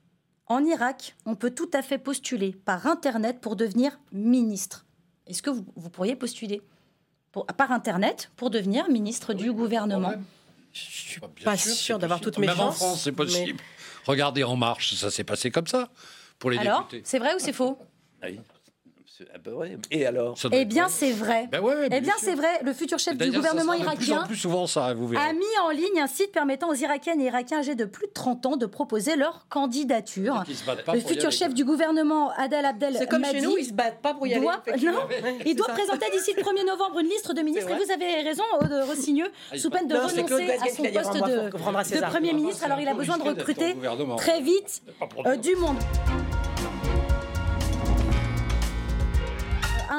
En 0.48 0.64
Irak, 0.64 1.16
on 1.26 1.36
peut 1.36 1.50
tout 1.52 1.70
à 1.74 1.82
fait 1.82 1.98
postuler 1.98 2.52
par 2.54 2.86
Internet 2.88 3.40
pour 3.42 3.56
devenir 3.56 4.00
ministre. 4.12 4.86
est-ce 5.28 5.42
que 5.42 5.50
vous, 5.50 5.66
vous 5.76 5.90
pourriez 5.90 6.16
postuler 6.16 6.62
pour, 7.32 7.46
par 7.48 7.72
Internet 7.72 8.32
pour 8.36 8.50
devenir 8.52 8.88
ministre 8.90 9.34
du 9.34 9.52
gouvernement 9.52 10.14
Je 10.72 10.80
suis 10.82 11.22
pas 11.44 11.58
sûre 11.58 11.98
d'avoir 12.00 12.22
toutes 12.22 12.38
mes 12.38 12.48
Même 12.48 12.60
en 12.60 12.66
chances. 12.68 12.76
France, 12.78 13.02
c'est 13.04 13.12
possible. 13.12 13.60
Regardez 14.06 14.44
En 14.44 14.56
Marche, 14.56 14.94
ça 14.94 15.10
s'est 15.10 15.24
passé 15.24 15.50
comme 15.50 15.66
ça 15.68 15.90
pour 16.38 16.52
les 16.52 16.60
Alors, 16.60 16.84
députés. 16.84 17.02
c'est 17.06 17.18
vrai 17.20 17.34
ou 17.34 17.40
c'est 17.40 17.54
faux? 17.54 17.78
Et 19.92 20.06
alors 20.06 20.38
Ça 20.38 20.50
doit 20.50 20.58
Eh 20.60 20.66
bien, 20.66 20.88
c'est 20.88 21.12
vrai. 21.12 21.48
Ben 21.52 21.62
ouais, 21.62 21.88
eh 21.92 22.02
bien 22.02 22.14
c'est 22.18 22.36
vrai. 22.36 22.60
Le 22.64 22.74
futur 22.74 23.00
chef 23.00 23.18
du 23.18 23.26
ça 23.32 23.36
gouvernement 23.36 23.74
sera 23.74 23.92
de 23.94 23.98
plus 23.98 24.08
irakien 24.08 24.24
en 24.24 24.28
plus 24.28 24.36
souvent 24.36 24.68
ça, 24.68 24.94
vous 24.94 25.08
verrez. 25.08 25.24
a 25.24 25.34
mis 25.34 25.44
en 25.64 25.70
ligne 25.70 26.00
un 26.02 26.08
site 26.08 26.32
permettant 26.32 26.70
aux 26.70 26.76
Irakiennes 26.76 27.22
et 27.22 27.26
Irakiens 27.26 27.60
âgés 27.60 27.76
de 27.76 27.86
plus 27.86 28.08
de 28.08 28.14
30 28.14 28.46
ans 28.46 28.58
de 28.58 28.66
proposer 28.66 29.16
leur 29.16 29.48
candidature. 29.50 30.44
Le 30.94 31.00
futur 31.00 31.32
chef 31.32 31.54
du 31.54 31.66
gouvernement, 31.66 32.32
Adel 32.38 32.66
Abdel 32.66 32.96
C'est 32.98 33.10
comme 33.10 33.26
chez 33.26 33.42
nous, 33.42 33.58
ils 33.58 33.66
se 33.66 33.74
battent 33.74 34.02
pas 34.02 34.14
pour 34.14 34.28
y 34.28 34.34
aller. 34.34 34.44
doit, 34.44 34.62
non, 34.92 35.00
il 35.46 35.56
doit 35.56 35.68
ça. 35.68 35.74
présenter 35.74 36.06
d'ici 36.12 36.34
le 36.36 36.44
1er 36.44 36.66
novembre 36.66 37.00
une 37.00 37.08
liste 37.08 37.32
de 37.32 37.42
ministres. 37.42 37.70
Et 37.70 37.76
vous 37.76 37.92
avez 37.92 38.22
raison, 38.22 38.44
Aude 38.60 38.84
Rossigneux, 38.88 39.32
Ah, 39.52 39.58
sous 39.58 39.70
peine 39.70 39.88
de 39.88 39.96
Non, 39.96 40.08
renoncer 40.08 40.52
à 40.52 40.70
son 40.70 40.84
poste 40.84 41.14
de. 41.14 42.06
Premier 42.06 42.34
ministre. 42.34 42.64
Alors 42.66 42.80
il 42.80 42.88
a 42.88 42.94
besoin 42.94 43.18
de 43.18 43.24
recruter 43.24 43.76
très 44.18 44.42
vite 44.42 44.82
euh, 45.26 45.36
du 45.36 45.56
monde. 45.56 45.78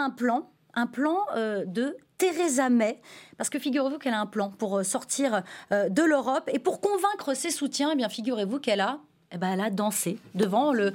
Un 0.07 0.11
plan, 0.11 0.49
un 0.75 0.87
plan 0.87 1.19
euh, 1.35 1.65
de 1.67 1.97
Theresa 2.17 2.71
May, 2.71 3.01
parce 3.39 3.51
que 3.51 3.59
figurez-vous 3.59 3.99
qu'elle 3.99 4.15
a 4.15 4.21
un 4.21 4.27
plan 4.27 4.51
pour 4.51 4.79
euh, 4.79 4.85
sortir 4.85 5.43
euh, 5.73 5.89
de 5.89 6.03
l'Europe 6.03 6.49
et 6.53 6.61
pour 6.61 6.81
convaincre 6.81 7.35
ses 7.35 7.51
soutiens, 7.51 7.91
eh 7.93 7.97
bien 7.97 8.09
figurez-vous 8.09 8.61
qu'elle 8.61 8.81
a 8.81 9.01
eh 9.33 9.39
ben, 9.39 9.55
elle 9.55 9.61
a 9.61 9.71
dansé 9.71 10.19
devant 10.37 10.73
le 10.73 10.93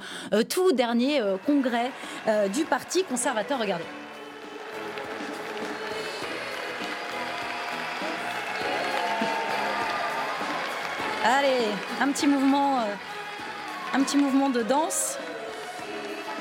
tout 0.48 0.72
dernier 0.72 1.20
congrès 1.44 1.90
du 2.54 2.64
Parti 2.64 3.04
conservateur. 3.04 3.60
Regardez. 3.60 3.84
Allez, 11.22 11.68
un 12.00 12.10
petit 12.10 12.26
mouvement, 12.26 12.78
un 13.92 14.02
petit 14.02 14.16
mouvement 14.16 14.48
de 14.48 14.62
danse. 14.62 15.18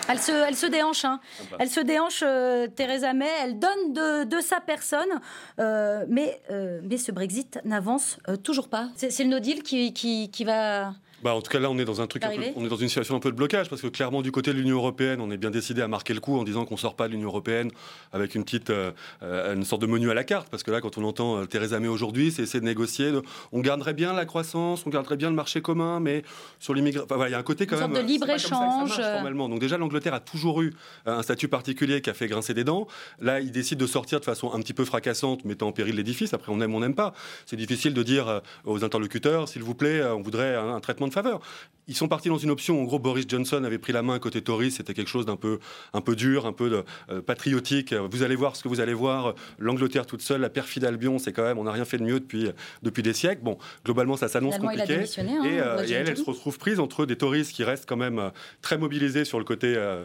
Elle 0.08 0.18
se, 0.20 0.32
elle 0.32 0.56
se 0.56 0.66
déhanche, 0.66 1.04
hein. 1.04 1.20
elle 1.58 1.70
se 1.70 1.80
déhanche, 1.80 2.22
euh, 2.22 2.66
Theresa 2.68 3.12
May, 3.14 3.30
elle 3.42 3.58
donne 3.58 3.92
de, 3.92 4.24
de 4.24 4.40
sa 4.40 4.60
personne, 4.60 5.20
euh, 5.58 6.04
mais, 6.08 6.40
euh, 6.50 6.80
mais 6.82 6.98
ce 6.98 7.10
Brexit 7.10 7.58
n'avance 7.64 8.18
euh, 8.28 8.36
toujours 8.36 8.68
pas. 8.68 8.90
C'est 8.96 9.10
c'est 9.10 9.24
le 9.24 9.30
no 9.30 9.38
deal 9.38 9.62
qui, 9.62 9.92
qui, 9.92 10.30
qui 10.30 10.44
va... 10.44 10.92
Bah, 11.24 11.34
en 11.34 11.40
tout 11.40 11.50
cas, 11.50 11.58
là, 11.58 11.70
on 11.70 11.78
est 11.78 11.86
dans 11.86 12.02
un 12.02 12.06
truc, 12.06 12.22
un 12.22 12.28
peu- 12.28 12.34
Arrivé 12.34 12.52
on 12.54 12.64
est 12.66 12.68
dans 12.68 12.76
une 12.76 12.88
situation 12.88 13.16
un 13.16 13.18
peu 13.18 13.30
de 13.30 13.36
blocage 13.36 13.70
parce 13.70 13.80
que 13.80 13.86
clairement, 13.86 14.20
du 14.20 14.30
côté 14.30 14.52
de 14.52 14.58
l'Union 14.58 14.76
européenne, 14.76 15.22
on 15.22 15.30
est 15.30 15.38
bien 15.38 15.50
décidé 15.50 15.80
à 15.80 15.88
marquer 15.88 16.12
le 16.12 16.20
coup 16.20 16.36
en 16.38 16.44
disant 16.44 16.66
qu'on 16.66 16.76
sort 16.76 16.96
pas 16.96 17.08
de 17.08 17.12
l'Union 17.14 17.28
européenne 17.28 17.70
avec 18.12 18.34
une 18.34 18.44
petite, 18.44 18.68
euh, 18.68 18.90
euh, 19.22 19.54
une 19.54 19.64
sorte 19.64 19.80
de 19.80 19.86
menu 19.86 20.10
à 20.10 20.14
la 20.14 20.22
carte. 20.22 20.48
Parce 20.50 20.62
que 20.62 20.70
là, 20.70 20.82
quand 20.82 20.98
on 20.98 21.04
entend 21.04 21.38
euh, 21.38 21.46
Theresa 21.46 21.80
May 21.80 21.88
aujourd'hui, 21.88 22.30
c'est 22.30 22.42
essayer 22.42 22.60
de 22.60 22.66
négocier. 22.66 23.10
de- 23.10 23.22
on 23.52 23.60
garderait 23.60 23.94
bien 23.94 24.12
la 24.12 24.26
croissance, 24.26 24.84
on 24.86 24.90
garderait 24.90 25.16
bien 25.16 25.30
le 25.30 25.34
marché 25.34 25.62
commun, 25.62 25.98
mais 25.98 26.24
sur 26.58 26.74
l'immigration, 26.74 27.06
enfin, 27.06 27.16
voilà, 27.16 27.30
il 27.30 27.32
y 27.32 27.36
a 27.36 27.38
un 27.38 27.42
côté 27.42 27.66
quand 27.66 27.76
Une 27.76 27.82
même. 27.84 27.92
sorte 27.94 28.02
de 28.06 28.12
libre-échange, 28.12 28.92
formellement. 29.00 29.48
Donc 29.48 29.60
déjà, 29.60 29.78
l'Angleterre 29.78 30.12
a 30.12 30.20
toujours 30.20 30.60
eu 30.60 30.74
un 31.06 31.22
statut 31.22 31.48
particulier 31.48 32.02
qui 32.02 32.10
a 32.10 32.14
fait 32.14 32.26
grincer 32.26 32.52
des 32.52 32.64
dents. 32.64 32.86
Là, 33.20 33.40
il 33.40 33.50
décide 33.50 33.78
de 33.78 33.86
sortir 33.86 34.20
de 34.20 34.26
façon 34.26 34.52
un 34.52 34.60
petit 34.60 34.74
peu 34.74 34.84
fracassante, 34.84 35.46
mettant 35.46 35.68
en 35.68 35.72
péril 35.72 35.96
l'édifice. 35.96 36.34
Après, 36.34 36.52
on 36.52 36.60
aime, 36.60 36.74
on 36.74 36.80
n'aime 36.80 36.94
pas. 36.94 37.14
C'est 37.46 37.56
difficile 37.56 37.94
de 37.94 38.02
dire 38.02 38.42
aux 38.66 38.84
interlocuteurs, 38.84 39.48
s'il 39.48 39.62
vous 39.62 39.74
plaît, 39.74 40.02
on 40.04 40.20
voudrait 40.20 40.54
un, 40.54 40.74
un 40.74 40.80
traitement 40.80 41.08
de 41.08 41.13
faveur. 41.14 41.40
Ils 41.88 41.94
sont 41.94 42.08
partis 42.08 42.28
dans 42.28 42.38
une 42.38 42.50
option. 42.50 42.80
En 42.80 42.84
gros, 42.84 42.98
Boris 42.98 43.26
Johnson 43.28 43.62
avait 43.64 43.78
pris 43.78 43.92
la 43.92 44.02
main 44.02 44.18
côté 44.18 44.42
Tory. 44.42 44.70
C'était 44.70 44.94
quelque 44.94 45.08
chose 45.08 45.26
d'un 45.26 45.36
peu, 45.36 45.58
un 45.92 46.00
peu 46.00 46.16
dur, 46.16 46.46
un 46.46 46.52
peu 46.52 46.70
de, 46.70 46.84
euh, 47.10 47.20
patriotique. 47.20 47.92
Vous 47.92 48.22
allez 48.22 48.36
voir 48.36 48.56
ce 48.56 48.62
que 48.62 48.68
vous 48.68 48.80
allez 48.80 48.94
voir. 48.94 49.34
L'Angleterre 49.58 50.06
toute 50.06 50.22
seule, 50.22 50.40
la 50.40 50.50
perfide 50.50 50.84
Albion, 50.84 51.18
c'est 51.18 51.32
quand 51.32 51.42
même, 51.42 51.58
on 51.58 51.64
n'a 51.64 51.72
rien 51.72 51.84
fait 51.84 51.98
de 51.98 52.04
mieux 52.04 52.20
depuis, 52.20 52.50
depuis 52.82 53.02
des 53.02 53.12
siècles. 53.12 53.42
Bon, 53.42 53.58
globalement, 53.84 54.16
ça 54.16 54.28
s'annonce 54.28 54.58
compliqué. 54.58 55.04
hein, 55.18 55.44
et, 55.44 55.60
euh, 55.60 55.86
et 55.86 55.92
elle, 55.92 56.16
se 56.16 56.24
retrouve 56.24 56.58
prise 56.58 56.80
entre 56.80 57.06
des 57.06 57.16
Tories 57.16 57.44
qui 57.44 57.64
restent 57.64 57.86
quand 57.86 57.96
même 57.96 58.18
euh, 58.18 58.30
très 58.62 58.78
mobilisés 58.78 59.24
sur 59.24 59.38
le 59.38 59.44
côté 59.44 59.74
euh, 59.76 60.04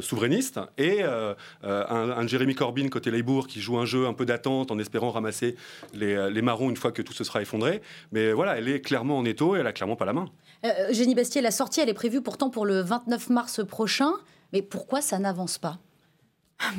souverainiste 0.00 0.60
et 0.76 1.02
un, 1.02 1.36
un 1.62 2.26
Jeremy 2.26 2.54
Corbyn 2.54 2.88
côté 2.88 3.10
Labour 3.10 3.46
qui 3.46 3.60
joue 3.60 3.78
un 3.78 3.84
jeu 3.84 4.06
un 4.06 4.12
peu 4.12 4.24
d'attente 4.24 4.70
en 4.70 4.78
espérant 4.78 5.10
ramasser 5.10 5.56
les, 5.94 6.30
les 6.30 6.42
marrons 6.42 6.70
une 6.70 6.76
fois 6.76 6.92
que 6.92 7.02
tout 7.02 7.12
se 7.12 7.24
sera 7.24 7.42
effondré. 7.42 7.80
Mais 8.12 8.32
voilà, 8.32 8.58
elle 8.58 8.68
est 8.68 8.80
clairement 8.80 9.18
en 9.18 9.24
étau 9.24 9.56
et 9.56 9.60
elle 9.60 9.66
a 9.66 9.72
clairement 9.72 9.96
pas 9.96 10.04
la 10.04 10.12
main. 10.12 10.28
Génie 10.90 11.14
La 11.18 11.50
sortie, 11.50 11.80
elle 11.80 11.88
est 11.88 11.94
prévue 11.94 12.22
pourtant 12.22 12.48
pour 12.48 12.64
le 12.64 12.80
29 12.80 13.30
mars 13.30 13.64
prochain, 13.66 14.12
mais 14.52 14.62
pourquoi 14.62 15.00
ça 15.00 15.18
n'avance 15.18 15.58
pas? 15.58 15.78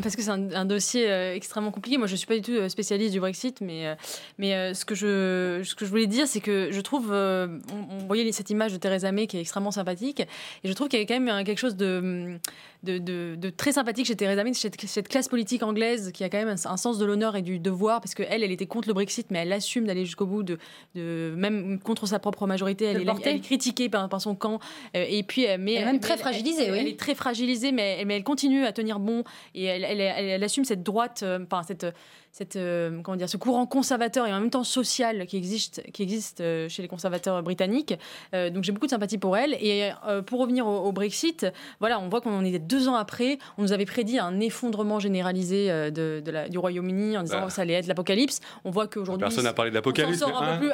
Parce 0.02 0.16
que 0.16 0.22
c'est 0.22 0.32
un, 0.32 0.66
dossier 0.66 1.10
euh, 1.10 1.34
extrêmement 1.34 1.72
compliqué. 1.72 1.98
Moi, 1.98 2.08
je 2.08 2.14
ne 2.14 2.18
suis 2.18 2.28
pas 2.28 2.36
du 2.36 2.42
tout 2.42 2.52
euh, 2.52 2.68
spécialiste 2.70 3.14
du 3.14 3.20
Brexit, 3.20 3.62
mais, 3.62 3.88
euh, 3.88 4.74
ce, 4.74 4.86
que 4.86 4.96
je, 4.96 5.86
voulais 5.86 6.08
dire, 6.08 6.28
c'est 6.28 6.42
que 6.42 6.70
je 6.72 6.82
trouve. 6.82 7.12
on, 7.12 7.60
on 7.72 8.06
voyait 8.06 8.30
cette 8.32 8.50
image 8.50 8.74
de 8.74 8.78
Theresa 8.78 9.12
May 9.12 9.28
qui 9.28 9.38
est 9.38 9.42
extrêmement 9.42 9.72
sympathique. 9.72 10.22
Et 10.64 10.68
je 10.68 10.74
trouve 10.74 10.88
qu'il 10.90 11.00
y 11.00 11.04
a 11.04 11.06
quand 11.06 11.20
même 11.20 11.44
quelque 11.44 11.58
chose 11.60 11.76
de, 11.76 12.40
de, 12.84 12.98
de- 12.98 13.36
de 13.38 13.50
très 13.50 13.74
sympathique 13.74 14.06
chez 14.08 14.16
Theresa 14.16 14.44
May, 14.44 14.54
cette, 14.54 14.80
cette 14.80 15.08
classe 15.10 15.28
politique 15.28 15.64
anglaise 15.64 16.12
qui 16.14 16.24
a 16.24 16.30
quand 16.30 16.38
même 16.38 16.48
un, 16.48 16.70
un 16.72 16.78
sens 16.78 16.98
de 16.98 17.06
l'honneur 17.06 17.36
et 17.36 17.42
du 17.42 17.60
devoir, 17.60 18.00
parce 18.00 18.16
qu'elle, 18.16 18.42
elle 18.44 18.52
était 18.52 18.68
contre 18.68 18.88
le 18.88 18.94
Brexit, 18.94 19.28
mais 19.32 19.40
elle 19.40 19.52
assume 19.52 19.86
d'aller 19.86 20.06
jusqu'au 20.06 20.26
bout, 20.26 20.44
de, 20.44 20.58
de, 20.96 21.34
même 21.36 21.80
contre 21.80 22.06
sa 22.08 22.20
propre 22.20 22.48
majorité. 22.48 22.86
Elle, 22.86 23.04
le 23.04 23.10
est, 23.10 23.28
elle 23.28 23.36
est 23.36 23.40
critiquée 23.42 23.90
par, 23.90 24.08
par 24.08 24.22
son 24.22 24.34
camp. 24.36 24.60
euh, 24.96 25.06
et 25.10 25.24
puis, 25.24 25.46
euh, 25.48 25.58
mais, 25.60 25.74
Elle 25.74 25.82
est 25.82 25.86
même 25.86 26.00
très 26.00 26.18
fragilisée, 26.18 26.64
elle, 26.64 26.72
oui. 26.72 26.78
Elle 26.82 26.88
est 26.88 27.00
très 27.00 27.16
fragilisée, 27.16 27.72
mais, 27.72 28.04
mais 28.06 28.16
elle 28.16 28.24
continue 28.24 28.64
à 28.66 28.72
tenir 28.72 29.00
bon 29.00 29.24
et 29.56 29.66
elle, 29.66 29.84
elle- 29.84 30.00
elle- 30.00 30.26
elle 30.30 30.44
assume 30.44 30.64
cette 30.64 30.84
droite, 30.84 31.22
euh, 31.24 31.40
enfin 31.44 31.64
cette, 31.64 31.86
cette 32.32 32.56
euh, 32.56 33.02
comment 33.04 33.18
dire, 33.18 33.28
ce 33.30 33.38
courant 33.38 33.66
conservateur 33.66 34.28
et 34.28 34.34
en 34.34 34.40
même 34.40 34.50
temps 34.50 34.64
social 34.64 35.26
qui 35.26 35.36
existe, 35.38 35.82
qui 35.92 36.04
existe 36.04 36.42
euh, 36.42 36.70
chez 36.70 36.82
les 36.82 36.88
conservateurs 36.88 37.42
britanniques. 37.44 37.96
Euh, 38.34 38.50
donc 38.50 38.64
j'ai 38.64 38.72
beaucoup 38.72 38.86
de 38.86 38.92
sympathie 38.92 39.18
pour 39.18 39.36
elle. 39.36 39.54
Et 39.60 39.92
euh, 40.08 40.22
pour 40.22 40.40
revenir 40.40 40.66
au, 40.68 40.78
au 40.86 40.92
Brexit, 40.92 41.48
voilà, 41.80 42.00
on 42.00 42.08
voit 42.10 42.22
qu'on 42.22 42.32
en 42.38 42.46
est 42.46 42.60
deux 42.60 42.88
ans 42.88 42.96
après. 42.96 43.40
On 43.58 43.64
nous 43.64 43.74
avait 43.74 43.86
prédit 43.86 44.20
un 44.20 44.40
effondrement 44.40 45.00
généralisé 45.00 45.68
de, 45.92 46.22
de 46.24 46.32
la- 46.32 46.50
du 46.50 46.58
Royaume-Uni 46.58 47.18
en 47.18 47.24
disant 47.24 47.40
Bah. 47.42 47.46
que 47.48 47.52
ça 47.54 47.64
allait 47.64 47.74
être 47.74 47.88
l'apocalypse. 47.88 48.40
On 48.64 48.72
voit 48.72 48.88
qu'aujourd'hui 48.88 49.22
Personne 49.26 49.44
n'a 49.44 49.54
parlé 49.54 49.72
de 49.72 49.76
l'apocalypse. 49.76 50.24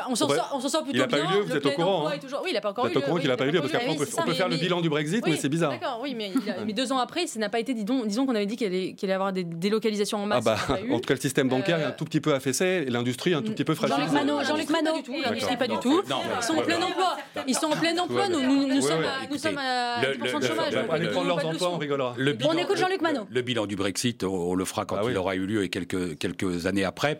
On 0.09 0.15
s'en 0.15 0.29
hein, 0.29 0.35
sort, 0.59 0.69
sort 0.69 0.83
plutôt 0.83 0.97
Il 0.97 0.99
n'a 0.99 1.07
pas 1.07 1.19
eu 1.19 1.21
lieu, 1.21 1.41
vous 1.41 1.55
êtes 1.55 1.65
au 1.65 1.71
courant. 1.71 2.07
hein. 2.07 2.17
toujours- 2.21 2.41
Oui, 2.43 2.49
il 2.51 2.53
n'a 2.53 2.61
pas 2.61 2.71
encore 2.71 2.85
Vous 2.85 2.89
eu 2.89 2.91
êtes 2.91 2.97
au 2.97 2.99
lieu, 2.99 3.05
courant 3.05 3.15
oui, 3.15 3.21
qu'il 3.21 3.29
n'a 3.29 3.37
pas 3.37 3.45
eu 3.47 3.51
lieu, 3.51 3.59
parce 3.61 3.71
il 3.71 3.75
a 3.75 3.79
qu'après, 3.79 3.89
on 3.89 3.93
oui, 3.93 3.97
peut, 3.99 4.05
c'est 4.05 4.11
ça, 4.15 4.21
on 4.21 4.25
peut 4.25 4.31
mais- 4.31 4.37
faire 4.37 4.49
le 4.49 4.57
bilan 4.57 4.81
du 4.81 4.89
Brexit, 4.89 5.25
mais 5.25 5.35
c'est 5.37 5.49
bizarre. 5.49 5.71
D'accord, 5.71 5.99
oui, 6.03 6.13
mais, 6.15 6.31
il 6.43 6.49
a- 6.49 6.63
mais 6.65 6.73
deux 6.73 6.91
ans 6.91 6.97
après, 6.99 7.27
ça 7.27 7.39
n'a 7.39 7.49
pas 7.49 7.59
été 7.59 7.73
disons 7.73 8.25
qu'on 8.25 8.35
avait 8.35 8.45
dit 8.45 8.55
qu'il 8.57 8.67
allait, 8.67 8.93
qu'il 8.93 9.07
allait 9.07 9.13
y 9.13 9.15
avoir 9.15 9.33
des 9.33 9.43
délocalisations 9.43 10.19
en 10.19 10.23
Ah 10.31 10.41
masse. 10.41 10.43
bah, 10.45 10.57
il 10.57 10.73
a 10.73 10.77
pas 10.77 10.81
eu. 10.81 10.93
en 10.93 10.99
tout 10.99 11.07
cas, 11.07 11.13
le 11.15 11.19
système 11.19 11.44
bancaire 11.49 11.79
est 11.79 11.83
un 11.83 11.91
tout 11.91 12.05
petit 12.05 12.21
peu 12.21 12.33
affaissé 12.33 12.85
et 12.87 12.89
l'industrie 12.89 13.31
est 13.31 13.35
un 13.35 13.41
tout 13.41 13.51
petit 13.51 13.63
peu 13.63 13.75
fragilisée. 13.75 14.05
Jean-Luc 14.07 14.25
Manot, 14.25 14.43
Jean-Luc 14.43 14.69
Manot. 14.69 14.95
L'industrie, 15.23 15.57
pas 15.57 15.67
du 15.67 15.77
tout. 15.79 16.01
Ils 16.05 16.43
sont 16.43 16.53
en 16.55 16.61
plein 16.61 16.81
emploi. 16.81 17.17
Ils 17.47 17.55
sont 17.55 17.67
en 17.67 17.75
plein 17.75 17.97
emploi. 17.97 18.27
Nous, 18.29 18.81
sommes 18.81 19.03
à, 19.03 19.27
nous 19.31 19.37
sommes 19.37 19.57
à 19.57 20.01
le- 20.01 20.13
10% 20.17 20.17
le- 20.17 20.17
de 20.17 20.47
le- 20.47 20.47
chômage. 20.55 20.73
Allez 20.89 21.07
prendre 21.09 21.27
leurs 21.27 21.37
de 21.39 21.43
emplois, 21.45 21.69
on 21.73 21.77
rigolera. 21.77 22.13
Le 22.17 22.31
On 22.31 22.35
bilan- 22.35 22.57
écoute 22.57 22.77
Jean-Luc 22.77 23.01
Manot. 23.01 23.27
Le 23.29 23.41
bilan 23.41 23.65
du 23.65 23.75
Brexit, 23.75 24.23
on, 24.23 24.55
le 24.55 24.65
fera 24.65 24.85
quand 24.85 24.95
Ah 24.97 25.09
il 25.09 25.17
aura 25.17 25.35
eu 25.35 25.45
lieu 25.45 25.63
et 25.63 25.69
quelques, 25.69 26.17
quelques 26.17 26.65
années 26.65 26.83
après. 26.85 27.19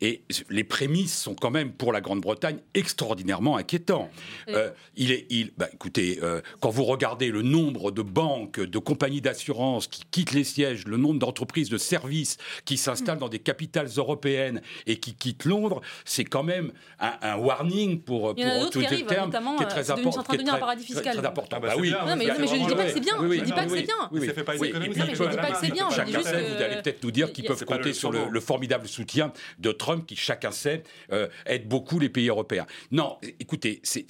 Et 0.00 0.22
les 0.50 0.64
prémices 0.64 1.16
sont 1.16 1.34
quand 1.34 1.50
même 1.50 1.72
pour 1.72 1.92
la 1.92 2.00
Grande-Bretagne 2.00 2.58
extraordinairement 2.74 3.56
inquiétants. 3.56 4.08
Euh, 4.48 4.70
il 4.96 5.10
est, 5.12 5.26
il, 5.30 5.52
bah, 5.56 5.68
écoutez, 5.72 6.18
euh, 6.22 6.40
quand 6.60 6.70
vous 6.70 6.84
regardez 6.84 7.28
le 7.30 7.42
nombre 7.42 7.90
de 7.90 8.02
banques, 8.02 8.60
de 8.60 8.78
compagnies 8.78 9.20
d'assurance 9.20 9.86
qui 9.88 10.02
quittent 10.10 10.32
les 10.32 10.44
sièges, 10.44 10.86
le 10.86 10.96
nombre 10.96 11.18
d'entreprises 11.18 11.68
de 11.68 11.78
services 11.78 12.36
qui 12.64 12.76
s'installent 12.76 13.18
dans 13.18 13.28
des 13.28 13.38
capitales 13.38 13.65
européennes 13.96 14.60
et 14.86 14.98
qui 14.98 15.14
quittent 15.14 15.44
Londres, 15.44 15.80
c'est 16.04 16.24
quand 16.24 16.42
même 16.42 16.72
un, 17.00 17.12
un 17.22 17.36
warning 17.36 18.00
pour, 18.00 18.34
pour 18.34 18.44
utiliser 18.66 18.86
arrivent, 18.86 19.00
le 19.00 19.06
terme, 19.06 19.26
notamment, 19.26 19.56
qui 19.56 19.62
est 19.62 19.66
euh, 19.66 19.68
très 19.70 19.82
devenu- 19.82 19.92
important. 19.92 20.12
c'est 20.12 20.18
en 20.18 20.22
train 20.22 20.32
de 20.34 20.38
devenir 20.38 20.54
un 20.54 20.58
paradis 20.58 20.84
fiscal. 20.84 21.16
Très 21.16 21.26
important. 21.26 21.56
Ah 21.58 21.60
bah, 21.60 21.68
Bah 21.68 21.74
oui. 21.78 21.90
Non, 21.90 21.96
mais, 22.16 22.24
c'est 22.26 22.32
non, 22.32 22.38
mais 22.40 22.46
je 22.46 22.54
ne 22.62 22.68
dis 22.68 22.74
pas 22.74 22.84
que 22.84 22.90
c'est 22.92 23.00
bien. 23.00 23.14
Oui, 23.20 23.26
oui, 23.28 23.36
Je 23.36 23.40
ne 23.40 23.46
dis 23.46 23.52
pas 23.52 23.64
que 23.64 23.70
c'est 23.70 23.82
bien. 23.82 23.94
oui, 24.12 24.20
oui. 24.20 24.26
Ça 24.26 24.32
fait 24.34 24.44
pas 24.44 24.54
les 24.54 24.60
Oui, 24.60 24.68
économies, 24.68 24.86
et 24.86 24.92
puis, 24.92 25.00
ça 25.00 25.06
mais 25.06 25.10
fait 25.14 25.16
je 25.16 25.22
pas 25.24 25.30
dis 25.30 25.36
pas 25.36 25.50
que 25.50 25.66
c'est 25.66 25.72
bien, 25.72 25.90
Chacun 25.90 26.22
sait, 26.22 26.42
vous 26.56 26.62
allez 26.62 26.82
peut-être 26.82 27.02
nous 27.04 27.10
dire 27.10 27.32
qu'ils 27.32 27.44
peuvent 27.44 27.64
compter 27.64 27.92
sur 27.92 28.12
le, 28.12 28.40
formidable 28.40 28.86
soutien 28.86 29.32
de 29.58 29.72
Trump, 29.72 30.06
qui 30.06 30.16
chacun 30.16 30.50
sait 30.50 30.82
euh, 31.12 31.26
aide 31.46 31.66
beaucoup 31.68 31.98
les 31.98 32.08
pays 32.08 32.28
européens. 32.28 32.66
Non, 32.90 33.18
écoutez, 33.40 33.80
c'est- 33.82 34.06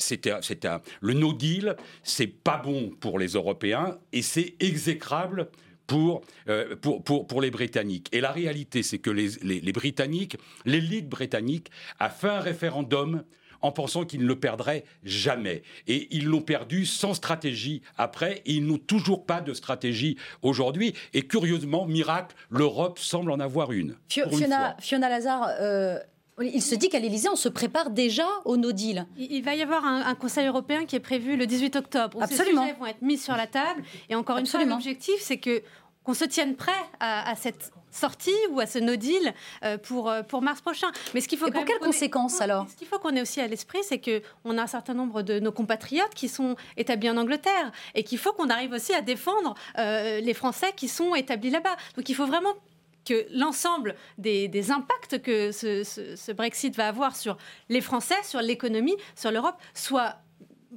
le 1.01 1.13
no 1.13 1.33
deal, 1.33 1.77
c'est 2.03 2.27
pas 2.27 2.59
bon 2.59 2.91
pour 3.01 3.19
les 3.19 3.29
Européens 3.29 3.99
et 4.13 4.23
c'est 4.23 4.55
exécrable. 4.61 5.49
Pour, 5.87 6.23
euh, 6.49 6.75
pour, 6.77 7.03
pour, 7.05 7.27
pour 7.27 7.41
les 7.41 7.51
Britanniques. 7.51 8.09
Et 8.13 8.21
la 8.21 8.33
réalité, 8.33 8.83
c'est 8.83 8.99
que 8.99 9.11
les, 9.11 9.29
les, 9.43 9.61
les 9.61 9.73
Britanniques, 9.73 10.37
l'élite 10.65 11.09
britannique, 11.09 11.71
a 12.01 12.11
fait 12.11 12.29
un 12.29 12.41
référendum 12.41 13.23
en 13.63 13.73
pensant 13.73 14.05
qu'ils 14.05 14.21
ne 14.21 14.27
le 14.27 14.39
perdraient 14.39 14.85
jamais. 15.05 15.63
Et 15.87 16.09
ils 16.11 16.27
l'ont 16.27 16.43
perdu 16.43 16.85
sans 16.87 17.15
stratégie 17.15 17.83
après, 17.97 18.43
et 18.47 18.53
ils 18.53 18.67
n'ont 18.67 18.79
toujours 18.79 19.25
pas 19.27 19.41
de 19.41 19.55
stratégie 19.55 20.17
aujourd'hui. 20.43 20.93
Et 21.15 21.23
curieusement, 21.23 21.87
miracle, 21.87 22.35
l'Europe 22.51 22.99
semble 22.99 23.31
en 23.31 23.41
avoir 23.41 23.73
une. 23.73 23.97
Fio- 24.09 24.25
une 24.31 24.39
Fiona. 24.39 24.77
Fiona 24.81 25.09
Lazare, 25.09 25.49
euh, 25.61 25.99
il 26.43 26.63
se 26.63 26.75
dit 26.75 26.89
qu'à 26.89 26.99
l'Élysée, 26.99 27.29
on 27.29 27.37
se 27.37 27.49
prépare 27.49 27.91
déjà 27.91 28.27
au 28.45 28.57
no 28.57 28.73
deal. 28.73 29.07
Il 29.17 29.43
va 29.43 29.55
y 29.55 29.63
avoir 29.63 29.85
un, 29.85 30.03
un 30.03 30.15
Conseil 30.15 30.47
européen 30.47 30.85
qui 30.85 30.97
est 30.97 31.01
prévu 31.01 31.37
le 31.37 31.47
18 31.47 31.77
octobre. 31.77 32.19
Où 32.19 32.23
Absolument. 32.23 32.63
Ces 32.63 32.69
sujets 32.69 32.79
vont 32.81 32.87
être 32.87 33.03
mis 33.03 33.19
sur 33.19 33.37
la 33.37 33.47
table. 33.47 33.83
Et 34.09 34.15
encore 34.15 34.39
une 34.39 34.47
fois, 34.47 34.65
l'objectif, 34.65 35.17
c'est 35.21 35.39
que 35.39 35.63
qu'on 36.05 36.15
se 36.15 36.25
tienne 36.25 36.55
prêt 36.55 36.71
à, 37.01 37.29
à 37.31 37.35
cette 37.35 37.73
sortie 37.91 38.31
ou 38.51 38.61
à 38.61 38.67
ce 38.67 38.79
no 38.79 38.95
deal 38.95 39.35
euh, 39.65 39.77
pour, 39.79 40.09
euh, 40.09 40.23
pour 40.23 40.41
mars 40.43 40.61
prochain. 40.61 40.87
Mais 41.15 41.21
ce 41.21 41.27
qu'il 41.27 41.37
faut 41.39 41.49
Et 41.49 41.51
pour 41.51 41.65
quelles 41.65 41.79
qu'on 41.79 41.87
ait- 41.87 41.89
conséquences 41.89 42.41
alors 42.41 42.69
ce 42.71 42.77
qu'il 42.77 42.87
faut 42.87 42.99
qu'on 43.01 43.17
ait 43.17 43.23
aussi 43.23 43.41
à 43.41 43.47
l'esprit, 43.49 43.81
c'est 43.83 43.99
que 43.99 44.23
on 44.45 44.57
a 44.59 44.63
un 44.63 44.67
certain 44.69 44.95
nombre 44.95 45.23
de 45.23 45.41
nos 45.41 45.51
compatriotes 45.51 46.15
qui 46.15 46.29
sont 46.29 46.55
établis 46.77 47.11
en 47.11 47.17
Angleterre 47.17 47.73
et 47.97 48.05
qu'il 48.05 48.19
faut 48.19 48.33
qu'on 48.35 48.51
arrive 48.51 48.71
aussi 48.73 48.93
à 48.93 49.01
défendre 49.01 49.55
euh, 49.79 50.21
les 50.21 50.35
Français 50.35 50.73
qui 50.77 50.87
sont 50.89 51.15
établis 51.17 51.51
là-bas. 51.51 51.75
Donc 51.97 52.09
il 52.09 52.15
faut 52.15 52.27
vraiment 52.27 52.53
que 53.07 53.27
l'ensemble 53.33 53.95
des, 54.19 54.71
impacts 54.71 55.23
que 55.23 55.53
ce, 55.53 56.33
Brexit 56.33 56.77
va 56.77 56.89
avoir 56.89 57.17
sur 57.17 57.39
les 57.69 57.81
Français, 57.81 58.17
sur 58.25 58.41
l'économie, 58.43 58.97
sur 59.15 59.31
l'Europe, 59.31 59.57
soit 59.75 60.17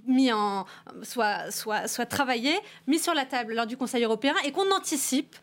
mis 0.07 0.31
en 0.31 0.65
soit, 1.03 1.51
soit, 1.51 1.87
soit 1.89 2.05
travaillé, 2.05 2.53
mis 2.87 2.99
sur 2.99 3.13
la 3.13 3.25
table 3.25 3.53
lors 3.53 3.65
du 3.67 3.75
Conseil 3.75 4.03
européen 4.03 4.33
et 4.45 4.51
qu'on 4.51 4.71
anticipe 4.71 5.35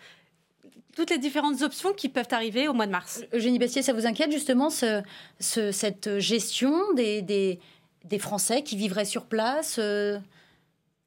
toutes 0.97 1.11
les 1.11 1.19
différentes 1.19 1.61
options 1.61 1.93
qui 1.93 2.09
peuvent 2.09 2.29
arriver 2.31 2.69
au 2.69 2.73
mois 2.73 2.87
de 2.87 2.93
mars. 2.93 3.23
Eugénie 3.35 3.59
Bastier, 3.59 3.83
ça 3.83 3.93
vous 3.93 4.07
inquiète 4.07 4.33
justement 4.33 4.71
ce- 4.71 5.03
ce- 5.41 5.73
cette 5.73 6.19
gestion 6.21 6.95
des, 6.95 7.21
des, 7.21 7.61
des 8.05 8.19
Français 8.19 8.63
qui 8.63 8.77
vivraient 8.77 9.05
sur 9.05 9.27
place 9.27 9.77
euh, 9.79 10.19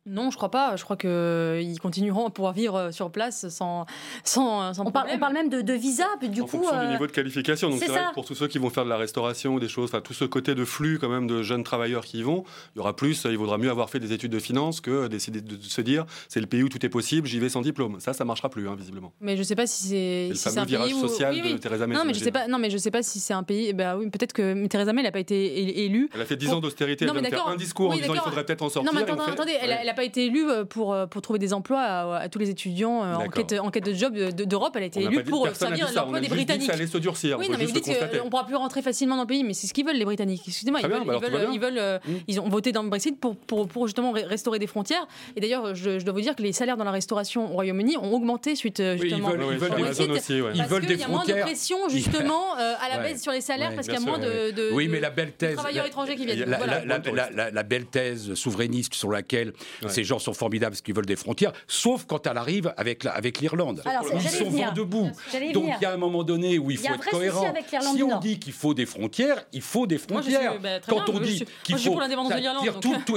Non, 0.10 0.32
je 0.32 0.38
crois 0.38 0.52
pas. 0.52 0.76
Je 0.76 0.84
crois 0.84 0.98
qu'ils 0.98 1.80
continueront 1.80 2.28
à 2.28 2.30
pouvoir 2.30 2.54
vivre 2.54 2.92
sur 2.92 3.12
place 3.12 3.48
sans, 3.50 3.86
sans, 4.24 4.74
sans 4.74 4.82
on, 4.86 4.92
parle, 4.92 5.08
problème. 5.08 5.16
on 5.16 5.20
parle 5.20 5.34
même 5.34 5.50
de, 5.50 5.62
de 5.62 5.74
visa, 5.74 6.06
puis 6.20 6.30
du 6.30 6.42
en 6.42 6.46
coup. 6.46 6.52
fonction 6.58 6.76
euh, 6.76 6.86
du 6.86 6.92
niveau 6.94 7.08
de 7.08 7.12
qualification. 7.12 7.70
Donc 7.70 7.80
c'est 7.80 7.88
vrai 7.88 8.00
ça. 8.00 8.08
que 8.10 8.14
pour 8.14 8.26
tous 8.26 8.36
ceux 8.36 8.48
qui 8.48 8.58
vont 8.58 8.70
faire 8.70 8.86
de 8.86 8.90
la 8.90 8.98
restauration 8.98 9.54
ou 9.56 9.60
des 9.60 9.68
choses, 9.68 9.90
enfin 9.90 10.02
tout 10.02 10.14
ce 10.14 10.26
côté 10.26 10.56
de 10.56 10.66
flux 10.66 11.00
quand 11.00 11.10
même 11.10 11.28
de 11.28 11.44
jeunes 11.44 11.64
travailleurs 11.64 12.04
qui 12.06 12.20
y 12.20 12.24
vont, 12.24 12.44
il 12.76 12.80
y 12.80 12.82
aura 12.82 12.96
plus, 12.96 13.26
il 13.30 13.38
vaudra 13.38 13.58
mieux 13.58 13.70
avoir 13.70 13.90
fait 13.90 14.00
des 14.00 14.12
études 14.14 14.32
de 14.32 14.40
finance 14.40 14.82
que 14.82 15.08
décider 15.08 15.42
de 15.42 15.58
se 15.62 15.82
dire 15.82 16.06
c'est 16.28 16.40
le 16.42 16.48
pays 16.48 16.64
où 16.64 16.70
tout 16.70 16.84
est 16.86 16.90
possible, 16.90 17.28
j'y 17.28 17.40
vais 17.40 17.50
sans 17.50 17.62
diplôme. 17.62 18.00
Ça, 18.00 18.14
ça 18.14 18.26
marchera 18.26 18.50
plus, 18.50 18.68
hein, 18.68 18.76
visiblement. 18.78 19.14
Mais 19.22 19.38
je 19.38 19.44
sais 19.44 19.56
pas 19.56 19.68
si 19.68 19.88
c'est 19.88 20.28
le 20.30 20.36
si 20.36 20.44
fameux 20.44 20.54
c'est 20.56 20.60
un 20.62 20.66
virage 20.66 20.88
pays 20.88 20.94
où... 20.96 21.08
social 21.08 21.36
de 21.42 21.58
Theresa 21.58 21.88
May, 21.88 21.96
Non, 21.96 22.04
mais 22.06 22.14
je 22.14 22.20
sais 22.20 22.32
pas. 22.32 22.48
Non, 22.48 22.58
mais 22.60 22.70
je 22.70 22.78
sais 22.78 22.92
pas 22.92 23.04
si 23.04 23.20
c'est 23.20 23.34
un 23.34 23.44
pays. 23.44 23.74
Bah 23.74 23.98
oui, 23.98 24.10
peut-être 24.10 24.34
que 24.34 24.68
Theresa 24.68 24.94
May 24.94 25.04
n'a 25.04 25.12
pas 25.12 25.20
été 25.20 25.84
élue. 25.86 26.10
Elle 26.14 26.22
a 26.22 26.26
fait 26.26 26.36
10 26.36 26.48
pour- 26.48 26.58
ans 26.58 26.60
d'austérité, 26.62 27.06
Non, 27.06 27.14
elle 27.14 27.22
mais 27.22 27.22
vient 27.22 27.30
de 27.30 27.36
faire 27.36 27.44
d'accord. 27.46 27.54
un 27.54 27.58
discours 27.58 27.90
en 27.92 27.94
Oui, 27.94 28.02
disant 28.02 28.14
il 28.16 28.22
faudrait 28.22 28.46
peut-être 28.46 28.62
en 28.62 28.70
sortir. 28.70 28.92
Non, 28.92 28.98
mais 29.00 29.04
attendez, 29.10 29.32
attendez, 29.32 29.58
elle, 29.62 29.90
a 29.90 29.94
pas 30.00 30.06
été 30.06 30.26
élue 30.26 30.50
euh, 30.50 30.64
pour 30.64 30.94
euh, 30.94 31.06
pour 31.08 31.22
trouver 31.22 31.40
des 31.40 31.54
emplois 31.54 31.82
à, 31.82 32.16
à 32.20 32.30
tous 32.30 32.40
les 32.40 32.50
étudiants 32.50 33.04
euh, 33.04 33.16
en 33.16 33.28
quête 33.28 33.54
en 33.60 33.70
quête 33.70 33.86
de 33.86 33.94
job 33.94 34.14
de- 34.16 34.46
d'Europe. 34.46 34.74
Elle 34.78 34.84
a 34.84 34.86
été 34.86 35.02
élue 35.04 35.24
pour 35.24 35.48
servir 35.56 35.90
l'emploi 35.94 36.20
des 36.20 36.26
que 36.28 36.30
ça 36.32 36.36
Britanniques. 36.36 36.70
allait 36.70 36.88
se 36.88 36.98
durcir, 36.98 37.36
on 37.38 37.40
Oui, 37.42 37.50
non, 37.50 37.58
mais 37.60 37.66
vous 37.66 37.72
dites 37.74 37.90
qu'on 38.22 38.30
pourra 38.30 38.46
plus 38.46 38.56
rentrer 38.56 38.82
facilement 38.82 39.16
dans 39.18 39.24
le 39.24 39.28
pays, 39.28 39.44
mais 39.44 39.54
c'est 39.54 39.68
ce 39.68 39.74
qu'ils 39.74 39.86
veulent 39.86 39.98
les 39.98 40.06
Britanniques. 40.06 40.44
Excusez-moi, 40.48 40.80
ils 40.80 40.84
Très 40.84 40.90
bien, 40.90 41.00
veulent, 41.00 41.08
bah 41.08 41.28
ils 41.28 41.32
veulent, 41.32 41.42
bien. 41.42 41.52
ils 41.54 41.60
veulent, 41.60 42.22
ils 42.28 42.40
ont 42.40 42.48
voté 42.50 42.72
dans 42.72 42.84
le 42.84 42.90
Brexit 42.90 43.20
pour 43.20 43.36
pour, 43.36 43.68
pour 43.68 43.88
justement 43.88 44.12
restaurer 44.12 44.60
des 44.60 44.68
frontières. 44.68 45.06
Et 45.36 45.42
d'ailleurs, 45.42 45.76
je, 45.76 46.00
je 46.00 46.06
dois 46.06 46.14
vous 46.14 46.22
dire 46.22 46.36
que 46.36 46.42
les 46.44 46.54
salaires 46.54 46.78
dans 46.78 46.84
la 46.86 46.92
restauration 46.92 47.46
au 47.52 47.54
Royaume-Uni 47.56 47.98
ont 47.98 48.14
augmenté 48.14 48.56
suite 48.56 48.80
euh, 48.80 48.94
Oui, 48.94 49.00
ils 49.04 49.10
justement 49.10 49.30
veulent- 49.32 49.42
ils 49.52 49.58
veulent 49.58 49.70
des- 49.76 49.82
Brexit, 49.84 50.10
aussi, 50.10 50.42
ouais. 50.42 50.52
Parce 50.58 50.80
qu'il 50.86 50.98
y 51.00 51.04
a 51.04 51.08
moins 51.08 51.20
de 51.20 51.24
frontières. 51.26 51.46
pression 51.46 51.78
justement 51.90 52.54
à 52.56 52.90
la 52.96 53.00
baisse 53.04 53.22
sur 53.22 53.32
les 53.32 53.42
salaires 53.42 53.74
parce 53.76 53.88
qu'il 53.88 54.00
y 54.00 54.02
a 54.02 54.06
moins 54.06 54.18
de, 54.20 54.26
ouais. 54.28 54.52
de- 54.54 54.70
oui, 54.74 54.88
de- 54.88 54.92
mais 54.92 55.00
la 55.00 55.10
belle 55.10 55.28
de 55.28 55.32
thèse, 55.32 55.56
travailleurs 55.56 55.86
étrangers 55.86 56.16
qui 56.16 56.26
viennent. 56.26 56.46
La 57.54 57.64
belle 57.64 57.86
thèse 57.86 58.34
souverainiste 58.36 58.94
sur 58.94 59.10
laquelle 59.12 59.54
ces 59.90 60.04
gens 60.04 60.20
sont 60.20 60.34
formidables 60.34 60.72
parce 60.72 60.82
qu'ils 60.82 60.96
veulent 60.96 61.06
des 61.06 61.16
frontières, 61.16 61.52
sauf 61.68 62.06
quand 62.06 62.26
elle 62.28 62.38
arrive 62.38 62.74
avec 62.78 63.04
la- 63.04 63.12
avec 63.12 63.40
l'Irlande. 63.40 63.84
Ils 64.14 64.30
sont 64.30 64.52
debout. 64.76 65.10
Donc 65.54 65.70
il 65.80 65.84
y 65.84 65.86
a 65.86 65.94
un 65.94 65.98
moment 65.98 66.24
donné 66.24 66.58
où 66.60 66.72
il 66.72 66.78
faut 66.78 66.94
être 66.94 67.10
cohérent. 67.10 67.54
Si 67.94 68.04
on 68.04 68.20
dit 68.20 68.40
qu'il 68.40 68.54
faut 68.54 68.74
des 68.74 68.86
frontières, 68.86 69.44
il 69.54 69.62
faut 69.62 69.88
des 69.88 70.00
Moi, 70.10 70.22
je 70.22 70.28
suis- 70.28 70.34
frontières. 70.34 70.60
bah, 70.62 70.80
Quand 70.88 71.04
bien, 71.06 71.16
on 71.16 71.20
dit 71.20 71.36
suis- 71.38 71.46
qu'il 71.64 71.78
faut, 71.78 71.92
pour 71.92 72.00
l'indépendance 72.02 72.32
de 72.34 72.40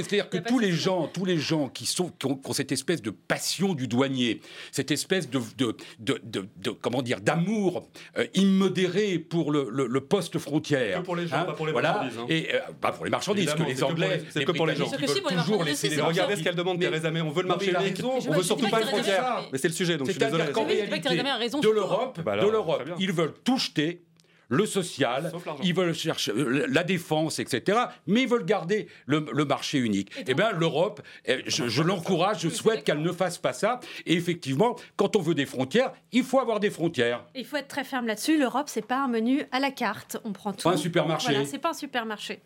c'est-à-dire 0.03 0.29
que 0.31 0.39
tous 0.39 0.59
les 0.59 0.73
gens, 0.73 1.09
tous 1.13 1.25
les 1.25 1.39
gens 1.39 1.69
qui 1.69 1.87
sont 1.87 2.11
qui 2.19 2.27
ont, 2.27 2.37
qui 2.37 2.51
ont 2.51 2.53
cette 2.53 2.73
espèce 2.73 3.03
de 3.03 3.11
passion 3.11 3.75
du 3.75 3.87
douanier, 3.89 4.41
cette 4.71 4.91
espèce 4.91 5.29
de 5.31 5.41
de, 5.59 5.77
de, 5.99 6.21
de- 6.25 6.49
de- 6.57 6.71
comment 6.71 7.03
dire 7.03 7.21
d'amour 7.21 7.89
euh, 8.19 8.27
immodéré 8.35 9.19
pour 9.19 9.51
le, 9.53 9.69
le- 9.71 9.87
le 9.87 10.01
poste 10.01 10.39
frontière. 10.39 11.01
Que 11.01 11.05
pour 11.05 11.17
les 11.17 11.27
gens, 11.27 11.37
Hein, 11.37 11.45
pas 11.45 11.53
pour 11.53 11.67
les 11.67 11.73
voilà. 11.73 11.93
marchandises, 11.93 12.19
hein. 12.19 12.27
Et 12.29 12.55
euh, 12.55 12.59
pas 12.81 12.93
pour 12.93 13.05
les 13.05 13.11
marchandises, 13.11 13.45
Évidemment, 13.49 13.65
que 13.65 13.71
les 13.71 13.83
Anglais, 13.85 14.19
les- 14.19 14.31
c'est 14.31 14.45
que 14.45 14.53
pour 14.53 14.67
les 14.67 14.77
gens. 14.77 14.85
Les 14.91 15.37
toujours 15.37 15.65
laisser 15.65 15.89
c'est 15.91 16.01
regardez 16.01 16.37
ce 16.37 16.43
qu'elle 16.53 16.59
demande, 16.59 16.79
Mais- 16.79 16.87
Theresa 16.87 17.11
May. 17.11 17.21
On 17.21 17.31
veut 17.31 17.43
le 17.43 17.49
marché 17.49 17.71
unique. 17.71 17.97
raison- 17.97 18.13
On 18.29 18.33
veut 18.33 18.43
surtout 18.43 18.65
pas 18.65 18.71
pas 18.71 18.79
que 18.81 18.85
une 18.85 18.91
Theresa 18.91 19.11
May- 19.13 19.17
frontière. 19.19 19.49
Mais 19.53 19.59
c'est 19.59 19.69
le 19.69 19.75
sujet, 19.75 19.97
donc 19.97 20.07
je 20.09 20.13
suis 20.13 20.19
désolé. 20.21 20.45
De 20.45 21.69
l'Europe, 21.71 22.21
Bah 22.25 22.37
de 22.37 22.47
l'Europe, 22.49 22.83
ils 22.99 23.13
veulent 23.13 23.35
tout 23.45 23.59
jeter. 23.59 24.03
Le 24.49 24.67
social, 24.67 25.33
ils 25.63 25.73
veulent 25.75 25.95
chercher 25.95 26.31
euh, 26.33 26.67
la 26.69 26.85
défense, 26.85 27.39
etc. 27.39 27.79
Mais 28.07 28.23
ils 28.23 28.29
veulent 28.29 28.45
garder 28.45 28.87
le, 29.07 29.25
le 29.33 29.45
marché 29.47 29.79
unique. 29.79 30.11
Eh 30.27 30.35
bien, 30.35 30.53
l'Europe, 30.53 31.01
eh, 31.25 31.43
je, 31.47 31.69
je 31.69 31.83
l'encourage, 31.83 32.41
je 32.41 32.51
souhaite 32.51 32.85
qu'elle 32.85 33.01
ne 33.01 33.13
fasse 33.13 33.39
pas 33.39 33.55
ça. 33.55 33.81
Et 34.05 34.13
effectivement, 34.13 34.77
quand 34.97 35.17
on 35.17 35.21
veut 35.23 35.35
des 35.35 35.47
frontières, 35.47 35.93
il 36.13 36.23
faut 36.23 36.39
avoir 36.39 36.61
des 36.61 36.69
frontières. 36.69 37.25
Il 37.35 37.47
faut 37.47 37.57
être 37.57 37.69
très 37.69 37.85
ferme 37.85 38.07
là-dessus. 38.07 38.39
L'Europe, 38.39 38.67
c'est 38.69 38.87
pas 38.87 39.03
un 39.03 39.09
menu 39.09 39.43
à 39.53 39.59
la 39.59 39.71
carte. 39.71 40.19
On 40.23 40.33
prend 40.33 40.53
tout. 40.53 40.65
Pas 40.69 40.75
un 40.75 40.77
supermarché. 40.77 41.31
Voilà, 41.33 41.47
c'est 41.47 41.59
pas 41.59 41.71
un 41.71 41.75
supermarché. 41.75 42.43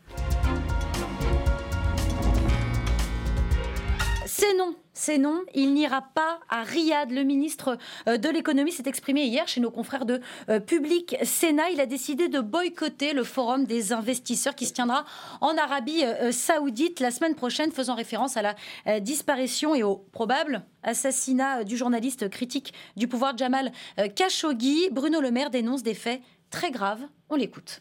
C'est 4.39 4.53
non, 4.53 4.77
c'est 4.93 5.17
non. 5.17 5.47
Il 5.55 5.73
n'ira 5.73 6.03
pas 6.03 6.41
à 6.51 6.63
Riyad. 6.63 7.11
Le 7.11 7.23
ministre 7.23 7.79
euh, 8.07 8.19
de 8.19 8.29
l'économie 8.29 8.71
s'est 8.71 8.87
exprimé 8.87 9.25
hier 9.25 9.49
chez 9.49 9.63
nos 9.63 9.71
confrères 9.71 10.05
de 10.05 10.21
euh, 10.51 10.61
Public 10.61 11.17
Sénat. 11.23 11.71
Il 11.71 11.81
a 11.81 11.87
décidé 11.87 12.29
de 12.29 12.41
boycotter 12.41 13.15
le 13.15 13.25
forum 13.25 13.65
des 13.65 13.95
investisseurs 13.95 14.55
qui 14.55 14.67
se 14.67 14.75
tiendra 14.75 15.07
en 15.41 15.57
Arabie 15.57 16.05
euh, 16.05 16.33
saoudite 16.33 17.01
la 17.01 17.13
semaine 17.13 17.35
prochaine, 17.35 17.73
faisant 17.73 17.95
référence 17.95 18.37
à 18.37 18.43
la 18.43 19.01
disparition 19.01 19.75
et 19.75 19.83
au 19.83 19.97
probable 20.13 20.67
assassinat 20.83 21.65
du 21.65 21.79
journaliste 21.79 22.29
critique 22.29 22.75
du 22.95 23.09
pouvoir 23.09 23.39
Jamal 23.39 23.73
Khashoggi. 24.17 24.91
Bruno 24.93 25.23
Le 25.23 25.31
Maire 25.31 25.49
dénonce 25.49 25.83
des 25.83 25.95
faits 25.95 26.21
très 26.51 26.71
graves. 26.71 27.01
On 27.31 27.37
l'écoute. 27.37 27.81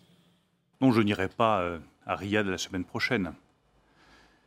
Non, 0.79 0.93
je 0.93 1.01
n'irai 1.01 1.27
pas 1.27 1.79
à 2.05 2.15
Riyad 2.15 2.47
la 2.47 2.57
semaine 2.57 2.85
prochaine. 2.85 3.33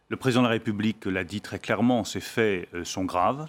Le 0.09 0.17
président 0.17 0.43
de 0.43 0.47
la 0.47 0.53
République 0.53 1.05
l'a 1.05 1.25
dit 1.25 1.41
très 1.41 1.59
clairement, 1.59 2.03
ces 2.05 2.21
faits 2.21 2.69
euh, 2.75 2.85
sont 2.85 3.05
graves 3.05 3.47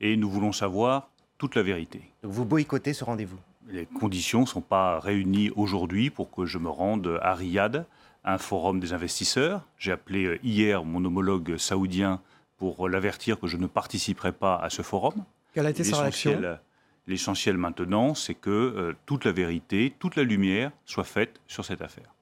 et 0.00 0.16
nous 0.16 0.28
voulons 0.30 0.52
savoir 0.52 1.08
toute 1.38 1.54
la 1.54 1.62
vérité. 1.62 2.02
Vous 2.22 2.44
boycottez 2.44 2.92
ce 2.92 3.04
rendez-vous? 3.04 3.38
Les 3.68 3.86
conditions 3.86 4.40
ne 4.40 4.46
sont 4.46 4.60
pas 4.60 4.98
réunies 4.98 5.50
aujourd'hui 5.54 6.10
pour 6.10 6.30
que 6.32 6.46
je 6.46 6.58
me 6.58 6.68
rende 6.68 7.18
à 7.22 7.34
Riyad, 7.34 7.86
à 8.24 8.34
un 8.34 8.38
forum 8.38 8.80
des 8.80 8.92
investisseurs. 8.92 9.64
J'ai 9.78 9.92
appelé 9.92 10.24
euh, 10.24 10.38
hier 10.42 10.84
mon 10.84 11.04
homologue 11.04 11.56
saoudien 11.56 12.20
pour 12.58 12.88
l'avertir 12.88 13.38
que 13.38 13.46
je 13.46 13.56
ne 13.56 13.66
participerai 13.68 14.32
pas 14.32 14.56
à 14.56 14.68
ce 14.68 14.82
forum. 14.82 15.14
Quelle 15.54 15.66
a 15.66 15.70
été 15.70 15.84
sa 15.84 16.00
réaction? 16.02 16.30
L'essentiel- 16.32 16.60
L'essentiel 17.06 17.56
maintenant, 17.56 18.14
c'est 18.14 18.34
que 18.34 18.50
euh, 18.50 18.92
toute 19.06 19.24
la 19.24 19.32
vérité, 19.32 19.92
toute 19.98 20.14
la 20.16 20.22
lumière 20.22 20.70
soit 20.84 21.02
faite 21.04 21.40
sur 21.48 21.64
cette 21.64 21.82
affaire. 21.82 22.12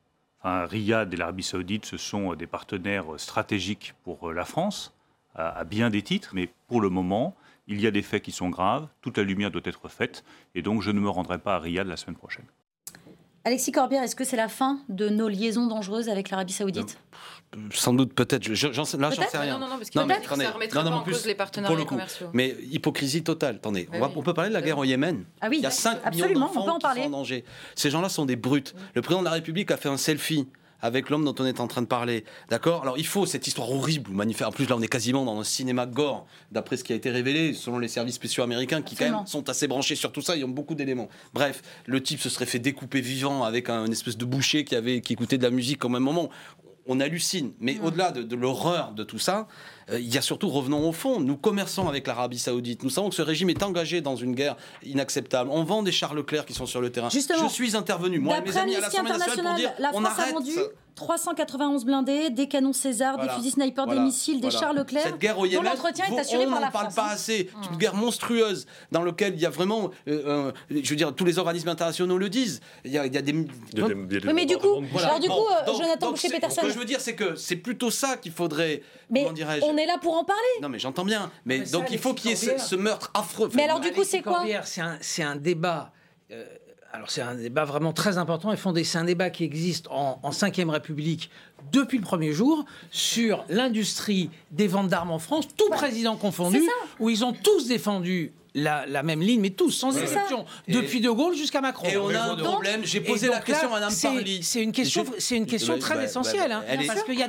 Riyad 0.45 1.13
et 1.13 1.17
l'Arabie 1.17 1.43
saoudite, 1.43 1.85
ce 1.85 1.97
sont 1.97 2.33
euh, 2.33 2.37
des 2.37 2.47
partenaires 2.47 3.15
euh, 3.15 3.19
stratégiques 3.19 3.95
pour 4.05 4.31
euh, 4.31 4.33
la 4.33 4.45
France, 4.45 4.95
à 5.35 5.63
bien 5.63 5.89
des 5.89 6.03
titres, 6.03 6.31
mais 6.33 6.49
pour 6.67 6.81
le 6.81 6.89
moment, 6.89 7.37
il 7.69 7.81
y 7.81 7.87
a 7.87 7.93
des 7.93 8.03
faits 8.03 8.23
qui 8.25 8.33
sont 8.33 8.49
graves, 8.49 8.89
toute 9.03 9.19
la 9.19 9.23
lumière 9.23 9.53
doit 9.53 9.63
être 9.65 9.89
faite, 9.89 10.25
et 10.57 10.63
donc 10.63 10.83
je 10.83 10.91
ne 10.91 10.99
me 10.99 11.09
rendrai 11.09 11.39
pas 11.39 11.55
à 11.55 11.59
Riyad 11.61 11.87
la 11.87 11.97
semaine 11.97 12.17
prochaine. 12.17 12.47
Alexis 13.49 13.73
Corbière, 13.73 14.03
est-ce 14.03 14.15
que 14.15 14.25
c'est 14.25 14.37
la 14.37 14.49
fin 14.49 14.79
de 14.91 15.09
nos 15.09 15.27
liaisons 15.27 15.67
dangereuses 15.69 16.11
avec 16.11 16.29
l'Arabie 16.29 16.53
saoudite 16.53 16.99
Sans 17.73 17.95
doute, 17.95 18.13
peut-être. 18.13 18.45
Je- 18.53 18.67
là, 18.67 18.73
j'en 18.75 18.85
sais 18.85 18.99
rien. 19.39 19.55
Non, 19.55 19.59
non, 19.61 19.69
non, 19.69 19.77
parce 19.79 19.89
que 19.89 19.99
mais 19.99 20.05
peut-être 20.05 20.29
que 20.35 20.37
ça 20.43 20.51
remettrait 20.51 20.85
pas 20.85 20.91
en 20.91 21.03
cause 21.03 21.25
les 21.25 21.35
partenariats 21.35 21.69
pour 21.75 21.79
le 21.79 21.85
coup. 21.85 21.95
commerciaux. 21.95 22.27
Mais 22.35 22.55
hypocrisie 22.71 23.23
totale. 23.25 23.57
Attendez, 23.57 23.89
on, 23.89 23.93
Bah 23.93 23.99
va- 24.01 24.07
oui. 24.09 24.13
on 24.17 24.23
peut 24.23 24.35
parler 24.35 24.51
de 24.51 24.55
la 24.55 24.61
guerre 24.61 24.77
au 24.77 24.85
Yémen. 24.85 25.25
Ah 25.41 25.47
oui, 25.49 25.57
Il 25.61 25.63
y 25.63 25.67
a 25.67 25.71
5 25.71 25.99
absolument, 26.05 26.29
millions 26.29 26.51
on 26.51 26.53
peut 26.53 26.59
en 26.59 26.65
d'enfants 26.67 26.77
qui 26.77 26.83
parler. 26.83 27.01
sont 27.05 27.07
en 27.07 27.11
danger. 27.11 27.45
Ces 27.75 27.89
gens-là 27.89 28.11
sont 28.11 28.27
des 28.27 28.37
brutes. 28.37 28.75
Le 28.95 29.01
président 29.01 29.21
de 29.21 29.25
la 29.25 29.31
République 29.33 29.71
a 29.71 29.79
fait 29.79 29.89
un 29.89 29.97
selfie 29.97 30.47
avec 30.81 31.11
l'homme 31.11 31.25
dont 31.25 31.35
on 31.39 31.45
est 31.45 31.61
en 31.61 31.67
train 31.67 31.83
de 31.83 31.87
parler. 31.87 32.25
D'accord? 32.51 32.83
Alors 32.83 32.99
il 32.99 33.07
faut 33.07 33.27
cette 33.27 33.47
histoire 33.47 33.71
horrible, 33.71 34.11
magnifique. 34.13 34.47
En 34.47 34.53
plus, 34.53 34.69
là, 34.69 34.77
on 34.77 34.83
est 34.83 34.89
quasiment 34.89 35.25
dans 35.25 35.39
un 35.41 35.45
cinéma 35.45 35.87
gore, 35.87 36.27
d'après 36.53 36.77
ce 36.77 36.85
qui 36.85 36.93
a 36.93 36.97
été 36.97 37.11
révélé, 37.11 37.53
selon 37.55 37.79
les 37.79 37.89
services 37.89 38.15
spéciaux 38.17 38.43
américains, 38.43 38.83
qui 38.83 38.95
quand 38.97 39.11
même 39.11 39.27
sont 39.27 39.49
assez 39.49 39.67
branchés 39.69 39.97
sur 39.97 40.13
tout 40.13 40.21
ça. 40.23 40.37
Ils 40.37 40.45
ont 40.45 40.49
beaucoup 40.49 40.75
d'éléments. 40.75 41.09
Bref, 41.35 41.63
le 41.87 42.03
type 42.03 42.21
se 42.21 42.29
serait 42.29 42.47
fait 42.47 42.59
découper 42.59 43.01
vivant 43.01 43.45
avec 43.45 43.69
un 43.71 43.85
une 43.87 43.93
espèce 43.93 44.17
de 44.17 44.25
boucher 44.25 44.65
qui, 44.65 44.75
avait, 44.75 45.01
qui 45.01 45.13
écoutait 45.15 45.39
de 45.39 45.43
la 45.43 45.51
musique 45.51 45.85
au 45.85 45.89
même 45.89 46.03
moment. 46.03 46.29
On 46.91 47.01
hallucine. 47.01 47.53
Mais 47.61 47.75
Mm. 47.75 47.85
au-delà 47.85 48.13
de, 48.13 48.23
de 48.23 48.35
l'horreur 48.37 48.93
de 48.93 49.05
tout 49.05 49.19
ça, 49.19 49.47
il 49.93 50.13
y 50.15 50.19
a 50.19 50.23
surtout, 50.23 50.49
revenons 50.49 50.89
au 50.89 50.93
fond, 50.93 51.21
nous 51.21 51.37
commerçons 51.37 51.89
avec 51.89 52.07
l'Arabie 52.07 52.39
Saoudite. 52.39 52.83
Nous 52.83 52.91
savons 52.91 53.09
que 53.09 53.15
ce 53.15 53.23
régime 53.23 53.51
est 53.51 53.63
engagé 53.63 54.01
dans 54.01 54.17
une 54.17 54.35
guerre 54.35 54.57
inacceptable. 54.85 55.51
On 55.53 55.65
vend 55.65 55.83
des 55.83 55.93
chars 55.93 56.15
Leclerc 56.15 56.45
qui 56.47 56.55
sont 56.55 56.67
sur 56.67 56.81
le 56.81 56.91
terrain. 56.91 57.11
Justement, 57.11 57.49
Je 57.49 57.53
suis 57.53 57.77
intervenu, 57.77 58.19
moi 58.19 58.39
et 58.39 58.41
mes 58.43 58.57
amis 58.57 58.75
à 58.77 58.81
l'Assemblée 58.81 59.11
nationale, 59.13 59.37
pour 59.37 59.47
International, 59.53 59.57
dire 59.57 59.73
la 59.79 59.91
on 59.95 60.01
France 60.03 60.19
a 60.29 60.33
vendu 60.33 60.53
ça. 60.53 60.61
391 60.95 61.85
blindés, 61.85 62.31
des 62.31 62.49
canons 62.49 62.73
César, 62.73 63.15
Voilà. 63.17 63.31
des 63.33 63.37
fusils 63.39 63.53
sniper, 63.53 63.85
Voilà. 63.85 64.01
des 64.01 64.07
missiles, 64.07 64.41
des 64.41 64.51
chars 64.51 64.73
Leclerc. 64.73 65.05
Cette 65.05 65.19
guerre 65.19 65.39
au 65.39 65.47
dont 65.47 65.53
Yémen, 65.53 65.65
l'entretien 65.73 66.07
est 66.07 66.11
vous- 66.11 66.19
assuré 66.19 66.45
on 66.45 66.51
par 66.51 66.59
la 66.61 66.67
n'en 66.67 66.73
parle 66.73 66.85
France. 66.87 66.95
pas 66.97 67.05
hein. 67.05 67.13
assez. 67.13 67.51
C'est 67.63 67.71
une 67.71 67.77
guerre 67.79 67.95
monstrueuse 67.95 68.67
dans 68.91 69.05
laquelle 69.05 69.35
il 69.35 69.41
y 69.41 69.47
a 69.47 69.51
vraiment, 69.51 69.91
euh, 70.09 70.51
euh, 70.51 70.53
je 70.71 70.91
veux 70.91 70.97
dire, 70.97 71.15
tous 71.15 71.25
les 71.25 71.39
organismes 71.39 71.69
internationaux 71.69 72.19
le 72.19 72.29
disent. 72.29 72.61
Il 72.85 72.91
y 72.91 72.99
a, 72.99 73.07
il 73.07 73.15
y 73.15 73.17
a 73.17 73.23
des. 73.23 73.33
Oui, 73.33 74.33
mais 74.35 74.45
du 74.45 74.57
coup, 74.59 74.83
Voilà. 74.91 75.07
alors 75.09 75.21
du 75.21 75.29
Bon, 75.29 75.37
coup, 75.37 75.47
euh, 75.53 75.67
donc- 75.67 75.81
Jonathan 75.81 76.11
Boucher-Peterson. 76.11 76.63
Ce 76.63 76.67
que 76.67 76.73
je 76.73 76.79
veux 76.81 76.85
dire, 76.85 77.01
c'est 77.01 77.15
que 77.15 77.37
c'est 77.37 77.57
plutôt 77.57 77.93
ça 77.93 78.17
qu'il 78.17 78.33
faudrait. 78.33 78.83
Mais 79.11 79.23
comment 79.23 79.33
dirais-je 79.35 79.65
on 79.65 79.78
est 79.79 79.87
là 79.87 79.99
pour 79.99 80.15
en 80.15 80.25
parler. 80.25 80.43
Non, 80.63 80.69
mais 80.69 80.79
j'entends 80.79 81.05
bien. 81.05 81.31
Mais, 81.45 81.59
Mais 81.59 81.67
ça, 81.67 81.79
donc 81.79 81.91
il 81.91 81.99
faut 81.99 82.15
qu'il 82.15 82.31
y 82.31 82.33
ait 82.35 82.59
ce, 82.59 82.77
meurtre 82.77 83.11
affreux. 83.15 83.49
Mais 83.55 83.65
alors, 83.65 83.81
du 83.81 83.93
coup, 83.93 84.05
c'est 84.05 84.23
quoi 84.23 84.45
C'est 84.65 84.81
un, 84.81 84.99
c'est 85.01 85.23
un 85.23 85.37
débat. 85.37 85.93
euh, 86.31 86.45
alors, 86.93 87.11
c'est 87.11 87.21
un 87.21 87.35
débat 87.35 87.65
vraiment 87.65 87.93
très 87.93 88.17
important 88.17 88.51
et 88.51 88.57
fondé. 88.57 88.83
C'est 88.83 88.99
un 88.99 89.05
débat 89.05 89.29
qui 89.31 89.45
existe 89.45 89.89
en, 89.89 90.19
en 90.23 90.31
5ème 90.31 90.71
République 90.71 91.31
depuis 91.71 91.99
le 91.99 92.05
premier 92.05 92.33
jour 92.33 92.65
sur 92.91 93.45
l'industrie 93.49 94.31
des 94.51 94.67
ventes 94.69 94.89
d'armes 94.89 95.11
en 95.11 95.19
France, 95.19 95.49
tout 95.57 95.69
président 95.71 96.17
confondu, 96.17 96.63
où 96.99 97.11
ils 97.11 97.25
ont 97.25 97.33
tous 97.33 97.69
défendu. 97.69 98.33
La, 98.55 98.87
la 98.87 99.03
même 99.03 99.21
ligne, 99.21 99.41
mais 99.41 99.51
tous, 99.51 99.71
sans 99.71 99.97
exception, 99.99 100.45
depuis 100.69 101.01
De 101.01 101.11
Gaulle 101.11 101.35
jusqu'à 101.37 101.61
Macron. 101.61 101.87
Et 101.89 101.97
on 101.99 102.09
a 102.09 102.19
un 102.21 102.37
Donc- 102.37 102.47
problème. 102.47 102.81
J'ai 102.85 103.01
posé 103.01 103.29
la 103.29 103.41
question 103.41 103.69
là, 103.69 103.77
à 103.77 103.81
Mme 103.81 103.91
c'est- 103.91 104.09
Parly. 104.09 104.43
C'est 104.43 104.63
une 104.63 104.73
question, 104.73 105.05
c'est 105.19 105.37
une 105.37 105.47
question 105.47 105.79
très 105.79 105.95
bah, 105.97 106.05
essentielle, 106.05 106.49
bah, 106.51 106.63
hein, 106.69 106.79
parce 106.87 107.03
qu'il 107.05 107.19
y, 107.19 107.23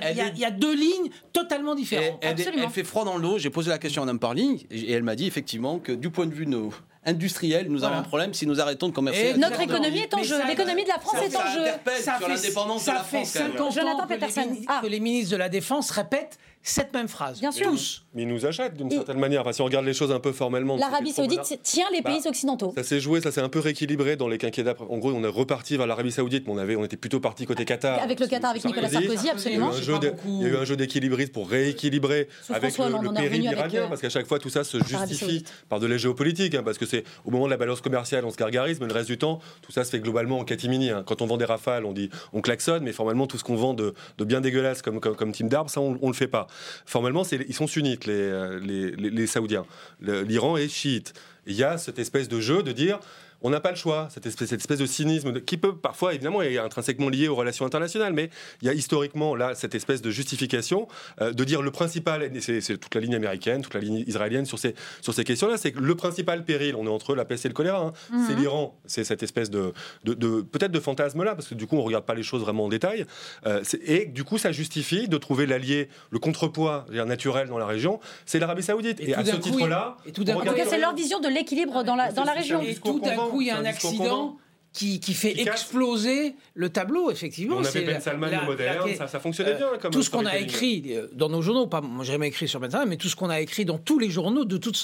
a- 0.46 0.52
deux 0.52 0.74
lignes 0.74 1.10
totalement 1.34 1.76
différentes. 1.76 2.20
Elle, 2.22 2.36
elle- 2.40 2.60
elle 2.64 2.70
fait 2.70 2.84
froid 2.84 3.04
dans 3.04 3.18
le 3.18 3.22
dos. 3.22 3.38
J'ai 3.38 3.50
posé 3.50 3.70
la 3.70 3.78
question 3.78 4.02
à 4.02 4.06
Mme 4.06 4.20
Parly 4.20 4.66
et 4.72 4.92
elle 4.94 5.04
m'a 5.04 5.16
dit 5.16 5.28
effectivement 5.28 5.80
que 5.80 5.92
du 5.92 6.10
point 6.10 6.26
de 6.26 6.34
vue 6.34 6.48
no- 6.48 6.74
industriel, 7.06 7.68
nous 7.70 7.84
avons 7.84 7.96
un 7.96 8.04
problème 8.04 8.34
si 8.34 8.46
nous 8.46 8.60
arrêtons 8.60 8.88
de 8.90 8.94
commercer. 8.94 9.32
Et 9.36 9.38
Notre 9.38 9.60
économie 9.62 10.00
est 10.00 10.14
en 10.14 10.22
jeu. 10.24 10.38
ça- 10.38 10.46
L'économie 10.48 10.84
de 10.84 10.90
la 10.90 11.00
France 11.00 11.16
ça- 11.18 11.24
est 11.26 11.36
en 11.36 11.40
ça 11.40 11.54
jeu. 11.54 11.66
sur 11.66 12.14
fait- 12.14 12.28
l'indépendance 12.28 12.82
de 12.82 12.86
ça 12.86 12.94
la 12.94 13.04
fait 13.04 13.18
France, 13.18 13.34
quand 13.34 13.40
même. 13.44 13.52
50 13.54 13.74
Jonathan 13.74 14.00
ans 14.04 14.08
que 14.08 14.14
les, 14.14 14.66
Ah. 14.68 14.80
que 14.84 14.88
les 14.88 15.00
ministres 15.00 15.32
de 15.32 15.38
la 15.38 15.50
Défense 15.50 15.92
répètent 15.92 16.38
cette 16.62 16.94
même 16.94 17.08
phrase. 17.08 17.40
Bien 17.40 17.52
sûr. 17.52 17.72
Tous. 17.72 18.04
Mais 18.14 18.24
ils 18.24 18.28
nous 18.28 18.46
achètent 18.46 18.76
d'une 18.76 18.90
certaine 18.92 19.18
manière. 19.20 19.42
Enfin, 19.42 19.54
si 19.54 19.62
on 19.62 19.66
regarde 19.66 19.86
les 19.86 19.94
choses 19.94 20.12
un 20.12 20.20
peu 20.20 20.32
formellement. 20.32 20.76
L'Arabie 20.78 21.12
Saoudite 21.12 21.60
tient 21.64 21.86
les 21.94 22.02
Bah, 22.02 22.12
pays 22.12 22.28
occidentaux. 22.28 22.74
Ça 22.76 22.84
s'est 22.84 23.00
joué, 23.00 23.22
ça 23.22 23.32
s'est 23.32 23.42
un 23.42 23.50
peu 23.50 23.60
rééquilibré 23.60 24.16
dans 24.18 24.28
les 24.28 24.38
quinquennats. 24.38 24.76
En 24.90 24.98
gros, 24.98 25.12
on 25.12 25.24
est 25.24 25.28
reparti 25.28 25.78
vers 25.78 25.88
l'Arabie 25.88 26.12
Saoudite, 26.12 26.46
mais 26.48 26.54
on, 26.54 26.58
avait, 26.58 26.76
on 26.76 26.84
était 26.84 26.98
plutôt 26.98 27.20
parti 27.20 27.46
côté 27.46 27.66
Qatar. 27.66 28.02
Avec 28.02 28.20
le 28.20 28.28
Qatar, 28.28 28.52
avec 28.52 28.66
Nicolas 28.66 28.90
Sarkozy, 28.90 29.16
Il 29.16 29.26
y, 29.26 29.28
a 29.28 29.32
eu 29.32 29.34
absolument. 29.36 29.70
un 29.70 29.82
jeu 29.82 30.00
de- 30.00 30.14
il 30.26 30.42
y 30.42 30.46
a 30.46 30.48
eu 30.50 30.58
un 30.58 30.66
jeu 30.66 30.76
d'équilibrisme 30.76 31.32
pour 31.32 31.50
rééquilibrer 31.50 32.28
Sous 32.44 32.54
avec 32.54 32.74
François 32.74 33.00
le, 33.00 33.08
le 33.08 33.14
péril 33.14 33.44
iranien, 33.44 33.84
euh, 33.84 33.88
parce 33.88 34.02
qu'à 34.02 34.10
chaque 34.10 34.28
fois 34.28 34.40
tout 34.40 34.50
ça 34.50 34.64
se 34.64 34.78
justifie 34.84 35.44
par 35.70 35.80
de 35.80 35.88
la 35.88 35.98
géopolitique, 35.98 36.56
hein, 36.56 36.64
parce 36.64 36.78
que 36.78 36.86
c'est 36.86 37.04
au 37.26 37.32
moment 37.32 37.46
de 37.46 37.52
la 37.52 37.58
balance 37.58 37.82
commerciale, 37.82 38.26
on 38.26 38.32
se 38.32 38.38
gargarise, 38.38 38.80
mais 38.82 38.88
le 38.88 38.94
reste 38.94 39.08
du 39.10 39.18
temps, 39.18 39.40
tout 39.62 39.72
ça 39.72 39.84
se 39.84 39.92
fait 39.92 40.00
globalement 40.00 40.40
en 40.40 40.44
catimini. 40.46 40.90
hein. 40.90 41.04
Quand 41.06 41.22
on 41.22 41.26
vend 41.26 41.38
des 41.38 41.46
rafales, 41.46 41.86
on 41.86 41.94
dit 41.94 42.10
on 42.34 42.42
klaxonne, 42.42 42.84
mais 42.84 42.92
formellement 42.92 43.28
tout 43.28 43.38
ce 43.38 43.44
qu'on 43.44 43.56
vend 43.56 43.74
de, 43.74 43.94
de 44.18 44.24
bien 44.26 44.42
dégueulasse 44.42 44.82
comme, 44.82 45.00
comme, 45.00 45.16
comme 45.16 45.32
Team 45.32 45.48
d'arbres, 45.48 45.70
ça 45.70 45.80
on, 45.82 45.98
on 46.02 46.08
le 46.08 46.14
fait 46.16 46.28
pas. 46.28 46.48
Formellement, 46.86 47.24
ils 47.32 47.54
sont 47.54 47.68
sunnites 47.68 48.06
les, 48.06 48.14
euh, 48.14 48.60
les, 48.60 49.28
Saoudiens. 49.28 49.66
L'Iran 50.02 50.58
est 50.58 50.70
chiite. 50.70 51.14
Il 51.46 51.56
y 51.56 51.64
a 51.64 51.78
cette 51.78 52.00
espèce 52.00 52.28
de 52.28 52.40
jeu 52.40 52.64
de 52.64 52.72
dire 52.72 53.00
on 53.42 53.50
n'a 53.50 53.60
pas 53.60 53.72
le 53.72 53.78
choix, 53.78 54.08
cette 54.12 54.26
espèce, 54.26 54.50
cette 54.50 54.60
espèce 54.60 54.80
de 54.80 54.86
cynisme 54.86 55.32
de- 55.32 55.40
qui 55.40 55.58
peut 55.58 55.76
parfois, 55.76 56.14
évidemment, 56.14 56.42
est 56.42 56.58
intrinsèquement 56.58 57.10
lié 57.10 57.28
aux 57.28 57.36
relations 57.36 57.66
internationales, 57.66 58.14
mais 58.14 58.30
il 58.62 58.68
y 58.68 58.70
a 58.70 58.74
historiquement 58.74 59.36
là 59.36 59.56
cette 59.56 59.76
espèce 59.76 60.02
de 60.02 60.12
justification 60.12 60.88
euh, 61.22 61.32
de 61.34 61.44
dire 61.44 61.62
le 61.62 61.72
principal, 61.72 62.24
et 62.24 62.42
c'est 62.42 62.78
toute 62.78 62.94
la 62.96 63.02
ligne 63.02 63.16
américaine, 63.16 63.62
toute 63.62 63.74
la 63.74 63.80
ligne 63.80 64.04
israélienne 64.08 64.46
sur 64.46 64.60
ces, 64.60 64.76
sur 65.02 65.14
ces 65.14 65.24
questions-là, 65.24 65.58
c'est 65.58 65.72
que 65.72 65.80
le 65.80 65.96
principal 65.96 66.44
péril, 66.44 66.76
on 66.76 66.86
est 66.86 66.90
entre 66.90 67.16
la 67.16 67.26
peste 67.26 67.46
et 67.46 67.48
le 67.50 67.54
choléra, 67.54 67.80
hein, 67.82 67.94
Mhm. 68.12 68.26
c'est 68.28 68.36
l'Iran, 68.36 68.78
c'est 68.86 69.04
cette 69.04 69.24
espèce 69.24 69.50
de, 69.50 69.74
de, 70.04 70.14
de- 70.14 70.42
peut-être 70.42 70.72
de 70.72 70.80
fantasme-là, 70.80 71.36
parce 71.36 71.48
que 71.48 71.56
du 71.56 71.68
coup 71.68 71.78
on 71.78 71.84
regarde 71.84 72.06
pas 72.06 72.16
les 72.16 72.24
choses 72.24 72.42
vraiment 72.42 72.66
en 72.66 72.70
détail, 72.70 73.06
euh, 73.46 73.64
et 73.86 74.06
du 74.06 74.24
coup 74.24 74.38
ça 74.38 74.52
justifie 74.52 75.08
de 75.08 75.18
trouver 75.18 75.46
l'allié, 75.46 75.90
le 76.12 76.20
contrepoids 76.20 76.86
naturel 76.92 77.48
dans 77.48 77.58
la 77.58 77.66
région, 77.66 78.00
c'est 78.26 78.40
l'Arabie 78.40 78.64
Saoudite. 78.64 79.00
Et, 79.00 79.14
tout 79.14 79.20
à 79.20 79.26
ce 79.26 79.36
titre-là, 79.38 79.98
tout 80.14 80.30
En 80.30 80.40
cas, 80.42 80.66
c'est 80.68 80.80
leur 80.80 80.94
vision 80.96 81.20
de 81.20 81.28
l'équilibre 81.28 81.84
dans 81.84 81.96
la, 81.96 82.12
dans 82.12 82.24
la 82.24 82.34
région. 82.34 82.62
Et 82.62 82.76
tout 82.76 83.00
d'un 83.00 83.16
coup, 83.16 83.29
il 83.42 83.48
y 83.48 83.50
a 83.52 83.58
un 83.58 83.66
accident 83.66 84.38
qui, 84.72 85.00
qui 85.00 85.16
fait 85.16 85.34
exploser 85.42 86.36
le 86.54 86.70
tableau, 86.70 87.10
effectivement. 87.10 87.56
On 87.56 87.60
avait 87.60 87.70
C'est 87.72 87.82
Ben 87.82 88.00
Salman 88.00 88.28
la- 88.28 88.42
le 88.42 88.46
moderne, 88.46 88.88
la- 88.88 88.96
ça- 88.96 89.08
ça 89.08 89.20
fonctionnait 89.20 89.56
bien 89.56 89.68
comme 89.82 89.92
Tout 89.92 90.04
ce 90.04 90.12
qu'on 90.12 90.28
a 90.28 90.38
écrit 90.38 90.84
euh, 90.96 91.08
dans 91.14 91.28
nos 91.28 91.42
journaux, 91.42 91.66
pas, 91.66 91.82
moi 91.82 92.06
j'ai 92.06 92.12
jamais 92.12 92.28
écrit 92.28 92.48
sur 92.48 92.60
Ben 92.60 92.70
Salman, 92.70 92.86
mais 92.88 92.98
tout 92.98 93.10
ce 93.10 93.16
qu'on 93.16 93.32
a 93.32 93.40
écrit 93.42 93.66
dans 93.66 93.80
tous 93.80 93.98
les 93.98 94.12
journaux 94.12 94.46
de 94.46 94.58
toute 94.58 94.76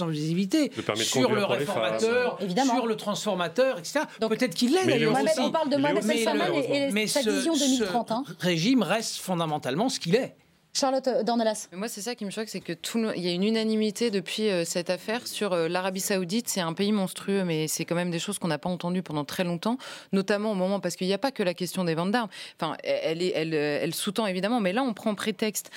Le 0.75 0.81
de 0.81 1.03
sur 1.03 1.29
le 1.31 1.43
réformateur, 1.45 2.37
femmes. 2.37 2.45
Évidemment. 2.45 2.75
sur 2.77 2.87
le 2.87 2.95
transformateur, 2.97 3.77
etc. 3.77 3.99
Peut-être 4.19 4.55
qu'il 4.55 4.73
l'est 4.73 4.85
d'ailleurs 4.87 5.13
aussi- 5.13 5.23
aussi. 5.25 5.39
on 5.41 5.51
parle 5.51 5.69
de 5.69 5.73
il 5.75 5.79
est 5.79 5.81
Mohamed 5.81 5.97
aussi- 5.99 6.07
Ben 6.07 6.23
Salman 6.23 6.45
Mais 6.49 6.59
et, 6.65 6.87
et 6.87 6.91
mais 6.91 7.07
sa 7.07 7.21
vision 7.21 7.53
2030. 7.53 8.11
hein. 8.11 8.23
Ce 8.39 8.43
régime 8.45 8.81
reste 8.81 9.17
fondamentalement 9.17 9.89
ce 9.89 9.99
qu'il 9.99 10.15
est. 10.15 10.35
Charlotte 10.76 11.07
euh, 11.07 11.23
Dornelas. 11.23 11.69
Moi, 11.71 11.88
c'est 11.88 12.01
ça 12.01 12.15
qui 12.15 12.26
me 12.26 12.30
choque, 12.30 12.49
c'est 12.49 12.59
que 12.59 12.73
tout 12.73 12.99
il 13.15 13.23
y 13.23 13.30
a 13.30 13.32
une 13.32 13.43
unanimité 13.43 14.11
depuis 14.11 14.49
euh, 14.49 14.65
cette 14.65 14.89
affaire 14.89 15.26
sur 15.26 15.53
euh, 15.53 15.69
l'Arabie 15.69 16.01
Saoudite. 16.01 16.49
C'est 16.49 16.59
un 16.59 16.73
pays 16.73 16.91
monstrueux, 16.91 17.45
mais 17.45 17.69
c'est 17.69 17.86
quand 17.86 17.95
même 17.95 18.11
des 18.11 18.19
choses 18.19 18.39
qu'on 18.39 18.49
n'a 18.49 18.57
pas 18.57 18.69
entendues 18.69 19.01
pendant 19.01 19.23
très 19.23 19.45
longtemps, 19.45 19.78
notamment 20.11 20.51
au 20.51 20.55
moment 20.55 20.82
parce 20.82 20.97
qu'il 20.97 21.07
n'y 21.07 21.13
a 21.13 21.17
pas 21.17 21.32
que 21.32 21.43
la 21.43 21.53
question 21.53 21.86
des 21.86 21.95
ventes 21.95 22.11
d'armes. 22.11 22.30
Enfin, 22.59 22.76
elle, 22.84 23.21
est, 23.21 23.32
elle, 23.34 23.95
sous-tend 23.95 24.28
évidemment, 24.28 24.59
mais 24.59 24.73
là, 24.73 24.84
on 24.84 24.93
prend 24.93 25.15
prétexte 25.15 25.71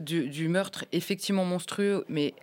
du 0.00 0.48
meurtre 0.48 0.86
effectivement 0.92 1.44
monstrueux, 1.44 2.04
mais 2.08 2.34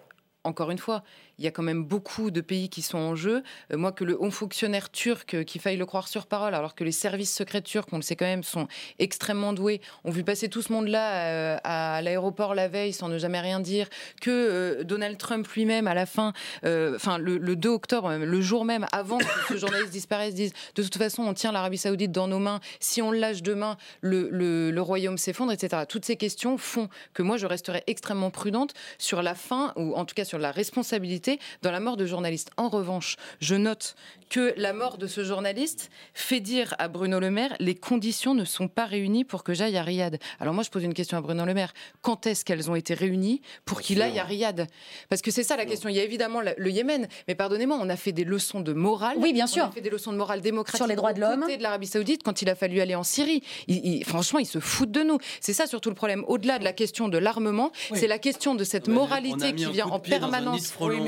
encore 0.44 0.70
une 0.70 0.78
fois, 0.78 1.04
il 1.38 1.46
y 1.46 1.48
a 1.48 1.52
quand 1.52 1.64
même 1.64 1.84
beaucoup 1.84 2.32
de 2.32 2.42
pays 2.42 2.70
qui 2.70 2.82
sont 2.82 2.98
en 2.98 3.16
jeu. 3.16 3.44
Euh, 3.74 3.78
moi, 3.78 3.92
que 3.92 4.04
le 4.04 4.22
haut 4.22 4.32
fonctionnaire 4.32 4.90
turc, 4.92 5.34
euh, 5.34 5.44
qu'il 5.44 5.60
faille 5.62 5.78
le 5.78 5.86
croire 5.86 6.08
sur 6.08 6.28
parole, 6.28 6.56
alors 6.56 6.76
que 6.76 6.84
les 6.84 6.92
services 6.92 7.34
secrets 7.34 7.62
turcs, 7.62 7.88
on 7.92 7.98
le 7.98 8.02
sait 8.02 8.16
quand 8.16 8.26
même, 8.26 8.44
sont 8.44 8.68
extrêmement 9.00 9.54
doués, 9.54 9.82
ont 10.04 10.12
vu 10.12 10.24
passer 10.24 10.50
tout 10.50 10.62
ce 10.62 10.72
monde-là 10.72 11.14
euh, 11.26 11.58
à 11.64 12.02
l'aéroport 12.02 12.56
la 12.56 12.68
veille 12.68 12.94
sans 12.94 13.10
ne 13.10 13.18
jamais 13.18 13.40
rien 13.40 13.60
dire, 13.60 13.88
que 14.22 14.84
Donald 14.84 15.18
Trump 15.18 15.48
lui-même, 15.50 15.88
à 15.88 15.94
la 15.94 16.06
fin, 16.06 16.34
enfin 16.64 17.18
le, 17.18 17.38
le 17.38 17.56
2 17.56 17.70
octobre, 17.70 18.14
le 18.16 18.42
jour 18.42 18.66
même, 18.66 18.86
avant 18.92 19.18
que 19.18 19.26
ce 19.50 19.58
journaliste 19.58 19.92
disparaisse, 19.92 20.34
dise 20.34 20.54
de 20.76 20.84
toute 20.84 20.98
façon, 20.98 21.24
on 21.24 21.34
tient 21.34 21.52
l'Arabie 21.52 21.78
Saoudite 21.78 22.12
dans 22.12 22.28
nos 22.28 22.40
mains. 22.40 22.60
Si 22.80 23.02
on 23.02 23.12
lâche 23.12 23.42
demain, 23.42 23.78
le- 24.02 24.30
le 24.30 24.82
royaume 24.82 25.18
s'effondre, 25.18 25.52
etc. 25.52 25.84
Toutes 25.88 26.06
ces 26.06 26.16
questions 26.16 26.58
font 26.58 26.90
que 27.14 27.24
moi, 27.24 27.38
je 27.38 27.46
resterai 27.48 27.84
extrêmement 27.88 28.30
prudente 28.30 28.74
sur 28.98 29.22
la 29.22 29.36
fin, 29.36 29.74
ou 29.76 29.96
en 29.96 30.06
tout 30.06 30.16
cas 30.16 30.26
sur 30.26 30.38
la 30.40 30.52
responsabilité 30.52 31.25
dans 31.62 31.72
la 31.72 31.80
mort 31.80 31.98
de 31.98 32.06
journalistes. 32.06 32.52
En 32.58 32.70
revanche, 32.70 33.16
je 33.40 33.56
note 33.56 33.96
que 34.30 34.54
la 34.58 34.74
mort 34.74 34.98
de 34.98 35.06
ce 35.08 35.24
journaliste 35.24 35.90
fait 36.14 36.40
dire 36.40 36.74
à 36.80 36.88
Bruno 36.88 37.20
Le 37.20 37.30
Maire 37.30 37.54
les 37.60 37.76
conditions 37.76 38.34
ne 38.34 38.44
sont 38.46 38.68
pas 38.68 38.86
réunies 38.86 39.24
pour 39.24 39.44
que 39.44 39.54
j'aille 39.54 39.78
à 39.78 39.84
Riyad. 39.84 40.18
Alors 40.40 40.54
moi, 40.54 40.64
je 40.64 40.70
pose 40.70 40.84
une 40.84 40.94
question 40.96 41.18
à 41.18 41.22
Bruno 41.22 41.46
Le 41.46 41.54
Maire. 41.54 41.74
Quand 42.02 42.26
est-ce 42.26 42.44
qu'elles 42.44 42.70
ont 42.72 42.76
été 42.76 42.94
réunies 42.94 43.42
pour 43.66 43.82
qu'il 43.82 44.02
aille 44.02 44.18
à 44.20 44.24
Riyad? 44.24 44.68
Parce 45.10 45.22
que 45.22 45.30
c'est 45.32 45.44
ça 45.44 45.56
la 45.58 45.66
question. 45.66 45.90
Il 45.90 45.96
y 45.96 46.00
a 46.00 46.04
évidemment 46.04 46.42
le 46.42 46.70
Yémen, 46.72 47.08
mais 47.28 47.36
pardonnez-moi, 47.36 47.78
on 47.80 47.90
a 47.90 47.96
fait 47.96 48.12
des 48.12 48.24
leçons 48.24 48.62
de 48.62 48.74
morale. 48.74 49.18
Oui, 49.20 49.32
bien 49.34 49.46
On 49.46 49.48
sûr. 49.48 49.66
a 49.66 49.72
fait 49.72 49.82
des 49.82 49.90
leçons 49.92 50.12
de 50.12 50.18
morale 50.18 50.42
démocratique 50.42 50.78
Sur 50.78 50.88
les 50.88 50.96
droits 50.96 51.14
de 51.14 51.22
l'homme. 51.22 51.46
de 51.48 51.62
l'Arabie 51.62 51.88
Saoudite 51.88 52.24
quand 52.24 52.42
il 52.42 52.50
a 52.50 52.56
fallu 52.56 52.82
aller 52.82 52.96
en 52.96 53.04
Syrie. 53.04 53.44
Il- 53.68 53.86
il- 53.86 54.06
franchement, 54.06 54.40
ils 54.40 54.46
se 54.48 54.60
foutent 54.60 54.92
de 54.92 55.04
nous. 55.04 55.18
C'est 55.40 55.54
ça 55.54 55.68
surtout 55.68 55.90
le 55.90 55.96
problème. 55.96 56.24
Au-delà 56.28 56.58
de 56.60 56.64
la 56.64 56.74
question 56.74 57.08
de 57.10 57.18
l'armement, 57.18 57.72
c'est 57.94 58.08
la 58.08 58.18
question 58.20 58.56
de 58.56 58.64
cette 58.64 58.90
On 58.90 58.92
a 58.92 58.96
moralité 58.96 59.54
qui 59.54 59.66
vient 59.72 59.86
en 59.86 60.00
pied 60.00 60.18
dans 60.20 60.32
un 60.34 60.58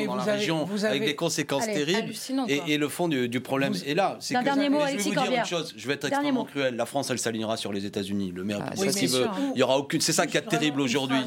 dans 0.07 0.15
la 0.15 0.23
région, 0.23 0.63
vous 0.65 0.85
avec 0.85 0.97
avez- 1.01 1.05
des 1.11 1.15
conséquences 1.15 1.63
Allez, 1.63 1.85
terribles. 1.85 2.13
Et, 2.47 2.77
le 2.77 2.87
fond 2.89 3.07
du, 3.07 3.27
du 3.29 3.39
problème 3.41 3.73
est 3.85 3.93
là. 3.93 4.17
C'est 4.19 4.33
que- 4.35 4.43
dernier 4.43 4.69
mot, 4.69 4.79
je 4.87 4.97
vais 4.97 5.03
vous 5.03 5.09
dire 5.11 5.31
une 5.31 5.45
chose. 5.45 5.73
Je 5.77 5.87
vais 5.87 5.93
être 5.93 6.01
Dernier 6.09 6.15
extrêmement 6.15 6.41
mot. 6.41 6.45
cruel. 6.45 6.75
La 6.75 6.85
France, 6.85 7.09
elle 7.09 7.19
s'alignera 7.19 7.57
sur 7.57 7.71
les 7.73 7.85
États-Unis. 7.85 8.31
Le 8.35 8.43
maire, 8.43 8.59
Ah, 8.65 8.71
oui, 8.77 8.91
ce 8.91 8.97
qu'il 8.97 9.09
veut. 9.09 9.27
Il 9.55 9.59
y 9.59 9.63
aura 9.63 9.77
aucune. 9.77 10.01
C'est 10.01 10.13
ça 10.13 10.25
qui 10.27 10.37
est 10.37 10.41
terrible 10.41 10.81
aujourd'hui. 10.81 11.19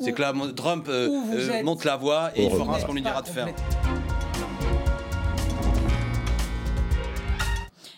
C'est 0.00 0.12
que 0.12 0.20
là, 0.22 0.32
Trump 0.54 0.86
euh, 0.88 1.08
vous 1.08 1.38
euh, 1.50 1.62
monte 1.62 1.84
la 1.84 1.96
voie 1.96 2.30
et 2.34 2.44
il 2.44 2.50
Vous 2.50 2.58
fera 2.58 2.80
ce 2.80 2.86
qu'on 2.86 2.94
lui 2.94 3.02
dira 3.02 3.22
de 3.22 3.28
faire. 3.28 3.46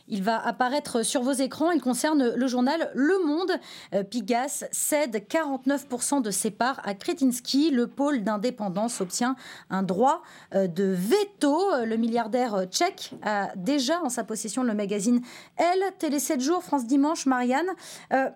Il 0.09 0.23
va 0.23 0.45
apparaître 0.45 1.03
sur 1.03 1.23
vos 1.23 1.33
écrans. 1.33 1.71
Il 1.71 1.81
concerne 1.81 2.35
le 2.35 2.47
journal 2.47 2.91
Le 2.95 3.25
Monde. 3.27 3.53
Euh, 3.95 4.03
Pigas 4.03 4.65
cède 4.73 5.17
49% 5.29 6.23
de 6.23 6.31
ses 6.31 6.51
parts 6.51 6.81
à 6.85 6.95
Kretinsky. 6.95 7.71
Le 7.71 7.87
pôle 7.87 8.25
d'indépendance 8.25 9.01
obtient 9.01 9.37
un 9.71 9.83
droit 9.83 10.23
euh, 10.55 10.67
de 10.67 10.85
veto. 10.85 11.85
Le 11.85 11.97
milliardaire 11.97 12.65
tchèque 12.71 13.13
a 13.23 13.51
déjà 13.57 14.01
en 14.03 14.09
sa 14.09 14.25
possession 14.25 14.63
le 14.63 14.75
magazine 14.75 15.21
Elle, 15.57 15.83
Télé 15.99 16.19
7 16.19 16.41
jours, 16.41 16.63
France 16.63 16.87
Dimanche, 16.87 17.27
Marianne. 17.27 17.69
Euh, 18.13 18.29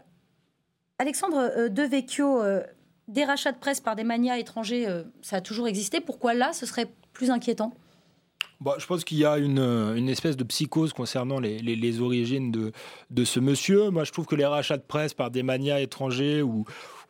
Alexandre 0.98 1.68
Devecchio, 1.68 2.40
euh, 2.42 2.62
des 3.08 3.24
rachats 3.24 3.52
de 3.52 3.58
presse 3.58 3.80
par 3.80 3.96
des 3.96 4.04
manias 4.04 4.36
étrangers, 4.36 4.86
ça 5.20 5.36
a 5.36 5.40
toujours 5.40 5.66
existé. 5.66 6.00
Pourquoi 6.00 6.34
là, 6.34 6.52
ce 6.52 6.66
serait 6.66 6.86
plus 7.12 7.30
inquiétant? 7.30 7.72
Bah, 8.62 8.76
je 8.78 8.86
pense 8.86 9.02
qu'il 9.02 9.18
y 9.18 9.24
a 9.24 9.38
une, 9.38 9.58
euh, 9.58 10.06
espèce 10.06 10.36
de 10.36 10.44
psychose 10.44 10.92
concernant 10.92 11.40
les, 11.40 12.00
origines 12.00 12.52
de, 12.52 12.70
de 13.10 13.24
ce 13.24 13.40
monsieur. 13.40 13.90
Moi, 13.90 14.04
je 14.04 14.12
trouve 14.12 14.26
que 14.26 14.36
les 14.36 14.46
rachats 14.46 14.76
de 14.76 14.84
presse 14.86 15.14
par 15.14 15.32
des 15.32 15.42
manias 15.42 15.80
étrangers 15.80 16.42
ou, 16.42 16.64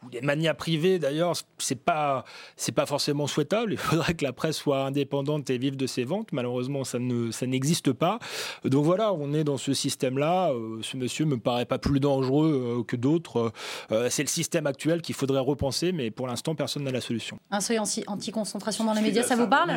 ou 0.04 0.10
des 0.10 0.20
manias 0.20 0.54
privées 0.54 0.98
d'ailleurs, 0.98 1.32
c'est 1.58 1.76
pas 1.82 2.24
c'est 2.56 2.72
pas 2.72 2.86
forcément 2.86 3.26
souhaitable. 3.26 3.72
Il 3.72 3.78
faudrait 3.78 4.14
que 4.14 4.24
la 4.24 4.32
presse 4.32 4.56
soit 4.56 4.84
indépendante 4.84 5.48
et 5.50 5.58
vive 5.58 5.76
de 5.76 5.86
ses 5.86 6.04
ventes. 6.04 6.28
Malheureusement, 6.32 6.84
ça 6.84 6.98
ne 6.98 7.30
ça 7.30 7.46
n'existe 7.46 7.92
pas. 7.92 8.18
Donc 8.64 8.84
voilà, 8.84 9.12
on 9.12 9.32
est 9.32 9.44
dans 9.44 9.58
ce 9.58 9.72
système-là. 9.74 10.50
Euh, 10.52 10.78
ce 10.82 10.96
monsieur 10.96 11.24
me 11.24 11.36
paraît 11.38 11.66
pas 11.66 11.78
plus 11.78 12.00
dangereux 12.00 12.78
euh, 12.80 12.82
que 12.84 12.96
d'autres. 12.96 13.52
Euh, 13.90 14.08
c'est 14.10 14.22
le 14.22 14.28
système 14.28 14.66
actuel 14.66 15.02
qu'il 15.02 15.14
faudrait 15.14 15.40
repenser, 15.40 15.92
mais 15.92 16.10
pour 16.10 16.26
l'instant, 16.26 16.54
personne 16.54 16.84
n'a 16.84 16.90
la 16.90 17.00
solution. 17.00 17.38
Un 17.50 17.60
seuil 17.60 17.78
anti- 17.78 18.04
anti-concentration 18.06 18.84
dans 18.84 18.92
les 18.94 19.00
médias, 19.02 19.22
ça 19.22 19.36
vous 19.36 19.46
parle 19.48 19.70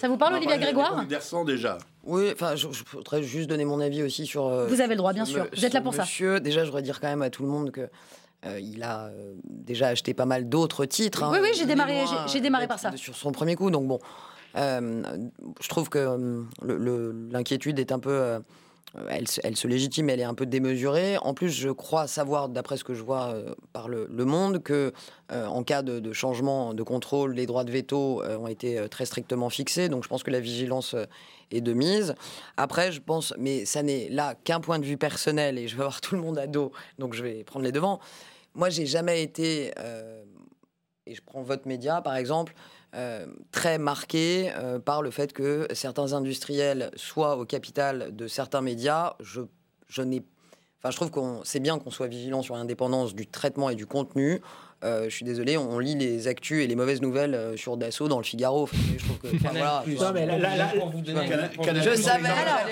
Ça 0.00 0.08
vous 0.08 0.16
parle, 0.16 0.34
Olivia 0.34 0.58
Grégoire 0.58 1.04
déjà. 1.46 1.78
Oui, 2.04 2.30
enfin, 2.32 2.54
je, 2.54 2.68
je 2.70 2.84
voudrais 2.92 3.22
juste 3.22 3.48
donner 3.48 3.64
mon 3.64 3.80
avis 3.80 4.02
aussi 4.02 4.26
sur. 4.26 4.48
Vous 4.66 4.80
avez 4.80 4.90
le 4.94 4.96
droit, 4.98 5.12
bien 5.12 5.24
sûr. 5.24 5.46
Vous 5.56 5.64
êtes 5.64 5.72
là 5.72 5.80
pour 5.80 5.94
ça. 5.94 6.02
monsieur. 6.02 6.38
Déjà, 6.40 6.60
je 6.60 6.66
voudrais 6.66 6.82
dire 6.82 7.00
quand 7.00 7.08
même 7.08 7.22
à 7.22 7.30
tout 7.30 7.42
le 7.42 7.48
monde 7.48 7.70
que. 7.70 7.88
Euh, 8.46 8.60
il 8.60 8.82
a 8.82 9.06
euh, 9.06 9.34
déjà 9.44 9.88
acheté 9.88 10.14
pas 10.14 10.26
mal 10.26 10.48
d'autres 10.48 10.84
titres. 10.86 11.22
hein. 11.22 11.30
Oui, 11.32 11.38
oui, 11.42 11.48
j'ai 11.56 11.66
démarré, 11.66 12.04
j'ai- 12.26 12.40
démarré 12.40 12.66
par 12.68 12.78
ça. 12.78 12.94
Sur 12.96 13.14
son 13.16 13.32
premier 13.32 13.56
coup, 13.56 13.70
donc 13.70 13.86
bon. 13.88 13.98
euh, 14.56 15.02
je 15.60 15.68
trouve 15.68 15.88
que 15.88 16.44
l'inquiétude 17.30 17.78
est 17.78 17.92
un 17.92 17.98
peu. 17.98 18.38
elle, 19.10 19.26
se- 19.26 19.40
elle 19.42 19.56
se 19.56 19.66
légitime, 19.66 20.08
elle 20.08 20.20
est 20.20 20.24
un 20.24 20.34
peu 20.34 20.46
démesurée. 20.46 21.18
En 21.18 21.34
plus, 21.34 21.50
je 21.50 21.68
crois 21.70 22.06
savoir, 22.06 22.48
d'après 22.48 22.76
ce 22.76 22.84
que 22.84 22.94
je 22.94 23.02
vois 23.02 23.30
euh, 23.34 23.52
par 23.72 23.88
le, 23.88 24.06
le 24.08 24.24
Monde, 24.24 24.62
que 24.62 24.92
euh, 25.32 25.46
en 25.46 25.64
cas 25.64 25.82
de, 25.82 25.98
de 25.98 26.12
changement 26.12 26.74
de 26.74 26.82
contrôle, 26.84 27.34
les 27.34 27.46
droits 27.46 27.64
de 27.64 27.72
veto 27.72 28.22
euh, 28.22 28.36
ont 28.38 28.46
été 28.46 28.88
très 28.88 29.04
strictement 29.04 29.50
fixés. 29.50 29.88
Donc, 29.88 30.04
je 30.04 30.08
pense 30.08 30.22
que 30.22 30.30
la 30.30 30.38
vigilance 30.38 30.94
est 31.50 31.60
de 31.60 31.72
mise. 31.72 32.14
Après, 32.56 32.92
je 32.92 33.00
pense, 33.00 33.34
mais 33.36 33.64
ça 33.64 33.82
n'est 33.82 34.08
là 34.10 34.36
qu'un 34.44 34.60
point 34.60 34.78
de 34.78 34.84
vue 34.84 34.96
personnel, 34.96 35.58
et 35.58 35.66
je 35.66 35.74
vais 35.74 35.82
avoir 35.82 36.00
tout 36.00 36.14
le 36.14 36.20
monde 36.20 36.38
à 36.38 36.46
dos, 36.46 36.70
donc 37.00 37.14
je 37.14 37.22
vais 37.24 37.42
prendre 37.42 37.64
les 37.64 37.72
devants. 37.72 37.98
Moi, 38.54 38.70
j'ai 38.70 38.86
jamais 38.86 39.22
été, 39.22 39.72
euh, 39.78 40.24
et 41.06 41.14
je 41.14 41.22
prends 41.22 41.42
votre 41.42 41.66
média 41.66 42.00
par 42.00 42.16
exemple, 42.16 42.54
euh, 42.94 43.26
très 43.50 43.78
marqué 43.78 44.52
euh, 44.54 44.78
par 44.78 45.02
le 45.02 45.10
fait 45.10 45.32
que 45.32 45.66
certains 45.74 46.12
industriels 46.12 46.90
soient 46.94 47.36
au 47.36 47.44
capital 47.44 48.14
de 48.14 48.28
certains 48.28 48.60
médias. 48.60 49.14
Je, 49.20 49.42
je 49.88 50.02
Enfin, 50.02 50.90
je 50.90 50.96
trouve 50.96 51.10
qu'on 51.10 51.40
c'est 51.44 51.60
bien 51.60 51.78
qu'on 51.78 51.90
soit 51.90 52.08
vigilant 52.08 52.42
sur 52.42 52.54
l'indépendance 52.56 53.14
du 53.14 53.26
traitement 53.26 53.70
et 53.70 53.74
du 53.74 53.86
contenu. 53.86 54.42
Euh, 54.84 55.04
je 55.04 55.10
suis 55.14 55.24
désolé, 55.24 55.56
on, 55.56 55.70
on 55.70 55.78
lit 55.78 55.94
les 55.94 56.28
actus 56.28 56.62
et 56.62 56.66
les 56.66 56.74
mauvaises 56.76 57.00
nouvelles 57.00 57.34
euh, 57.34 57.56
sur 57.56 57.76
Dassault 57.76 58.08
dans 58.08 58.18
le 58.18 58.24
Figaro. 58.24 58.62
Enfin, 58.64 58.76
je 58.98 59.04
trouve 59.04 59.18
que 59.18 59.28
enfin, 59.36 59.50
voilà. 59.52 59.84
Je 59.86 59.96
savais 59.96 60.24
que 60.26 60.30
j'allais 60.30 60.50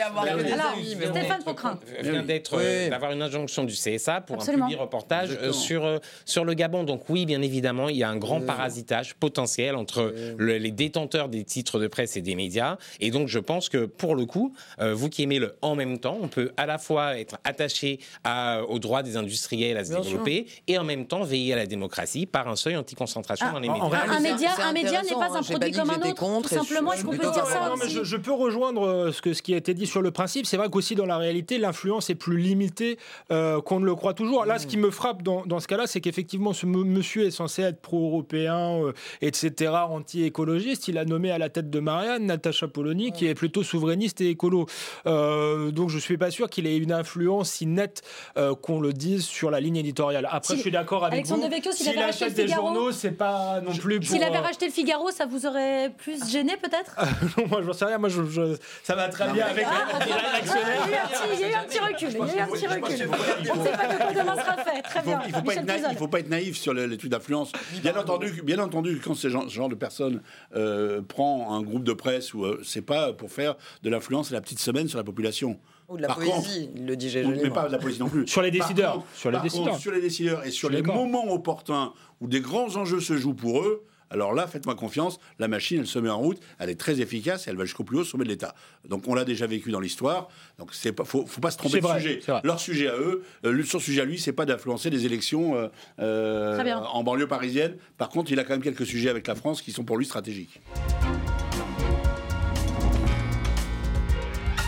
avoir 0.02 0.24
que 0.26 0.42
des 0.42 0.52
alors, 0.52 0.72
amis. 0.74 0.96
Stéphane 1.10 1.42
Pocrin. 1.44 1.78
vient 2.02 2.22
d'être 2.22 2.56
Oui. 2.56 2.62
euh, 2.64 2.90
d'avoir 2.90 3.12
une 3.12 3.22
injonction 3.22 3.64
du 3.64 3.74
CSA 3.74 4.20
pour 4.20 4.36
Absolument. 4.36 4.66
un 4.66 4.68
public 4.68 4.80
reportage 4.80 5.30
euh, 5.40 5.52
sur 5.52 5.84
euh, 5.84 5.98
sur 6.24 6.44
le 6.44 6.54
Gabon. 6.54 6.84
Donc 6.84 7.08
oui, 7.08 7.26
bien 7.26 7.42
évidemment, 7.42 7.88
il 7.88 7.96
y 7.96 8.02
a 8.02 8.08
un 8.10 8.16
grand 8.16 8.40
parasitage 8.40 9.14
potentiel 9.14 9.74
entre 9.74 10.14
le- 10.36 10.58
les 10.58 10.70
détenteurs 10.70 11.28
des 11.28 11.44
titres 11.44 11.78
de 11.78 11.86
presse 11.86 12.16
et 12.16 12.22
des 12.22 12.34
médias. 12.34 12.76
Et 13.00 13.10
donc 13.10 13.28
je 13.28 13.38
pense 13.38 13.68
que 13.68 13.86
pour 13.86 14.14
le 14.14 14.26
coup, 14.26 14.54
euh, 14.80 14.94
vous 14.94 15.08
qui 15.08 15.22
aimez 15.22 15.38
le 15.38 15.54
en 15.62 15.74
même 15.74 15.98
temps, 15.98 16.18
on 16.20 16.28
peut 16.28 16.52
à 16.56 16.66
la 16.66 16.78
fois 16.78 17.18
être 17.18 17.38
attaché 17.44 17.98
à, 18.24 18.62
aux 18.68 18.78
droits 18.78 19.02
des 19.02 19.16
industriels 19.16 19.76
à 19.76 19.84
se 19.84 19.90
Bien 19.92 20.00
développer 20.00 20.46
et 20.68 20.78
en 20.78 20.84
même 20.84 21.06
temps 21.06 21.22
veiller 21.22 21.52
à 21.52 21.56
la 21.56 21.66
démocratie 21.66 22.01
par 22.30 22.48
un 22.48 22.56
seuil 22.56 22.76
anti-concentration 22.76 23.46
Ah, 23.48 23.52
dans 23.52 23.58
les 23.60 23.68
médias. 23.68 23.84
en 23.84 23.92
Un 23.92 24.20
média, 24.20 24.50
un 24.62 24.72
média 24.72 25.02
n'est 25.02 25.10
pas 25.10 25.26
hein. 25.30 25.36
un 25.36 25.42
produit 25.42 25.72
comme 25.72 25.90
un 25.90 25.96
autre. 26.10 26.42
Tout 26.42 26.48
simplement, 26.48 26.90
je- 26.92 26.96
est-ce 26.96 27.04
qu'on 27.04 27.16
peut 27.16 27.26
Non, 27.26 27.32
dire 27.32 27.46
ça 27.46 27.68
Non, 27.68 27.76
mais 27.78 27.84
aussi 27.84 27.94
je, 27.94 28.04
je 28.04 28.16
peux 28.16 28.32
rejoindre 28.32 28.82
euh, 28.86 29.12
ce, 29.12 29.22
que, 29.22 29.32
ce 29.34 29.42
qui 29.42 29.54
a 29.54 29.56
été 29.56 29.74
dit 29.74 29.86
sur 29.86 30.02
le 30.02 30.10
principe. 30.10 30.46
C'est 30.46 30.56
vrai 30.56 30.68
qu'aussi 30.70 30.94
dans 30.94 31.06
la 31.06 31.16
réalité, 31.18 31.58
l'influence 31.58 32.10
est 32.10 32.14
plus 32.14 32.38
limitée 32.38 32.98
euh, 33.30 33.60
qu'on 33.60 33.80
ne 33.80 33.86
le 33.86 33.94
croit 33.94 34.14
toujours. 34.14 34.44
Là, 34.44 34.58
ce 34.58 34.66
qui 34.66 34.76
me 34.76 34.90
frappe 34.90 35.22
dans, 35.22 35.44
dans 35.46 35.60
ce 35.60 35.68
cas-là, 35.68 35.86
c'est 35.86 36.00
qu'effectivement, 36.00 36.52
ce 36.52 36.66
monsieur 36.66 37.26
est 37.26 37.30
censé 37.30 37.62
être 37.62 37.80
pro-européen, 37.80 38.82
euh, 38.84 38.92
etc., 39.20 39.72
anti-écologiste. 39.88 40.88
Il 40.88 40.98
a 40.98 41.04
nommé 41.04 41.30
à 41.30 41.38
la 41.38 41.48
tête 41.48 41.70
de 41.70 41.80
Marianne 41.80 42.26
Natacha 42.26 42.68
Polony, 42.68 43.12
qui 43.12 43.26
est 43.26 43.34
plutôt 43.34 43.62
souverainiste 43.62 44.20
et 44.20 44.28
écolo. 44.30 44.66
Euh, 45.06 45.70
donc, 45.70 45.88
je 45.90 45.98
suis 45.98 46.18
pas 46.18 46.30
sûr 46.30 46.48
qu'il 46.50 46.66
ait 46.66 46.76
une 46.76 46.92
influence 46.92 47.50
si 47.50 47.66
nette 47.66 48.02
euh, 48.36 48.54
qu'on 48.54 48.80
le 48.80 48.92
dise 48.92 49.24
sur 49.24 49.50
la 49.50 49.60
ligne 49.60 49.76
éditoriale. 49.76 50.28
Après, 50.30 50.54
Si- 50.54 50.56
je 50.56 50.60
suis 50.62 50.70
d'accord 50.70 51.04
avec 51.04 51.14
Alexandre 51.14 51.42
vous. 51.42 51.48
Devecchio, 51.48 51.72
s'il 51.72 51.86
S'il 51.92 51.98
avait 51.98 52.06
racheté 52.06 52.24
achète 52.24 52.36
le 52.38 52.42
des 52.44 52.48
Figaro- 52.48 52.66
journaux, 52.74 52.92
c'est 52.92 53.10
pas 53.12 53.60
non 53.60 53.72
plus 53.72 54.00
pour. 54.00 54.08
S'il 54.08 54.22
avait 54.22 54.38
racheté 54.38 54.66
le 54.66 54.72
Figaro, 54.72 55.10
ça 55.10 55.26
vous 55.26 55.46
aurait 55.46 55.90
plus 55.96 56.28
gêné 56.30 56.56
peut-être 56.56 56.96
moi, 57.48 57.60
je 57.66 57.72
sais 57.72 57.84
rien. 57.84 57.98
Moi, 57.98 58.08
je, 58.08 58.22
je- 58.24 58.56
ça 58.82 58.94
va 58.94 59.08
très 59.08 59.30
bien 59.32 59.46
avec 59.46 59.66
Ah, 59.68 59.98
la- 59.98 60.04
Il 60.04 60.10
y 60.10 60.12
a 60.12 60.16
eu 60.16 60.20
un 60.20 60.40
petit- 60.40 61.34
il 61.34 61.40
y 61.40 61.44
a 61.44 61.50
eu 61.50 61.54
un 61.54 61.64
petit 61.64 61.78
recul. 61.78 62.08
Il 62.10 62.16
y 62.18 62.30
a 62.30 62.36
eu 62.36 62.40
un 62.40 62.46
petit 62.46 62.66
recul. 62.66 63.10
On 63.52 63.56
ne 63.56 63.64
sait 63.64 63.72
pas 63.72 63.86
de 63.86 63.96
quoi 63.98 64.12
demain 64.12 64.36
sera 64.36 64.56
fait. 64.58 64.82
Très 64.82 65.00
Il 65.00 65.02
faut, 65.02 65.10
bien. 65.10 65.20
il 65.26 65.32
faut 65.32 65.40
pas 65.42 65.42
Michel 65.42 65.58
être 65.58 65.66
naïf, 65.66 65.80
Puzol. 65.82 65.92
il 65.92 65.98
faut 65.98 66.08
pas 66.08 66.20
être 66.20 66.28
naïf 66.30 66.56
sur 66.58 66.74
le- 66.74 66.86
l'étude 66.86 67.10
d'influence. 67.12 67.52
Bien 67.82 67.96
entendu, 67.96 68.42
bien 68.42 68.58
entendu, 68.58 69.00
quand 69.04 69.14
ce 69.14 69.28
genre, 69.28 69.44
ce 69.48 69.54
genre 69.54 69.68
de 69.68 69.74
personne 69.74 70.22
euh, 70.56 71.02
prend 71.02 71.54
un 71.54 71.62
groupe 71.62 71.84
de 71.84 71.92
presse, 71.92 72.34
ou 72.34 72.44
euh, 72.44 72.60
c'est 72.64 72.82
pas 72.82 73.12
pour 73.12 73.30
faire 73.30 73.54
de 73.82 73.90
l'influence 73.90 74.30
à 74.30 74.34
la 74.34 74.40
petite 74.40 74.58
semaine 74.60 74.88
sur 74.88 74.98
la 74.98 75.04
population. 75.04 75.58
Ou 75.92 75.96
de 75.98 76.02
la 76.02 76.08
Par 76.08 76.16
poésie, 76.16 76.32
contre- 76.32 76.48
il 76.76 76.86
le 76.86 76.96
dit 76.96 77.10
joliment. 77.10 77.36
mais 77.42 77.50
pas 77.50 77.66
de 77.68 77.72
la 77.72 77.78
poésie 77.78 78.00
non 78.00 78.08
plus. 78.08 78.26
Sur 78.26 78.40
les 78.42 78.50
décideurs. 78.50 78.94
contre- 78.94 79.06
Sur 79.14 79.30
les 79.30 79.40
décideurs. 79.40 79.66
contre, 79.68 79.80
sur 79.80 79.92
les 79.92 80.00
décideurs 80.00 80.46
et 80.46 80.50
sur 80.50 80.70
les 80.70 80.80
moments 80.82 81.30
opportuns 81.32 81.92
où 82.20 82.26
des 82.28 82.40
grands 82.40 82.74
enjeux 82.76 83.00
se 83.00 83.16
jouent 83.16 83.34
pour 83.34 83.60
eux. 83.62 83.84
Alors 84.08 84.34
là, 84.34 84.46
faites-moi 84.46 84.74
confiance, 84.74 85.18
la 85.38 85.48
machine, 85.48 85.80
elle 85.80 85.86
se 85.86 85.98
met 85.98 86.10
en 86.10 86.18
route, 86.18 86.38
elle 86.58 86.68
est 86.68 86.78
très 86.78 87.00
efficace 87.00 87.46
et 87.46 87.50
elle 87.50 87.56
va 87.56 87.64
jusqu'au 87.64 87.82
plus 87.84 87.96
haut 87.98 88.04
sommet 88.04 88.24
de 88.24 88.28
l'État. 88.28 88.54
Donc 88.86 89.04
on 89.08 89.14
l'a 89.14 89.24
déjà 89.24 89.46
vécu 89.46 89.70
dans 89.70 89.80
l'histoire, 89.80 90.28
donc 90.58 90.74
c'est 90.74 90.92
pas, 90.92 91.04
faut, 91.04 91.24
faut 91.24 91.40
pas 91.40 91.50
se 91.50 91.56
tromper 91.56 91.80
de 91.80 91.86
vrai, 91.86 91.98
sujet. 91.98 92.20
Leur 92.44 92.60
sujet 92.60 92.88
à 92.88 92.96
eux, 92.98 93.22
euh, 93.46 93.62
son 93.64 93.78
sujet 93.78 94.02
à 94.02 94.04
lui, 94.04 94.18
c'est 94.18 94.34
pas 94.34 94.44
d'influencer 94.44 94.90
des 94.90 95.06
élections 95.06 95.56
euh, 95.56 95.68
euh, 96.00 96.74
en 96.92 97.02
banlieue 97.04 97.26
parisienne. 97.26 97.76
Par 97.96 98.10
contre, 98.10 98.30
il 98.32 98.38
a 98.38 98.44
quand 98.44 98.52
même 98.52 98.62
quelques 98.62 98.84
sujets 98.86 99.08
avec 99.08 99.26
la 99.26 99.34
France 99.34 99.62
qui 99.62 99.72
sont 99.72 99.82
pour 99.84 99.96
lui 99.96 100.04
stratégiques. 100.04 100.60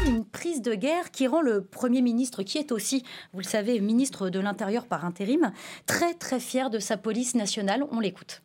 Une 0.06 0.24
prise 0.26 0.60
de 0.60 0.74
guerre 0.74 1.10
qui 1.10 1.26
rend 1.26 1.40
le 1.40 1.64
Premier 1.64 2.02
ministre, 2.02 2.42
qui 2.42 2.58
est 2.58 2.72
aussi, 2.72 3.04
vous 3.32 3.40
le 3.40 3.44
savez, 3.44 3.80
ministre 3.80 4.28
de 4.28 4.38
l'Intérieur 4.38 4.86
par 4.86 5.06
intérim, 5.06 5.50
très 5.86 6.12
très 6.12 6.40
fier 6.40 6.68
de 6.68 6.78
sa 6.78 6.98
police 6.98 7.34
nationale. 7.34 7.84
On 7.90 8.00
l'écoute. 8.00 8.42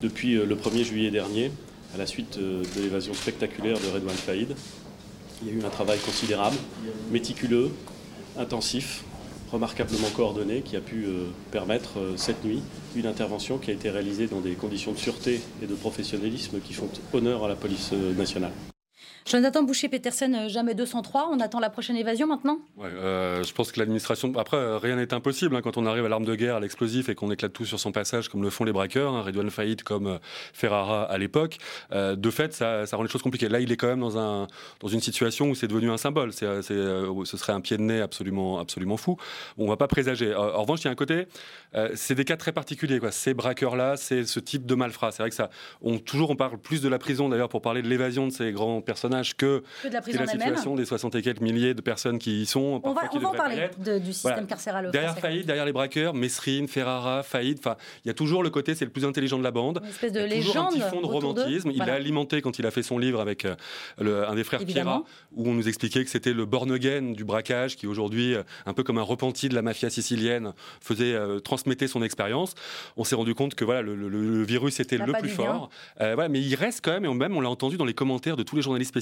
Depuis 0.00 0.36
euh, 0.36 0.46
le 0.46 0.56
1er 0.56 0.84
juillet 0.84 1.10
dernier, 1.10 1.52
à 1.94 1.98
la 1.98 2.06
suite 2.06 2.38
euh, 2.38 2.62
de 2.76 2.80
l'évasion 2.80 3.12
spectaculaire 3.12 3.78
de 3.78 3.88
Redouane 3.88 4.14
Faïd, 4.14 4.54
il 5.42 5.48
y 5.48 5.50
a 5.50 5.54
eu 5.54 5.64
un 5.64 5.70
travail 5.70 5.98
considérable, 5.98 6.56
méticuleux, 7.10 7.70
intensif, 8.38 9.04
remarquablement 9.52 10.08
coordonné, 10.16 10.62
qui 10.62 10.76
a 10.76 10.80
pu 10.80 11.04
euh, 11.04 11.26
permettre 11.50 11.98
cette 12.16 12.42
nuit 12.44 12.62
une 12.96 13.06
intervention 13.06 13.58
qui 13.58 13.70
a 13.70 13.74
été 13.74 13.90
réalisée 13.90 14.28
dans 14.28 14.40
des 14.40 14.54
conditions 14.54 14.92
de 14.92 14.98
sûreté 14.98 15.42
et 15.62 15.66
de 15.66 15.74
professionnalisme 15.74 16.60
qui 16.60 16.72
font 16.72 16.88
honneur 17.12 17.44
à 17.44 17.48
la 17.48 17.56
police 17.56 17.92
nationale. 17.92 18.52
Jonathan 19.28 19.62
Boucher-Petersen, 19.62 20.34
euh, 20.34 20.48
jamais 20.48 20.74
203. 20.74 21.28
On 21.30 21.38
attend 21.40 21.60
la 21.60 21.68
prochaine 21.68 21.96
évasion 21.96 22.26
maintenant? 22.26 22.60
Ouais, 22.78 22.88
euh, 22.88 23.44
je 23.44 23.52
pense 23.52 23.72
que 23.72 23.78
l'administration. 23.78 24.32
Après, 24.38 24.56
euh, 24.56 24.78
rien 24.78 24.96
n'est 24.96 25.12
impossible 25.12 25.54
hein, 25.54 25.60
quand 25.62 25.76
on 25.76 25.84
arrive 25.84 26.06
à 26.06 26.08
l'arme 26.08 26.24
de 26.24 26.34
guerre, 26.34 26.56
à 26.56 26.60
l'explosif 26.60 27.10
et 27.10 27.14
qu'on 27.14 27.30
éclate 27.30 27.52
tout 27.52 27.66
sur 27.66 27.78
son 27.78 27.92
passage, 27.92 28.28
comme 28.30 28.42
le 28.42 28.48
font 28.48 28.64
les 28.64 28.72
braqueurs, 28.72 29.12
hein, 29.12 29.20
Redouane 29.20 29.50
Faïd 29.50 29.82
comme 29.82 30.18
Ferrara 30.54 31.04
à 31.04 31.18
l'époque. 31.18 31.58
De 31.92 32.30
fait, 32.30 32.54
ça, 32.54 32.84
rend 32.92 33.02
les 33.02 33.08
choses 33.08 33.22
compliquées. 33.22 33.48
Là, 33.48 33.60
il 33.60 33.70
est 33.70 33.76
quand 33.76 33.88
même 33.88 34.00
dans, 34.00 34.18
un, 34.18 34.46
dans 34.80 34.88
une 34.88 35.00
situation 35.00 35.50
où 35.50 35.54
c'est 35.54 35.68
devenu 35.68 35.90
un 35.90 35.98
symbole. 35.98 36.30
Euh, 36.42 37.24
ce 37.24 37.36
serait 37.36 37.52
un 37.52 37.60
pied 37.60 37.76
de 37.76 37.82
nez 37.82 38.00
absolument, 38.00 38.58
absolument 38.58 38.96
fou. 38.96 39.16
On 39.58 39.68
va 39.68 39.76
pas 39.76 39.88
présager. 39.88 40.32
Euh, 40.32 40.56
en 40.56 40.62
revanche, 40.62 40.80
il 40.80 40.84
y 40.86 40.88
a 40.88 40.90
un 40.90 40.94
côté. 40.94 41.26
c'est 41.94 42.14
des 42.14 42.24
cas 42.24 42.36
très 42.36 42.52
particuliers. 42.52 43.00
Ces 43.10 43.34
braqueurs-là, 43.34 43.96
c'est 43.96 44.24
ce 44.24 44.40
type 44.40 44.64
de 44.64 44.74
malfrats. 44.74 45.12
C'est 45.12 45.22
vrai 45.22 45.30
que 45.30 45.36
ça. 45.36 45.50
On, 45.82 45.98
toujours, 45.98 46.30
on 46.30 46.36
parle 46.36 46.58
plus 46.58 46.80
de 46.80 46.88
la 46.88 46.98
prison 46.98 47.28
d'ailleurs 47.28 47.50
pour 47.50 47.60
parler 47.60 47.82
de 47.82 47.88
l'évasion 47.88 48.26
de 48.26 48.32
ces 48.32 48.52
grands 48.52 48.80
personnages 48.80 49.17
que, 49.22 49.62
Que 49.82 49.88
de 49.88 49.92
la 49.92 50.00
prison 50.00 50.20
la 50.20 50.26
situation 50.26 50.74
des 50.74 50.84
60 50.84 51.14
et 51.16 51.22
quelques 51.22 51.40
milliers 51.40 51.74
de 51.74 51.80
personnes 51.80 52.18
qui 52.18 52.42
y 52.42 52.46
sont. 52.46 52.80
On 52.84 52.92
va, 52.92 53.02
on 53.12 53.18
va 53.18 53.28
en 53.28 53.32
parler 53.34 53.68
de- 53.78 53.98
du 53.98 54.12
système 54.12 54.32
Voilà. 54.32 54.46
carcéral 54.46 54.90
Derrière 54.90 55.12
français. 55.12 55.28
Faïd, 55.28 55.46
derrière 55.46 55.64
les 55.64 55.72
braqueurs, 55.72 56.14
Mesrine, 56.14 56.68
Ferrara, 56.68 57.20
enfin, 57.20 57.40
il 57.40 57.56
y 58.04 58.10
a 58.10 58.14
toujours 58.14 58.42
le 58.42 58.50
côté, 58.50 58.74
c'est 58.74 58.84
le 58.84 58.90
plus 58.90 59.04
intelligent 59.04 59.38
de 59.38 59.44
la 59.44 59.50
bande. 59.50 59.80
Une 59.82 59.88
espèce 59.90 60.12
de 60.12 60.20
Il 60.20 60.28
y 60.30 60.34
a 60.34 60.38
toujours 60.40 60.56
un 60.56 60.70
légende 60.70 60.72
petit 60.74 60.90
fond 60.90 61.00
de 61.00 61.06
romantisme. 61.06 61.70
Il 61.70 61.76
Voilà. 61.76 61.92
l'a 61.92 61.98
alimenté 61.98 62.40
quand 62.42 62.58
il 62.58 62.66
a 62.66 62.70
fait 62.70 62.82
son 62.82 62.98
livre 62.98 63.20
avec 63.20 63.44
euh, 63.44 63.54
le- 63.98 64.26
un 64.28 64.34
des 64.34 64.44
frères. 64.44 64.60
Piera, 64.64 65.04
où 65.34 65.48
on 65.48 65.54
nous 65.54 65.68
expliquait 65.68 66.04
que 66.04 66.10
c'était 66.10 66.32
le 66.32 66.44
born 66.44 66.70
again 66.72 67.12
du 67.12 67.24
braquage, 67.24 67.76
qui 67.76 67.86
aujourd'hui, 67.86 68.34
euh, 68.34 68.42
un 68.66 68.74
peu 68.74 68.82
comme 68.82 68.98
un 68.98 69.02
repenti 69.02 69.48
de 69.48 69.54
la 69.54 69.62
mafia 69.62 69.88
sicilienne, 69.90 70.52
faisait 70.80 71.14
euh, 71.14 71.38
transmettait 71.40 71.88
son 71.88 72.02
expérience. 72.02 72.54
On 72.96 73.04
s'est 73.04 73.14
rendu 73.14 73.34
compte 73.34 73.54
que 73.54 73.64
voilà, 73.64 73.82
le, 73.82 73.94
le- 73.94 74.08
le 74.08 74.42
virus 74.42 74.80
était 74.80 74.98
le 74.98 75.14
a 75.14 75.18
plus 75.18 75.28
fort. 75.28 75.70
Euh, 76.00 76.14
voilà, 76.14 76.28
mais 76.28 76.40
il 76.40 76.54
reste 76.54 76.84
quand 76.84 76.92
même, 76.92 77.04
et 77.04 77.14
même 77.14 77.36
on 77.36 77.40
l'a 77.40 77.48
entendu 77.50 77.76
dans 77.76 77.84
les 77.84 77.94
commentaires 77.94 78.36
de 78.36 78.42
tous 78.42 78.56
les 78.56 78.62
journalistes 78.62 78.92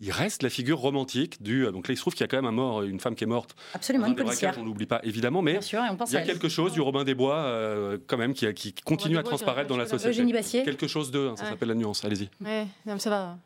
il 0.00 0.10
reste 0.10 0.42
la 0.42 0.50
figure 0.50 0.78
romantique 0.78 1.42
du. 1.42 1.64
Donc 1.72 1.88
là, 1.88 1.94
il 1.94 1.96
se 1.96 2.02
trouve 2.02 2.14
qu'il 2.14 2.22
y 2.22 2.24
a 2.24 2.28
quand 2.28 2.36
même 2.38 2.46
un 2.46 2.52
mort, 2.52 2.82
une 2.82 3.00
femme 3.00 3.14
qui 3.14 3.24
est 3.24 3.26
morte. 3.26 3.54
Absolument, 3.74 4.06
une 4.06 4.14
policière. 4.16 4.54
On 4.58 4.64
n'oublie 4.64 4.86
pas 4.86 5.00
évidemment, 5.04 5.42
mais 5.42 5.52
Bien 5.52 5.60
sûr, 5.60 5.80
il 6.06 6.12
y 6.12 6.16
a 6.16 6.20
à 6.20 6.22
quelque 6.22 6.48
chose 6.48 6.72
du 6.72 6.80
Robin 6.80 7.04
des 7.04 7.14
Bois 7.14 7.36
euh, 7.36 7.98
quand 8.06 8.16
même 8.16 8.34
qui, 8.34 8.52
qui 8.54 8.72
continue 8.72 9.18
à 9.18 9.22
transparaître 9.22 9.68
dans 9.68 9.76
la 9.76 9.84
Eugénie 9.84 10.00
société. 10.02 10.32
Bastier. 10.32 10.62
Quelque 10.64 10.86
chose 10.86 11.10
de. 11.10 11.32
Ça 11.36 11.44
Ouais. 11.44 11.50
s'appelle 11.50 11.68
la 11.68 11.74
nuance. 11.74 12.04
Allez-y. 12.04 12.28
Ouais, 12.44 12.66
non, 12.86 12.98
ça 12.98 13.10
va. 13.10 13.38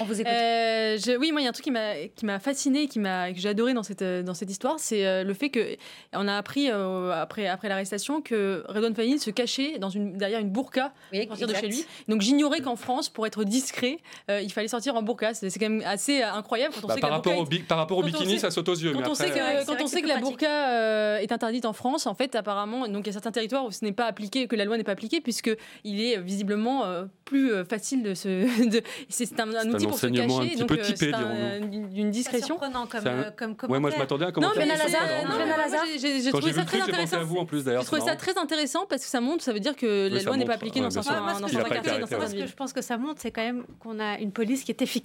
On 0.00 0.04
vous 0.04 0.20
écoute. 0.20 0.32
Euh, 0.32 0.96
je- 0.98 1.16
oui, 1.18 1.32
moi, 1.32 1.40
il 1.40 1.44
y 1.44 1.46
a 1.46 1.50
un 1.50 1.52
truc 1.52 1.64
qui 1.64 1.70
m'a 1.70 1.94
qui 2.14 2.24
m'a 2.26 2.38
fasciné, 2.38 2.88
qui 2.88 2.98
m'a 2.98 3.32
que 3.32 3.38
j'ai 3.40 3.48
adoré 3.48 3.74
dans 3.74 3.82
cette 3.82 4.02
euh, 4.02 4.22
dans 4.22 4.34
cette 4.34 4.50
histoire, 4.50 4.78
c'est 4.78 5.06
euh, 5.06 5.24
le 5.24 5.34
fait 5.34 5.50
que 5.50 5.76
on 6.12 6.26
a 6.28 6.34
appris 6.36 6.70
euh, 6.70 7.12
après 7.12 7.46
après 7.46 7.68
l'arrestation 7.68 8.20
que 8.20 8.64
Redouane 8.68 8.94
Faïd 8.94 9.18
se 9.20 9.30
cachait 9.30 9.78
dans 9.78 9.90
une 9.90 10.16
derrière 10.16 10.40
une 10.40 10.50
burqa 10.50 10.92
Oui, 11.12 11.26
pour 11.26 11.36
sortir 11.36 11.48
de 11.48 11.54
chez 11.54 11.68
lui. 11.68 11.84
Donc 12.08 12.20
j'ignorais 12.22 12.60
qu'en 12.60 12.76
France, 12.76 13.08
pour 13.08 13.26
être 13.26 13.44
discret, 13.44 13.98
euh, 14.30 14.40
il 14.40 14.50
fallait 14.52 14.68
sortir 14.68 14.94
en 14.96 15.02
burqa. 15.06 15.32
C'est 15.32 15.50
quand 15.58 15.70
même 15.70 15.82
assez 15.86 16.22
euh, 16.22 16.32
incroyable 16.34 16.74
quand 16.74 16.84
on 16.84 16.88
Bah, 16.88 16.94
sait 16.94 17.00
par, 17.00 17.08
que 17.08 17.12
la 17.12 17.16
rapport 17.16 17.32
burqa 17.32 17.46
au 17.46 17.48
bi- 17.48 17.58
par 17.60 17.78
rapport 17.78 17.98
au 17.98 18.02
bikini, 18.02 18.32
sait- 18.34 18.38
ça 18.40 18.50
saute 18.50 18.68
aux 18.68 18.74
yeux. 18.74 18.92
Quand 18.92 18.98
mais 19.00 19.08
on 19.08 19.12
après, 19.12 19.24
sait 19.28 19.30
que, 19.30 19.38
euh, 19.38 19.64
quand 19.66 19.82
on 19.82 19.86
sait 19.86 20.02
que 20.02 20.08
la 20.08 20.18
burqa 20.18 20.68
euh, 20.70 21.18
est 21.18 21.32
interdite 21.32 21.64
en 21.64 21.72
France, 21.72 22.06
en 22.06 22.14
fait, 22.14 22.34
apparemment, 22.34 22.86
donc 22.88 23.04
il 23.04 23.06
y 23.06 23.10
a 23.10 23.12
certains 23.12 23.30
territoires 23.32 23.64
où 23.64 23.70
ce 23.70 23.84
n'est 23.84 23.92
pas 23.92 24.04
appliqué, 24.06 24.46
que 24.48 24.56
la 24.56 24.64
loi 24.66 24.76
n'est 24.76 24.84
pas 24.84 24.92
appliquée, 24.92 25.20
puisque 25.22 25.50
il 25.84 26.00
est 26.02 26.18
visiblement 26.20 26.84
euh, 26.84 27.04
plus 27.24 27.52
euh, 27.52 27.64
facile 27.64 28.02
de 28.02 28.12
se. 28.14 28.28
de- 28.68 28.82
c'est 29.08 29.40
un, 29.40 29.48
un 29.48 29.52
C'est 29.52 29.58
un 29.58 29.70
outil 29.70 29.86
pour 29.86 29.98
se 29.98 30.06
enseignement 30.06 30.38
un 30.38 30.42
cacher, 30.42 30.50
petit 30.50 30.58
donc 30.60 30.68
peu 30.68 30.78
euh, 30.78 30.82
typé, 30.82 31.12
un- 31.14 31.60
d'une 31.60 32.10
discrétion. 32.10 32.46
surprenant 32.58 32.86
comme, 32.86 33.00
C'est 33.02 33.08
un- 33.08 33.12
euh, 33.22 33.30
comme 33.36 33.70
Ouais, 33.70 33.78
moi 33.80 33.90
je 33.90 33.96
m'attendais 33.98 34.24
à 34.24 34.28
un 34.28 34.30
Non, 34.30 34.34
commentaire. 34.34 34.66
non, 34.66 34.72
mais 35.38 35.46
moi, 35.46 35.84
j'ai- 35.92 35.98
j'ai 35.98 36.20
j'ai 36.22 36.30
trouvé 36.30 36.46
j'ai 36.48 36.52
ça 36.52 36.64
très 36.64 36.78
j'ai 36.78 36.82
intéressant. 36.84 37.24
vous 37.24 37.36
en 37.36 37.46
plus 37.46 37.64
d'ailleurs. 37.64 37.82
Je 37.82 37.86
trouvais 37.86 38.00
c'est 38.02 38.08
ça 38.08 38.16
très 38.16 38.36
intéressant 38.38 38.86
parce 38.88 39.02
que 39.02 39.08
ça 39.08 39.20
montre, 39.20 39.42
ça 39.42 39.52
veut 39.52 39.60
dire 39.60 39.76
que 39.76 40.08
la 40.12 40.22
loi 40.22 40.36
n'est 40.36 40.44
pas 40.44 40.54
appliquée 40.54 40.80
ouais, 40.80 40.84
dans 40.86 40.90
certains 40.90 41.20
que 41.20 41.68
quartiers, 41.68 42.40
que 42.40 42.46
je 42.46 42.54
pense 42.54 42.72
que 42.72 42.82
ça 42.82 42.96
montre, 42.98 43.20
c'est 43.20 43.30
quand 43.30 43.42
même 43.42 43.64
qu'on 43.80 43.98
a 44.00 44.18
une 44.18 44.32
police 44.32 44.64
qui 44.64 44.70
est 44.72 44.82
efficace. 44.82 44.95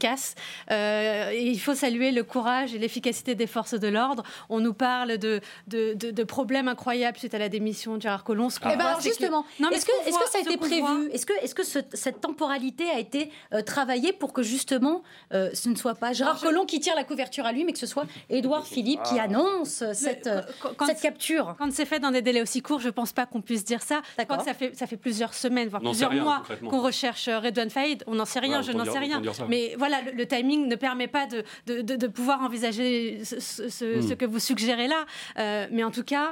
Euh, 0.72 1.32
il 1.36 1.60
faut 1.60 1.76
saluer 1.76 2.12
le 2.12 2.24
courage 2.24 2.74
et 2.76 2.78
l'efficacité 2.80 3.36
des 3.36 3.48
forces 3.48 3.74
de 3.74 3.88
l'ordre. 3.88 4.24
On 4.50 4.60
nous 4.60 4.74
parle 4.74 5.18
de, 5.18 5.42
de, 5.68 5.94
de- 5.94 6.12
de 6.12 6.24
problèmes 6.24 6.68
incroyables 6.68 7.18
suite 7.18 7.34
à 7.34 7.40
la 7.40 7.50
démission 7.50 7.98
de 7.98 8.02
Gérard 8.02 8.24
Collomb. 8.24 8.50
Eh 8.50 8.78
ben 8.78 8.86
alors 8.86 9.02
justement, 9.02 9.46
est-ce 9.72 9.82
ce 9.82 9.86
que, 9.86 9.92
ça 10.32 10.38
a 10.38 10.42
été 10.42 10.58
prévu 10.58 11.10
Est-ce 11.12 11.26
que, 11.26 11.34
est-ce 11.44 11.56
que 11.56 11.64
ce- 11.64 11.80
cette 11.94 12.22
temporalité 12.22 12.90
a 12.90 13.00
été 13.00 13.32
euh, 13.54 13.62
travaillée 13.62 14.14
pour 14.14 14.34
que 14.34 14.44
justement 14.44 15.04
euh, 15.34 15.50
ce 15.54 15.70
ne 15.70 15.76
soit 15.76 15.96
pas 15.96 16.14
Gérard 16.14 16.40
Collomb 16.42 16.66
qui 16.66 16.80
tire 16.80 16.96
la 16.96 17.04
couverture 17.04 17.46
à 17.46 17.52
lui, 17.52 17.64
mais 17.64 17.74
que 17.74 17.80
ce 17.80 17.86
soit 17.88 18.06
Édouard 18.30 18.66
Philippe 18.68 19.02
qui 19.04 19.20
annonce 19.20 19.84
cette, 19.94 20.30
quand- 20.78 20.86
cette 20.86 21.02
capture 21.02 21.56
Quand 21.58 21.72
c'est 21.72 21.86
fait 21.86 22.00
dans 22.00 22.12
des 22.12 22.22
délais 22.22 22.42
aussi 22.42 22.62
courts, 22.62 22.80
je 22.80 22.90
pense 22.90 23.12
pas 23.14 23.26
qu'on 23.26 23.42
puisse 23.42 23.64
dire 23.66 23.82
ça. 23.82 24.02
Je 24.18 24.24
crois 24.24 24.38
que 24.38 24.44
ça 24.46 24.54
fait, 24.54 24.76
ça 24.76 24.88
fait 24.88 24.98
plusieurs 24.98 25.34
semaines, 25.34 25.68
voire 25.70 25.82
plusieurs 25.82 26.12
rien, 26.12 26.24
mois 26.24 26.44
qu'on 26.70 26.82
recherche 26.82 27.28
Redouane 27.30 27.70
Faïd. 27.70 28.04
On 28.08 28.16
n'en 28.16 28.26
sait 28.26 28.40
rien, 28.40 28.58
Ouais, 28.60 28.64
je 28.64 28.72
n'en 28.72 28.86
sais 28.86 29.00
rien. 29.00 29.22
Mais 29.50 29.76
voilà, 29.82 29.98
le, 30.06 30.12
le 30.12 30.26
timing 30.26 30.68
ne 30.68 30.76
permet 30.88 31.08
pas 31.18 31.26
de, 31.34 31.44
de, 31.70 31.82
de- 31.82 31.96
de 31.96 32.08
pouvoir 32.08 32.42
envisager 32.48 33.24
ce, 33.30 33.40
ce- 33.40 33.68
ce- 33.70 33.98
Hmm. 33.98 34.08
ce 34.10 34.14
que 34.14 34.26
vous 34.26 34.40
suggérez 34.40 34.88
là. 34.88 35.02
Euh, 35.40 35.68
mais 35.72 35.84
en 35.84 35.92
tout 35.92 36.04
cas, 36.04 36.28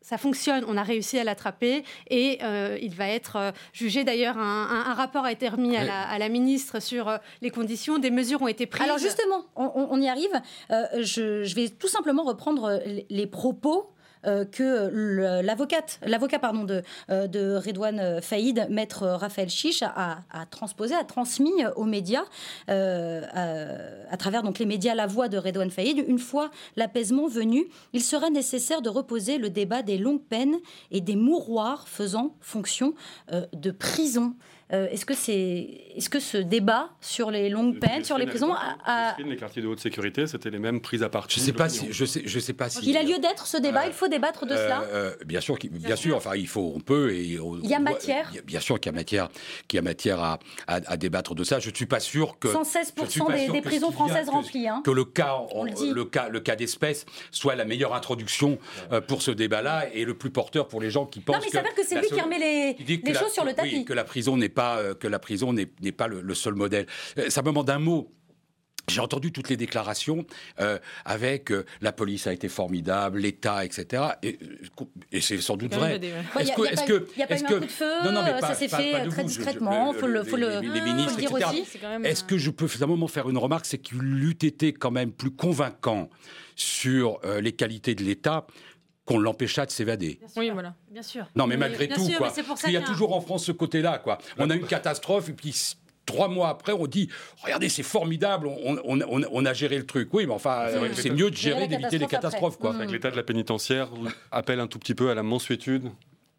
ça 0.00 0.18
fonctionne, 0.18 0.64
on 0.68 0.76
a 0.76 0.82
réussi 0.82 1.18
à 1.18 1.24
l'attraper 1.24 1.82
et 2.10 2.38
euh, 2.42 2.76
il 2.88 2.94
va 2.94 3.08
être 3.08 3.36
euh, 3.36 3.50
jugé. 3.72 4.04
D'ailleurs, 4.04 4.36
un, 4.36 4.62
un- 4.76 4.90
un 4.90 4.94
rapport 4.94 5.24
a 5.24 5.32
été 5.32 5.48
remis 5.48 5.76
à 5.78 5.84
la, 5.84 6.02
à 6.02 6.18
la 6.18 6.28
ministre 6.28 6.78
sur 6.80 7.08
euh, 7.08 7.16
les 7.40 7.50
conditions, 7.50 7.96
des 7.98 8.10
mesures 8.10 8.42
ont 8.42 8.48
été 8.48 8.66
prises. 8.66 8.84
Alors 8.84 8.98
justement, 8.98 9.46
on, 9.56 9.98
y 10.00 10.08
arrive. 10.08 10.34
Euh, 10.70 10.84
je, 11.00 11.44
je 11.44 11.54
vais 11.54 11.68
tout 11.70 11.88
simplement 11.88 12.22
reprendre 12.24 12.82
les 13.08 13.26
propos. 13.26 13.90
Euh, 14.26 14.44
que 14.44 14.90
l'avocat 15.42 16.38
pardon 16.38 16.64
de, 16.64 16.82
euh, 17.10 17.60
Redouane 17.64 18.00
euh, 18.00 18.20
Faïd, 18.20 18.66
maître 18.70 19.06
Raphaël 19.06 19.48
Chiche, 19.48 19.82
a, 19.82 20.22
transposé, 20.50 20.94
a 20.94 21.04
transmis 21.04 21.52
aux 21.76 21.84
médias, 21.84 22.24
à, 22.68 24.16
travers 24.18 24.42
les 24.58 24.66
médias, 24.66 24.94
la 24.94 25.06
voix 25.06 25.28
de 25.28 25.38
Redouane 25.38 25.70
Faïd. 25.70 26.04
Une 26.06 26.18
fois 26.18 26.50
l'apaisement 26.76 27.28
venu, 27.28 27.66
il 27.92 28.02
sera 28.02 28.30
nécessaire 28.30 28.82
de 28.82 28.88
reposer 28.88 29.38
le 29.38 29.50
débat 29.50 29.82
des 29.82 29.98
longues 29.98 30.22
peines 30.22 30.56
et 30.90 31.00
des 31.00 31.16
mouroirs 31.16 31.88
faisant 31.88 32.34
fonction 32.40 32.94
de 33.30 33.70
prison. 33.70 34.34
Euh, 34.74 34.88
est-ce 34.90 35.06
que 35.06 35.14
c'est, 35.14 35.68
est-ce 35.96 36.08
que 36.10 36.18
ce 36.18 36.36
débat 36.36 36.90
sur 37.00 37.30
les 37.30 37.48
longues 37.48 37.78
peines, 37.78 38.02
sur 38.04 38.18
les 38.18 38.26
prisons, 38.26 38.52
a- 38.52 38.76
a- 38.84 39.16
Les 39.22 39.36
quartiers 39.36 39.62
de 39.62 39.68
haute 39.68 39.78
sécurité, 39.80 40.26
c'était 40.26 40.50
les 40.50 40.58
mêmes 40.58 40.80
prises 40.80 41.02
à 41.02 41.08
part. 41.08 41.26
Je 41.28 41.38
sais 41.38 41.52
pas 41.52 41.68
si, 41.68 41.86
je 41.92 42.04
sais, 42.04 42.22
je 42.24 42.38
sais 42.40 42.52
pas 42.54 42.68
si. 42.68 42.80
il 42.84 42.96
a 42.96 43.02
lieu 43.02 43.18
d'être 43.18 43.46
ce 43.46 43.56
débat 43.56 43.86
Il 43.86 43.92
faut 43.92 44.08
débattre 44.08 44.46
de 44.46 44.54
cela. 44.56 44.82
Euh, 44.82 45.12
euh, 45.12 45.24
bien 45.24 45.40
sûr, 45.40 45.58
qu'il- 45.58 45.70
bien, 45.70 45.94
sûr. 45.96 46.16
Enfin, 46.16 46.34
il 46.34 46.48
faut, 46.48 46.72
on 46.74 46.80
peut. 46.80 47.14
Et 47.14 47.38
on- 47.38 47.56
Il 47.62 47.68
y 47.70 47.74
a 47.74 47.78
doit- 47.78 47.92
matière. 47.92 48.32
Bien 48.44 48.60
sûr 48.60 48.80
qu'il 48.80 48.90
y 48.90 48.94
a 48.94 48.96
matière, 48.98 49.28
qu'il 49.68 49.76
y 49.76 49.80
a 49.80 49.82
matière 49.82 50.20
à, 50.20 50.38
à- 50.66 50.80
à 50.86 50.96
débattre 50.96 51.34
de 51.34 51.44
ça. 51.44 51.60
Je 51.60 51.70
ne 51.70 51.74
suis 51.74 51.86
pas 51.86 52.00
sûr 52.00 52.38
que. 52.40 52.48
116% 52.48 53.04
je 53.04 53.10
suis 53.10 53.20
pas 53.20 53.32
des- 53.34 53.44
sûr 53.44 53.52
des 53.52 53.60
que 53.60 53.68
prisons 53.68 53.92
françaises 53.92 54.26
que- 54.26 54.30
remplies, 54.32 54.66
hein. 54.68 54.82
Que 54.84 54.90
le 54.90 55.04
cas, 55.04 55.36
On 55.52 55.64
le 55.64 55.70
dit. 55.72 55.90
le 55.90 56.04
cas, 56.04 56.28
le 56.28 56.40
cas 56.40 56.56
d'espèce 56.56 57.06
soit 57.30 57.54
la 57.54 57.64
meilleure 57.64 57.94
introduction 57.94 58.58
euh, 58.92 59.00
pour 59.00 59.22
ce 59.22 59.30
débat-là 59.30 59.86
et 59.92 60.04
le 60.04 60.14
plus 60.14 60.30
porteur 60.30 60.66
pour 60.68 60.80
les 60.80 60.90
gens 60.90 61.06
qui 61.06 61.20
pensent. 61.20 61.36
Non, 61.36 61.42
mais 61.42 61.48
il 61.48 61.52
s'avère 61.52 61.74
que 61.74 61.84
c'est 61.86 61.94
la 61.94 62.00
lui 62.00 62.08
seule- 62.08 62.18
qui 62.18 62.24
remet 62.24 62.38
les, 62.38 62.74
que 63.00 63.06
les 63.06 63.14
choses 63.14 63.32
sur 63.32 63.44
le 63.44 63.52
tapis. 63.52 63.84
que 63.84 63.92
la 63.92 64.04
prison 64.04 64.36
n'est 64.36 64.48
pas 64.48 64.63
euh, 64.78 64.94
que 64.94 65.06
la 65.08 65.18
prison 65.18 65.52
n'est 65.52 65.92
pas 65.92 66.08
le, 66.08 66.20
le 66.20 66.34
seul 66.34 66.54
modèle. 66.54 66.86
Euh, 67.18 67.30
Simplement 67.30 67.64
d'un 67.64 67.78
mot. 67.78 68.10
J'ai 68.86 69.00
entendu 69.00 69.32
toutes 69.32 69.48
les 69.48 69.56
déclarations 69.56 70.26
euh, 70.60 70.78
avec 71.06 71.50
euh, 71.50 71.64
la 71.80 71.90
police 71.90 72.26
a 72.26 72.34
été 72.34 72.50
formidable, 72.50 73.20
l'État, 73.20 73.64
etc. 73.64 74.02
Et, 74.22 74.38
et 75.10 75.22
c'est 75.22 75.40
sans 75.40 75.56
doute 75.56 75.72
vrai. 75.74 75.98
Est-ce 76.38 76.52
que- 76.52 76.62
pas- 76.62 76.68
est-ce 76.70 76.84
que- 76.84 77.08
il 77.16 77.18
y 77.18 77.22
a 77.22 77.26
pas 77.26 77.40
eu 77.40 77.44
un 77.44 77.46
coup 77.48 77.60
de 77.60 77.66
feu, 77.70 77.90
Non, 78.04 78.12
non, 78.12 78.22
mais 78.22 78.38
pas- 78.38 78.48
ça 78.48 78.54
s'est 78.54 78.68
fait, 78.68 78.92
pas 78.92 78.98
très 79.06 79.22
vous. 79.22 79.28
Je- 79.28 79.34
je- 79.34 79.38
discrètement, 79.38 79.94
faut 79.94 80.06
le- 80.06 80.22
faut 80.22 80.36
le- 80.36 80.60
les, 80.60 80.68
les 80.68 80.68
faut 80.68 80.74
le 80.74 80.92
ministres, 80.92 81.16
dire 81.18 81.30
etc. 81.34 81.46
aussi. 81.50 82.06
Est-ce 82.06 82.24
que 82.24 82.36
je 82.36 82.50
peux 82.50 82.68
un 82.82 82.86
moment 82.86 83.08
faire 83.08 83.30
une 83.30 83.38
remarque, 83.38 83.64
c'est 83.64 83.78
qu'il 83.78 84.02
eût 84.22 84.32
été 84.42 84.74
quand 84.74 84.90
même 84.90 85.12
plus 85.12 85.30
convaincant 85.30 86.10
sur 86.54 87.20
euh, 87.24 87.40
les 87.40 87.52
qualités 87.52 87.94
de 87.94 88.02
l'État 88.04 88.46
qu'on 89.06 89.18
l'empêcha 89.18 89.66
de 89.66 89.70
s'évader. 89.70 90.18
Oui, 90.36 90.50
voilà. 90.50 90.74
Bien 90.90 91.02
sûr. 91.02 91.26
Non, 91.36 91.46
mais 91.46 91.56
malgré 91.56 91.86
bien 91.86 91.96
tout, 91.96 92.04
sûr, 92.06 92.18
quoi. 92.18 92.28
mais 92.28 92.32
c'est 92.34 92.42
pour 92.42 92.50
Parce 92.50 92.62
ça 92.62 92.68
qu'il 92.68 92.74
y 92.74 92.78
a 92.78 92.82
toujours 92.82 93.14
en 93.14 93.20
France 93.20 93.44
ce 93.44 93.52
côté-là, 93.52 93.98
quoi. 93.98 94.18
On 94.38 94.48
a 94.50 94.54
une 94.54 94.66
catastrophe 94.66 95.28
et 95.28 95.32
puis 95.32 95.54
trois 96.06 96.28
mois 96.28 96.48
après, 96.50 96.72
on 96.72 96.86
dit 96.86 97.08
regardez, 97.42 97.68
c'est 97.68 97.82
formidable, 97.82 98.46
on, 98.46 98.76
on- 98.84 99.00
on- 99.02 99.22
on 99.30 99.44
a 99.46 99.52
géré 99.52 99.76
le 99.78 99.86
truc. 99.86 100.08
Oui, 100.12 100.26
mais 100.26 100.32
enfin, 100.32 100.66
C'est 100.94 101.10
euh, 101.10 101.14
mieux 101.14 101.30
de 101.30 101.36
gérer, 101.36 101.66
d'éviter 101.68 101.98
les 101.98 102.06
catastrophes, 102.06 102.58
quoi. 102.58 102.72
Vrai 102.72 102.86
que 102.86 102.92
l'état 102.92 103.10
de 103.10 103.16
la 103.16 103.22
pénitentiaire 103.22 103.88
appelle 104.30 104.60
un 104.60 104.66
tout 104.66 104.78
petit 104.78 104.94
peu 104.94 105.10
à 105.10 105.14
la 105.14 105.22
mansuétude. 105.22 105.90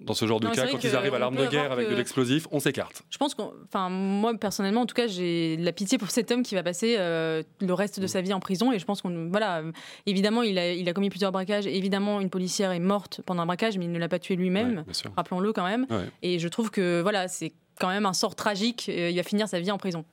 Dans 0.01 0.13
ce 0.13 0.25
genre 0.27 0.41
de 0.41 0.47
Non, 0.47 0.51
cas, 0.51 0.67
quand 0.67 0.83
ils 0.83 0.93
arrivent 0.95 1.13
à 1.13 1.19
l'arme 1.19 1.37
de 1.37 1.45
guerre 1.47 1.71
avec 1.71 1.87
que- 1.87 1.91
de 1.91 1.95
l'explosif, 1.97 2.47
on 2.51 2.59
s'écarte. 2.59 3.03
Je 3.09 3.17
pense 3.17 3.33
qu'on, 3.33 3.53
enfin 3.67 3.89
moi 3.89 4.33
personnellement, 4.37 4.81
en 4.81 4.85
tout 4.85 4.93
cas, 4.93 5.07
j'ai 5.07 5.55
de 5.55 5.63
la 5.63 5.71
pitié 5.71 5.97
pour 5.97 6.11
cet 6.11 6.31
homme 6.31 6.43
qui 6.43 6.53
va 6.53 6.63
passer 6.63 6.95
euh, 6.99 7.43
le 7.61 7.73
reste 7.73 7.99
de 8.01 8.07
sa 8.07 8.19
vie 8.21 8.33
en 8.33 8.41
prison. 8.41 8.73
Et 8.73 8.79
je 8.79 8.83
pense 8.85 9.01
qu'on, 9.01 9.29
voilà, 9.29 9.63
évidemment, 10.05 10.41
il 10.41 10.59
a, 10.59 10.73
il 10.73 10.87
a 10.89 10.93
commis 10.93 11.09
plusieurs 11.09 11.31
braquages. 11.31 11.65
Évidemment, 11.65 12.19
une 12.19 12.29
policière 12.29 12.71
est 12.73 12.79
morte 12.79 13.21
pendant 13.25 13.43
un 13.43 13.45
braquage, 13.45 13.77
mais 13.77 13.85
il 13.85 13.91
ne 13.93 13.99
l'a 13.99 14.09
pas 14.09 14.19
tué 14.19 14.35
lui-même. 14.35 14.83
Ouais. 14.85 14.93
Rappelons-le 15.15 15.53
quand 15.53 15.65
même. 15.65 15.85
Ouais. 15.89 16.09
Et 16.23 16.39
je 16.39 16.47
trouve 16.49 16.71
que 16.71 17.01
voilà, 17.01 17.27
c'est 17.29 17.53
quand 17.79 17.87
même 17.87 18.05
un 18.05 18.13
sort 18.13 18.35
tragique. 18.35 18.87
Euh, 18.89 19.09
Il 19.11 19.15
va 19.15 19.23
finir 19.23 19.47
sa 19.47 19.59
vie 19.61 19.71
en 19.71 19.77
prison. 19.77 20.03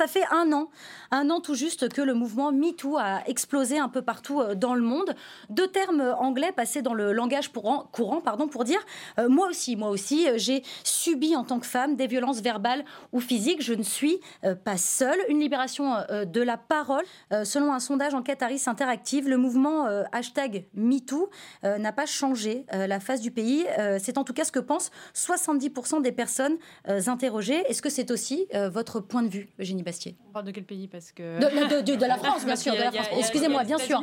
Ça 0.00 0.06
fait 0.06 0.24
un 0.30 0.50
an, 0.54 0.70
un 1.10 1.28
an 1.28 1.40
tout 1.40 1.54
juste 1.54 1.92
que 1.92 2.00
le 2.00 2.14
mouvement 2.14 2.52
MeToo 2.52 2.96
a 2.96 3.20
explosé 3.26 3.78
un 3.78 3.90
peu 3.90 4.00
partout 4.00 4.40
euh, 4.40 4.54
dans 4.54 4.74
le 4.74 4.80
monde. 4.80 5.14
Deux 5.50 5.66
termes 5.66 6.14
anglais 6.18 6.52
passés 6.52 6.80
dans 6.80 6.94
le 6.94 7.12
langage 7.12 7.52
courant, 7.52 8.22
pardon, 8.24 8.48
pour 8.48 8.64
dire 8.64 8.80
euh, 9.18 9.28
moi 9.28 9.48
aussi, 9.50 9.76
moi 9.76 9.90
aussi, 9.90 10.26
euh, 10.26 10.38
j'ai 10.38 10.62
subi 10.84 11.36
en 11.36 11.44
tant 11.44 11.60
que 11.60 11.66
femme 11.66 11.96
des 11.96 12.06
violences 12.06 12.40
verbales 12.40 12.82
ou 13.12 13.20
physiques. 13.20 13.62
Je 13.62 13.74
ne 13.74 13.82
suis 13.82 14.20
euh, 14.44 14.54
pas 14.54 14.78
seule. 14.78 15.18
Une 15.28 15.40
libération 15.40 15.94
euh, 16.08 16.24
de 16.24 16.40
la 16.40 16.56
parole. 16.56 17.04
Euh, 17.34 17.44
selon 17.44 17.70
un 17.74 17.78
sondage 17.78 18.14
enquête 18.14 18.42
Harris 18.42 18.62
Interactive, 18.68 19.28
le 19.28 19.36
mouvement 19.36 19.84
euh, 19.84 20.04
hashtag 20.12 20.64
MeToo 20.72 21.28
euh, 21.64 21.76
n'a 21.76 21.92
pas 21.92 22.06
changé 22.06 22.64
euh, 22.72 22.86
la 22.86 23.00
face 23.00 23.20
du 23.20 23.32
pays. 23.32 23.66
Euh, 23.78 23.98
c'est 24.02 24.16
en 24.16 24.24
tout 24.24 24.32
cas 24.32 24.44
ce 24.44 24.52
que 24.52 24.60
pensent 24.60 24.92
70% 25.14 26.00
des 26.00 26.12
personnes 26.12 26.56
euh, 26.88 27.02
interrogées. 27.06 27.62
Est-ce 27.68 27.82
que 27.82 27.90
c'est 27.90 28.10
aussi 28.10 28.46
euh, 28.54 28.70
votre 28.70 29.00
point 29.00 29.22
de 29.22 29.28
vue, 29.28 29.50
Eugénie 29.58 29.82
Bastier 29.90 30.14
On 30.28 30.32
parle 30.32 30.44
de 30.46 30.50
quel 30.52 30.64
pays? 30.64 30.88
Parce 30.88 31.12
que 31.12 31.38
De- 31.40 31.80
de- 31.80 31.92
de- 31.92 31.96
de 31.96 32.06
la 32.06 32.16
France, 32.22 32.44
bien 32.44 32.56
sûr, 32.56 32.72
de 32.74 32.78
la 32.80 32.92
France. 32.92 33.08
Excusez-moi, 33.18 33.64
bien 33.64 33.78
sûr. 33.78 34.00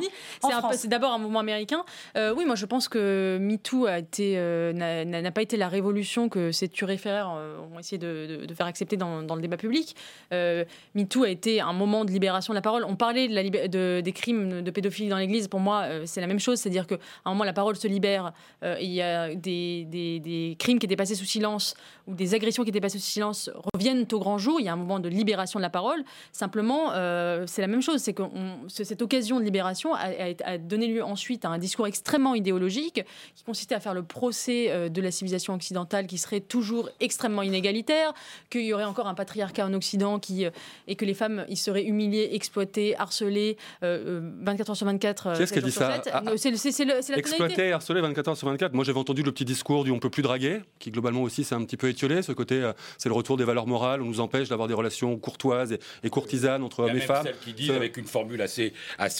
C'est 0.72 0.88
d'abord 0.88 1.12
un 1.12 1.18
mouvement 1.18 1.40
américain. 1.40 1.84
Euh, 2.16 2.34
oui, 2.36 2.44
moi 2.44 2.54
je 2.54 2.66
pense 2.66 2.88
que 2.88 3.38
MeToo 3.40 3.86
a 3.86 3.98
été 3.98 4.34
euh, 4.36 4.72
n'a 4.72 5.30
pas 5.32 5.42
été 5.42 5.56
la 5.56 5.68
révolution 5.68 6.28
que 6.28 6.52
ces 6.52 6.68
turéféraires 6.68 7.32
euh, 7.36 7.58
ont 7.74 7.78
essayé 7.78 7.98
de, 7.98 8.46
faire 8.54 8.66
accepter 8.66 8.96
dans, 8.96 9.22
dans 9.22 9.34
le 9.34 9.40
débat 9.42 9.56
public. 9.56 9.96
Euh, 10.32 10.64
MeToo 10.94 11.24
a 11.24 11.28
été 11.30 11.60
un 11.60 11.72
moment 11.72 12.04
de 12.04 12.10
libération 12.10 12.52
de 12.52 12.56
la 12.56 12.62
parole. 12.62 12.84
On 12.84 12.96
parlait 12.96 13.28
de 13.28 13.34
la 13.34 14.02
des 14.02 14.12
crimes 14.12 14.62
de 14.62 14.70
pédophilie 14.70 15.08
dans 15.08 15.16
l'Église. 15.18 15.48
Pour 15.48 15.60
moi, 15.60 15.86
c'est 16.04 16.20
la 16.20 16.26
même 16.26 16.40
chose, 16.40 16.58
c'est-à-dire 16.58 16.86
qu'à 16.86 16.96
un 17.24 17.30
moment 17.30 17.44
la 17.44 17.52
parole 17.52 17.76
se 17.76 17.86
libère. 17.88 18.32
Il 18.62 18.90
y 18.92 19.02
a 19.02 19.34
des, 19.34 19.84
des- 19.86 20.20
des 20.20 20.56
crimes 20.58 20.78
qui 20.78 20.86
étaient 20.86 20.96
passés 20.96 21.14
sous 21.14 21.24
silence 21.24 21.74
ou 22.06 22.14
des 22.14 22.34
agressions 22.34 22.62
qui 22.64 22.70
étaient 22.70 22.80
passées 22.80 22.98
sous 22.98 23.06
silence 23.10 23.50
reviennent 23.74 24.06
au 24.12 24.18
grand 24.18 24.38
jour. 24.38 24.60
Il 24.60 24.66
y 24.66 24.68
a 24.68 24.72
un 24.72 24.76
moment 24.76 24.98
de 25.00 25.08
libération 25.08 25.58
de 25.58 25.62
la 25.62 25.70
parole. 25.70 25.77
Parole. 25.78 26.02
Simplement, 26.32 26.92
euh, 26.92 27.44
c'est 27.46 27.62
la 27.62 27.68
même 27.68 27.82
chose. 27.82 28.00
C'est 28.00 28.12
que 28.12 28.22
on- 28.22 28.68
cette 28.68 29.02
occasion 29.02 29.38
de 29.38 29.44
libération 29.44 29.94
a, 29.94 30.06
a- 30.28 30.52
a 30.52 30.58
donné 30.58 30.86
lieu 30.88 31.02
ensuite 31.04 31.44
à 31.44 31.48
un 31.50 31.58
discours 31.58 31.86
extrêmement 31.86 32.34
idéologique 32.34 32.98
qui 33.36 33.44
consistait 33.44 33.74
à 33.76 33.80
faire 33.80 33.94
le 33.94 34.02
procès 34.02 34.66
euh, 34.70 34.88
de 34.88 35.00
la 35.00 35.10
civilisation 35.10 35.54
occidentale 35.54 36.06
qui 36.06 36.18
serait 36.18 36.40
toujours 36.40 36.88
extrêmement 37.00 37.42
inégalitaire, 37.42 38.12
qu'il 38.50 38.62
y 38.62 38.72
aurait 38.74 38.84
encore 38.92 39.06
un 39.06 39.14
patriarcat 39.14 39.64
en 39.66 39.72
Occident 39.74 40.18
qui, 40.18 40.44
euh, 40.44 40.50
et 40.86 40.96
que 40.96 41.04
les 41.04 41.14
femmes 41.14 41.44
y 41.48 41.56
seraient 41.56 41.84
humiliées, 41.84 42.30
exploitées, 42.32 42.96
harcelées 42.96 43.56
euh, 43.82 44.20
euh, 44.20 44.32
24 44.42 44.70
heures 44.70 44.76
sur 44.76 44.86
24. 44.86 45.26
euh, 45.28 45.36
Qui 45.36 45.42
a 45.42 45.46
7 45.46 45.64
dit 45.64 45.70
ça 45.70 45.94
7. 46.02 46.10
Ah, 46.12 46.22
ah. 46.26 46.30
Euh, 46.30 46.36
C'est 46.36 46.50
le- 46.50 46.56
c'est- 46.56 46.72
c'est 46.72 46.84
le- 46.84 47.00
c'est 47.02 47.12
la 47.12 47.18
Exploité 47.18 47.54
tonalité. 47.54 47.68
et 47.68 47.72
harcelé 47.72 48.00
24 48.00 48.28
heures 48.28 48.36
sur 48.36 48.48
24. 48.48 48.72
Moi, 48.74 48.84
j'avais 48.84 48.98
entendu 48.98 49.22
le 49.22 49.32
petit 49.32 49.44
discours 49.44 49.84
du 49.84 49.90
on 49.90 49.98
peut 49.98 50.10
plus 50.10 50.22
draguer, 50.22 50.60
qui 50.78 50.90
globalement 50.90 51.22
aussi 51.22 51.44
c'est 51.44 51.54
un 51.54 51.64
petit 51.64 51.76
peu 51.76 51.88
étiolé. 51.88 52.22
Ce 52.22 52.32
côté, 52.32 52.56
c'est 52.98 53.08
le 53.08 53.14
retour 53.14 53.36
des 53.36 53.44
valeurs 53.44 53.66
morales. 53.66 54.02
On 54.02 54.06
nous 54.06 54.20
empêche 54.20 54.48
d'avoir 54.48 54.68
des 54.68 54.74
relations 54.74 55.16
courtoises 55.18 55.67
et, 55.72 55.80
et 56.02 56.10
courtisanes 56.10 56.62
entre 56.62 56.80
hommes 56.80 56.96
et 56.96 57.00
femmes. 57.00 57.24
celle 57.24 57.38
qui 57.38 57.52
Ce- 57.68 57.72
avec 57.72 57.96
une 57.96 58.06
formule 58.06 58.40
assez, 58.42 58.72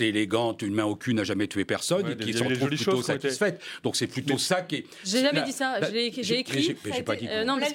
élégante, 0.06 0.62
une 0.62 0.74
main 0.74 0.84
au 0.84 0.96
cul 0.96 1.14
n'a 1.14 1.24
jamais 1.24 1.46
tué 1.48 1.64
personne, 1.64 2.10
et 2.12 2.16
qui 2.16 2.32
s'en 2.32 2.44
des 2.46 2.54
trouve 2.54 2.64
jolies 2.68 2.76
plutôt 2.76 2.92
choses 2.92 3.04
qui 3.06 3.10
ont 3.10 3.14
été- 3.14 3.28
satisfaite. 3.28 3.60
Donc 3.82 3.96
c'est 3.96 4.06
plutôt 4.06 4.38
ça 4.38 4.62
qui 4.62 4.76
est. 4.76 4.86
J'ai 5.04 5.20
jamais 5.22 5.42
dit 5.42 5.52
ça, 5.52 5.78
j'ai 5.90 6.06
écrit. 6.38 6.76
Euh, 7.30 7.44
non, 7.44 7.56
mais 7.56 7.66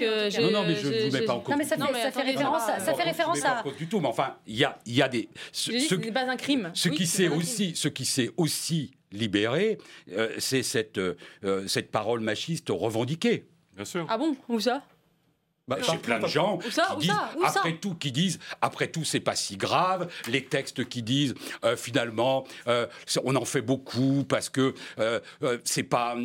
je 0.75 0.87
ne 0.87 1.05
vous 1.09 1.11
mets 1.13 1.21
pas 1.25 1.33
en 1.33 1.39
cause. 1.39 1.53
Non, 1.53 1.57
mais 1.57 1.65
ça 2.01 2.11
fait, 2.11 2.21
référence, 2.23 2.63
à- 2.69 2.79
ça 2.79 2.93
fait 2.93 3.03
référence 3.03 3.43
à. 3.45 3.63
du 3.77 3.87
tout, 3.87 3.99
mais 3.99 4.07
enfin, 4.07 4.35
il 4.47 4.55
y 4.55 4.63
a, 5.01 5.07
des. 5.07 5.29
ce- 5.51 5.71
n'est 5.95 6.11
pas 6.11 6.29
un 6.29 6.37
crime. 6.37 6.71
Ce 6.73 6.89
qui 6.89 7.07
s'est 7.07 7.27
aussi, 7.29 7.73
ce 7.75 7.87
qui 7.87 8.05
s'est 8.05 8.31
aussi 8.37 8.91
libéré, 9.11 9.77
euh, 10.13 10.29
c'est 10.39 10.63
cette, 10.63 10.97
euh, 10.97 11.15
euh, 11.43 11.67
cette 11.67 11.91
parole 11.91 12.19
machiste 12.21 12.67
revendiquée. 12.69 13.45
Bien 13.75 13.85
sûr. 13.85 14.05
Ah 14.09 14.17
bon 14.17 14.35
Où 14.49 14.59
ça 14.59 14.83
Bah, 15.65 15.77
chez 15.81 15.97
plein 15.97 16.19
de 16.19 16.27
gens 16.27 16.59
Où 16.65 16.69
ça 16.71 16.89
qui 16.99 17.07
disent, 17.07 17.15
ça 17.15 17.29
après 17.59 17.73
tout, 17.77 17.95
qui 17.95 18.11
disent, 18.11 18.37
après 18.61 18.87
tout, 18.89 19.05
c'est 19.05 19.21
pas 19.21 19.35
si 19.35 19.55
grave. 19.55 20.09
Les 20.27 20.43
textes 20.43 20.89
qui 20.89 21.01
disent, 21.03 21.35
euh, 21.63 21.77
finalement, 21.77 22.43
euh, 22.67 22.85
on 23.23 23.33
en 23.37 23.45
fait 23.45 23.61
beaucoup 23.61 24.25
parce 24.27 24.49
que 24.49 24.73
euh, 24.99 25.21
c'est 25.63 25.83
pas, 25.83 26.17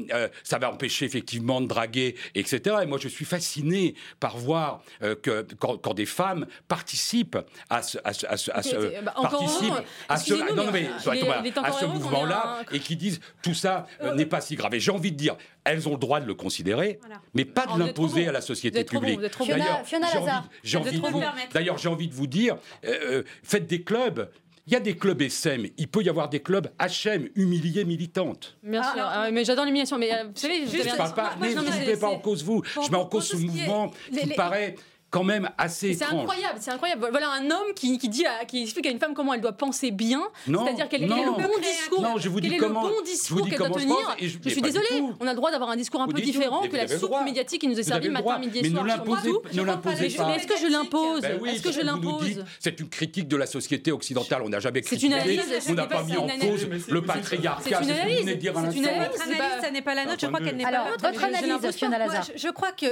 ça 0.42 0.58
va 0.58 0.72
empêcher 0.72 1.04
effectivement 1.04 1.60
de 1.60 1.68
draguer, 1.68 2.16
etc. 2.34 2.78
Et 2.82 2.86
moi, 2.86 2.98
je 3.00 3.06
suis 3.06 3.24
fasciné 3.24 3.94
par 4.18 4.36
voir 4.38 4.82
que 5.22 5.46
quand, 5.60 5.76
quand 5.78 5.94
des 5.94 6.06
femmes 6.06 6.46
participent 6.66 7.38
à 7.70 7.82
ce, 7.82 7.98
à 8.02 8.12
ce, 8.12 8.26
à 8.26 8.36
ce- 8.36 8.50
à 8.50 8.62
ce- 8.62 8.76
Ok, 8.76 9.04
bah, 9.04 9.12
encore 9.16 9.30
participent 9.38 9.70
heureux. 9.70 9.84
à 10.08 10.16
ce, 10.16 10.32
Excusez-nous, 10.34 10.56
non, 10.56 10.64
non, 10.64 10.72
mais, 10.72 10.90
voilà, 11.04 11.42
à 11.62 11.72
ce 11.72 11.84
mouvement-là 11.84 12.58
un- 12.68 12.74
et 12.74 12.80
qui 12.80 12.96
disent 12.96 13.20
tout 13.42 13.54
ça 13.54 13.86
n'est 14.16 14.26
pas 14.26 14.40
si 14.40 14.56
grave. 14.56 14.74
Et 14.74 14.80
j'ai 14.80 14.90
envie 14.90 15.12
de 15.12 15.16
dire, 15.16 15.36
elles 15.72 15.88
ont 15.88 15.92
le 15.92 15.98
droit 15.98 16.20
de 16.20 16.26
le 16.26 16.34
considérer, 16.34 16.98
mais 17.34 17.44
pas 17.44 17.66
de 17.66 17.78
l'imposer 17.78 18.26
à 18.28 18.32
la 18.32 18.40
société 18.40 18.84
publique. 18.84 19.20
D'ailleurs, 19.20 19.82
j'ai 19.88 19.96
envie- 19.96 20.02
Lazare. 20.14 20.48
j'ai 20.62 20.78
Vous 20.78 20.82
êtes 20.84 20.88
envie 20.88 21.00
de 21.00 21.06
vous- 21.06 21.12
bon. 21.20 21.24
D'ailleurs, 21.52 21.78
j'ai 21.78 21.88
envie 21.88 22.08
de 22.08 22.14
vous 22.14 22.26
dire, 22.26 22.56
euh, 22.84 22.94
euh, 23.10 23.22
faites 23.42 23.66
des 23.66 23.82
clubs. 23.82 24.30
Il 24.66 24.72
y 24.74 24.76
a 24.76 24.80
des 24.80 24.96
clubs 24.98 25.22
SM, 25.22 25.66
il 25.78 25.88
peut 25.88 26.02
y 26.02 26.10
avoir 26.10 26.28
des 26.28 26.40
clubs 26.40 26.68
HM, 26.78 27.28
humiliés 27.36 27.86
militantes. 27.86 28.58
Bien 28.62 28.82
sûr, 28.82 29.02
Ah 29.02 29.30
mais 29.30 29.42
j'adore 29.42 29.64
l'humiliation. 29.64 29.96
Mais 29.96 30.12
euh, 30.12 30.24
vous 30.24 30.32
savez, 30.34 30.66
Je 30.66 30.76
ne 30.90 30.94
parle 30.96 31.14
pas, 31.14 31.36
mais 31.40 31.54
ne 31.54 32.04
en 32.04 32.18
cause 32.18 32.44
vous. 32.44 32.60
pour- 32.74 32.84
Je 32.84 32.90
mets 32.90 32.98
en 32.98 33.06
cause 33.06 33.30
tout 33.30 33.36
ce 33.38 33.42
ce 33.42 33.50
qui 33.50 33.58
est- 33.60 33.62
mouvement 33.66 33.90
les- 34.12 34.20
qui 34.20 34.28
les- 34.28 34.34
paraît 34.34 34.74
quand 35.10 35.24
même 35.24 35.48
assez 35.56 35.94
C'est 35.94 36.04
incroyable, 36.04 36.58
c'est 36.60 36.70
incroyable. 36.70 37.08
Voilà 37.10 37.30
un 37.30 37.50
homme 37.50 37.72
qui, 37.74 37.96
qui 37.98 38.08
dit, 38.10 38.26
à- 38.26 38.44
qui 38.44 38.62
explique 38.64 38.86
à 38.86 38.90
une 38.90 38.98
femme 38.98 39.14
comment 39.14 39.32
elle 39.32 39.40
doit 39.40 39.52
penser 39.52 39.90
bien, 39.90 40.22
Non, 40.46 40.64
c'est-à-dire 40.66 40.88
quel, 40.90 41.00
quel 41.00 41.10
est 41.12 41.20
le 41.22 41.26
non. 41.30 41.32
bon 41.38 41.58
discours, 41.62 42.02
Non, 42.02 42.18
je 42.18 42.28
vous 42.28 42.40
quel 42.40 42.50
dis 42.50 42.56
est 42.56 42.58
comment- 42.58 42.82
le 42.82 42.88
bon 42.90 43.02
discours 43.02 43.40
dis 43.42 43.48
qu'elle 43.50 43.58
doit 43.58 43.68
je 43.78 43.84
tenir. 43.84 44.16
je- 44.20 44.48
suis 44.50 44.60
désolée, 44.60 45.02
on 45.18 45.26
a 45.26 45.30
le 45.30 45.36
droit 45.36 45.50
d'avoir 45.50 45.70
un 45.70 45.76
discours 45.76 46.02
un 46.02 46.06
Vous 46.06 46.12
peu 46.12 46.18
tout, 46.20 46.24
différent 46.26 46.60
que 46.68 46.76
la 46.76 46.82
le 46.84 46.88
soupe 46.88 47.00
droit. 47.08 47.24
médiatique 47.24 47.60
qui 47.62 47.68
nous 47.68 47.78
est 47.80 47.82
servie 47.82 48.08
le 48.08 48.12
matin, 48.12 48.38
midi 48.38 48.58
et 48.58 48.62
mais 48.62 48.68
soir. 48.70 48.84
ne 48.84 48.90
sur 48.90 48.98
l'imposez- 48.98 50.10
pas. 50.16 50.34
Est-ce 50.36 50.46
que 50.46 50.58
je 50.60 50.66
l'impose 50.70 51.22
Ben 51.22 51.44
Est-ce 51.46 51.62
que 51.62 51.72
je 51.72 51.80
l'impose 51.80 52.44
C'est 52.60 52.78
une 52.80 52.88
critique 52.88 53.28
de 53.28 53.36
la 53.36 53.46
société 53.46 53.92
occidentale. 53.92 54.42
On 54.44 54.48
n'a 54.50 54.60
jamais 54.60 54.80
C'est 54.82 54.96
critiqué. 54.96 55.06
une 55.06 55.14
analyse, 55.14 55.40
on 55.40 55.72
n'a 55.74 55.82
c'est 55.84 55.88
pas 55.88 56.02
mis 56.02 56.16
en 56.16 56.28
une 56.28 56.38
cause 56.38 56.64
analyse. 56.64 56.88
le 56.88 57.02
patriarcat. 57.02 57.62
C'est 57.64 57.70
une 57.84 57.90
analyse. 57.90 58.24
C'est 58.26 58.42
une 58.42 58.48
analyse. 58.86 59.08
Votre 59.08 59.22
analyse, 59.22 59.60
ça 59.62 59.70
n'est 59.70 59.82
pas 59.82 59.94
la 59.94 60.04
nôtre. 60.04 60.18
Je 60.20 60.26
crois 60.26 60.40
qu'elle 60.40 60.56
n'est 60.56 60.62
pas 60.64 60.68
Alors, 60.68 60.84
la 60.84 60.90
nôtre. 60.90 61.06
votre 61.06 61.24
analyse, 61.24 61.76
Fiona 61.76 61.98
Lazare. 61.98 62.26
je 62.36 62.48
crois 62.48 62.72
que 62.72 62.86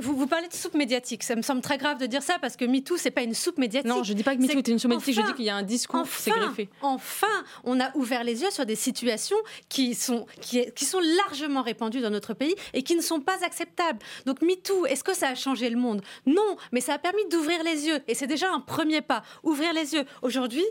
vous, 0.00 0.16
vous 0.16 0.26
parlez 0.26 0.48
de 0.48 0.54
soupe 0.54 0.74
médiatique. 0.74 1.22
Ça 1.22 1.36
me 1.36 1.42
semble 1.42 1.60
très 1.60 1.78
grave 1.78 1.98
de 1.98 2.06
dire 2.06 2.22
ça 2.22 2.38
parce 2.40 2.56
que 2.56 2.64
MeToo, 2.64 2.96
c'est 2.96 3.10
pas 3.10 3.22
une 3.22 3.34
soupe 3.34 3.58
médiatique. 3.58 3.90
Non, 3.90 4.02
je 4.02 4.12
dis 4.12 4.22
pas 4.22 4.34
que 4.34 4.40
MeToo 4.40 4.52
C'est 4.52 4.58
est 4.58 4.68
une 4.68 4.78
soupe 4.78 4.90
médiatique, 4.90 5.14
je 5.14 5.26
dis 5.26 5.34
qu'il 5.34 5.44
y 5.44 5.50
a 5.50 5.56
un 5.56 5.62
discours 5.62 6.02
qui 6.02 6.22
s'est 6.22 6.32
enfin, 6.32 6.46
greffé. 6.46 6.68
Enfin, 6.82 7.26
on 7.64 7.80
a 7.80 7.94
ouvert 7.96 8.24
les 8.24 8.42
yeux 8.42 8.50
sur 8.50 8.66
des 8.66 8.76
situations 8.76 9.36
qui 9.68 9.94
sont, 9.94 10.26
qui 10.40 10.84
sont 10.84 11.00
largement 11.00 11.62
répandues 11.62 12.00
dans 12.00 12.10
notre 12.10 12.34
pays 12.34 12.54
et 12.74 12.82
qui 12.82 12.96
ne 12.96 13.02
sont 13.02 13.20
pas 13.20 13.44
acceptables. 13.44 13.98
Donc 14.24 14.42
MeToo, 14.42 14.86
est-ce 14.86 15.04
que 15.04 15.14
ça 15.14 15.28
a 15.28 15.34
changé 15.34 15.70
le 15.70 15.76
monde? 15.76 16.02
Non, 16.26 16.56
mais 16.72 16.80
ça 16.80 16.94
a 16.94 16.98
permis 16.98 17.26
d'ouvrir 17.30 17.62
les 17.62 17.86
yeux 17.86 18.00
et 18.08 18.14
c'est 18.14 18.26
déjà 18.26 18.50
un 18.50 18.60
premier 18.60 19.02
pas. 19.02 19.22
Ouvrir 19.42 19.72
les 19.72 19.94
yeux. 19.94 20.04
Aujourd'hui, 20.22 20.64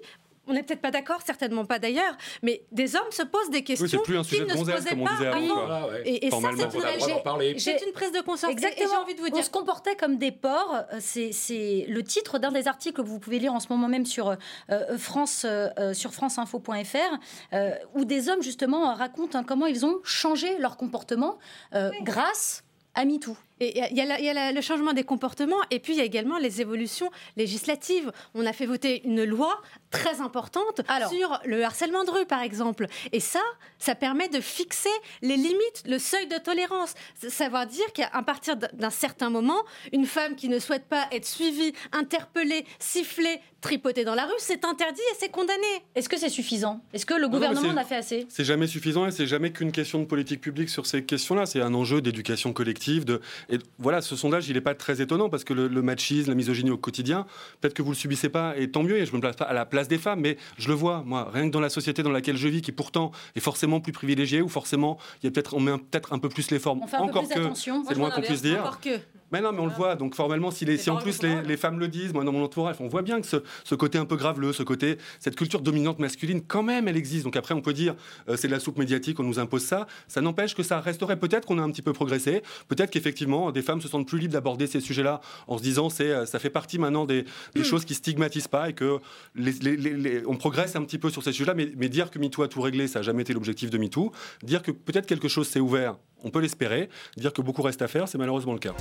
on 0.48 0.54
n'est 0.54 0.64
peut-être 0.64 0.82
pas 0.82 0.92
d'accord, 0.92 1.22
certainement 1.26 1.66
pas 1.66 1.80
d'ailleurs, 1.80 2.16
mais 2.42 2.64
des 2.72 2.96
hommes 2.96 3.12
se 3.12 3.24
posent 3.24 3.50
des 3.50 3.64
questions 3.64 3.88
c'est 3.88 3.98
plus 4.04 4.18
un 4.18 4.24
sujet 4.24 4.46
qu'ils 4.46 4.54
de 4.54 4.60
ne 4.60 4.66
se 4.66 4.72
posaient 4.72 4.96
pas 4.96 5.28
avant, 5.28 5.90
ouais. 5.90 6.02
Et, 6.06 6.28
et 6.28 6.32
ça, 6.32 6.38
c'est 6.56 7.52
une, 7.52 7.60
c'est 7.60 7.86
une 7.86 7.94
prise 7.94 8.12
de 8.12 8.22
conscience. 8.22 8.52
Exactement. 8.52 8.90
j'ai 8.92 8.98
envie 8.98 9.16
de 9.16 9.20
vous 9.22 9.30
dire, 9.30 9.40
On 9.40 9.44
se 9.44 9.50
comportait 9.50 9.96
comme 9.96 10.18
des 10.18 10.32
porcs. 10.32 10.76
Euh, 10.94 10.98
C'est 11.00 11.86
le 11.88 12.04
titre 12.04 12.40
d'un 12.40 12.52
des 12.52 12.68
articles 12.68 12.96
que 13.02 13.08
vous 13.08 13.20
pouvez 13.20 13.40
lire 13.40 13.54
en 13.54 13.60
ce 13.60 13.68
moment 13.70 13.88
même 13.88 14.06
sur 14.06 14.30
euh, 14.70 14.98
France 14.98 15.44
euh, 15.46 15.70
euh, 15.80 15.94
sur 15.94 16.14
franceinfo.fr 16.14 16.98
euh, 17.54 17.72
où 17.94 18.06
des 18.06 18.30
hommes 18.30 18.42
justement 18.42 18.90
euh, 18.90 18.94
racontent 18.94 19.38
hein, 19.40 19.44
comment 19.46 19.66
ils 19.66 19.86
ont 19.86 20.00
changé 20.04 20.58
leur 20.60 20.78
comportement 20.78 21.38
euh, 21.74 21.90
grâce 22.02 22.64
à 22.94 23.06
MeToo. 23.06 23.36
Et 23.62 23.72
il 23.72 23.78
y 23.78 23.82
a- 23.82 23.90
il 23.90 23.98
y, 23.98 24.02
a 24.02 24.06
la- 24.06 24.20
il 24.20 24.26
y 24.26 24.30
a 24.30 24.34
la- 24.34 24.52
le 24.52 24.62
changement 24.62 24.94
des 24.94 25.04
comportements 25.04 25.56
et 25.72 25.80
puis 25.80 25.94
il 25.94 25.98
y 25.98 26.02
a 26.02 26.06
également 26.06 26.38
les 26.38 26.60
évolutions 26.62 27.10
législatives. 27.38 28.12
On 28.34 28.46
a 28.46 28.54
fait 28.54 28.66
voter 28.66 29.02
une 29.06 29.24
loi 29.24 29.62
très 29.92 30.20
importante 30.22 30.82
sur 31.10 31.40
le 31.46 31.64
harcèlement 31.64 32.04
de 32.04 32.12
rue, 32.12 32.26
par 32.26 32.42
exemple. 32.42 32.88
Et 33.12 33.20
ça, 33.20 33.40
ça 33.80 33.96
permet 33.96 34.28
de 34.30 34.42
fixer 34.42 34.90
les 35.22 35.38
limites, 35.38 35.84
le 35.86 36.00
seuil 36.00 36.28
de 36.28 36.38
tolérance. 36.38 36.94
Savoir 37.30 37.66
dire 37.68 37.92
qu'à 37.94 38.10
partir 38.24 38.58
d'un- 38.58 38.90
certain 38.90 39.30
moment, 39.30 39.64
une 39.94 40.06
femme 40.06 40.36
qui 40.36 40.50
ne 40.50 40.60
souhaite 40.60 40.86
pas 40.86 41.08
être 41.12 41.26
suivie, 41.26 41.74
interpellée, 41.92 42.66
sifflée, 42.80 43.40
tripotée 43.62 44.04
dans 44.04 44.16
la 44.16 44.26
rue, 44.26 44.34
c'est 44.38 44.64
interdit 44.64 45.02
et 45.12 45.16
c'est 45.20 45.30
condamné. 45.32 45.66
Est-ce 45.96 46.08
que 46.08 46.18
c'est 46.18 46.30
suffisant? 46.30 46.82
Est-ce 46.94 47.06
que 47.06 47.14
le 47.16 47.28
mais 47.28 47.34
gouvernement 47.34 47.76
a 47.78 47.84
fait 47.84 47.96
assez? 47.96 48.26
C'est 48.30 48.44
jamais 48.46 48.68
suffisant 48.68 49.08
et 49.08 49.12
c'est 49.12 49.26
jamais 49.26 49.52
qu'une 49.52 49.72
question 49.72 50.00
de 50.00 50.06
politique 50.06 50.40
publique 50.42 50.70
sur 50.70 50.86
ces 50.86 51.04
questions-là. 51.04 51.46
C'est 51.48 51.62
un 51.62 51.74
enjeu 51.74 52.02
d'éducation 52.02 52.54
collective. 52.54 53.06
De... 53.06 53.22
Et 53.50 53.58
voilà, 53.80 54.02
ce 54.02 54.16
sondage, 54.16 54.48
il 54.50 54.54
n'est 54.56 54.62
pas 54.62 54.76
très 54.76 55.02
étonnant 55.02 55.30
parce 55.30 55.44
que 55.44 55.54
le, 55.54 55.68
le 55.68 55.82
machisme, 55.82 56.30
la 56.30 56.36
misogynie 56.36 56.72
au 56.72 56.78
quotidien, 56.78 57.26
peut-être 57.62 57.74
que 57.74 57.82
vous 57.82 57.92
le 57.92 57.96
subissez 57.96 58.30
pas 58.30 58.58
et 58.58 58.70
tant 58.72 58.84
mieux. 58.84 58.98
Et 58.98 59.06
je 59.06 59.14
me 59.16 59.20
place 59.22 59.36
pas 59.36 59.46
à 59.46 59.54
la 59.54 59.66
place 59.66 59.88
des 59.88 59.98
femmes, 59.98 60.22
mais 60.22 60.38
je 60.58 60.68
le 60.68 60.74
vois, 60.74 61.04
moi, 61.06 61.30
rien 61.34 61.48
que 61.48 61.52
dans 61.54 61.60
la 61.60 61.70
société 61.70 62.04
dans 62.04 62.12
laquelle 62.12 62.38
je 62.38 62.48
vis, 62.48 62.62
qui 62.62 62.72
pourtant 62.72 63.12
est 63.36 63.40
forcément 63.40 63.80
plus 63.80 63.92
privilégiée, 63.94 64.42
ou 64.42 64.50
forcément, 64.50 64.98
il 65.22 65.26
y 65.26 65.28
a 65.28 65.32
peut-être, 65.32 65.54
on 65.54 65.60
met 65.60 65.78
peut-être 65.78 66.14
un 66.14 66.20
peu 66.20 66.30
plus 66.30 66.52
les 66.52 66.60
formes. 66.60 66.82
On 66.84 66.88
fait 66.88 66.96
un 66.96 67.00
peu 67.00 67.06
Encore 67.06 67.28
plus 67.28 67.36
que 67.36 67.40
attention. 67.40 67.84
c'est 67.88 67.94
le 67.94 68.00
moins 68.00 68.12
qu'on 68.12 68.22
puisse 68.22 68.42
dire. 68.42 68.60
Encore 68.62 68.80
que. 68.82 69.00
Mais 69.36 69.42
non, 69.42 69.52
mais 69.52 69.60
on 69.60 69.66
le 69.66 69.74
voit. 69.74 69.96
Donc 69.96 70.16
formellement, 70.16 70.50
si, 70.50 70.64
les, 70.64 70.78
si 70.78 70.90
en 70.90 70.96
plus 70.96 71.22
les, 71.22 71.58
femmes 71.58 71.78
le 71.78 71.90
disent, 71.90 72.14
moi 72.14 72.24
dans 72.24 72.32
mon 72.32 72.42
entourage, 72.44 72.78
on 72.80 72.88
voit 72.88 73.02
bien 73.02 73.20
que 73.20 73.28
ce, 73.28 73.38
ce 73.66 73.76
côté 73.76 73.98
un 73.98 74.06
peu 74.06 74.16
graveleux, 74.16 74.54
ce 74.54 74.64
côté, 74.64 74.98
cette 75.20 75.36
culture 75.36 75.60
dominante 75.60 76.00
masculine, 76.00 76.42
quand 76.42 76.64
même, 76.64 76.88
elle 76.88 76.96
existe. 76.96 77.26
Donc 77.26 77.36
après, 77.36 77.54
on 77.54 77.60
peut 77.62 77.74
dire 77.74 77.96
euh, 78.30 78.38
c'est 78.38 78.48
de 78.48 78.54
la 78.54 78.62
soupe 78.62 78.78
médiatique, 78.78 79.20
on 79.20 79.24
nous 79.24 79.38
impose 79.40 79.64
ça. 79.64 79.88
Ça 80.08 80.22
n'empêche 80.22 80.56
que 80.56 80.64
ça 80.64 80.80
resterait 80.80 81.20
peut-être 81.20 81.46
qu'on 81.46 81.58
a 81.60 81.62
un 81.64 81.70
petit 81.72 81.82
peu 81.82 81.92
progressé. 81.92 82.44
Peut-être 82.70 82.92
qu'effectivement, 82.92 83.52
des 83.52 83.62
femmes 83.62 83.82
se 83.82 83.90
sentent 83.90 84.08
plus 84.08 84.20
libres 84.20 84.32
d'aborder 84.34 84.68
ces 84.68 84.80
sujets-là 84.80 85.20
en 85.48 85.58
se 85.58 85.64
disant 85.64 85.90
c'est 85.90 86.12
euh, 86.12 86.26
ça 86.26 86.40
fait 86.40 86.50
partie 86.50 86.80
maintenant 86.80 87.04
des, 87.06 87.26
des 87.56 87.64
choses 87.66 87.84
qui 87.84 87.94
stigmatisent 87.94 88.48
pas 88.48 88.70
et 88.70 88.74
que 88.74 89.00
les- 89.36 90.24
on 90.28 90.38
progresse 90.38 90.76
un 90.78 90.84
petit 90.84 90.98
peu 90.98 91.10
sur 91.10 91.24
ces 91.24 91.32
sujets-là. 91.34 91.54
Mais, 91.56 91.72
mais 91.76 91.90
dire 91.90 92.10
que 92.10 92.20
MeToo 92.20 92.44
a 92.44 92.48
tout 92.48 92.62
réglé, 92.62 92.88
ça 92.88 93.00
n'a 93.00 93.04
jamais 93.04 93.24
été 93.24 93.34
l'objectif 93.34 93.70
de 93.70 93.78
MeToo. 93.78 94.12
Dire 94.44 94.62
que 94.62 94.72
peut-être 94.72 95.06
quelque 95.06 95.28
chose 95.28 95.48
s'est 95.48 95.60
ouvert, 95.60 95.98
on 96.24 96.30
peut 96.30 96.40
l'espérer. 96.40 96.90
Dire 97.18 97.34
que 97.34 97.42
beaucoup 97.42 97.62
reste 97.62 97.82
à 97.82 97.88
faire, 97.88 98.08
c'est 98.08 98.18
malheureusement 98.18 98.54
le 98.54 98.60
cas. 98.60 98.74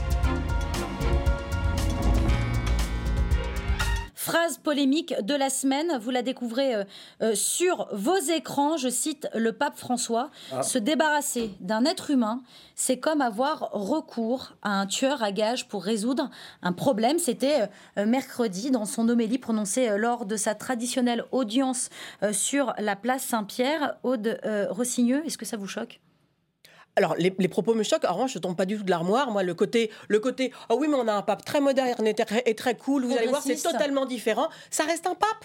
Phrase 4.15 4.57
polémique 4.57 5.15
de 5.21 5.35
la 5.35 5.51
semaine, 5.51 5.99
vous 6.01 6.09
la 6.09 6.23
découvrez 6.23 6.75
euh, 6.75 6.85
euh, 7.21 7.35
sur 7.35 7.89
vos 7.93 8.17
écrans. 8.17 8.79
Je 8.79 8.89
cite 8.89 9.29
le 9.35 9.53
pape 9.53 9.77
François. 9.77 10.31
Ah. 10.51 10.63
Se 10.63 10.79
débarrasser 10.79 11.51
d'un 11.61 11.85
être 11.85 12.11
humain, 12.11 12.43
c'est 12.75 12.99
comme 12.99 13.21
avoir 13.21 13.69
recours 13.73 14.55
à 14.63 14.81
un 14.81 14.87
tueur 14.87 15.23
à 15.23 15.31
gages 15.31 15.69
pour 15.69 15.85
résoudre 15.85 16.31
un 16.63 16.73
problème. 16.73 17.19
C'était 17.19 17.69
euh, 17.99 18.07
mercredi 18.07 18.71
dans 18.71 18.87
son 18.87 19.11
homélie 19.11 19.39
prononcée 19.39 19.91
euh, 19.91 19.99
lors 19.99 20.25
de 20.25 20.37
sa 20.37 20.55
traditionnelle 20.55 21.25
audience 21.31 21.91
euh, 22.23 22.33
sur 22.33 22.73
la 22.79 22.97
place 22.97 23.25
Saint-Pierre. 23.25 23.97
Aude 24.05 24.41
euh, 24.47 24.69
Rossigneux, 24.71 25.23
est-ce 25.27 25.37
que 25.37 25.45
ça 25.45 25.59
vous 25.59 25.69
choque? 25.69 26.01
Alors, 26.97 27.15
les, 27.17 27.35
les 27.39 27.49
propos 27.49 27.75
me 27.75 27.83
choquent. 27.83 28.05
En 28.05 28.15
revanche, 28.15 28.35
je 28.35 28.39
tombe 28.39 28.57
pas 28.57 28.67
du 28.67 28.77
tout 28.77 28.85
de 28.85 28.91
l'armoire. 28.91 29.31
Moi, 29.31 29.43
le 29.43 29.55
côté, 29.55 29.91
le 30.09 30.21
côté, 30.21 30.53
oh 30.69 30.77
oui, 30.79 30.87
mais 30.89 30.97
on 30.97 31.09
a 31.09 31.13
un 31.13 31.23
pape 31.23 31.45
très 31.45 31.61
moderne 31.61 32.07
et 32.07 32.15
très, 32.15 32.43
et 32.47 32.55
très 32.55 32.77
cool. 32.77 33.05
Vous 33.05 33.17
allez 33.17 33.29
voir, 33.29 33.43
c'est 33.43 33.49
totalement 33.73 34.07
différent. 34.07 34.49
Ça 34.71 34.85
reste 34.85 35.07
un 35.07 35.15
pape. 35.15 35.45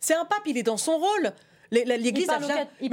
C'est 0.00 0.14
un 0.14 0.24
pape. 0.24 0.42
Il 0.46 0.56
est 0.56 0.62
dans 0.62 0.76
son 0.76 0.98
rôle. 0.98 1.32
L'Église 1.72 2.28
jamais- 2.28 2.68
et- 2.80 2.88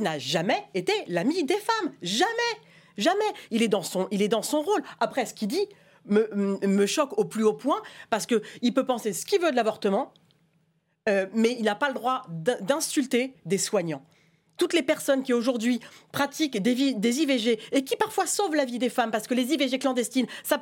n'a 0.00 0.18
jamais 0.18 0.62
été 0.74 0.92
l'ami 1.08 1.42
des 1.44 1.56
femmes. 1.56 1.92
Jamais. 2.02 2.30
Jamais. 2.96 3.24
Il 3.50 3.62
est 3.62 3.68
dans 3.68 3.82
son, 3.82 4.06
il 4.12 4.22
est 4.22 4.28
dans 4.28 4.42
son 4.42 4.62
rôle. 4.62 4.82
Après, 5.00 5.26
ce 5.26 5.34
qu'il 5.34 5.48
dit. 5.48 5.66
me, 6.06 6.86
choque 6.86 7.18
au 7.18 7.24
plus 7.26 7.44
haut 7.44 7.52
point 7.52 7.82
parce 8.08 8.24
que 8.24 8.40
il 8.62 8.72
peut 8.72 8.86
penser 8.86 9.12
ce 9.12 9.26
qu'il 9.26 9.38
veut 9.40 9.50
de 9.50 9.56
l'avortement, 9.56 10.14
euh, 11.08 11.26
mais 11.34 11.54
il 11.58 11.64
n'a 11.64 11.74
pas 11.74 11.88
le 11.88 11.94
droit 11.94 12.22
d'in- 12.30 12.58
d'insulter 12.62 13.34
des 13.44 13.58
soignants. 13.58 14.02
Toutes 14.60 14.74
les 14.74 14.82
personnes 14.82 15.22
qui 15.22 15.32
aujourd'hui 15.32 15.80
pratiquent 16.12 16.58
des, 16.62 17.20
IVG 17.22 17.58
et 17.72 17.82
qui 17.82 17.96
parfois 17.96 18.26
sauvent 18.26 18.54
la 18.54 18.66
vie 18.66 18.78
des 18.78 18.90
femmes 18.90 19.10
parce 19.10 19.26
que 19.26 19.32
les 19.32 19.54
IVG 19.54 19.78
clandestines, 19.78 20.26
ça- 20.42 20.60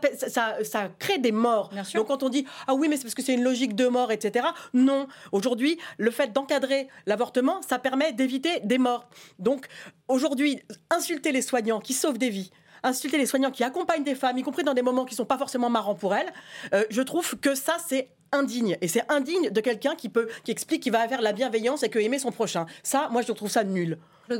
ça 0.63 0.89
crée 1.01 1.19
des 1.19 1.33
morts. 1.33 1.71
Donc 1.99 2.07
quand 2.07 2.23
on 2.23 2.29
dit 2.29 2.45
ah 2.69 2.75
oui 2.75 2.87
mais 2.89 2.97
c'est 2.97 3.03
parce 3.03 3.17
que 3.17 3.23
c'est 3.23 3.35
une 3.35 3.43
logique 3.43 3.75
de 3.75 3.89
mort 3.89 4.13
etc. 4.13 4.47
Non, 4.73 5.09
aujourd'hui 5.33 5.79
le 5.99 6.13
fait 6.13 6.33
d'encadrer 6.33 6.87
l'avortement, 7.07 7.61
ça 7.69 7.81
permet 7.81 8.13
d'éviter 8.13 8.61
des 8.63 8.79
morts. 8.79 9.09
Donc 9.41 9.67
aujourd'hui 10.07 10.61
insulter 10.91 11.33
les 11.33 11.43
soignants 11.43 11.81
qui 11.81 11.93
sauvent 11.93 12.19
des 12.19 12.31
vies. 12.31 12.53
Insulter 12.83 13.19
les 13.19 13.27
soignants 13.27 13.51
qui 13.51 13.65
accompagnent 13.65 14.05
des 14.05 14.15
femmes, 14.15 14.39
y 14.39 14.43
compris 14.43 14.65
dans 14.65 14.75
des 14.75 14.83
moments 14.83 15.05
qui 15.05 15.15
sont 15.15 15.25
pas 15.25 15.39
forcément 15.39 15.71
marrants 15.71 15.95
pour 15.95 16.15
elles, 16.15 16.33
euh, 16.73 16.85
je 16.91 17.03
trouve 17.03 17.37
que 17.39 17.55
ça 17.55 17.77
c'est 17.87 18.09
indigne 18.33 18.77
et 18.81 18.89
c'est 18.89 19.11
indigne 19.11 19.51
de 19.51 19.61
quelqu'un 19.61 19.95
qui 19.95 20.09
peut 20.09 20.29
qui 20.45 20.51
explique 20.51 20.83
qu'il 20.83 20.93
va 20.93 21.07
vers 21.07 21.23
la 21.23 21.33
bienveillance 21.33 21.83
et 21.83 21.89
que 21.89 21.99
aimer 21.99 22.19
son 22.19 22.33
prochain. 22.33 22.67
Ça, 22.83 23.09
moi 23.11 23.23
je 23.23 23.33
trouve 23.33 23.51
ça 23.51 23.65
nul. 23.65 23.99
Le 24.29 24.39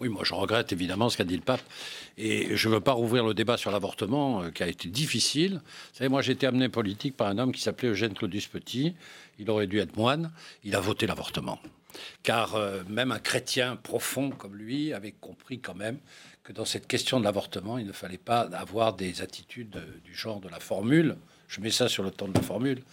Oui, 0.00 0.08
moi 0.08 0.22
je 0.24 0.34
regrette 0.34 0.72
évidemment 0.72 1.08
ce 1.08 1.16
qu'a 1.16 1.24
dit 1.24 1.36
le 1.36 1.42
pape. 1.42 1.60
Et 2.18 2.56
je 2.56 2.68
ne 2.68 2.74
veux 2.74 2.80
pas 2.80 2.92
rouvrir 2.92 3.24
le 3.24 3.34
débat 3.34 3.56
sur 3.56 3.70
l'avortement, 3.70 4.42
euh, 4.42 4.50
qui 4.50 4.62
a 4.62 4.68
été 4.68 4.88
difficile. 4.88 5.54
Vous 5.54 5.98
savez, 5.98 6.08
moi 6.08 6.22
j'ai 6.22 6.32
été 6.32 6.46
amené 6.46 6.68
politique 6.68 7.16
par 7.16 7.28
un 7.28 7.38
homme 7.38 7.52
qui 7.52 7.60
s'appelait 7.60 7.88
Eugène 7.88 8.14
Claudius 8.14 8.46
Petit. 8.46 8.94
Il 9.38 9.50
aurait 9.50 9.66
dû 9.66 9.78
être 9.80 9.96
moine. 9.96 10.32
Il 10.64 10.74
a 10.76 10.80
voté 10.80 11.06
l'avortement. 11.06 11.58
Car 12.22 12.54
euh, 12.54 12.82
même 12.88 13.10
un 13.10 13.18
chrétien 13.18 13.76
profond 13.76 14.30
comme 14.30 14.54
lui 14.54 14.92
avait 14.92 15.12
compris 15.12 15.58
quand 15.58 15.74
même 15.74 15.98
que 16.46 16.52
dans 16.52 16.64
cette 16.64 16.86
question 16.86 17.18
de 17.18 17.24
l'avortement, 17.24 17.76
il 17.76 17.86
ne 17.88 17.92
fallait 17.92 18.18
pas 18.18 18.42
avoir 18.42 18.92
des 18.94 19.20
attitudes 19.20 19.82
du 20.04 20.14
genre 20.14 20.38
de 20.38 20.48
la 20.48 20.60
formule. 20.60 21.16
Je 21.48 21.60
mets 21.60 21.72
ça 21.72 21.88
sur 21.88 22.04
le 22.04 22.12
temps 22.12 22.28
de 22.28 22.34
la 22.34 22.42
formule 22.42 22.84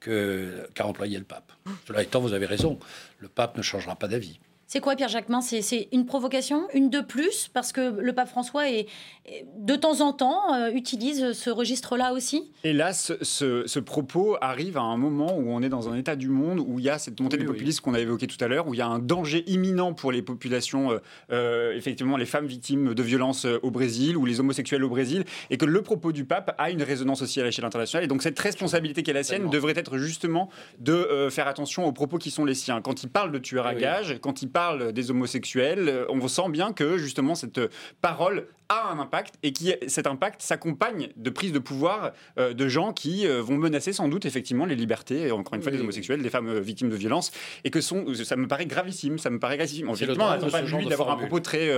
qu'a 0.00 0.86
employé 0.86 1.16
le 1.16 1.24
pape. 1.24 1.50
Cela 1.86 2.02
étant, 2.02 2.20
vous 2.20 2.34
avez 2.34 2.44
raison, 2.44 2.78
le 3.20 3.28
pape 3.28 3.56
ne 3.56 3.62
changera 3.62 3.96
pas 3.96 4.08
d'avis. 4.08 4.38
C'est 4.70 4.80
quoi, 4.80 4.96
Pierre 4.96 5.08
Jacquemin? 5.08 5.40
C'est 5.40 5.88
une 5.92 6.04
provocation, 6.04 6.68
une 6.74 6.90
de 6.90 7.00
plus, 7.00 7.48
parce 7.54 7.72
que 7.72 7.98
le 7.98 8.12
pape 8.12 8.28
François, 8.28 8.68
est, 8.70 8.86
est- 9.24 9.46
de 9.56 9.76
temps 9.76 10.02
en 10.02 10.12
temps, 10.12 10.52
euh, 10.52 10.70
utilise 10.70 11.32
ce 11.32 11.48
registre-là 11.48 12.12
aussi? 12.12 12.52
Et 12.64 12.74
là, 12.74 12.92
ce, 12.92 13.14
ce- 13.22 13.66
ce 13.66 13.78
propos 13.80 14.36
arrive 14.42 14.76
à 14.76 14.82
un 14.82 14.98
moment 14.98 15.34
où 15.38 15.48
on 15.50 15.62
est 15.62 15.70
dans 15.70 15.88
un 15.88 15.96
état 15.96 16.16
du 16.16 16.28
monde 16.28 16.60
où 16.60 16.78
il 16.78 16.84
y 16.84 16.90
a 16.90 16.98
cette 16.98 17.18
montée 17.18 17.38
du 17.38 17.46
populisme 17.46 17.80
qu'on 17.82 17.94
a 17.94 17.98
évoqué 18.00 18.26
tout 18.26 18.36
à 18.44 18.46
l'heure, 18.46 18.68
où 18.68 18.74
il 18.74 18.76
y 18.76 18.82
a 18.82 18.86
un 18.86 18.98
danger 18.98 19.42
imminent 19.46 19.94
pour 19.94 20.12
les 20.12 20.20
populations, 20.20 20.92
euh, 20.92 20.98
euh, 21.32 21.74
effectivement 21.74 22.18
les 22.18 22.26
femmes 22.26 22.46
victimes 22.46 22.92
de 22.92 23.02
violences 23.02 23.46
au 23.62 23.70
Brésil 23.70 24.18
ou 24.18 24.26
les 24.26 24.38
homosexuels 24.38 24.84
au 24.84 24.90
Brésil, 24.90 25.24
et 25.48 25.56
que 25.56 25.64
le 25.64 25.80
propos 25.80 26.12
du 26.12 26.26
pape 26.26 26.54
a 26.58 26.70
une 26.70 26.82
résonance 26.82 27.22
aussi 27.22 27.40
à 27.40 27.44
l'échelle 27.44 27.64
internationale. 27.64 28.04
Et 28.04 28.08
donc 28.08 28.22
cette 28.22 28.38
responsabilité 28.38 29.02
qui 29.02 29.12
est 29.12 29.14
la 29.14 29.22
sienne 29.22 29.48
devrait 29.48 29.72
être 29.78 29.96
justement 29.96 30.50
de 30.78 30.92
euh, 30.92 31.30
faire 31.30 31.48
attention 31.48 31.86
aux 31.86 31.92
propos 31.92 32.18
qui 32.18 32.30
sont 32.30 32.44
les 32.44 32.52
siens. 32.54 32.82
Quand 32.82 33.02
il 33.02 33.08
parle 33.08 33.32
de 33.32 33.38
tueurs 33.38 33.66
à 33.66 33.72
Oui. 33.72 33.80
gages, 33.80 34.18
quand 34.20 34.42
il 34.42 34.48
parle 34.50 34.57
des 34.92 35.10
homosexuels, 35.10 35.88
euh, 35.88 36.04
on 36.08 36.26
sent 36.28 36.48
bien 36.50 36.72
que 36.72 36.98
justement 36.98 37.34
cette 37.34 37.60
parole 38.00 38.46
a 38.70 38.90
un 38.92 38.98
impact 38.98 39.36
et 39.42 39.52
qui 39.54 39.72
cet 39.86 40.06
impact 40.06 40.42
s'accompagne 40.42 41.08
de 41.16 41.30
prises 41.30 41.52
de 41.52 41.58
pouvoir 41.58 42.12
euh, 42.38 42.52
de 42.52 42.68
gens 42.68 42.92
qui 42.92 43.26
euh, 43.26 43.40
vont 43.40 43.56
menacer 43.56 43.94
sans 43.94 44.08
doute 44.08 44.26
effectivement 44.26 44.66
les 44.66 44.74
libertés, 44.74 45.30
encore 45.30 45.54
une 45.54 45.62
fois, 45.62 45.72
des 45.72 45.80
homosexuels, 45.80 46.20
des 46.22 46.28
femmes 46.28 46.48
euh, 46.48 46.60
victimes 46.60 46.90
de 46.90 46.96
violences, 46.96 47.30
et 47.64 47.70
que 47.70 47.80
sont, 47.80 48.12
ça 48.14 48.36
me 48.36 48.46
paraît 48.46 48.66
gravissime, 48.66 49.18
ça 49.18 49.30
me 49.30 49.38
paraît 49.38 49.56
gravissime. 49.56 49.88
Effectivement, 49.88 50.26
on 50.42 50.50
pas 50.50 50.60
lui 50.62 50.86
d'avoir 50.86 51.10
un 51.12 51.16
propos 51.16 51.40
très, 51.40 51.70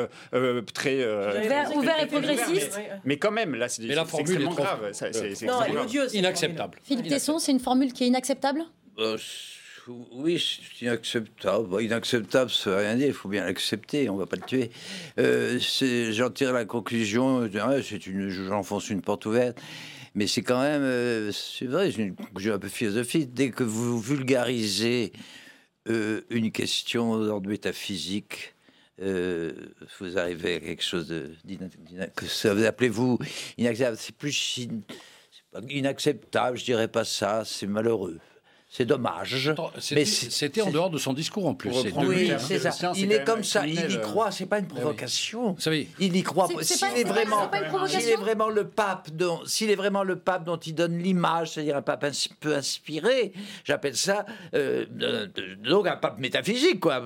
très 0.74 0.96
Ouvert- 1.04 1.76
ouvert 1.76 2.02
et 2.02 2.06
progressiste. 2.06 2.74
mais, 2.76 2.90
mais 3.04 3.16
quand 3.18 3.30
même, 3.30 3.54
là, 3.54 3.68
c'est 3.68 3.82
Mais 3.84 3.94
la 3.94 4.04
c'est 4.04 4.10
formule 4.10 4.30
est 4.30 4.44
extrêmement 4.44 4.54
trop- 4.54 4.64
grave. 4.64 4.90
C'est- 4.92 6.14
Inacceptable. 6.16 6.78
Philippe 6.82 7.08
Tesson, 7.08 7.38
c'est 7.38 7.52
une 7.52 7.60
formule 7.60 7.92
qui 7.92 8.04
est 8.04 8.06
inacceptable? 8.08 8.62
Euh, 8.98 9.16
oui, 10.12 10.38
c'est 10.38 10.84
inacceptable. 10.84 11.82
Inacceptable, 11.82 12.50
ça 12.50 12.70
veut 12.70 12.76
rien 12.76 12.96
dire. 12.96 13.08
Il 13.08 13.12
faut 13.12 13.28
bien 13.28 13.44
l'accepter. 13.44 14.08
On 14.08 14.16
va 14.16 14.26
pas 14.26 14.36
le 14.36 14.42
tuer. 14.42 14.70
Euh, 15.18 15.58
J'en 16.12 16.30
tire 16.30 16.52
la 16.52 16.64
conclusion. 16.64 17.48
j'enfonce 17.50 18.90
une 18.90 19.02
porte 19.02 19.26
ouverte. 19.26 19.60
Mais 20.14 20.26
c'est 20.26 20.42
quand 20.42 20.60
même, 20.60 20.82
euh, 20.82 21.30
c'est 21.30 21.66
vrai, 21.66 21.92
c'est 21.92 22.02
une 22.02 22.16
conclusion 22.16 22.54
un 22.54 22.58
peu 22.58 22.68
philosophique. 22.68 23.32
Dès 23.32 23.50
que 23.50 23.62
vous 23.62 24.00
vulgarisez 24.00 25.12
euh, 25.88 26.22
une 26.30 26.50
question 26.50 27.16
d'ordre 27.24 27.48
métaphysique, 27.48 28.54
vous 28.98 30.18
arrivez 30.18 30.56
à 30.56 30.60
quelque 30.60 30.82
chose 30.84 31.08
de, 31.08 31.32
que 32.14 32.26
ça 32.26 32.52
vous 32.52 32.64
appelez-vous 32.64 33.18
inacceptable. 33.56 33.96
C'est 33.98 34.16
plus 34.16 34.68
inacceptable, 35.70 36.58
je 36.58 36.64
dirais 36.64 36.88
pas 36.88 37.04
ça. 37.04 37.44
C'est 37.46 37.66
malheureux. 37.66 38.18
C'est 38.72 38.84
dommage. 38.84 39.52
C'était 39.80 40.04
c'était 40.04 40.62
en 40.62 40.70
dehors 40.70 40.90
de 40.90 40.98
son 40.98 41.12
discours 41.12 41.44
en 41.48 41.54
plus. 41.54 41.70
Terme 41.82 42.14
c'est 42.38 42.60
ça. 42.60 42.92
Il 42.96 43.10
est 43.10 43.24
comme 43.24 43.42
ça, 43.42 43.66
il 43.66 43.72
y 43.72 43.76
criminel, 43.76 43.98
euh. 43.98 44.02
croit, 44.02 44.30
c'est 44.30 44.46
pas 44.46 44.60
une 44.60 44.66
Ah 44.70 44.74
oui. 44.74 44.80
provocation. 44.80 45.56
Il 45.98 46.14
y 46.16 46.22
croit. 46.22 46.46
S'il 46.62 46.86
est 46.96 47.02
vraiment, 47.02 47.50
s'il 47.88 48.08
est 48.08 48.14
vraiment 48.16 48.48
le 48.48 48.68
pape, 48.68 49.10
dont- 49.10 49.40
s'il 49.44 49.70
est 49.70 49.74
vraiment 49.74 50.04
le 50.04 50.14
pape 50.20 50.44
dont 50.44 50.56
il 50.56 50.76
donne 50.76 50.98
l'image, 50.98 51.50
c'est-à-dire 51.50 51.76
un 51.78 51.82
pape 51.82 52.04
un 52.04 52.10
peu 52.38 52.54
inspiré, 52.54 53.32
j'appelle 53.64 53.96
ça 53.96 54.24
euh, 54.54 54.86
euh, 55.02 55.26
donc 55.64 55.88
un 55.88 55.96
pape 55.96 56.20
métaphysique, 56.20 56.78
quoi. 56.78 57.02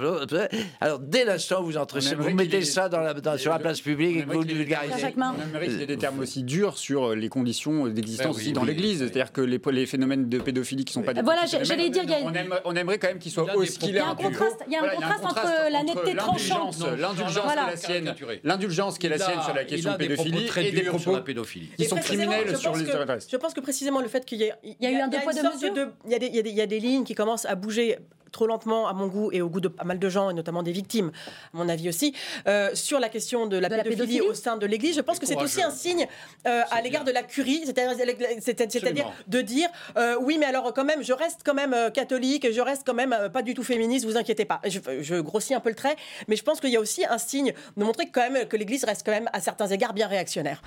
Alors 0.82 0.98
dès 0.98 1.24
l'instant 1.24 1.62
où 1.62 1.64
vous 1.64 1.76
entrez, 1.78 2.00
vous 2.14 2.28
mettez 2.34 2.62
ça 2.62 2.90
dans 2.90 3.00
la, 3.00 3.14
dans- 3.14 3.38
sur 3.38 3.52
la 3.52 3.58
place 3.58 3.80
publique 3.80 4.18
et 4.18 4.24
que 4.24 4.30
vous 4.30 4.42
vulgarisez. 4.42 5.06
aimerait 5.16 5.66
qu'il 5.68 5.78
y 5.78 5.82
ait 5.82 5.86
des 5.86 5.96
termes 5.96 6.18
aussi 6.20 6.42
durs 6.42 6.76
sur 6.76 7.14
les 7.14 7.30
conditions 7.30 7.86
d'existence 7.86 8.26
Ben 8.26 8.32
oui, 8.36 8.42
aussi 8.42 8.52
dans 8.52 8.60
oui, 8.60 8.66
l'Église. 8.68 8.98
C'est-à-dire 8.98 9.32
que 9.32 9.40
les, 9.40 9.58
les 9.72 9.86
phénomènes 9.86 10.28
de 10.28 10.38
pédophilie 10.38 10.84
qui 10.84 10.92
sont 10.92 11.00
pas 11.02 11.14
j'allais 11.62 11.90
dire, 11.90 12.02
il 12.04 12.10
y 12.10 12.14
a- 12.14 12.18
on, 12.24 12.32
aime- 12.34 12.60
on 12.64 12.74
aimerait 12.76 12.98
quand 12.98 13.08
même 13.08 13.18
qu'il 13.18 13.30
soit 13.30 13.54
aussi 13.54 13.78
qu'il 13.78 13.78
propos- 13.78 13.90
Il 13.92 13.94
y 13.94 13.98
a 13.98 14.08
un 14.08 14.14
contraste- 14.14 14.64
il 14.66 14.72
y 14.72 14.76
a 14.76 14.78
un 14.78 14.82
Voilà, 14.82 14.94
contraste 14.96 15.24
entre 15.24 15.70
la 15.70 15.82
netteté 15.82 16.14
l'indulgence, 16.14 16.78
tranchante. 16.78 16.98
l'indulgence 16.98 17.44
Voilà. 17.44 17.62
qui 17.62 17.68
est 17.68 17.70
la 17.70 17.76
sienne, 17.76 18.14
l'indulgence 18.44 18.98
qui 18.98 19.06
est 19.06 19.10
la 19.10 19.18
sienne 19.18 19.42
sur 19.42 19.54
la 19.54 19.64
question 19.64 19.90
propos 19.90 19.98
pédophilie 19.98 20.46
très 20.46 20.66
et 20.66 20.72
des 20.72 20.80
durs 20.82 20.92
sur 20.92 21.00
propos 21.02 21.16
la 21.16 21.22
pédophilie. 21.22 21.68
qui 21.76 21.82
Et 21.84 21.86
sont 21.88 21.96
criminels 21.96 22.48
je 22.48 22.54
sur 22.56 22.70
pense 22.72 22.80
les. 22.80 22.86
Je 23.30 23.36
pense 23.36 23.54
que 23.54 23.60
précisément 23.60 24.00
le 24.00 24.08
fait 24.08 24.24
qu'il 24.24 24.38
y 24.38 24.44
ait. 24.44 24.52
Il 24.64 24.76
y 24.80 24.86
a 24.86 24.90
eu 24.90 24.96
un 25.00 25.08
deux 25.08 25.18
poids, 25.20 25.32
une 25.32 25.38
deux 25.38 25.42
sorte 25.44 25.54
mesures 25.54 25.74
il 26.06 26.54
y 26.56 26.60
a 26.60 26.66
des 26.66 26.80
lignes 26.80 27.04
qui 27.04 27.14
commencent 27.14 27.44
à 27.46 27.54
bouger 27.54 27.98
trop 28.34 28.46
lentement 28.46 28.86
à 28.88 28.92
mon 28.92 29.06
goût 29.06 29.30
et 29.32 29.40
au 29.40 29.48
goût 29.48 29.60
de 29.60 29.68
pas 29.68 29.84
mal 29.84 29.98
de 29.98 30.08
gens, 30.08 30.28
et 30.30 30.34
notamment 30.34 30.62
des 30.62 30.72
victimes, 30.72 31.10
à 31.54 31.56
mon 31.56 31.68
avis 31.68 31.88
aussi, 31.88 32.14
euh, 32.46 32.74
sur 32.74 32.98
la 33.00 33.08
question 33.08 33.46
de 33.46 33.56
la, 33.56 33.68
De 33.68 33.76
la 33.76 33.84
pédophilie, 33.84 34.20
au 34.20 34.34
sein 34.34 34.56
de 34.56 34.66
l'Église. 34.66 34.96
Je 34.96 35.00
pense 35.00 35.18
que 35.18 35.26
c'est 35.26 35.36
aussi 35.40 35.62
un 35.62 35.70
signe 35.70 36.06
euh, 36.46 36.62
à 36.70 36.82
l'égard 36.82 37.04
de 37.04 37.12
la 37.12 37.22
curie, 37.22 37.62
c'est-à-dire 37.64 37.94
c'est- 38.40 38.70
c'est-à-dire 38.70 39.10
de 39.28 39.40
dire 39.40 39.68
euh, 39.96 40.16
oui, 40.20 40.36
mais 40.38 40.46
alors 40.46 40.74
quand 40.74 40.84
même, 40.84 41.02
je 41.02 41.12
reste 41.12 41.40
quand 41.44 41.54
même 41.54 41.74
catholique, 41.94 42.52
je 42.52 42.60
reste 42.60 42.82
quand 42.84 42.94
même 42.94 43.16
pas 43.32 43.42
du 43.42 43.54
tout 43.54 43.62
féministe, 43.62 44.04
vous 44.04 44.16
inquiétez 44.16 44.44
pas. 44.44 44.60
Je, 44.66 44.80
je 45.00 45.14
grossis 45.20 45.54
un 45.54 45.60
peu 45.60 45.68
le 45.70 45.76
trait, 45.76 45.96
mais 46.28 46.36
je 46.36 46.42
pense 46.42 46.60
qu'il 46.60 46.70
y 46.70 46.76
a 46.76 46.80
aussi 46.80 47.04
un 47.06 47.18
signe 47.18 47.52
de 47.76 47.84
montrer 47.84 48.06
quand 48.12 48.28
même 48.28 48.46
que 48.48 48.56
l'Église 48.56 48.84
reste 48.84 49.02
quand 49.06 49.12
même 49.12 49.30
à 49.32 49.40
certains 49.40 49.68
égards 49.68 49.94
bien 49.94 50.08
réactionnaire. 50.08 50.60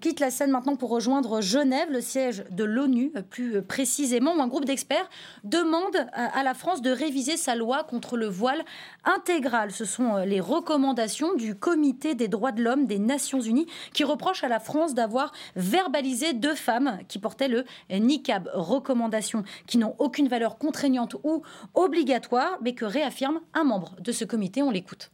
Quitte 0.00 0.20
la 0.20 0.30
scène 0.30 0.50
maintenant 0.50 0.76
pour 0.76 0.90
rejoindre 0.90 1.40
Genève, 1.40 1.90
le 1.90 2.00
siège 2.00 2.44
de 2.50 2.64
l'ONU, 2.64 3.12
euh, 3.16 3.22
plus 3.22 3.62
précisément, 3.62 4.34
où 4.34 4.40
un 4.40 4.48
groupe 4.48 4.64
d'experts 4.64 5.08
demande 5.44 5.96
à 6.12 6.40
à 6.40 6.42
la 6.42 6.54
France 6.54 6.80
de 6.80 6.90
réviser 6.90 7.36
sa 7.36 7.54
loi 7.54 7.84
contre 7.84 8.16
le 8.16 8.26
voile 8.26 8.64
intégral. 9.04 9.72
Ce 9.72 9.84
sont 9.84 10.16
euh, 10.16 10.24
les 10.24 10.40
recommandations 10.40 11.34
du 11.34 11.54
Comité 11.54 12.14
des 12.14 12.28
droits 12.28 12.52
de 12.52 12.62
l'homme 12.62 12.86
des 12.86 12.98
Nations 12.98 13.40
Unies 13.40 13.66
qui 13.92 14.04
reprochent 14.04 14.42
à 14.42 14.48
la 14.48 14.60
France 14.60 14.94
d'avoir 14.94 15.32
verbalisé 15.54 16.32
deux 16.32 16.54
femmes 16.54 16.98
qui 17.08 17.18
portaient 17.18 17.48
le 17.48 17.64
niqab. 17.90 18.48
Recommandations 18.54 19.44
qui 19.66 19.76
n'ont 19.76 19.94
aucune 19.98 20.28
valeur 20.28 20.56
contraignante 20.56 21.16
ou 21.24 21.42
obligatoire, 21.74 22.58
mais 22.62 22.74
que 22.74 22.86
réaffirme 22.86 23.40
un 23.52 23.64
membre 23.64 23.94
de 24.00 24.12
ce 24.12 24.24
comité. 24.24 24.62
On 24.62 24.70
l'écoute. 24.70 25.10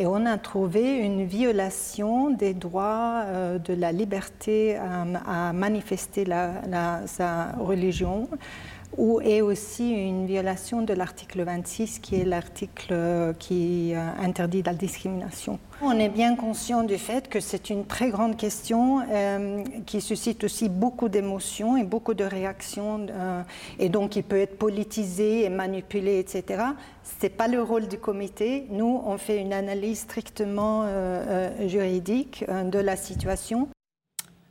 Et 0.00 0.06
on 0.06 0.26
a 0.26 0.38
trouvé 0.38 0.98
une 0.98 1.24
violation 1.24 2.30
des 2.30 2.54
droits 2.54 3.22
euh, 3.26 3.58
de 3.58 3.74
la 3.74 3.90
liberté 3.90 4.76
à, 4.76 5.52
manifester 5.52 6.24
sa 7.06 7.52
religion, 7.58 8.28
ou, 8.96 9.20
et 9.20 9.42
aussi 9.42 9.90
une 9.90 10.26
violation 10.26 10.82
de 10.82 10.94
l'article 10.94 11.42
26, 11.42 11.98
qui 11.98 12.16
est 12.16 12.24
l'article 12.24 12.88
euh, 12.92 13.32
qui 13.32 13.92
euh, 13.94 13.98
interdit 14.20 14.62
la 14.62 14.74
discrimination. 14.74 15.58
On 15.82 15.98
est 15.98 16.08
bien 16.08 16.34
conscient 16.34 16.82
du 16.82 16.98
fait 16.98 17.28
que 17.28 17.40
c'est 17.40 17.70
une 17.70 17.84
très 17.84 18.10
grande 18.10 18.36
question 18.36 19.00
euh, 19.08 19.62
qui 19.86 20.00
suscite 20.00 20.42
aussi 20.44 20.68
beaucoup 20.68 21.08
d'émotions 21.08 21.76
et 21.76 21.84
beaucoup 21.84 22.14
de 22.14 22.24
réactions, 22.24 23.06
et 23.78 23.88
donc 23.88 24.10
qui 24.10 24.22
peut 24.22 24.38
être 24.38 24.58
politisé 24.58 25.44
et 25.44 25.50
manipulé, 25.50 26.18
etc. 26.18 26.64
Ce 27.04 27.26
n'est 27.26 27.30
pas 27.30 27.46
le 27.46 27.62
rôle 27.62 27.86
du 27.86 27.98
comité. 27.98 28.66
Nous, 28.70 29.02
on 29.04 29.18
fait 29.18 29.40
une 29.40 29.52
analyse 29.52 30.00
strictement 30.00 30.86
juridique 31.66 32.44
de 32.48 32.78
la 32.78 32.96
situation. 32.96 33.68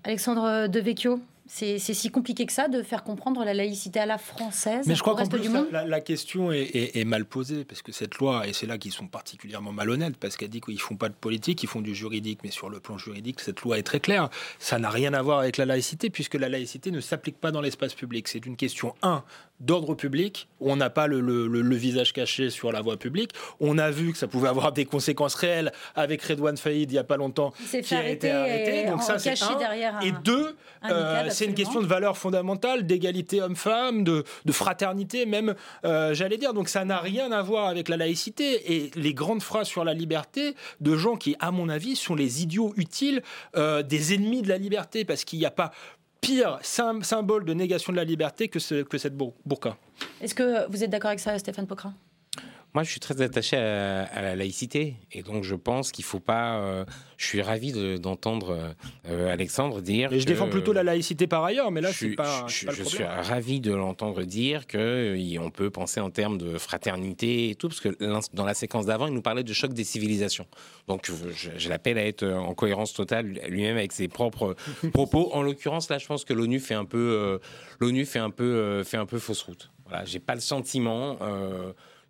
Alexandre 0.03 0.68
Devecchio, 0.68 1.19
C'est 1.48 1.80
si 1.80 2.10
compliqué 2.10 2.45
que 2.45 2.52
ça 2.53 2.68
de 2.68 2.84
faire 2.84 3.03
comprendre 3.03 3.44
la 3.44 3.53
laïcité 3.53 3.99
à 3.99 4.06
la 4.06 4.18
française 4.18 4.86
Mais 4.88 4.95
je 4.95 5.02
crois 5.02 5.15
qu'en 5.15 5.26
plus, 5.28 5.40
du 5.40 5.48
la, 5.48 5.53
monde 5.53 5.68
la- 5.72 5.86
la 5.86 6.02
question 6.02 6.52
est, 6.52 6.61
est- 6.61 6.98
est 6.99 7.06
mal 7.06 7.26
posée, 7.26 7.64
parce 7.65 7.82
que 7.82 7.91
cette 7.91 8.15
loi, 8.18 8.48
et 8.48 8.53
c'est 8.53 8.65
là 8.68 8.78
qu'ils 8.78 8.91
sont 8.91 9.07
particulièrement 9.07 9.72
malhonnêtes, 9.72 10.18
parce 10.18 10.36
qu'elle 10.38 10.49
dit 10.49 10.61
qu'ils 10.61 10.80
font 10.80 10.95
pas 10.98 11.10
de 11.10 11.14
politique, 11.14 11.64
ils 11.64 11.68
font 11.69 11.82
du 11.82 11.95
juridique, 11.95 12.40
mais 12.44 12.52
sur 12.52 12.69
le 12.69 12.80
plan 12.80 12.98
juridique, 12.98 13.40
cette 13.40 13.61
loi 13.61 13.78
est 13.80 13.84
très 13.84 13.99
claire. 13.99 14.30
Ça 14.60 14.78
n'a 14.80 14.90
rien 14.90 15.14
à 15.14 15.22
voir 15.22 15.40
avec 15.40 15.57
la 15.57 15.65
laïcité, 15.65 16.10
puisque 16.10 16.36
la 16.36 16.49
laïcité 16.49 16.91
ne 16.91 16.99
s'applique 16.99 17.40
pas 17.40 17.52
dans 17.52 17.61
l'espace 17.61 17.94
public. 17.94 18.28
C'est 18.28 18.45
une 18.45 18.56
question, 18.57 18.94
un, 19.02 19.24
d'ordre 19.59 19.95
public, 19.95 20.47
on 20.59 20.75
n'a 20.75 20.89
pas 20.89 21.07
le, 21.07 21.19
le- 21.19 21.47
le- 21.47 21.61
le 21.61 21.75
visage 21.75 22.13
caché 22.13 22.49
sur 22.49 22.71
la 22.71 22.81
voie 22.81 22.97
publique. 22.97 23.31
On 23.59 23.77
a 23.77 23.89
vu 23.89 24.11
que 24.11 24.17
ça 24.17 24.27
pouvait 24.27 24.49
avoir 24.49 24.71
des 24.71 24.85
conséquences 24.85 25.34
réelles 25.35 25.71
avec 25.95 26.21
Redouane 26.21 26.57
Faïd 26.57 26.91
il 26.91 26.93
n'y 26.93 26.99
a 26.99 27.03
pas 27.03 27.17
longtemps, 27.17 27.51
qui 27.51 27.63
fait 27.84 27.95
a 27.95 28.07
été 28.09 28.29
arrêté. 28.31 28.85
Donc 28.89 29.01
ça, 29.01 29.17
c'est 29.17 29.31
un. 29.43 29.99
Et 30.01 30.11
deux, 30.23 30.55
un 30.84 30.91
euh, 30.91 31.29
c'est 31.31 31.45
une 31.45 31.55
question 31.55 31.81
de 31.81 31.88
valeurs 31.88 32.17
fondamentales, 32.17 32.85
d'égalité 32.85 33.41
homme-femme, 33.41 34.03
de, 34.03 34.23
de 34.45 34.51
fraternité 34.51 35.25
même, 35.25 35.55
euh, 35.85 36.13
j'allais 36.13 36.38
dire. 36.38 36.53
Donc 36.53 36.69
ça 36.69 36.85
n'a 36.85 36.99
rien 36.99 37.31
à 37.31 37.41
voir 37.41 37.67
avec 37.67 37.89
la 37.89 37.97
laïcité 37.97 38.73
et 38.75 38.91
les 38.95 39.13
grandes 39.13 39.41
phrases 39.41 39.67
sur 39.67 39.84
la 39.84 39.93
liberté 39.93 40.55
de 40.81 40.95
gens 40.95 41.15
qui, 41.15 41.35
à 41.39 41.49
mon 41.51 41.67
avis, 41.69 41.95
sont 41.95 42.15
les 42.15 42.43
idiots 42.43 42.73
utiles 42.77 43.21
euh, 43.55 43.81
des 43.81 44.13
ennemis 44.13 44.41
de 44.43 44.49
la 44.49 44.57
liberté, 44.57 45.03
parce 45.03 45.23
qu'il 45.23 45.39
n'y 45.39 45.45
a 45.45 45.51
pas 45.51 45.71
pire 46.22 46.60
sym- 46.61 47.03
symbole 47.03 47.45
de 47.45 47.53
négation 47.53 47.91
de 47.94 47.98
la 47.98 48.03
liberté 48.03 48.48
que, 48.48 48.60
ce- 48.60 48.84
que 48.84 48.98
cette 48.98 49.15
bour- 49.15 49.34
burqa. 49.45 49.77
Est-ce 50.22 50.34
que 50.35 50.69
vous 50.69 50.84
êtes 50.84 50.89
d'accord 50.89 51.10
avec 51.10 51.19
ça, 51.19 51.38
Stéphane 51.39 51.68
Pocrin 51.68 51.94
Moi, 52.73 52.84
je 52.84 52.91
suis 52.91 52.99
très 52.99 53.19
attaché 53.22 53.57
à, 53.57 54.03
à 54.03 54.22
la 54.22 54.35
laïcité. 54.35 54.95
Et 55.11 55.23
donc, 55.23 55.44
je 55.44 55.56
pense 55.56 55.91
qu'il 55.91 56.06
faut 56.06 56.19
pas. 56.19 56.57
euh, 56.60 56.85
je 57.15 57.26
suis 57.26 57.41
ravi 57.41 57.72
de- 57.72 57.98
d'entendre 57.98 58.76
euh, 59.10 59.31
Alexandre 59.34 59.81
dire. 59.81 60.14
Et 60.14 60.19
je 60.19 60.26
que- 60.26 60.30
défends 60.30 60.48
plutôt 60.49 60.73
la 60.73 60.84
laïcité 60.84 61.26
par 61.26 61.44
ailleurs, 61.44 61.72
mais 61.72 61.81
là, 61.81 61.89
je 61.91 61.98
suis- 61.98 62.15
pas, 62.15 62.45
je, 62.48 62.53
c'est 62.60 62.65
pas 62.68 62.72
le 62.73 62.77
je 62.77 62.84
suis 62.84 63.03
ravi 63.03 63.61
de 63.61 63.73
l'entendre 63.73 64.22
dire 64.23 64.68
que 64.68 64.77
euh, 64.77 65.39
on 65.41 65.49
peut 65.49 65.72
penser 65.72 65.99
en 65.99 66.11
termes 66.11 66.38
de 66.38 66.60
fraternité 66.60 67.49
et 67.49 67.56
tout, 67.56 67.68
parce 67.69 67.80
que 67.80 67.89
dans 68.35 68.45
la 68.45 68.53
séquence 68.53 68.85
d'avant, 68.85 69.07
il 69.07 69.14
nous 69.14 69.23
parlait 69.23 69.44
de 69.44 69.53
choc 69.53 69.73
des 69.73 69.84
civilisations. 69.85 70.45
Donc, 70.88 71.10
je, 71.34 71.49
je 71.57 71.69
l'appelle 71.69 71.98
à 71.98 72.06
être 72.06 72.27
en 72.27 72.53
cohérence 72.53 72.94
totale 72.94 73.39
lui-même 73.48 73.77
avec 73.77 73.91
ses 73.91 74.07
propres 74.07 74.56
propos. 74.94 75.31
En 75.34 75.41
l'occurrence, 75.41 75.89
là, 75.89 75.98
je 75.98 76.06
pense 76.06 76.26
que 76.26 76.34
l'ONU 76.34 76.60
fait 76.60 76.76
un 76.76 76.85
peu, 76.85 76.98
euh, 76.99 77.39
l'ONU 77.80 78.06
fait 78.06 78.19
un 78.19 78.30
peu, 78.30 78.44
euh, 78.44 78.84
fait 78.84 78.98
un 78.98 79.07
peu 79.07 79.18
fausse 79.18 79.41
route. 79.41 79.72
Voilà, 79.88 80.06
j'ai 80.06 80.19
pas 80.19 80.35
le 80.35 80.41
sentiment 80.41 81.18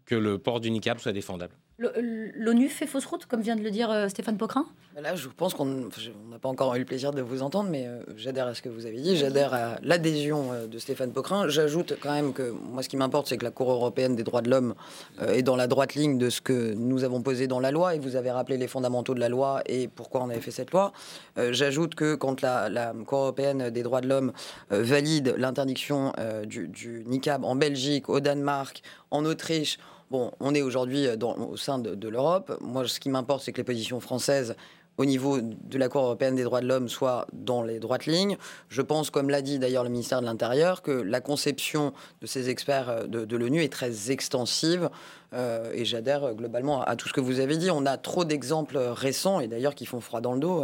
que 0.08 0.16
le 0.16 0.40
port 0.40 0.60
du 0.60 0.72
niqab 0.72 0.98
soit 1.00 1.12
défendable. 1.14 1.54
Le- 1.78 1.92
L'ONU 2.36 2.70
fait 2.70 2.88
fausse 2.88 3.06
route, 3.06 3.28
comme 3.28 3.42
vient 3.42 3.56
de 3.56 3.62
le 3.62 3.70
dire 3.70 3.92
euh, 3.92 4.08
Stéphane 4.10 4.38
Pocrin 4.38 4.66
Là, 5.00 5.16
je 5.16 5.28
pense 5.28 5.54
qu'on 5.54 5.66
n'a 5.66 6.40
pas 6.42 6.50
encore 6.50 6.74
eu 6.74 6.80
le 6.80 6.86
plaisir 6.86 7.12
de 7.12 7.22
vous 7.22 7.44
entendre, 7.44 7.70
mais 7.70 7.86
euh, 7.86 8.02
j'adhère 8.16 8.48
à 8.48 8.56
ce 8.56 8.64
que 8.64 8.70
vous 8.70 8.88
avez 8.88 9.00
dit. 9.00 9.16
J'adhère 9.16 9.54
à 9.54 9.76
l'adhésion 9.84 10.52
euh, 10.54 10.66
de 10.66 10.80
Stéphane 10.80 11.12
Pocrin. 11.12 11.48
J'ajoute 11.50 11.94
quand 12.02 12.12
même 12.14 12.34
que 12.34 12.50
moi, 12.50 12.82
ce 12.82 12.90
qui 12.90 12.98
m'importe, 12.98 13.28
c'est 13.28 13.38
que 13.38 13.44
la 13.44 13.52
Cour 13.52 13.70
européenne 13.70 14.16
des 14.16 14.24
droits 14.24 14.42
de 14.42 14.50
l'homme 14.50 14.74
euh, 15.22 15.34
est 15.34 15.44
dans 15.44 15.56
la 15.56 15.68
droite 15.68 15.94
ligne 15.94 16.18
de 16.18 16.32
ce 16.32 16.42
que 16.42 16.74
nous 16.74 17.04
avons 17.04 17.22
posé 17.22 17.46
dans 17.46 17.60
la 17.60 17.70
loi. 17.70 17.94
Et 17.94 18.00
vous 18.00 18.16
avez 18.16 18.32
rappelé 18.32 18.58
les 18.58 18.68
fondamentaux 18.68 19.14
de 19.14 19.20
la 19.20 19.30
loi 19.30 19.62
et 19.68 19.88
pourquoi 19.88 20.24
on 20.24 20.30
avait 20.32 20.42
fait 20.42 20.50
cette 20.50 20.72
loi. 20.72 20.94
Euh, 21.38 21.54
J'ajoute 21.54 21.94
que 21.94 22.16
quand 22.16 22.42
la, 22.42 22.70
la 22.70 22.94
Cour 23.06 23.20
européenne 23.20 23.70
des 23.70 23.84
droits 23.84 24.02
de 24.02 24.08
l'homme 24.08 24.34
euh, 24.72 24.82
valide 24.82 25.36
l'interdiction 25.38 26.12
euh, 26.18 26.44
du, 26.46 26.68
du 26.70 27.04
niqab 27.06 27.44
en 27.46 27.56
Belgique, 27.56 28.10
au 28.10 28.20
Danemark, 28.20 28.82
en 29.12 29.26
Autriche, 29.26 29.78
Bon, 30.10 30.32
on 30.40 30.56
est 30.56 30.62
aujourd'hui 30.62 31.06
euh, 31.06 31.18
au 31.18 31.58
sein 31.58 31.80
de, 31.80 32.08
l'Europe. 32.08 32.58
Moi, 32.62 32.88
ce 32.88 33.00
qui 33.00 33.10
m'importe, 33.10 33.44
c'est 33.44 33.52
que 33.52 33.58
les 33.58 33.66
positions 33.66 34.00
françaises 34.00 34.56
au 34.98 35.04
niveau 35.04 35.42
de 35.42 35.78
la 35.78 35.90
Cour 35.90 36.04
européenne 36.04 36.36
des 36.36 36.44
droits 36.44 36.62
de 36.62 36.66
l'homme 36.66 36.88
soient 36.88 37.28
dans 37.34 37.62
les 37.62 37.80
droites 37.80 38.06
lignes. 38.06 38.38
Je 38.70 38.82
pense, 38.82 39.10
comme 39.10 39.30
l'a 39.30 39.42
dit 39.42 39.60
d'ailleurs 39.60 39.84
le 39.84 39.90
ministère 39.90 40.22
de 40.22 40.26
l'Intérieur, 40.26 40.82
que 40.82 40.92
la 40.92 41.20
conception 41.20 41.94
de 42.22 42.26
ces 42.26 42.50
experts 42.50 42.90
euh, 42.90 43.06
de, 43.06 43.38
l'ONU 43.38 43.62
est 43.62 43.72
très 43.72 44.10
extensive. 44.10 44.90
euh, 45.34 45.74
et 45.74 45.84
j'adhère 45.84 46.34
globalement 46.36 46.82
à, 46.84 46.96
tout 46.96 47.10
ce 47.10 47.14
que 47.14 47.22
vous 47.22 47.42
avez 47.42 47.58
dit. 47.58 47.70
On 47.70 47.86
a 47.86 47.98
trop 47.98 48.24
d'exemples 48.24 48.78
récents, 48.78 49.42
et 49.42 49.50
d'ailleurs 49.50 49.76
qui 49.76 49.86
font 49.86 50.00
froid 50.00 50.22
dans 50.22 50.34
le 50.34 50.40
dos. 50.40 50.64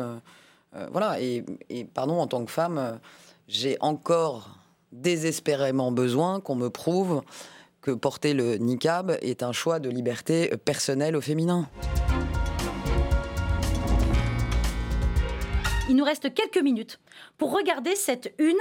voilà, 0.91 1.20
et, 1.20 1.44
pardon, 1.94 2.20
en 2.20 2.28
tant 2.28 2.45
que 2.45 2.52
femme, 2.52 2.99
j'ai 3.49 3.78
encore 3.82 4.57
désespérément 4.94 5.91
besoin 5.91 6.40
qu'on 6.40 6.56
me 6.56 6.70
prouve 6.70 7.24
que 7.84 7.91
porter 7.91 8.34
le 8.34 8.55
niqab 8.55 9.18
est 9.22 9.43
un 9.43 9.51
choix 9.51 9.80
de 9.80 9.89
liberté 9.89 10.49
personnelle 10.65 11.15
au 11.15 11.22
féminin. 11.22 11.68
Il 15.89 15.97
nous 15.97 16.05
reste 16.05 16.34
quelques 16.34 16.64
minutes 16.64 16.99
pour 17.38 17.51
regarder 17.53 17.95
cette 17.95 18.34
une, 18.39 18.55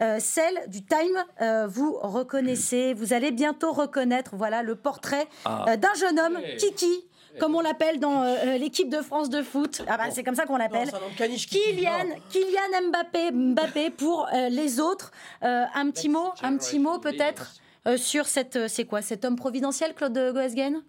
euh, 0.00 0.16
celle 0.20 0.58
du 0.68 0.82
Time. 0.82 1.22
Euh, 1.42 1.66
vous 1.68 1.98
reconnaissez, 2.00 2.94
vous 2.94 3.12
allez 3.12 3.30
bientôt 3.30 3.72
reconnaître, 3.72 4.30
voilà, 4.34 4.62
le 4.62 4.74
portrait 4.74 5.26
Ah. 5.44 5.66
euh, 5.68 5.76
d'un 5.76 5.92
jeune 5.94 6.18
homme, 6.18 6.38
Kiki. 6.58 7.04
Comme 7.40 7.54
on 7.54 7.60
l'appelle 7.62 7.98
dans 7.98 8.24
euh, 8.24 8.58
l'équipe 8.58 8.90
de 8.90 9.00
France 9.00 9.30
de 9.30 9.40
foot, 9.42 9.82
ah 9.88 9.96
bah, 9.96 10.04
c'est 10.10 10.22
comme 10.22 10.34
ça 10.34 10.44
qu'on 10.44 10.58
l'appelle. 10.58 10.90
Kylian, 11.16 11.90
Kylian 12.28 12.88
Mbappé, 12.90 13.30
Mbappé 13.32 13.88
pour 13.90 14.26
euh, 14.34 14.50
les 14.50 14.80
autres. 14.80 15.12
Euh, 15.42 15.64
un 15.74 15.90
petit 15.90 16.10
mot, 16.10 16.32
un 16.42 16.58
petit 16.58 16.78
mot 16.78 16.98
peut-être 16.98 17.54
euh, 17.54 17.61
sur 17.96 18.26
cette, 18.26 18.56
euh, 18.56 18.68
c'est 18.68 18.84
quoi, 18.84 19.02
cet 19.02 19.24
homme 19.24 19.36
providentiel, 19.36 19.94
Claude 19.94 20.12
Goesgen? 20.34 20.82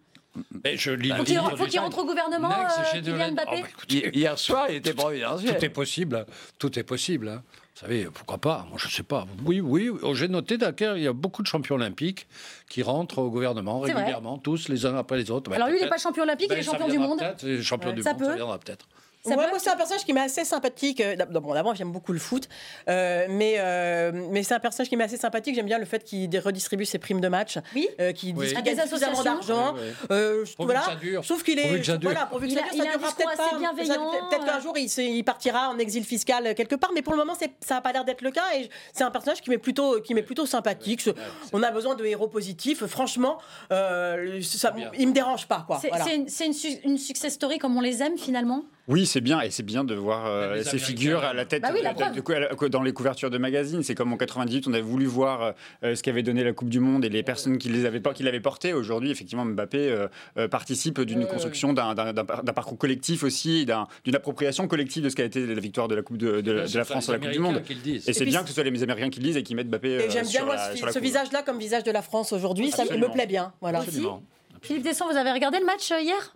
Mais 0.63 0.77
je 0.77 0.89
lis 0.91 1.09
Faut 1.11 1.17
le 1.17 1.23
qu'il 1.67 1.79
rentre 1.79 1.99
au 1.99 2.05
gouvernement, 2.05 2.49
euh, 2.51 2.91
Kylian 2.91 3.33
Mbappé? 3.33 3.51
Oh, 3.51 3.61
bah, 3.61 3.67
écoutez, 3.69 4.09
Hier 4.17 4.37
soir, 4.39 4.65
il 4.69 4.77
était 4.77 4.91
tout- 4.91 4.97
providentiel. 4.97 5.55
Tout 5.57 5.65
est 5.65 5.69
possible. 5.69 6.25
Tout 6.57 6.79
est 6.79 6.83
possible. 6.83 7.29
hein. 7.29 7.43
Vous 7.75 7.81
savez, 7.81 8.05
pourquoi 8.05 8.37
pas? 8.39 8.65
Moi, 8.69 8.77
je 8.79 8.87
sais 8.87 9.03
pas. 9.03 9.25
Oui, 9.45 9.59
oui. 9.59 9.89
oh, 10.01 10.13
J'ai 10.15 10.27
noté 10.27 10.57
d'accord, 10.57 10.95
il 10.97 11.03
y 11.03 11.07
a 11.07 11.13
beaucoup 11.13 11.41
de 11.43 11.47
champions 11.47 11.75
olympiques 11.75 12.27
qui 12.69 12.81
rentrent 12.83 13.19
au 13.19 13.29
gouvernement 13.29 13.79
régulièrement, 13.79 14.37
tous 14.39 14.69
les 14.69 14.85
uns 14.85 14.95
après 14.95 15.17
les 15.17 15.29
autres. 15.31 15.51
Alors 15.53 15.67
lui, 15.67 15.77
il 15.77 15.83
n'est 15.83 15.89
pas 15.89 15.97
champion 15.97 16.23
olympique, 16.23 16.49
il 16.51 16.57
est 16.57 16.63
champion 16.63 16.87
du 16.87 16.97
monde. 16.99 17.19
Champion 17.61 17.89
Ouais. 17.89 17.95
du 17.95 18.01
Ça 18.03 18.11
monde, 18.13 18.19
peut. 18.19 18.25
ça 18.25 18.35
viendra 18.35 18.57
peut-être. 18.59 18.87
Ouais, 19.25 19.35
moi, 19.35 19.57
c'est 19.57 19.69
un 19.69 19.75
personnage 19.77 20.03
qui 20.03 20.11
m'est 20.13 20.19
assez 20.21 20.43
sympathique. 20.43 20.99
Euh, 20.99 21.15
Bon, 21.29 21.53
d'abord, 21.53 21.73
j'aime 21.75 21.91
beaucoup 21.91 22.11
le 22.13 22.19
foot, 22.19 22.47
euh, 22.89 23.25
mais, 23.29 23.55
euh, 23.57 24.11
mais 24.31 24.43
c'est 24.43 24.53
un 24.53 24.59
personnage 24.59 24.89
qui 24.89 24.97
m'est 24.97 25.03
assez 25.05 25.17
sympathique. 25.17 25.55
J'aime 25.55 25.65
bien 25.65 25.77
le 25.79 25.85
fait 25.85 26.03
qu'il 26.03 26.29
redistribue 26.39 26.85
ses 26.85 26.99
primes 26.99 27.21
de 27.21 27.27
match, 27.29 27.57
oui. 27.75 27.87
qu'il 28.15 28.35
Oui. 28.35 28.45
distribue 28.45 28.69
À 28.69 28.73
des 28.75 28.81
suffisamment 28.81 29.13
associations. 29.13 29.23
d'argent. 29.33 29.75
Oui. 29.75 29.81
Euh, 30.11 30.45
voilà. 30.59 30.81
ça 30.81 30.91
trouve 31.23 31.43
qu'il 31.43 31.57
est. 31.59 31.79
que 31.79 31.83
ça. 31.85 31.97
Voilà, 32.01 32.25
pourvu 32.25 32.47
que 32.47 32.53
ça 32.53 32.59
a- 32.59 32.73
dure, 32.73 32.83
ça 32.83 32.89
durera 32.97 33.13
peut-être 33.15 33.37
pas. 33.37 33.49
Ça- 33.85 33.95
Peut-être 34.29 34.45
qu'un 34.45 34.57
euh. 34.57 34.61
jour, 34.61 34.77
il, 34.77 35.23
partira 35.23 35.69
en 35.69 35.77
exil 35.79 36.03
fiscal 36.03 36.53
quelque 36.55 36.75
part, 36.75 36.91
mais 36.93 37.01
pour 37.01 37.13
le 37.13 37.19
moment, 37.19 37.33
ça 37.35 37.75
n'a 37.75 37.81
pas 37.81 37.91
l'air 37.93 38.03
d'être 38.05 38.21
le 38.21 38.31
cas. 38.31 38.43
Et 38.57 38.69
c'est 38.91 39.03
un 39.03 39.11
personnage 39.11 39.41
qui 39.41 39.49
m'est 39.49 39.57
plutôt, 39.57 40.01
qui 40.01 40.13
m'est 40.13 40.21
plutôt 40.23 40.45
sympathique. 40.45 41.09
On 41.53 41.63
a 41.63 41.71
besoin 41.71 41.95
de 41.95 42.05
héros 42.05 42.27
positifs. 42.27 42.85
Franchement, 42.85 43.37
euh, 43.71 44.41
ça, 44.41 44.73
il 44.99 45.07
me 45.07 45.13
dérange 45.13 45.47
pas. 45.47 45.63
Quoi. 45.65 45.79
C'est 45.81 45.87
Voilà. 45.89 46.03
c'est 46.05 46.15
une, 46.15 46.27
c'est 46.27 46.45
une 46.45 46.53
su- 46.53 46.79
une 46.83 46.97
success 46.97 47.33
story 47.33 47.57
comme 47.57 47.75
on 47.77 47.81
les 47.81 48.01
aime 48.03 48.17
finalement? 48.17 48.63
Oui, 48.89 49.05
c'est 49.05 49.21
bien, 49.21 49.39
et 49.39 49.49
c'est 49.49 49.63
bien 49.63 49.85
de 49.85 49.95
voir 49.95 50.25
euh, 50.25 50.61
ces 50.61 50.77
figures 50.77 51.23
à 51.23 51.33
la 51.33 51.45
tête 51.45 51.61
Bah 51.61 51.69
oui, 51.73 51.79
la 51.81 51.93
de- 51.93 51.99
preuve. 51.99 52.15
de- 52.15 52.21
de- 52.21 52.33
à 52.33 52.39
la- 52.63 52.69
dans 52.69 52.81
les 52.81 52.91
couvertures 52.91 53.29
de 53.29 53.37
magazines. 53.37 53.81
C'est 53.81 53.95
comme 53.95 54.11
en 54.11 54.17
98, 54.17 54.67
on 54.67 54.73
avait 54.73 54.81
voulu 54.81 55.05
voir 55.05 55.53
euh, 55.83 55.95
ce 55.95 56.03
qu'avait 56.03 56.21
donné 56.21 56.43
la 56.43 56.51
Coupe 56.51 56.67
du 56.67 56.81
Monde 56.81 57.05
et 57.05 57.09
les 57.09 57.23
personnes 57.23 57.57
qui 57.57 57.69
les 57.69 57.85
avaient 57.85 58.01
pas, 58.01 58.13
qui 58.13 58.23
l'avaient 58.23 58.41
porté. 58.41 58.73
Aujourd'hui, 58.73 59.09
effectivement, 59.09 59.45
Mbappé 59.45 59.77
euh, 59.89 60.07
euh, 60.37 60.49
participe 60.49 60.99
d'une 60.99 61.25
construction 61.27 61.71
d'un 61.71 61.93
d'un- 61.95 62.11
d'un 62.11 62.25
par- 62.25 62.43
d'un 62.43 62.51
parcours 62.51 62.77
collectif 62.77 63.23
aussi, 63.23 63.65
d'une 64.03 64.15
appropriation 64.15 64.67
collective 64.67 65.01
de 65.03 65.07
ce 65.09 65.15
qu'a 65.15 65.23
été 65.23 65.45
la 65.45 65.61
victoire 65.61 65.87
de 65.87 65.95
la 65.95 66.01
Coupe 66.01 66.17
de, 66.17 66.41
la 66.41 66.83
France 66.83 67.07
à 67.07 67.13
la 67.13 67.19
Coupe 67.19 67.29
du 67.31 67.39
Monde. 67.39 67.61
Et 67.85 67.99
c'est 68.01 68.13
puis 68.23 68.31
bien 68.31 68.41
que 68.43 68.49
ce 68.49 68.53
soit 68.53 68.65
les 68.65 68.83
Américains 68.83 69.09
qui 69.09 69.19
le 69.21 69.25
disent 69.27 69.37
et 69.37 69.43
qui 69.43 69.55
mettent 69.55 69.69
Mbappé 69.69 69.89
Et 69.91 69.95
euh, 69.95 70.09
j'aime 70.09 70.23
bien 70.23 70.23
sur 70.25 70.45
moi, 70.45 70.55
la- 70.57 70.71
ce, 70.71 70.77
sur 70.77 70.85
la 70.87 70.91
ce 70.91 70.99
couve. 70.99 71.07
visage-là 71.07 71.41
comme 71.43 71.57
visage 71.57 71.83
de 71.83 71.91
la 71.91 72.01
France 72.01 72.33
aujourd'hui. 72.33 72.69
Ça 72.71 72.83
me 72.83 73.11
plaît 73.13 73.27
bien. 73.27 73.53
Voilà. 73.61 73.79
Absolument. 73.79 74.21
Philippe 74.61 74.83
Desson, 74.83 75.05
vous 75.09 75.15
avez 75.17 75.31
regardé 75.31 75.59
le 75.59 75.65
match 75.65 75.89
euh, 75.91 76.01
hier? 76.01 76.35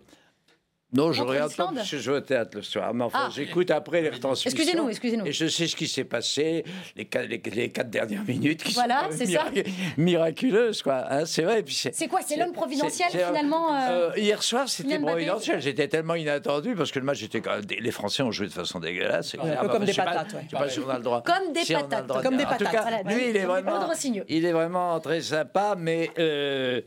Non, 0.90 1.12
je 1.12 1.22
regarde 1.22 1.54
pas 1.54 1.70
parce 1.74 1.90
que 1.90 1.98
je 1.98 2.10
vais 2.10 2.16
au 2.16 2.20
théâtre 2.20 2.52
le 2.56 2.62
soir. 2.62 2.94
Mais 2.94 3.04
enfin, 3.04 3.24
Ah. 3.26 3.30
j'écoute 3.30 3.70
après 3.70 4.00
les 4.00 4.08
retransmissions. 4.08 4.50
Excusez-nous, 4.50 4.88
excusez-nous. 4.88 5.26
Et 5.26 5.32
je 5.32 5.46
sais 5.46 5.66
ce 5.66 5.76
qui 5.76 5.86
s'est 5.86 6.04
passé 6.04 6.64
les 6.96 7.04
quatre, 7.04 7.26
les, 7.28 7.42
les 7.54 7.68
quatre 7.70 7.90
dernières 7.90 8.24
minutes 8.24 8.62
qui 8.62 8.72
Voilà, 8.72 9.02
sont 9.10 9.18
ça. 9.18 9.24
mirac- 9.26 9.68
miraculeuses, 9.98 10.80
quoi. 10.80 11.04
hein, 11.10 11.26
c'est 11.26 11.42
vrai. 11.42 11.62
Puis 11.62 11.74
C'est 11.92 12.08
quoi 12.08 12.20
C'est 12.22 12.36
l'homme 12.36 12.52
providentiel 12.54 13.08
c'est- 13.12 13.18
finalement 13.26 13.74
euh, 13.74 14.10
Euh, 14.14 14.18
hier 14.18 14.42
soir, 14.42 14.66
c'était 14.66 14.98
providentiel. 14.98 15.60
J'étais 15.60 15.88
tellement 15.88 16.14
inattendu 16.14 16.74
parce 16.74 16.90
que 16.90 16.98
le 16.98 17.04
match 17.04 17.22
était 17.22 17.42
quand 17.42 17.56
même. 17.56 17.64
Les 17.78 17.90
Français 17.90 18.22
ont 18.22 18.30
joué 18.32 18.46
de 18.46 18.52
façon 18.52 18.80
dégueulasse. 18.80 19.28
c'est 19.32 19.38
Ouais, 19.40 19.50
un 19.50 19.56
peu 19.60 19.66
Bah, 19.66 19.72
comme 19.74 19.84
des 19.84 19.92
patates, 19.92 20.32
ouais. 20.32 20.40
Je 20.46 20.50
sais 20.56 20.62
pas 20.62 20.68
si 20.70 20.80
on 20.80 20.88
a 20.88 20.96
le 20.96 21.02
droit. 21.04 21.22
Comme 21.22 21.52
des 21.52 21.64
Si 21.64 21.74
patates. 21.74 22.06
droit 22.06 22.22
Comme 22.22 22.36
des 22.38 22.44
En 22.44 22.46
tout 22.46 22.64
patates. 22.64 22.72
cas, 22.72 22.80
Voilà, 22.82 23.02
lui, 23.02 23.28
il 23.28 23.36
est 23.36 23.44
vraiment. 23.44 23.90
Il 24.26 24.44
est 24.46 24.52
vraiment 24.52 24.98
très 25.00 25.20
sympa, 25.20 25.74
mais 25.78 26.10
euh, 26.18 26.80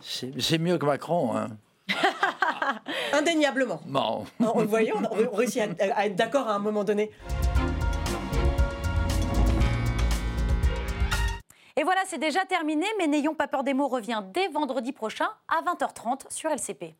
c'est 0.00 0.30
c'est 0.38 0.58
mieux 0.58 0.78
que 0.78 0.86
Macron. 0.86 1.36
Hein. 1.36 1.48
Indéniablement. 3.12 3.80
Bon. 3.86 4.24
On, 4.40 4.62
vous 4.62 4.68
voyez, 4.68 4.92
on, 4.94 5.02
on 5.02 5.34
réussit 5.36 5.62
à, 5.62 5.96
à 5.96 6.06
être 6.06 6.16
d'accord 6.16 6.48
à 6.48 6.54
un 6.54 6.58
moment 6.58 6.84
donné. 6.84 7.10
Et 11.76 11.82
voilà, 11.82 12.02
c'est 12.06 12.18
déjà 12.18 12.44
terminé, 12.44 12.86
mais 12.98 13.06
n'ayons 13.06 13.34
pas 13.34 13.48
peur 13.48 13.64
des 13.64 13.72
mots 13.72 13.88
revient 13.88 14.22
dès 14.34 14.48
vendredi 14.48 14.92
prochain 14.92 15.28
à 15.48 15.62
20h30 15.62 16.30
sur 16.30 16.50
LCP. 16.50 16.94